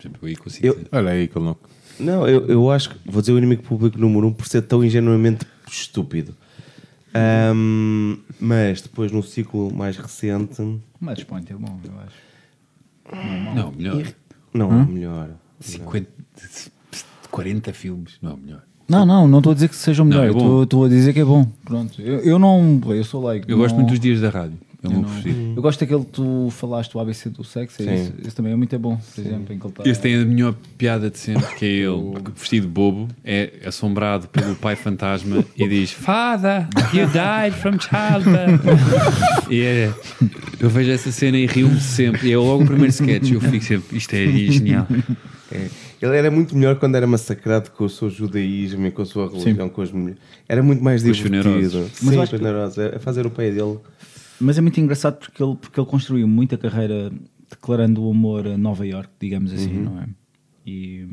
[0.00, 0.88] exemplo, eu aí consigo Eu- dizer.
[0.92, 1.56] Olha aí que ele não.
[1.98, 4.84] Não, eu, eu acho que vou dizer o inimigo público número um por ser tão
[4.84, 6.34] ingenuamente estúpido.
[7.12, 10.62] Ahm, mas depois num ciclo mais recente,
[11.00, 13.54] Match Point é bom, eu acho.
[13.56, 14.04] Não, melhor.
[14.54, 15.30] não é o melhor.
[15.58, 16.08] 50,
[17.30, 18.62] 40 filmes, não é melhor.
[18.88, 20.88] Não, não, não estou a dizer que seja o Não, melhor, é estou estou a
[20.88, 21.44] dizer que é bom.
[21.64, 22.80] Pronto, eu, eu não.
[22.86, 23.50] Eu sou like.
[23.50, 24.58] Eu gosto muito dos dias da rádio.
[24.82, 25.54] É o meu preferido.
[25.56, 27.92] Eu gosto daquele que tu falaste, o ABC do sexo, é Sim.
[27.94, 30.24] esse, esse também é muito bom, por exemplo, em que ele tá- Esse tem a
[30.24, 35.44] melhor piada de sempre, que é ele, vestido de bobo, é assombrado pelo pai fantasma
[35.56, 38.62] e diz: Father, you died from childbirth.
[39.50, 39.92] e é,
[40.60, 42.28] eu vejo essa cena e rio-me sempre.
[42.28, 43.32] E é logo o primeiro sketch.
[43.32, 44.86] Eu fico sempre: Isto é genial.
[45.50, 45.66] É.
[46.00, 49.28] Ele era muito melhor quando era massacrado com o seu judaísmo e com a sua
[49.28, 50.20] religião, com as mulheres.
[50.48, 51.88] Era muito mais divertido.
[51.92, 52.78] Sim, Mas eu acho funerosos.
[52.78, 53.78] A fazer o pai dele.
[54.40, 57.10] Mas é muito engraçado porque ele, porque ele construiu muita carreira
[57.50, 59.84] declarando o amor a Nova York, digamos assim, Uhum.
[59.84, 60.06] não é?
[60.66, 61.06] E,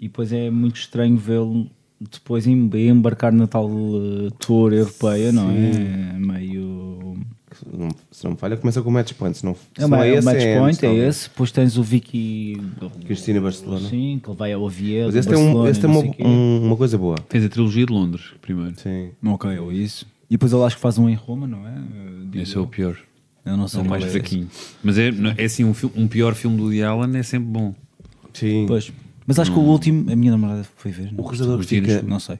[0.00, 1.68] E depois é muito estranho vê-lo
[2.00, 6.16] depois em- embarcar na tal eh, tour europeia, não é?
[6.16, 7.16] Meio.
[7.52, 9.36] Se não, se não me falha, começa com o match point.
[9.36, 11.16] Se não, se É, não é é o esse, match é point, é talvez.
[11.16, 11.28] esse.
[11.30, 12.56] Depois tens o Vicky.
[13.06, 13.88] Cristina Barcelona.
[13.88, 15.06] Sim, que ele vai ao Oviedo.
[15.06, 17.16] Mas esse tem, um, esse tem uma, um- uma coisa boa.
[17.28, 18.78] Fez a trilogia de Londres primeiro.
[18.78, 19.10] Sim.
[19.24, 20.06] Ok, ou isso.
[20.30, 21.70] E depois ele acho que faz um em Roma, não é?
[21.72, 22.96] Eh, digo Esse é o pior.
[23.44, 24.48] Eu não É sei o mais é fraquinho.
[24.84, 27.74] Mas é, é assim, um, um pior filme do Woody Allen é sempre bom.
[28.34, 28.66] Sim.
[28.68, 28.92] Pois.
[29.26, 31.08] Mas acho que o último, a minha namorada foi ver.
[31.12, 31.78] O não realizador gostou.
[31.78, 32.38] fica- Não sei.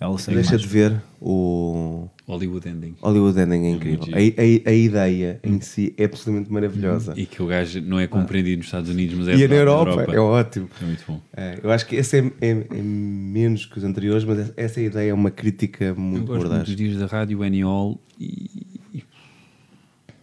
[0.00, 0.62] Ela segue Deixa mais.
[0.62, 2.94] de ver o Hollywood Ending.
[3.00, 4.04] Hollywood Ending é incrível.
[4.12, 7.14] A, a- a ideia em si é absolutamente maravilhosa.
[7.16, 9.54] E que o gajo não é compreendido nos Estados Unidos, mas é E é na
[9.54, 10.68] verdade, Europa, é ótimo.
[10.82, 11.20] É muito bom.
[11.34, 15.10] É, eu acho que esse é, é- é menos que os anteriores, mas essa ideia
[15.10, 16.66] é uma crítica Eu muito gosto muito mordaz.
[16.68, 18.78] dos dias da rádio, o Eniol e.
[18.92, 19.04] e-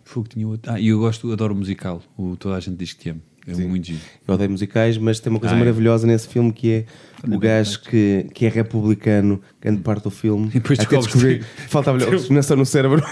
[0.04, 0.70] Fogo tinha outro.
[0.72, 2.04] Ah, e eu gosto, adoro o musical.
[2.18, 3.22] O Toda a gente diz que te amo.
[3.48, 3.68] É Sim.
[3.68, 4.00] muito giro.
[4.28, 5.58] Eu odeio musicais, mas tem uma coisa é.
[5.58, 6.86] maravilhosa nesse filme que é
[7.28, 10.48] o gajo que, que é republicano, grande parte do filme.
[10.50, 13.04] E depois até descobrir faltava-lhe oxigenação no cérebro.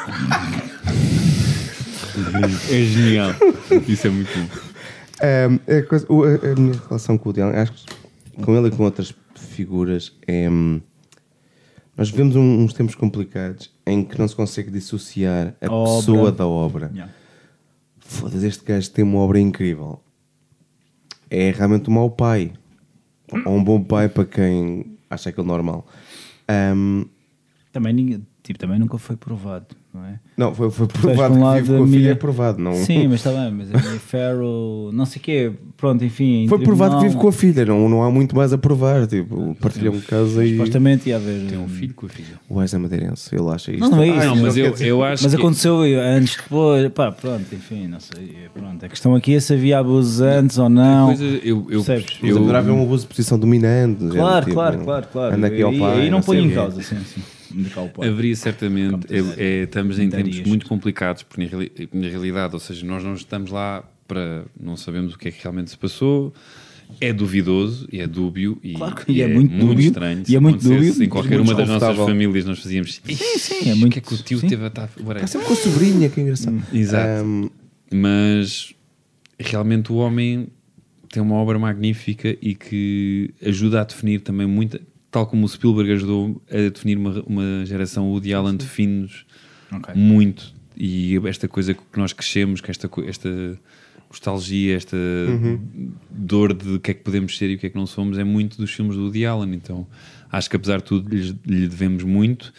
[2.69, 3.31] É genial.
[3.87, 4.47] Isso é muito bom.
[5.21, 7.85] Um, a, coisa- a- a minha relação com o Allen, acho que
[8.43, 10.49] com ele e com outras figuras, é.
[10.49, 10.79] hum,
[11.97, 15.95] nós vivemos um- uns tempos complicados em que não se consegue dissociar a Obra.
[15.99, 16.89] pessoa da obra.
[16.93, 17.11] Yeah.
[17.99, 19.99] Foda-se, este gajo tem uma obra incrível.
[21.29, 22.51] É realmente um mau pai.
[23.45, 25.85] Ou um bom pai para quem acha aquilo normal.
[26.49, 27.05] Um,
[27.71, 30.19] Também, tipo, também nunca foi provado, não é?
[30.37, 32.61] não, foi, foi provado um que vive com a filha, é provado.
[32.61, 32.73] Não...
[32.73, 36.45] Sim, mas está bem, mas a minha Farrow, não sei o quê, pronto, enfim.
[36.47, 39.07] Foi provado que vive com a filha, não, não há muito mais a provar.
[39.07, 40.51] Tipo, partilham casa e.
[40.51, 41.47] Supostamente ia haver.
[41.47, 42.39] Tem um filho com a filha.
[42.47, 43.81] O Wesley Madeirense, ele acha isto.
[43.81, 44.19] Não, não é isso.
[44.19, 45.41] Ah, não, mas eu, dizer- eu acho Mas que.
[45.41, 48.35] aconteceu antes, depois, pá, pronto, enfim, não sei.
[48.53, 51.07] Pronto, a questão aqui é se havia abusos antes ou não.
[51.07, 52.19] Coisa, eu, eu, Percebes?
[52.21, 54.01] Eu, haverá haver um abuso de posição dominante.
[54.03, 55.35] gente, Claro, tipo, claro, claro, claro.
[55.35, 56.01] Anda aqui ao pai.
[56.01, 57.21] Aí não o em causa, sim, sim.
[58.01, 60.47] Haveria certamente, é- é- estamos em tempos darias.
[60.47, 64.45] muito complicados, porque na, reali- na realidade, ou seja, nós não estamos lá para.
[64.59, 66.33] não sabemos o que é que realmente se passou.
[66.99, 70.23] É duvidoso e é dúbio e, Claro que é muito dúbio, estranho.
[70.27, 72.99] e é muito acontecesse dúbio, Em qualquer muito uma das nossas famílias nós fazíamos.
[73.05, 74.47] Sim, sim, é muito- O que é que o tio sim.
[74.47, 74.89] teve a estar.
[74.97, 76.59] whatever." Está sempre com a sobrinha, que engraçado.
[76.73, 77.23] Exato.
[77.23, 77.49] Um,
[77.91, 78.73] Mas
[79.39, 80.47] realmente o homem
[81.11, 84.81] tem uma obra magnífica e que ajuda a definir também muita,
[85.11, 89.25] tal como o Spielberg ajudou a definir uma, uma geração, o Woody Allen define-nos
[89.71, 89.93] Ok.
[89.95, 90.53] muito.
[90.77, 93.59] E esta coisa que nós crescemos, que esta, esta
[94.09, 94.97] nostalgia, esta
[96.09, 98.17] dor de o que é que podemos ser e o que é que não somos,
[98.17, 99.53] é muito dos filmes do Woody Allen.
[99.53, 99.85] Então
[100.31, 102.53] acho que apesar de tudo lhes- lhe devemos muito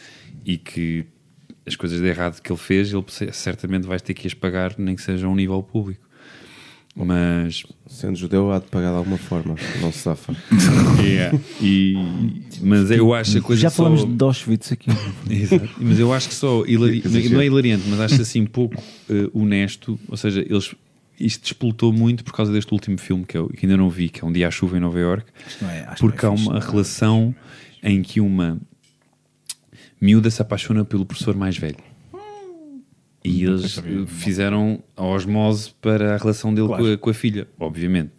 [0.45, 1.05] e que
[1.67, 4.95] as coisas de errado que ele fez, ele certamente vai ter que as pagar, nem
[4.97, 6.09] que seja a um nível público.
[7.05, 9.55] Mas sendo judeu, há de pagar de alguma forma.
[9.81, 10.35] Não se safa.
[11.03, 11.39] Yeah.
[11.63, 11.95] E,
[12.63, 14.91] mas eu acho a coisa Já só- falamos de Auschwitz aqui.
[15.29, 15.69] Exato.
[15.79, 17.03] Mas eu acho que só hilari...
[17.31, 19.99] não é hilariante, mas acho assim pouco eh, honesto.
[20.09, 20.75] Ou seja, eles
[21.19, 24.25] isto despoltou muito por causa deste último filme que eu que ainda não vi, que
[24.25, 24.99] é Um Dia à Chuva em Nova
[25.61, 26.61] não é- que porque há é fixe, uma é?
[26.61, 27.35] relação
[27.83, 28.59] em que uma
[30.01, 31.77] miúda se apaixona pelo professor mais velho.
[33.25, 36.85] E eles eh, fizeram a osmose para a relação dele Claro.
[36.85, 38.11] com, a, com a filha, obviamente.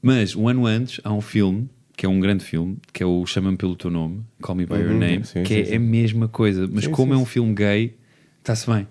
[0.00, 3.24] Mas um ano antes há um filme, que é um grande filme, que é o
[3.26, 5.74] Chama-me pelo teu nome, Call Me By Your Uhum, Name, sim, que sim, é sim.
[5.76, 6.68] a mesma coisa.
[6.72, 7.96] Mas como é um filme gay,
[8.40, 8.86] está-se bem.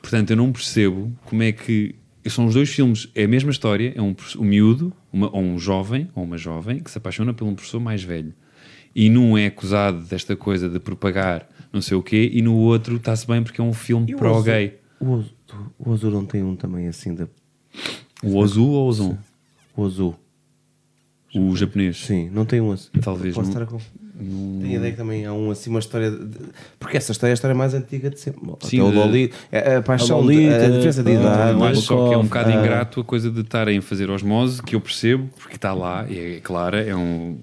[0.00, 1.94] Portanto, eu não percebo como é que.
[2.28, 5.58] São os dois filmes, é a mesma história, é um, um miúdo, uma- ou um
[5.58, 8.34] jovem, ou uma jovem, que se apaixona por um professor mais velho.
[8.94, 12.96] E num é acusado desta coisa de propagar não sei o quê, e no outro
[12.96, 14.18] está-se bem porque é um filme E o.
[15.78, 17.28] O Ozu não tem um também assim da.
[18.22, 19.16] O Ozu ou o Ozon?
[19.76, 20.14] O Ozu.
[21.34, 21.98] O japonês.
[21.98, 22.88] Sim, não tem um assim.
[23.00, 23.78] Talvez Posso não- estar a
[24.18, 26.10] Tenho a ideia que também há um assim, uma história.
[26.10, 26.38] de-
[26.78, 28.40] Porque essa história é a história mais antiga de sempre.
[28.62, 31.52] Sim, Até o de- Loli, a, a paixão, A Lolita, de- a diferença de idade.
[31.58, 34.62] Eu acho só que é um bocado ingrato a coisa de estarem a fazer osmose,
[34.62, 37.36] que eu percebo, porque está lá, e é clara, é um,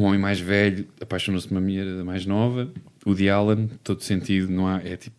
[0.00, 2.70] um homem mais velho, apaixonou-se por uma mulher mais nova,
[3.04, 5.16] o de Allen, todo sentido, não há, é tipo,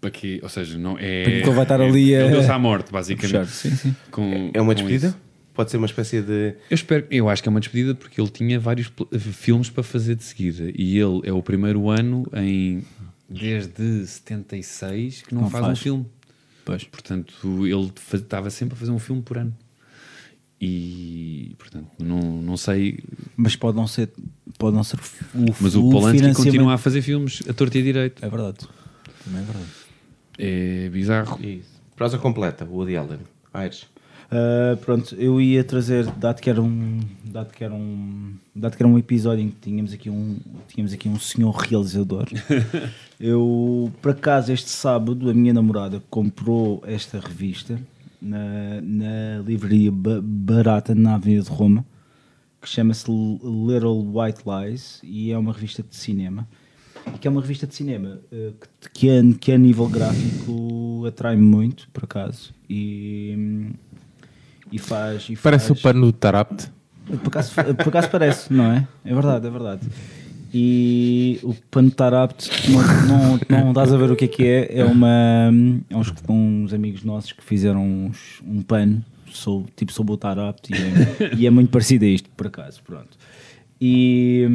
[0.00, 0.40] para quê?
[0.42, 1.22] Ou seja, não é...
[1.24, 3.30] Porque ele vai estar ali é, a- Ele deu-se à morte, basicamente.
[3.32, 3.96] puxar, sim, sim.
[4.10, 5.08] Com- É uma com despedida?
[5.08, 5.18] isso.
[5.54, 6.54] Pode ser uma espécie de.
[6.70, 8.90] Eu espero, eu acho que é uma despedida porque ele tinha vários
[9.32, 12.82] filmes para fazer de seguida e ele é o primeiro ano em
[13.28, 15.78] desde 76 que não, Não faz, faz.
[15.78, 16.06] um filme.
[16.64, 16.84] Pois.
[16.84, 17.34] Portanto,
[17.66, 19.54] ele estava sempre a fazer um filme por ano.
[20.64, 23.00] E, portanto, não, não sei.
[23.36, 24.10] Mas pode não ser,
[24.56, 24.96] pode não ser
[25.34, 28.24] o, Mas o, Polanski financiamento- continua a fazer filmes a torta e a direito.
[28.24, 28.58] É verdade.
[29.24, 29.70] Também é verdade.
[30.38, 31.44] É bizarro.
[31.44, 31.68] Isso.
[31.96, 33.18] Prosa completa, o Woody Allen.
[33.52, 33.86] Aires.
[34.30, 38.82] Uh, pronto, eu ia trazer, dado que era um, dado que era um, dado que
[38.82, 42.26] era um episódio em que tínhamos aqui um, tínhamos aqui um senhor realizador.
[43.18, 47.78] eu, por acaso, este sábado, a minha namorada comprou esta revista
[48.22, 51.84] na, na livraria ba- barata na Avenida de Roma,
[52.60, 56.46] que chama-se Little White Lies e é uma revista de cinema.
[57.12, 61.04] E que é uma revista de cinema eh, que, que, a, que a nível gráfico
[61.06, 62.54] atrai-me muito, por acaso.
[62.70, 63.66] E,
[64.70, 65.28] e faz.
[65.28, 65.80] E Parece faz...
[65.80, 66.70] o pano do Tarapte.
[67.04, 68.86] Por acaso, por acaso parece, não é?
[69.04, 69.82] É verdade, é verdade.
[70.54, 74.44] E o pano estar apto, não, não, não estás a ver o que é que
[74.46, 74.78] é.
[74.80, 75.50] É uma.
[75.88, 80.38] É uns, uns amigos nossos que fizeram uns- um pano sobre, tipo sobre o estar
[80.38, 82.82] apto e é, e é muito parecido a isto, por acaso.
[82.82, 83.16] Pronto.
[83.80, 84.46] E,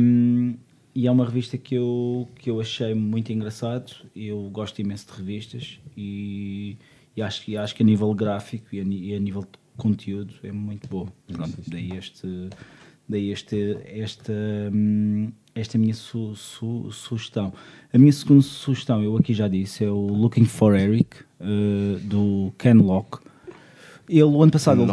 [0.95, 3.91] e é uma revista que eu, que eu achei muito engraçado.
[4.15, 6.77] Eu gosto imenso de revistas e,
[7.15, 10.33] e acho, que- acho que a nível gráfico e a, e a nível de conteúdo
[10.43, 11.07] é muito boa.
[11.31, 12.49] Pronto, daí este,
[13.07, 14.33] daí este, esta,
[14.73, 17.53] hum, esta minha su- su- sugestão.
[17.93, 22.53] A minha segunda sugestão, eu aqui já disse, é o Looking for Eric, eh, do
[22.57, 23.19] Ken Locke.
[24.09, 24.81] Ele, o ano passado.
[24.81, 24.87] ele-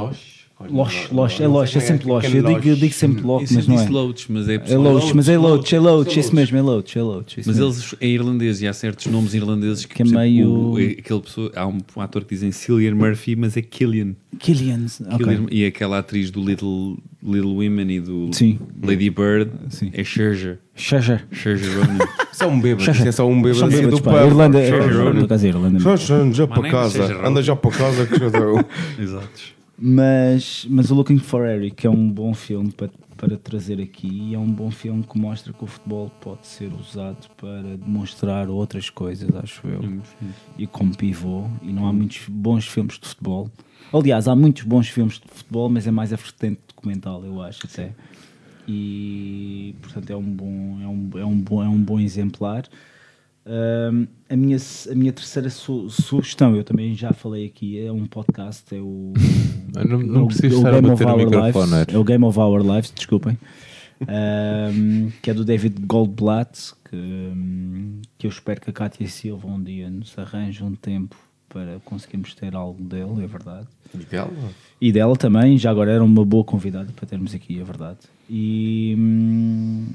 [0.60, 0.72] Loche?
[0.72, 2.26] Loche, Loche, é Loche, é sempre Loche.
[2.36, 3.88] Eu digo, eu digo sempre Isso mas não é.
[3.88, 7.02] Loach, mas é É Loach, mas é Loach, é Loach, isso mesmo, é Loach, é
[7.02, 7.40] Loach.
[7.40, 10.84] isso Mas eles é irlandês e há certos nomes irlandeses que, Que é meio- é
[10.92, 14.14] aquele pessoa, há um, um ator que dizem Cillian Murphy, mas é Killian.
[14.38, 15.46] Killian, ok.
[15.50, 18.58] E aquela atriz do Little, Little Women e do Sim.
[18.82, 19.50] Lady Bird
[19.92, 20.60] é Scherzer.
[20.74, 21.26] Scherzer.
[21.32, 21.98] Scherzer Ronan.
[22.32, 24.24] Isso é um bêbado, é só um bêbado São assim bêbados, do pá.
[24.24, 25.78] Irlanda, é- é- é Irlanda.
[25.80, 28.64] Scherzer, já para casa, anda já para casa que já deu.
[28.98, 29.54] Exato.
[29.78, 34.34] Mas, mas o Looking for Eric é um bom filme para, para trazer aqui e
[34.34, 38.88] é um bom filme que mostra que o futebol pode ser usado para demonstrar outras
[38.88, 40.00] coisas, acho eu.
[40.56, 41.48] E como pivô.
[41.60, 43.50] E não há muitos bons filmes de futebol.
[43.92, 47.66] Aliás, há muitos bons filmes de futebol, mas é mais a vertente documental, eu acho
[47.66, 47.92] até.
[48.66, 52.64] E portanto é um bom, é um, é um bom, é um bom exemplar.
[53.46, 54.56] Ahm, a, minha,
[54.90, 59.12] a minha terceira su- sugestão, eu também já falei aqui, é um podcast, é o,
[59.86, 61.94] não- não é o- preciso é estar a Game bater of no Our microfone, Lives,
[61.94, 63.38] é o Game of Our Lives, desculpem,
[64.08, 69.46] Ahm, que é do David Goldblatt, que, hum, que eu espero que a Cátia Silva
[69.46, 71.16] um dia nos arranje um tempo
[71.48, 73.66] para conseguirmos ter algo dele, é verdade.
[73.94, 74.30] E dela?
[74.80, 77.98] E dela também, já agora era uma boa convidada para termos aqui, é verdade.
[78.28, 79.86] E, hum,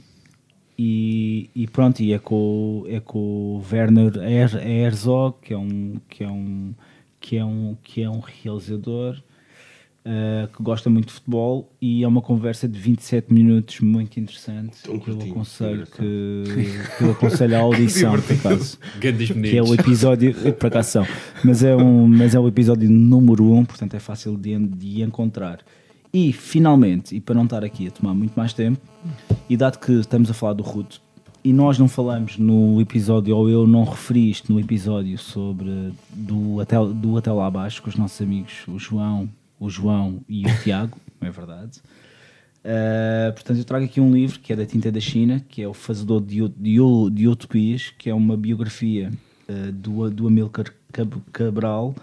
[0.82, 5.96] e, e pronto, e é com, é com o Werner Her- Herzog, que é um,
[6.08, 6.74] que é um,
[7.20, 9.22] que é um, que é um realizador
[10.06, 14.78] eh, que gosta muito de futebol e é uma conversa de 27 minutos muito interessante
[14.84, 16.44] que eu aconselho que,
[16.98, 18.78] que eu aconselho a audição por acaso.
[19.52, 21.08] Que é o episódio por acaso são,
[21.44, 25.02] mas é um mas é o episódio número 1 um, portanto é fácil de, de
[25.02, 25.60] encontrar
[26.14, 28.80] e finalmente e para não estar aqui a tomar muito mais tempo
[29.50, 31.02] e dado que estamos a falar do Ruto
[31.44, 36.60] e nós não falamos no episódio, ou eu não referi isto no episódio sobre do
[36.60, 39.30] até, do até lá abaixo com os nossos amigos, o João,
[39.60, 41.80] o João e o Tiago, é verdade.
[42.60, 45.68] Uh, portanto, eu trago aqui um livro que é da Tinta da China, que é
[45.68, 46.78] o Fazedor de, de,
[47.14, 49.10] de Utopias, que é uma biografia
[49.48, 51.96] uh, do, do Amilcar Cab- Cabral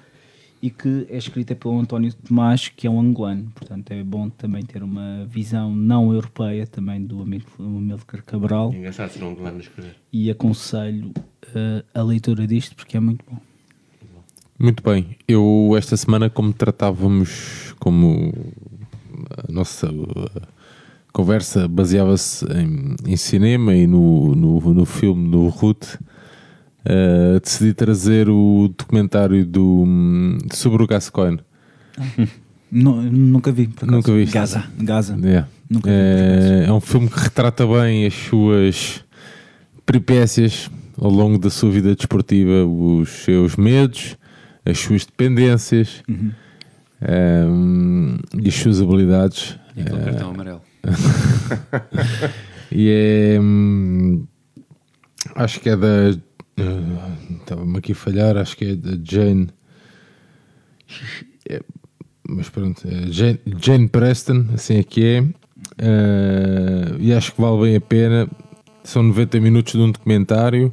[0.63, 3.51] e que é escrita pelo António Tomás, que é um angolano.
[3.55, 8.73] Portanto, é bom também ter uma visão não europeia também do Amil- do Amilcar Cabral.
[8.73, 9.97] É engraçado ser um angolano a escrever.
[10.13, 13.39] E aconselho uh, a leitura disto porque é muito bom.
[14.59, 15.17] Muito bem.
[15.29, 18.33] Eu, esta semana, como tratávamos, como
[19.47, 20.31] a nossa uh,
[21.13, 25.97] conversa baseava-se em, em cinema e no, no, no filme do Ruth,
[26.87, 31.41] uh, decidi trazer o documentário do, hum, sobre o Gascoigne.
[32.71, 33.93] Nu- nunca vi, por acaso.
[33.97, 34.33] Nunca viste?
[34.35, 34.65] Gaza.
[34.77, 35.17] Gaza.
[35.23, 35.49] Yeah.
[35.71, 39.05] Nunca vi, é, é um filme que retrata bem as suas
[39.87, 40.69] peripécias
[41.01, 44.17] ao longo da sua vida desportiva, os seus medos,
[44.65, 46.33] as suas dependências Uhum.
[47.03, 49.57] ehm, e as suas habilidades.
[49.77, 50.61] E aquele Eh, cartão amarelo.
[52.73, 53.39] e é.
[53.41, 54.27] hum,
[55.37, 56.17] acho que é da.
[56.57, 59.49] Eh, Estava-me aqui a falhar, acho que é da Jane.
[61.49, 61.61] é,
[62.29, 65.25] mas pronto, é Jane, Jane Preston, assim é que é.
[65.79, 68.29] Eh, e acho que vale bem a pena.
[68.85, 70.73] São 90 minutos de um documentário.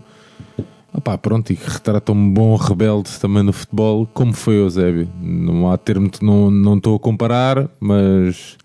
[0.94, 5.10] Opá, pronto, e que retrata um bom rebelde também no futebol, como foi o Eusébio.
[5.20, 8.58] Não há termo, não, não estou a comparar, mas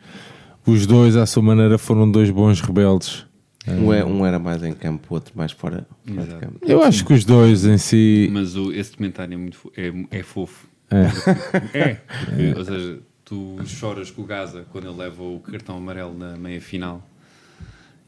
[0.67, 3.25] os dois, à sua maneira, foram dois bons rebeldes.
[3.73, 6.59] Um, é- Eh, um era mais em campo, o outro mais fora, fora de campo.
[6.63, 8.29] Eu acho que os dois em si.
[8.33, 10.67] Mas o, esse documentário é muito fo- é, é fofo.
[10.91, 11.79] É.
[11.79, 16.17] É, porque, ou seja, tu choras com o Gaza quando ele leva o cartão amarelo
[16.17, 17.07] na meia final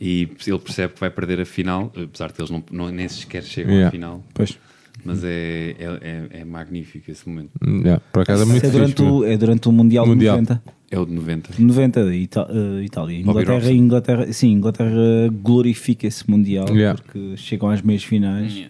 [0.01, 3.43] e ele percebe que vai perder a final, apesar de eles não, não nem sequer
[3.43, 3.89] chegam Yeah.
[3.89, 4.25] à final.
[4.33, 4.59] Pois.
[5.05, 5.99] Mas é, é,
[6.33, 7.51] é, é magnífico esse momento.
[7.67, 10.37] Hum, yeah, por acaso é muito é, durante o, é durante o Mundial, Mundial.
[10.37, 10.63] de 90.
[10.91, 11.51] É o de 90.
[11.59, 13.19] 90 de Ita- eh, Itália.
[13.21, 13.73] Inglaterra.
[13.73, 17.01] Inglaterra, sim, Inglaterra glorifica esse Mundial Yeah.
[17.01, 18.67] porque chegam às meias finais.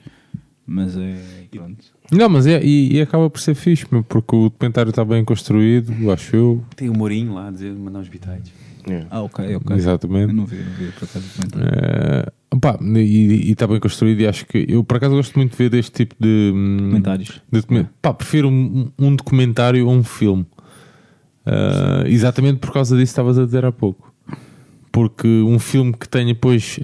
[0.67, 1.17] Mas é.
[1.51, 1.85] Pronto.
[2.13, 5.25] Não, mas é, e, e acaba por ser fixe, meu, porque o documentário está bem
[5.25, 6.65] construído, acho eu.
[6.77, 8.53] Tem o Mourinho lá a dizer, mandar uns bitites.
[9.11, 9.77] Ah, ok, ok.
[9.77, 10.29] Exatamente.
[10.31, 11.69] Eu não vi, não vi por acaso o comentário.
[11.75, 12.33] Eh,
[12.97, 15.93] e está bem construído e acho que eu por acaso gosto muito de ver deste
[15.93, 17.41] tipo de hum, Comentários.
[17.51, 20.45] de documen- pá, prefiro um, um documentário a um filme.
[21.47, 24.13] Eh, exatamente por causa disso estavas a dizer há pouco.
[24.93, 26.79] Porque um filme que tenha depois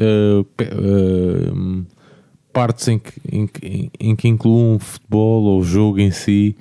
[0.57, 1.85] pe- eh, hum,
[2.57, 6.57] partes em que, em, que- em que incluam o futebol ou o jogo em si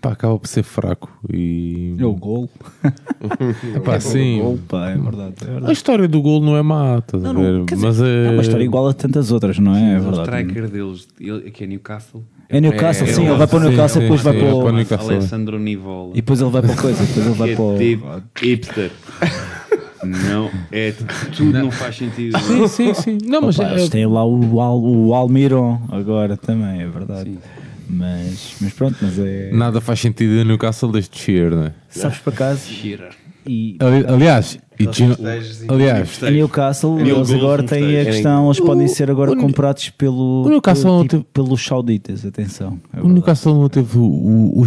[0.00, 2.50] pá, acaba por ser fraco e É o gol.
[3.74, 4.40] Epá, É sim.
[4.40, 5.34] o gol, pá, é verdade.
[5.40, 5.66] é verdade.
[5.70, 7.52] a história do gol não é má estás a Não, ver?
[7.52, 9.94] não, dizer, mas é, é uma história igual a tantas outras, não é?
[9.94, 10.22] É o verdade.
[10.22, 12.22] striker deles, ele, que é Newcastle.
[12.48, 14.58] É Newcastle, sim, ele vai para o sim, Newcastle, sim, depois vai sim, para o
[14.58, 15.10] o.
[15.10, 16.10] Alessandro Nivola.
[16.12, 17.72] E depois ele vai para a coisa, depois ele vai para o.
[17.74, 18.90] é tipo hipster.
[20.04, 20.92] Não, é
[21.36, 22.38] tudo não, faz sentido.
[22.40, 23.18] Sim, sim, sim.
[23.26, 27.38] Não, mas Opa, é- eles têm lá o, Al, o Almiron agora também, é verdade.
[27.88, 29.50] Mas, mas pronto, mas é.
[29.52, 31.72] nada faz sentido em Newcastle desde Shearer, não é?
[31.88, 32.60] Sabes por acaso?
[32.68, 33.10] Shearer.
[33.46, 38.04] E Ali- Aliás, e Gino- e- aliás, a Newcastle, Mil eles agora no têm a
[38.04, 41.26] questão, eles O- podem ser agora o- comprados pelo, o Newcastle pelo- não tipo, teve-
[41.32, 42.78] pelos sauditas, atenção.
[42.92, 43.08] é o.
[43.08, 44.02] Newcastle não teve o,
[44.54, 44.64] o,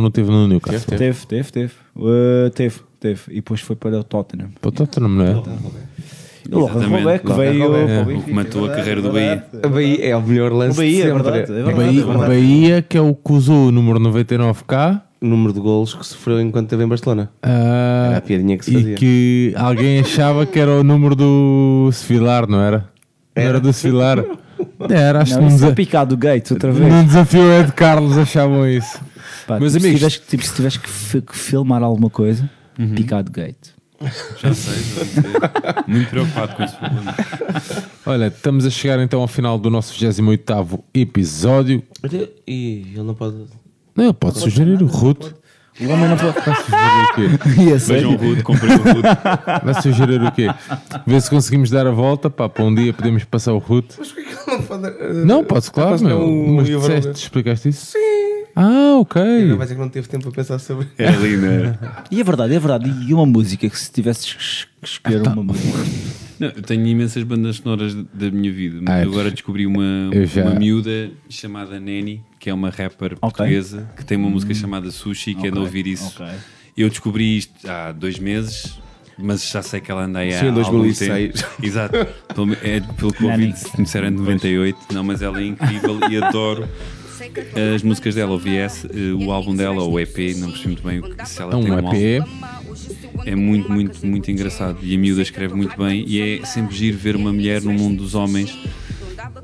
[0.00, 0.98] não teve no Newcastle.
[0.98, 1.72] Teve, teve, teve.
[1.94, 2.76] Uh, teve,
[3.08, 3.20] teve.
[3.30, 4.48] E depois foi para o Tottenham.
[4.60, 5.30] Para o Tottenham, não é?
[5.30, 7.02] O Lohan Exatamente.
[7.04, 8.02] Robeck Lohan veio É.
[8.02, 9.42] o O que matou a verdade, carreira do verdade.
[9.62, 11.22] A Bahia é o melhor lance O Bahia, de é sempre.
[11.22, 11.76] verdade, é verdade.
[12.02, 16.06] Bahia, Bahia, que é o que usou o número 99K O número de golos que
[16.06, 17.30] sofreu enquanto esteve em Barcelona.
[17.42, 18.94] ah, Era a piadinha que se e fazia.
[18.96, 22.90] que alguém achava que era o número do Sevilar, não era?
[23.34, 24.22] Não era do Sevilar?
[24.90, 26.92] Era, acho Não, que é desa- picado Gates outra vez.
[26.92, 29.00] num desafio Ed Carlos achavam isso.
[29.46, 32.48] Pá, Meus tipo, se amigos- que- tipo, se tiveres que, fi- que filmar alguma coisa,
[32.78, 32.94] Uhum.
[32.94, 33.74] picado Gate.
[34.36, 35.22] Já sei, já sei.
[35.86, 37.14] Muito preocupado com esse problema.
[38.04, 41.82] Olha, estamos a chegar então ao final do nosso 28 episódio.
[42.46, 43.36] E ele não pode.
[43.96, 45.34] Não, ele pode sugerir o Ruto.
[45.80, 46.34] O homem não pode.
[46.40, 47.76] Vai sugerir o quê?
[47.78, 49.08] Vejam o Rude, comprei o Rude.
[49.64, 50.48] Vai sugerir o quê?
[51.06, 52.28] Ver se conseguimos dar a volta.
[52.28, 53.94] Pá, para um dia podemos passar o Ruto.
[53.98, 55.14] Mas porquê que ele não pode.
[55.24, 56.20] Não, pode claro, meu.
[56.20, 57.86] é um Mas disseste, explicaste isso?
[57.92, 58.33] Sim.
[58.56, 59.20] Ah, ok.
[59.22, 60.86] Ele vai dizer que não teve tempo para pensar sobre.
[60.96, 62.04] Era ali, era?
[62.10, 62.88] E é verdade, é verdade.
[63.08, 65.78] E uma música que se tivesses que es- que escolher uma música.
[66.38, 70.10] Não, eu tenho imensas bandas sonoras da minha vida, mas Ah, eu agora descobri uma,
[70.12, 74.52] eu já- uma miúda chamada Neni, que é uma rapper portuguesa, que tem uma música
[74.54, 76.06] chamada Sushi, que é de ouvir isso.
[76.20, 76.26] ok.
[76.76, 78.78] Eu descobri isto há dois meses,
[79.16, 81.32] mas já sei que ela anda aí há Sim, em algum 2006.
[81.40, 81.48] tempo.
[81.62, 82.06] Exato.
[82.34, 84.78] Pelo, é, pelo que ouvi, me disseram em 98.
[84.92, 86.68] Não, mas ela é incrível e adoro
[87.74, 88.32] as músicas dela.
[88.32, 91.40] Ouvi esse, eh, o álbum dela, ou o EP, não percebi muito bem o se
[91.42, 91.94] ela É tem um álbum.
[91.94, 92.24] EP.
[93.26, 94.78] É muito, muito, muito engraçado.
[94.82, 96.04] E a miúda escreve muito bem.
[96.06, 98.56] E é sempre giro ver uma mulher no mundo dos homens,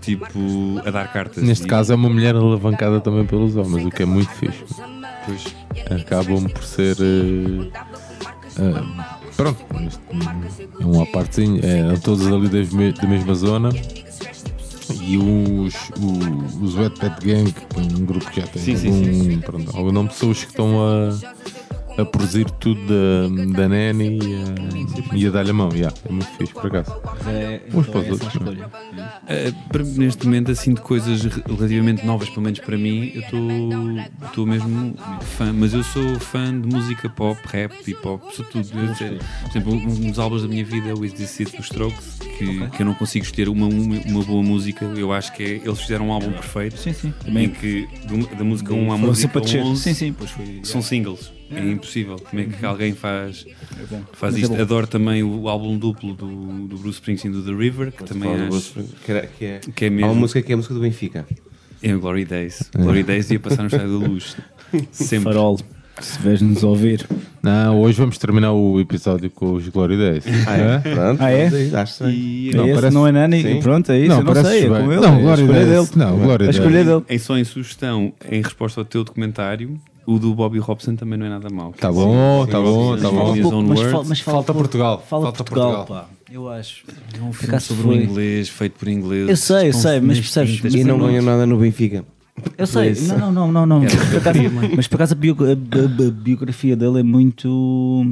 [0.00, 1.42] tipo, a dar cartas.
[1.42, 4.64] Neste E- caso é uma mulher alavancada também pelos homens, o que é muito fixe.
[5.26, 5.44] Pois,
[6.02, 6.96] Acabam por ser.
[7.00, 7.70] eh,
[8.58, 8.82] eh,
[9.36, 9.64] pronto,
[10.80, 11.60] é uma partezinha.
[11.62, 12.48] É, todos ali
[12.92, 13.70] da mesma zona.
[15.10, 18.76] E os, o- os Wet Pet Gang, que é um grupo que já tem Sim,
[18.76, 21.08] sim, algum, sim, Pronto, algum pessoas que estão a,
[22.00, 25.68] a produzir tudo da, da Nani e a, e a dar-lhe a mão.
[25.72, 26.92] Yeah, é muito fixe, por acaso.
[27.26, 28.32] É, Uns então para os é outros,
[29.70, 33.20] para- neste momento, assim, de coisas re- relativamente novas, pelo menos para mim, eu
[34.22, 34.94] estou- mesmo
[35.36, 35.52] fã.
[35.52, 38.66] Mas eu sou fã de música pop, rap, hip hop, sou tudo.
[38.68, 42.18] Por exemplo, um dos álbuns da minha vida é o Is This It dos Strokes,
[42.38, 44.84] que, que eu não consigo escolher uma, uma, uma boa música.
[44.84, 46.76] Eu acho que é- eles fizeram um álbum perfeito.
[46.78, 47.08] Sim, sim.
[47.08, 47.48] Em Também.
[47.50, 49.62] que do- da música 1 à música sempre a descer.
[49.62, 50.60] 11 Sim, sim, pois foi.
[50.62, 51.32] são singles.
[51.52, 52.16] É impossível.
[52.16, 53.44] Como é que alguém faz,
[53.90, 54.00] bom.
[54.12, 54.54] faz Mas é isto?
[54.54, 54.62] bom.
[54.62, 56.26] Adoro também o álbum duplo do,
[56.68, 59.90] do Bruce Springsteen do The River, que também do acho que, é, que é Há
[59.90, 60.06] mesmo.
[60.12, 61.26] uma música que é a música do Benfica.
[61.82, 62.70] É o Glory Days.
[62.76, 64.36] Glory Days ia passar no Estádio da Luz.
[64.92, 65.24] Sempre.
[65.24, 65.58] Farol,
[66.00, 67.06] se vês-nos ouvir.
[67.42, 70.24] Não, hoje vamos terminar o episódio com os Glory Days.
[70.46, 70.78] Ah, é?
[70.78, 71.46] Pronto, Ah, é?
[71.80, 72.04] Acho.
[72.10, 73.42] E Não, é esse, parece- não é Nani?
[73.42, 73.60] Sim.
[73.60, 74.08] Pronto, é isso.
[74.08, 75.00] Não, eu não parece sei, é com ele.
[75.00, 75.68] Não, é escolha Days.
[75.68, 75.88] dele.
[76.04, 76.86] Não, Glória A escolha Days.
[76.86, 77.02] dele.
[77.08, 79.80] em só em sugestão, em resposta ao teu documentário,
[80.14, 81.72] o do Bobby Robson também não é nada mau.
[81.78, 84.04] Tá bom, tá bom, tá bom.
[84.06, 85.04] Mas, Falta por- Portugal.
[85.08, 86.04] Fala Falta Portugal, Portugal.
[86.04, 86.08] pá.
[86.32, 86.84] Eu acho.
[87.18, 89.28] É um filme sobre inglês, feito por inglês.
[89.28, 92.04] Eu sei, eu sei, mas percebes, E não ganhou nada no Benfica.
[92.56, 93.82] Eu sei, não, não, não, não, não.
[93.82, 94.72] Era Mas, por acaso, queria, mãe.
[94.76, 98.06] mas por acaso a, bio- a- a- a biografia dele é muito.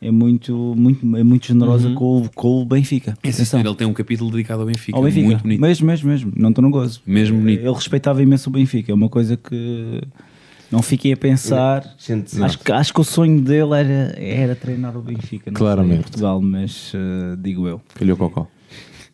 [0.00, 1.94] É muito, muito, é muito generosa Uhum.
[1.94, 3.16] com, o- com o Benfica.
[3.22, 4.96] É, senhor, ele tem um capítulo dedicado ao Benfica.
[4.98, 5.26] Ao Benfica.
[5.26, 5.60] Muito bonito.
[5.60, 6.32] Mesmo, mesmo, mesmo.
[6.36, 7.00] Não estou no gozo.
[7.06, 7.60] Mesmo bonito.
[7.60, 8.90] Ele respeitava imenso o Benfica.
[8.90, 10.00] É uma coisa que
[10.72, 11.84] não fiquei a pensar.
[12.42, 15.50] Acho que, acho que o sonho dele era, era treinar o Benfica.
[15.50, 15.98] Não Claramente.
[15.98, 17.80] em Portugal, mas eh, digo eu.
[17.94, 18.46] Calhou cocó.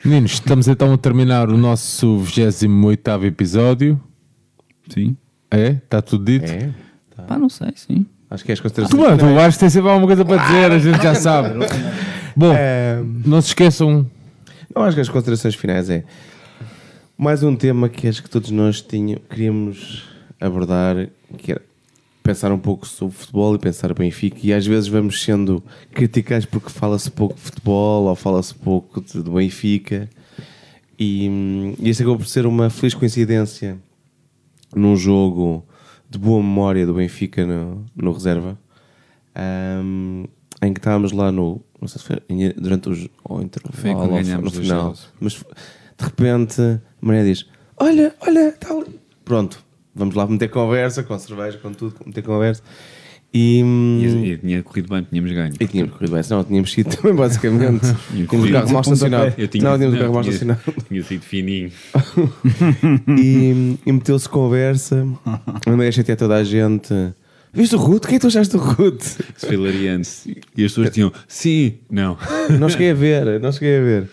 [0.05, 4.01] Meninos, estamos então a terminar o nosso 28 episódio.
[4.89, 5.17] Sim.
[5.51, 5.71] É?
[5.71, 6.51] Está tudo dito?
[6.51, 6.71] É?
[7.27, 8.07] Pá, não sei, sim.
[8.31, 9.01] Acho que é as considerações.
[9.03, 11.55] Tu, mano, tu acho que tem sempre alguma coisa para dizer, a gente já sabe.
[12.37, 14.07] Bom, É, não se esqueçam.
[14.75, 16.05] eu acho que as considerações finais é
[17.17, 20.05] mais um tema que acho que todos nós tinha, queríamos
[20.41, 21.63] abordar, que era
[22.23, 26.69] pensar um pouco sobre futebol e pensar Benfica e às vezes vamos sendo criticados porque
[26.69, 30.09] fala-se pouco de futebol ou fala-se pouco de, do Benfica.
[30.99, 33.79] E, hum, e este acabou por ser uma feliz coincidência
[34.75, 35.65] num jogo
[36.11, 38.59] de boa memória do Benfica no, no reserva
[39.83, 40.25] hum,
[40.61, 44.51] em que estávamos lá no não sei se foi durante os ou intervalo Foi no
[44.51, 47.47] final mas de repente a Maria diz
[47.79, 49.01] olha, olha, está ali.
[49.25, 49.65] Pronto,
[49.99, 52.63] vamos lá meter conversa com cerveja, com tudo, meter conversa
[53.35, 55.53] e, hum, E, e tinha corrido bem, tínhamos ganho.
[55.61, 57.81] e tínhamos corrido bem, senão tínhamos sido também basicamente
[58.27, 61.03] tínhamos o carro mal estacionado Eu tinha, não, tínhamos o carro mal tinha- estacionado Tinha
[61.03, 61.71] sido fininho.
[63.19, 65.07] e, e meteu-se conversa.
[65.67, 66.93] Andei a chatear toda a gente.
[67.53, 68.05] Viste o Ruth?
[68.07, 69.03] Quem é que tu achaste do Ruth?
[69.37, 70.11] Isso foi hilariante.
[70.57, 72.17] E as pessoas diziam, sim, não.
[72.61, 74.11] Não cheguei a ver, não cheguei a ver.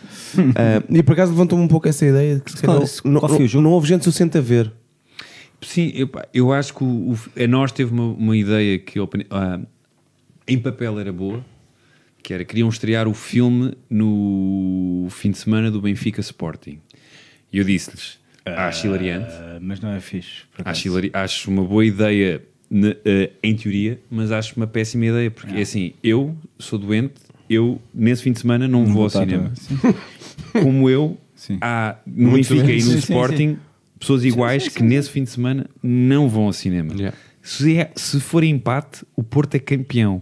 [0.55, 3.19] Ah, e por acaso levantou-me um pouco essa ideia de que se calhar Qual- não,
[3.19, 4.71] qual foi o não, não houve gente suficiente a ver.
[5.61, 9.59] Sim, eu, eu acho que o, o, a nós teve uma, uma ideia que ah,
[10.47, 11.43] em papel era boa,
[12.21, 16.79] que era queriam estrear o filme no fim de semana do Benfica Sporting.
[17.51, 20.43] E eu disse-lhes, acho hilariante, Ah, mas não é fixe.
[20.63, 25.57] acho, hilari- acho uma boa ideia ah, em teoria, mas acho uma péssima ideia, porque
[25.57, 27.13] é assim, eu sou doente,
[27.49, 29.51] eu nesse fim de semana não, vou vou ao cinema.
[30.53, 31.57] Como eu, Sim.
[31.61, 32.85] há no Muitos Benfica e doentes.
[32.85, 33.59] no Sim, sim, Sporting
[34.05, 36.93] pessoas iguais que nesse fim de semana não vão ao cinema.
[36.93, 37.17] Yeah.
[37.41, 40.21] Se, é- se for empate, o Porto é campeão.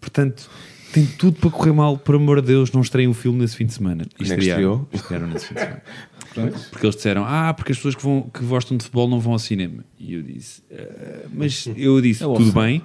[0.00, 0.48] Portanto,
[0.92, 1.98] tem tudo para correr mal.
[1.98, 4.04] Por amor de Deus, não estreiem o filme nesse fim de semana.
[4.18, 5.82] E é que estrearam, estrearam nesse fim de semana.
[6.70, 9.32] Porque eles disseram, ah, porque as pessoas que, vão, que gostam de futebol não vão
[9.32, 9.84] ao cinema.
[9.98, 12.80] E eu disse, "Ah", mas eu disse, É tudo bem.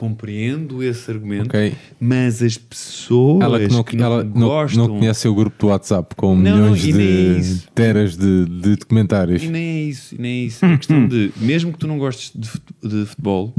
[0.00, 1.74] Compreendo esse argumento, Ok.
[2.00, 4.88] mas as pessoas Ela que não, que não ela não, gostam...
[4.88, 7.68] não conhece o grupo do WhatsApp com Não, milhões e é de isso.
[7.74, 9.42] teras de, de documentários.
[9.42, 10.64] E nem é isso, nem é isso.
[10.64, 13.54] É questão de, mesmo que tu não gostes de, fut- de futebol,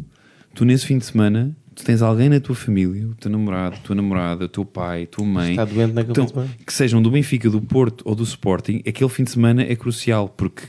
[0.56, 3.80] tu nesse fim de semana, tu tens alguém na tua família, o teu namorado, a
[3.80, 6.52] tua namorada, o teu pai, a tua mãe, Está doente naquele então, fim de semana.
[6.66, 10.28] que sejam do Benfica, do Porto ou do Sporting, aquele fim de semana é crucial,
[10.28, 10.64] porque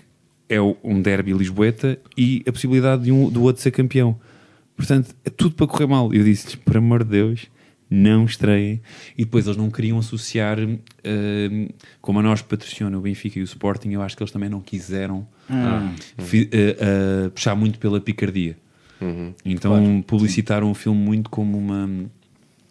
[0.51, 4.19] é um derby lisboeta e a possibilidade de um, do outro ser campeão.
[4.77, 6.13] Portanto, é tudo para correr mal.
[6.13, 7.47] Eu disse-lhes, por amor de Deus,
[7.93, 8.81] não estreiem.
[9.17, 11.69] E depois eles não queriam associar, hum,
[12.01, 14.61] como a nós patrociona o Benfica e o Sporting, eu acho que eles também não
[14.61, 18.57] quiseram eh, eh, puxar muito pela picardia.
[19.45, 21.91] Então publicitaram o filme muito como uma,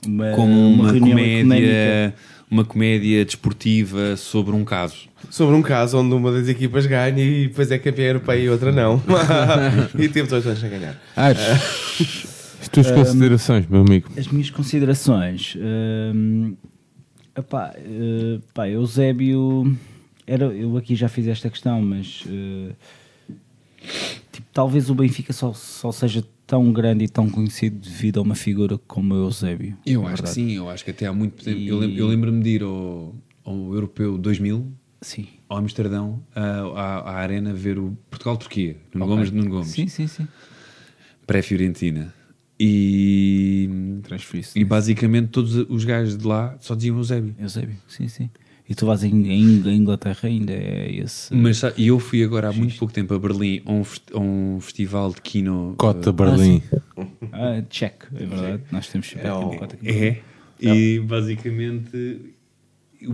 [0.07, 2.15] Uma, como uma, reunião comédia, ecuménica.
[2.51, 5.09] Uma comédia desportiva sobre um caso.
[5.29, 8.73] Sobre um caso onde uma das equipas ganha e depois é campeã europeia e outra
[8.73, 9.01] não.
[9.97, 11.01] e temos dois anos a ganhar.
[11.15, 12.27] Aires,
[12.59, 14.09] as tuas considerações, meu amigo.
[14.17, 15.55] As minhas considerações.
[15.57, 16.57] hum,
[17.37, 19.73] epá, eh, pá, Eusébio.
[20.27, 22.25] Era, eu aqui já fiz esta questão, mas.
[22.27, 22.73] eh,
[24.31, 28.35] tipo, talvez o Benfica só, só seja tão grande e tão conhecido devido a uma
[28.35, 29.77] figura como o Eusébio.
[29.85, 31.57] Eu acho que sim, eu acho que até há muito tempo.
[31.59, 35.27] E- Eu, lem- eu lembro-me de ir ao, ao Europeu 2000, Sim.
[35.49, 36.41] ao Amsterdão, à,
[37.11, 39.15] à, Arena, ver o Portugal-Turquia, Nuno Ok.
[39.15, 40.27] Gomes de Nuno Gomes, Sim, sim, sim.
[41.25, 42.13] pré-Fiorentina.
[42.63, 43.67] E,
[44.55, 47.33] e basicamente todos os gajos de lá só diziam Eusébio.
[47.39, 48.29] Eusébio, sim, sim.
[48.71, 51.35] E tu vais em, em Inglaterra ainda é esse.
[51.35, 53.83] Mas e eu fui agora há muito pouco tempo a Berlim a um,
[54.13, 55.75] a um festival de kino.
[55.77, 56.63] Cota Berlim.
[57.33, 58.63] Ah, check, é verdade.
[58.71, 59.59] Nós temos super É um.
[59.83, 60.21] É.
[60.61, 62.33] E basicamente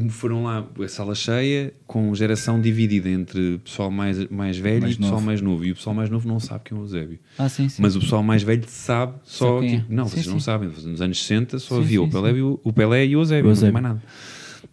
[0.10, 4.98] foram lá a sala cheia com geração dividida entre pessoal mais, mais velho Mais e
[4.98, 5.26] pessoal novo.
[5.26, 5.66] mais novo.
[5.66, 7.18] E o pessoal mais novo não sabe quem é o Eusébio.
[7.36, 7.82] Ah, sim, sim.
[7.82, 9.56] Mas o pessoal mais velho sabe só.
[9.56, 9.80] Sabe quem é.
[9.80, 10.32] tipo, não, Sim, vocês sim.
[10.32, 10.70] não sabem.
[10.70, 13.84] Nos anos 60 só havia o, Pelé e o, Pelé e o Eusébio, não mais
[13.84, 14.04] nada.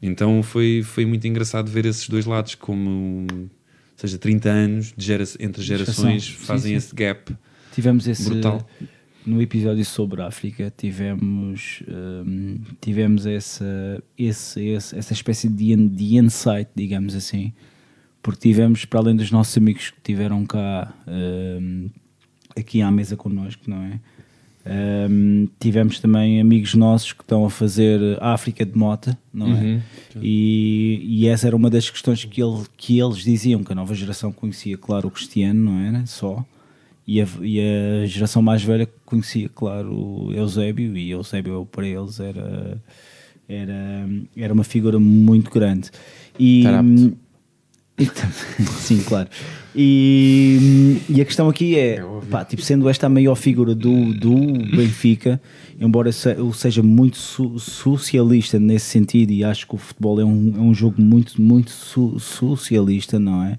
[0.02, 3.26] Então foi, foi muito engraçado ver esses dois lados, como.
[3.32, 3.48] Ou
[3.96, 6.76] seja, 30 anos de gera, entre gerações Sim, fazem sim.
[6.76, 7.34] esse gap.
[7.72, 8.66] Tivemos esse Brutal.
[9.24, 16.16] no episódio sobre a África tivemos hum, tivemos essa esse, esse- essa espécie de, de
[16.18, 17.52] insight digamos assim
[18.22, 21.88] porque tivemos, para além dos nossos amigos que tiveram cá hum,
[22.56, 24.00] aqui à mesa connosco, não é?
[24.66, 29.60] Hum, tivemos também amigos nossos que estão a fazer África de Mota, não é?
[29.60, 29.80] Uhum.
[30.22, 33.94] E, e essa era uma das questões que, ele, que eles diziam, que a nova
[33.94, 36.06] geração conhecia, claro, o Cristiano, não era?
[36.06, 36.44] Só.
[37.06, 42.18] E a, e a geração mais velha conhecia, claro, o Eusébio, e Eusébio para eles
[42.18, 42.82] era,
[43.46, 45.90] era, era uma figura muito grande.
[46.38, 46.62] E,
[48.80, 49.28] Sim, claro.
[49.74, 54.34] E, e a questão aqui é, pá, tipo, sendo esta a maior figura do, do
[54.76, 55.40] Benfica,
[55.80, 60.54] embora eu seja muito so- socialista nesse sentido, e acho que o futebol é um,
[60.56, 63.58] é um jogo muito, muito so- socialista, não é?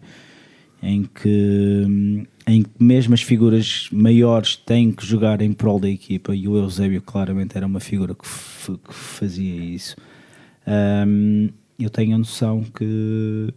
[0.83, 6.35] Em que, em que mesmo as figuras maiores têm que jogar em prol da equipa,
[6.35, 8.27] e o Eusébio claramente era uma figura que,
[8.77, 9.95] que fazia isso.
[10.67, 11.49] Ahm,
[11.79, 13.53] eu tenho a noção que,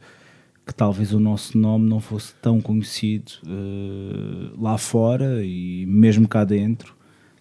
[0.68, 6.44] que talvez o nosso nome não fosse tão conhecido eh, lá fora e mesmo cá
[6.44, 6.94] dentro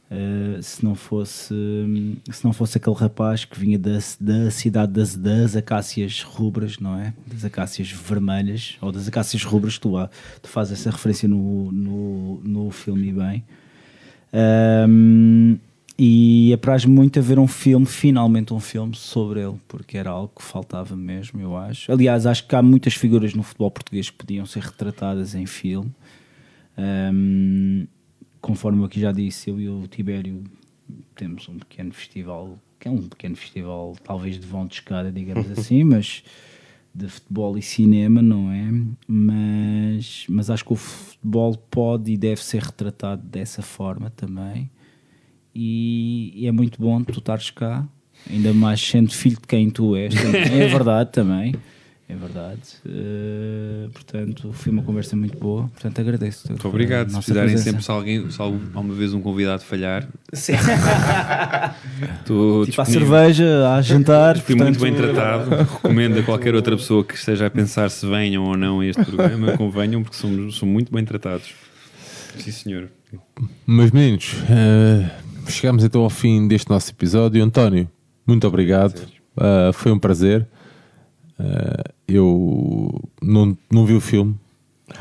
[0.09, 1.53] eh, se não fosse
[2.31, 6.97] se não fosse aquele rapaz que vinha da, da cidade das, das acácias rubras, não
[6.97, 7.13] é?
[7.27, 9.91] Das acácias vermelhas ou das acácias rubras, tu,
[10.41, 13.43] tu fazes essa referência no, no, no filme bem.
[14.31, 15.57] Ahm,
[15.99, 20.31] e apraz-me muito a ver um filme, finalmente um filme sobre ele, porque era algo
[20.37, 21.91] que faltava mesmo, eu acho.
[21.91, 25.91] Aliás, acho que há muitas figuras no futebol português que podiam ser retratadas em filme.
[26.77, 27.87] Ahm,
[28.39, 30.43] conforme eu aqui já disse, eu e o Tibério
[31.15, 35.49] temos um pequeno festival, que é um pequeno festival, talvez de vão de escada, digamos
[35.57, 36.23] assim, mas
[36.93, 38.69] de futebol e cinema, não é?
[39.07, 44.69] Mas, mas acho que o futebol pode e deve ser retratado dessa forma também.
[45.59, 47.83] E, e é muito bom tu estares cá,
[48.29, 50.43] ainda mais sendo filho de quem tu és também.
[50.61, 51.55] É verdade também.
[52.09, 52.61] É verdade.
[52.85, 55.63] Eh, portanto, foi uma conversa muito boa.
[55.73, 56.47] Portanto, agradeço.
[56.47, 57.09] Muito obrigado.
[57.09, 60.53] Se precisarem sempre, se alguém, se algum- alguma vez um convidado falhar, Sim.
[62.19, 64.37] estou Tipo, à cerveja, à jantar.
[64.39, 65.49] Fui muito portanto- bem tratado.
[65.73, 69.03] Recomendo a qualquer outra pessoa que esteja a pensar se venham ou não a este
[69.03, 71.49] programa, convenham, porque somos, somos muito bem tratados.
[72.37, 72.89] Sim, senhor.
[73.65, 75.09] Meus meninos, eh,
[75.49, 77.43] chegamos então ao fim deste nosso episódio.
[77.43, 77.89] António,
[78.25, 79.01] muito obrigado.
[79.39, 80.47] Eh, foi um prazer.
[81.39, 84.35] Eh, eu não, não vi o filme.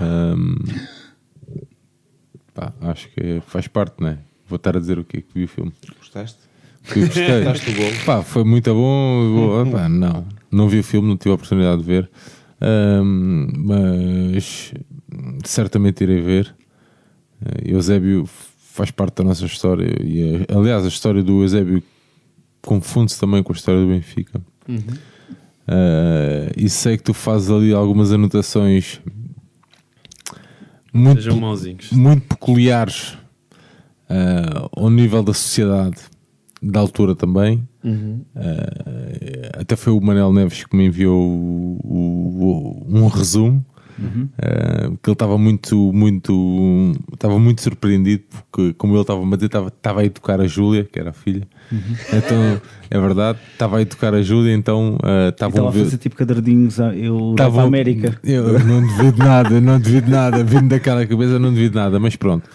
[0.00, 0.56] Ahm,
[2.54, 4.18] pá, acho que faz parte, não é?
[4.48, 5.22] Vou estar a dizer o quê?
[5.22, 5.72] Que vi o filme.
[5.98, 6.38] Gostaste?
[6.84, 7.44] Que gostei.
[7.44, 8.04] Gostaste do?
[8.04, 9.32] Pá, foi muito bom.
[9.34, 12.10] Vou- pá, não, não vi o filme, não tive a oportunidade de ver.
[12.60, 14.72] Ahm, mas
[15.44, 16.54] certamente irei ver.
[17.64, 18.26] Eusébio
[18.76, 19.90] faz parte da nossa história.
[20.02, 21.82] E, eh, aliás, a história do Eusébio
[22.62, 24.40] confunde-se também com a história do Benfica.
[24.68, 24.78] Uhum.
[25.68, 29.00] Eh, e sei que tu fazes ali algumas anotações
[30.92, 31.20] muito,
[31.92, 33.16] muito peculiares
[34.08, 35.96] eh, ao nível da sociedade,
[36.62, 37.66] da altura também.
[37.84, 38.20] Uhum.
[38.34, 43.64] Eh, até foi o Manel Neves que me enviou o- o- um resumo.
[43.98, 44.28] Uhum.
[44.38, 49.46] eh, que ele estava muito, muito, estava muito surpreendido porque, como ele estava a dizer,
[49.46, 51.46] estava, estava a educar a Júlia, que era a filha.
[51.72, 51.78] Uhum.
[52.12, 52.60] Então,
[52.90, 55.84] é verdade, estava a educar a Júlia, então estavam Estava a ver.
[55.84, 58.18] fazer tipo cadradinhos eu Estavam- para a América.
[58.22, 60.44] Eu não devido nada, não devido nada.
[60.44, 61.98] Vindo daquela cabeça, não devido nada.
[61.98, 62.48] Mas pronto,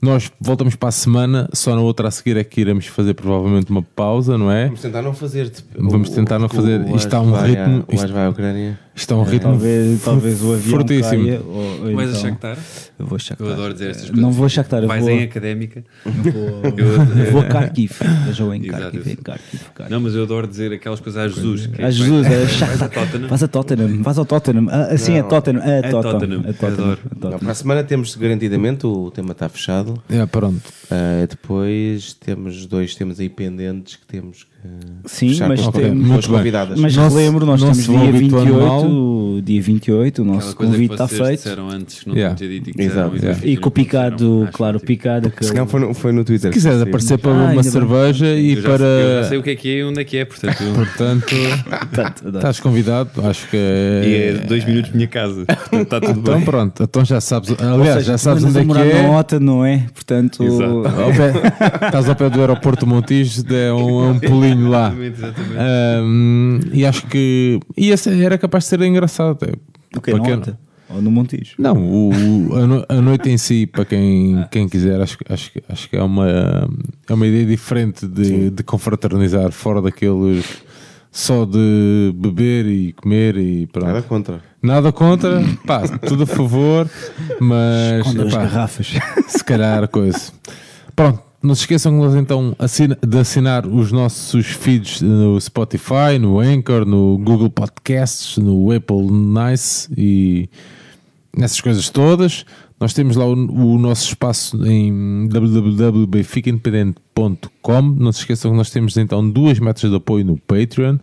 [0.00, 1.48] nós voltamos para a semana.
[1.52, 4.64] Só na outra a seguir é que iremos fazer provavelmente uma pausa, não é?
[4.66, 5.50] Vamos tentar não fazer.
[5.50, 6.80] tipo, Vamos o- tentar não fazer.
[6.86, 7.84] Isto está um ritmo.
[7.88, 8.78] à- o As vai à Ucrânia.
[8.98, 9.30] Isto está um É.
[9.30, 9.50] ritmo.
[9.52, 11.24] Talvez, talvez o avião fortíssimo.
[11.24, 11.40] caia.
[11.46, 11.54] Ou,
[11.86, 12.58] ou Vais então- a Shakhtar?
[12.98, 13.46] Eu vou a Shakhtar.
[13.46, 14.20] Eu adoro dizer estas coisas.
[14.22, 15.84] Não vou a Shakhtar, Vais vou, em académica.
[16.04, 17.92] eu vou, Eu- eu vou a Kharkiv.
[18.26, 19.08] Eu jogo em Kharkiv.
[19.08, 19.14] em.
[19.16, 19.90] Kharkiv, Kharkiv.
[19.92, 21.66] Não, mas eu adoro dizer aquelas coisas a Jesus.
[21.68, 22.90] que é A que Jesus, é vais a Shakhtar.
[22.90, 23.28] Tottenham.
[23.28, 24.66] Vais a Tottenham, vais ao Tottenham.
[24.90, 25.22] Assim é.
[25.22, 25.62] Tottenham.
[25.62, 26.42] É É Tottenham.
[26.44, 26.72] É Tottenham.
[26.72, 27.00] adoro.
[27.04, 27.38] é Tottenham.
[27.38, 30.02] Para a semana temos garantidamente o tema está fechado.
[30.10, 30.60] É, pronto.
[30.90, 34.57] Ah, depois temos dois temas aí pendentes que temos que
[35.04, 36.36] Sim, mas com, Ok, tem, tem- com muito as bem.
[36.36, 36.78] convidadas.
[36.80, 41.08] Mas se- relembro, nós temos dia habituando 28, dia 28, o nosso coisa convite está
[41.08, 41.36] feito.
[41.38, 42.34] disseram antes não Yeah.
[42.34, 43.40] dito e que Exato, yeah.
[43.46, 44.86] E com o picado, claro, o ótimo.
[44.86, 45.30] picado.
[45.30, 46.50] que Se calhar foi no, foi no Twitter.
[46.52, 47.70] Se quiseres aparecer para Ah, uma ainda bem.
[47.70, 48.84] cerveja e Eu já, para.
[48.84, 50.58] eu já sei o que é que é e onde é que é, portanto.
[50.74, 51.34] Portanto,
[52.36, 53.10] estás convidado.
[53.24, 54.28] Acho que E é.
[54.28, 55.46] é dois minutos minha casa.
[55.46, 56.44] Portanto, está tudo Então bem.
[56.44, 57.54] pronto, então já sabes.
[57.58, 59.02] Aliás, já sabes onde é que morar é.
[59.02, 59.86] na OTA, não é?
[59.94, 60.82] Portanto, Exato.
[60.88, 64.86] Ao pé- Estás ao pé do aeroporto Montijo, é um, é um lá.
[64.88, 65.56] Exatamente, exatamente.
[65.58, 67.60] Ahm, e acho que.
[67.76, 69.30] E esse era capaz de ser engraçado.
[69.32, 69.52] até.
[69.96, 70.58] o que OTA?
[70.90, 71.54] Ou no Montijo?
[71.58, 72.08] Não, o,
[72.48, 75.90] o- a, no- a noite em si, para quem, quem quiser, acho, que- acho, acho
[75.90, 76.26] que é uma,
[77.06, 80.46] é uma ideia diferente de, de confraternizar fora daqueles,
[81.12, 83.86] só de beber e comer e pronto.
[83.88, 84.40] Nada contra.
[84.62, 86.88] Nada contra, pá, tudo a favor,
[87.38, 88.94] mas epá, garrafas.
[89.28, 90.32] se calhar coisa.
[90.96, 92.54] Pronto, não se esqueçam então
[93.06, 99.88] de assinar os nossos feeds no Spotify, no Anchor, no Google Podcasts, no Apple Nice
[99.96, 100.50] e
[101.36, 102.44] nessas coisas todas.
[102.80, 107.82] Nós temos lá o, o nosso espaço em www.benficaindependente.com.
[107.82, 110.96] Não se esqueçam que nós temos então duas metas de apoio no Patreon,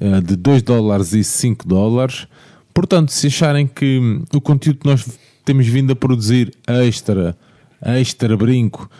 [0.00, 2.26] eh, de 2 dólares e 5 dólares.
[2.72, 5.06] Portanto, se acharem que o conteúdo que nós
[5.44, 7.36] temos vindo a produzir extra,
[7.80, 8.90] extra brinco,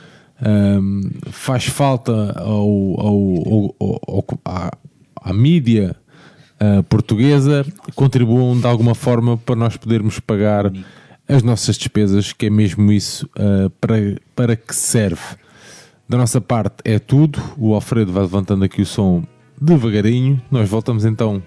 [0.42, 1.00] hum,
[1.30, 4.70] faz falta ao, ao- ao- ao- à,
[5.22, 5.96] à mídia
[6.60, 10.70] uh, portuguesa, contribuam de alguma forma para nós podermos pagar
[11.28, 13.96] as nossas despesas, que é mesmo isso uh, para,
[14.34, 15.22] para que serve.
[16.08, 17.40] Da nossa parte é tudo.
[17.58, 19.24] O Alfredo vai levantando aqui o som
[19.60, 20.40] devagarinho.
[20.50, 21.42] Nós voltamos então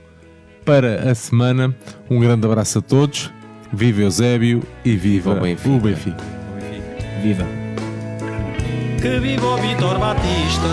[0.65, 1.73] para a semana.
[2.09, 3.31] Um grande abraço a todos.
[3.71, 5.69] Viva Eusébio e viva, Viva o Benfica.
[5.75, 6.23] o Benfica.
[7.23, 7.68] Viva.
[9.01, 10.67] Que viva o Vitor Batista.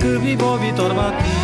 [0.00, 1.37] Que viva o Vitor Batista.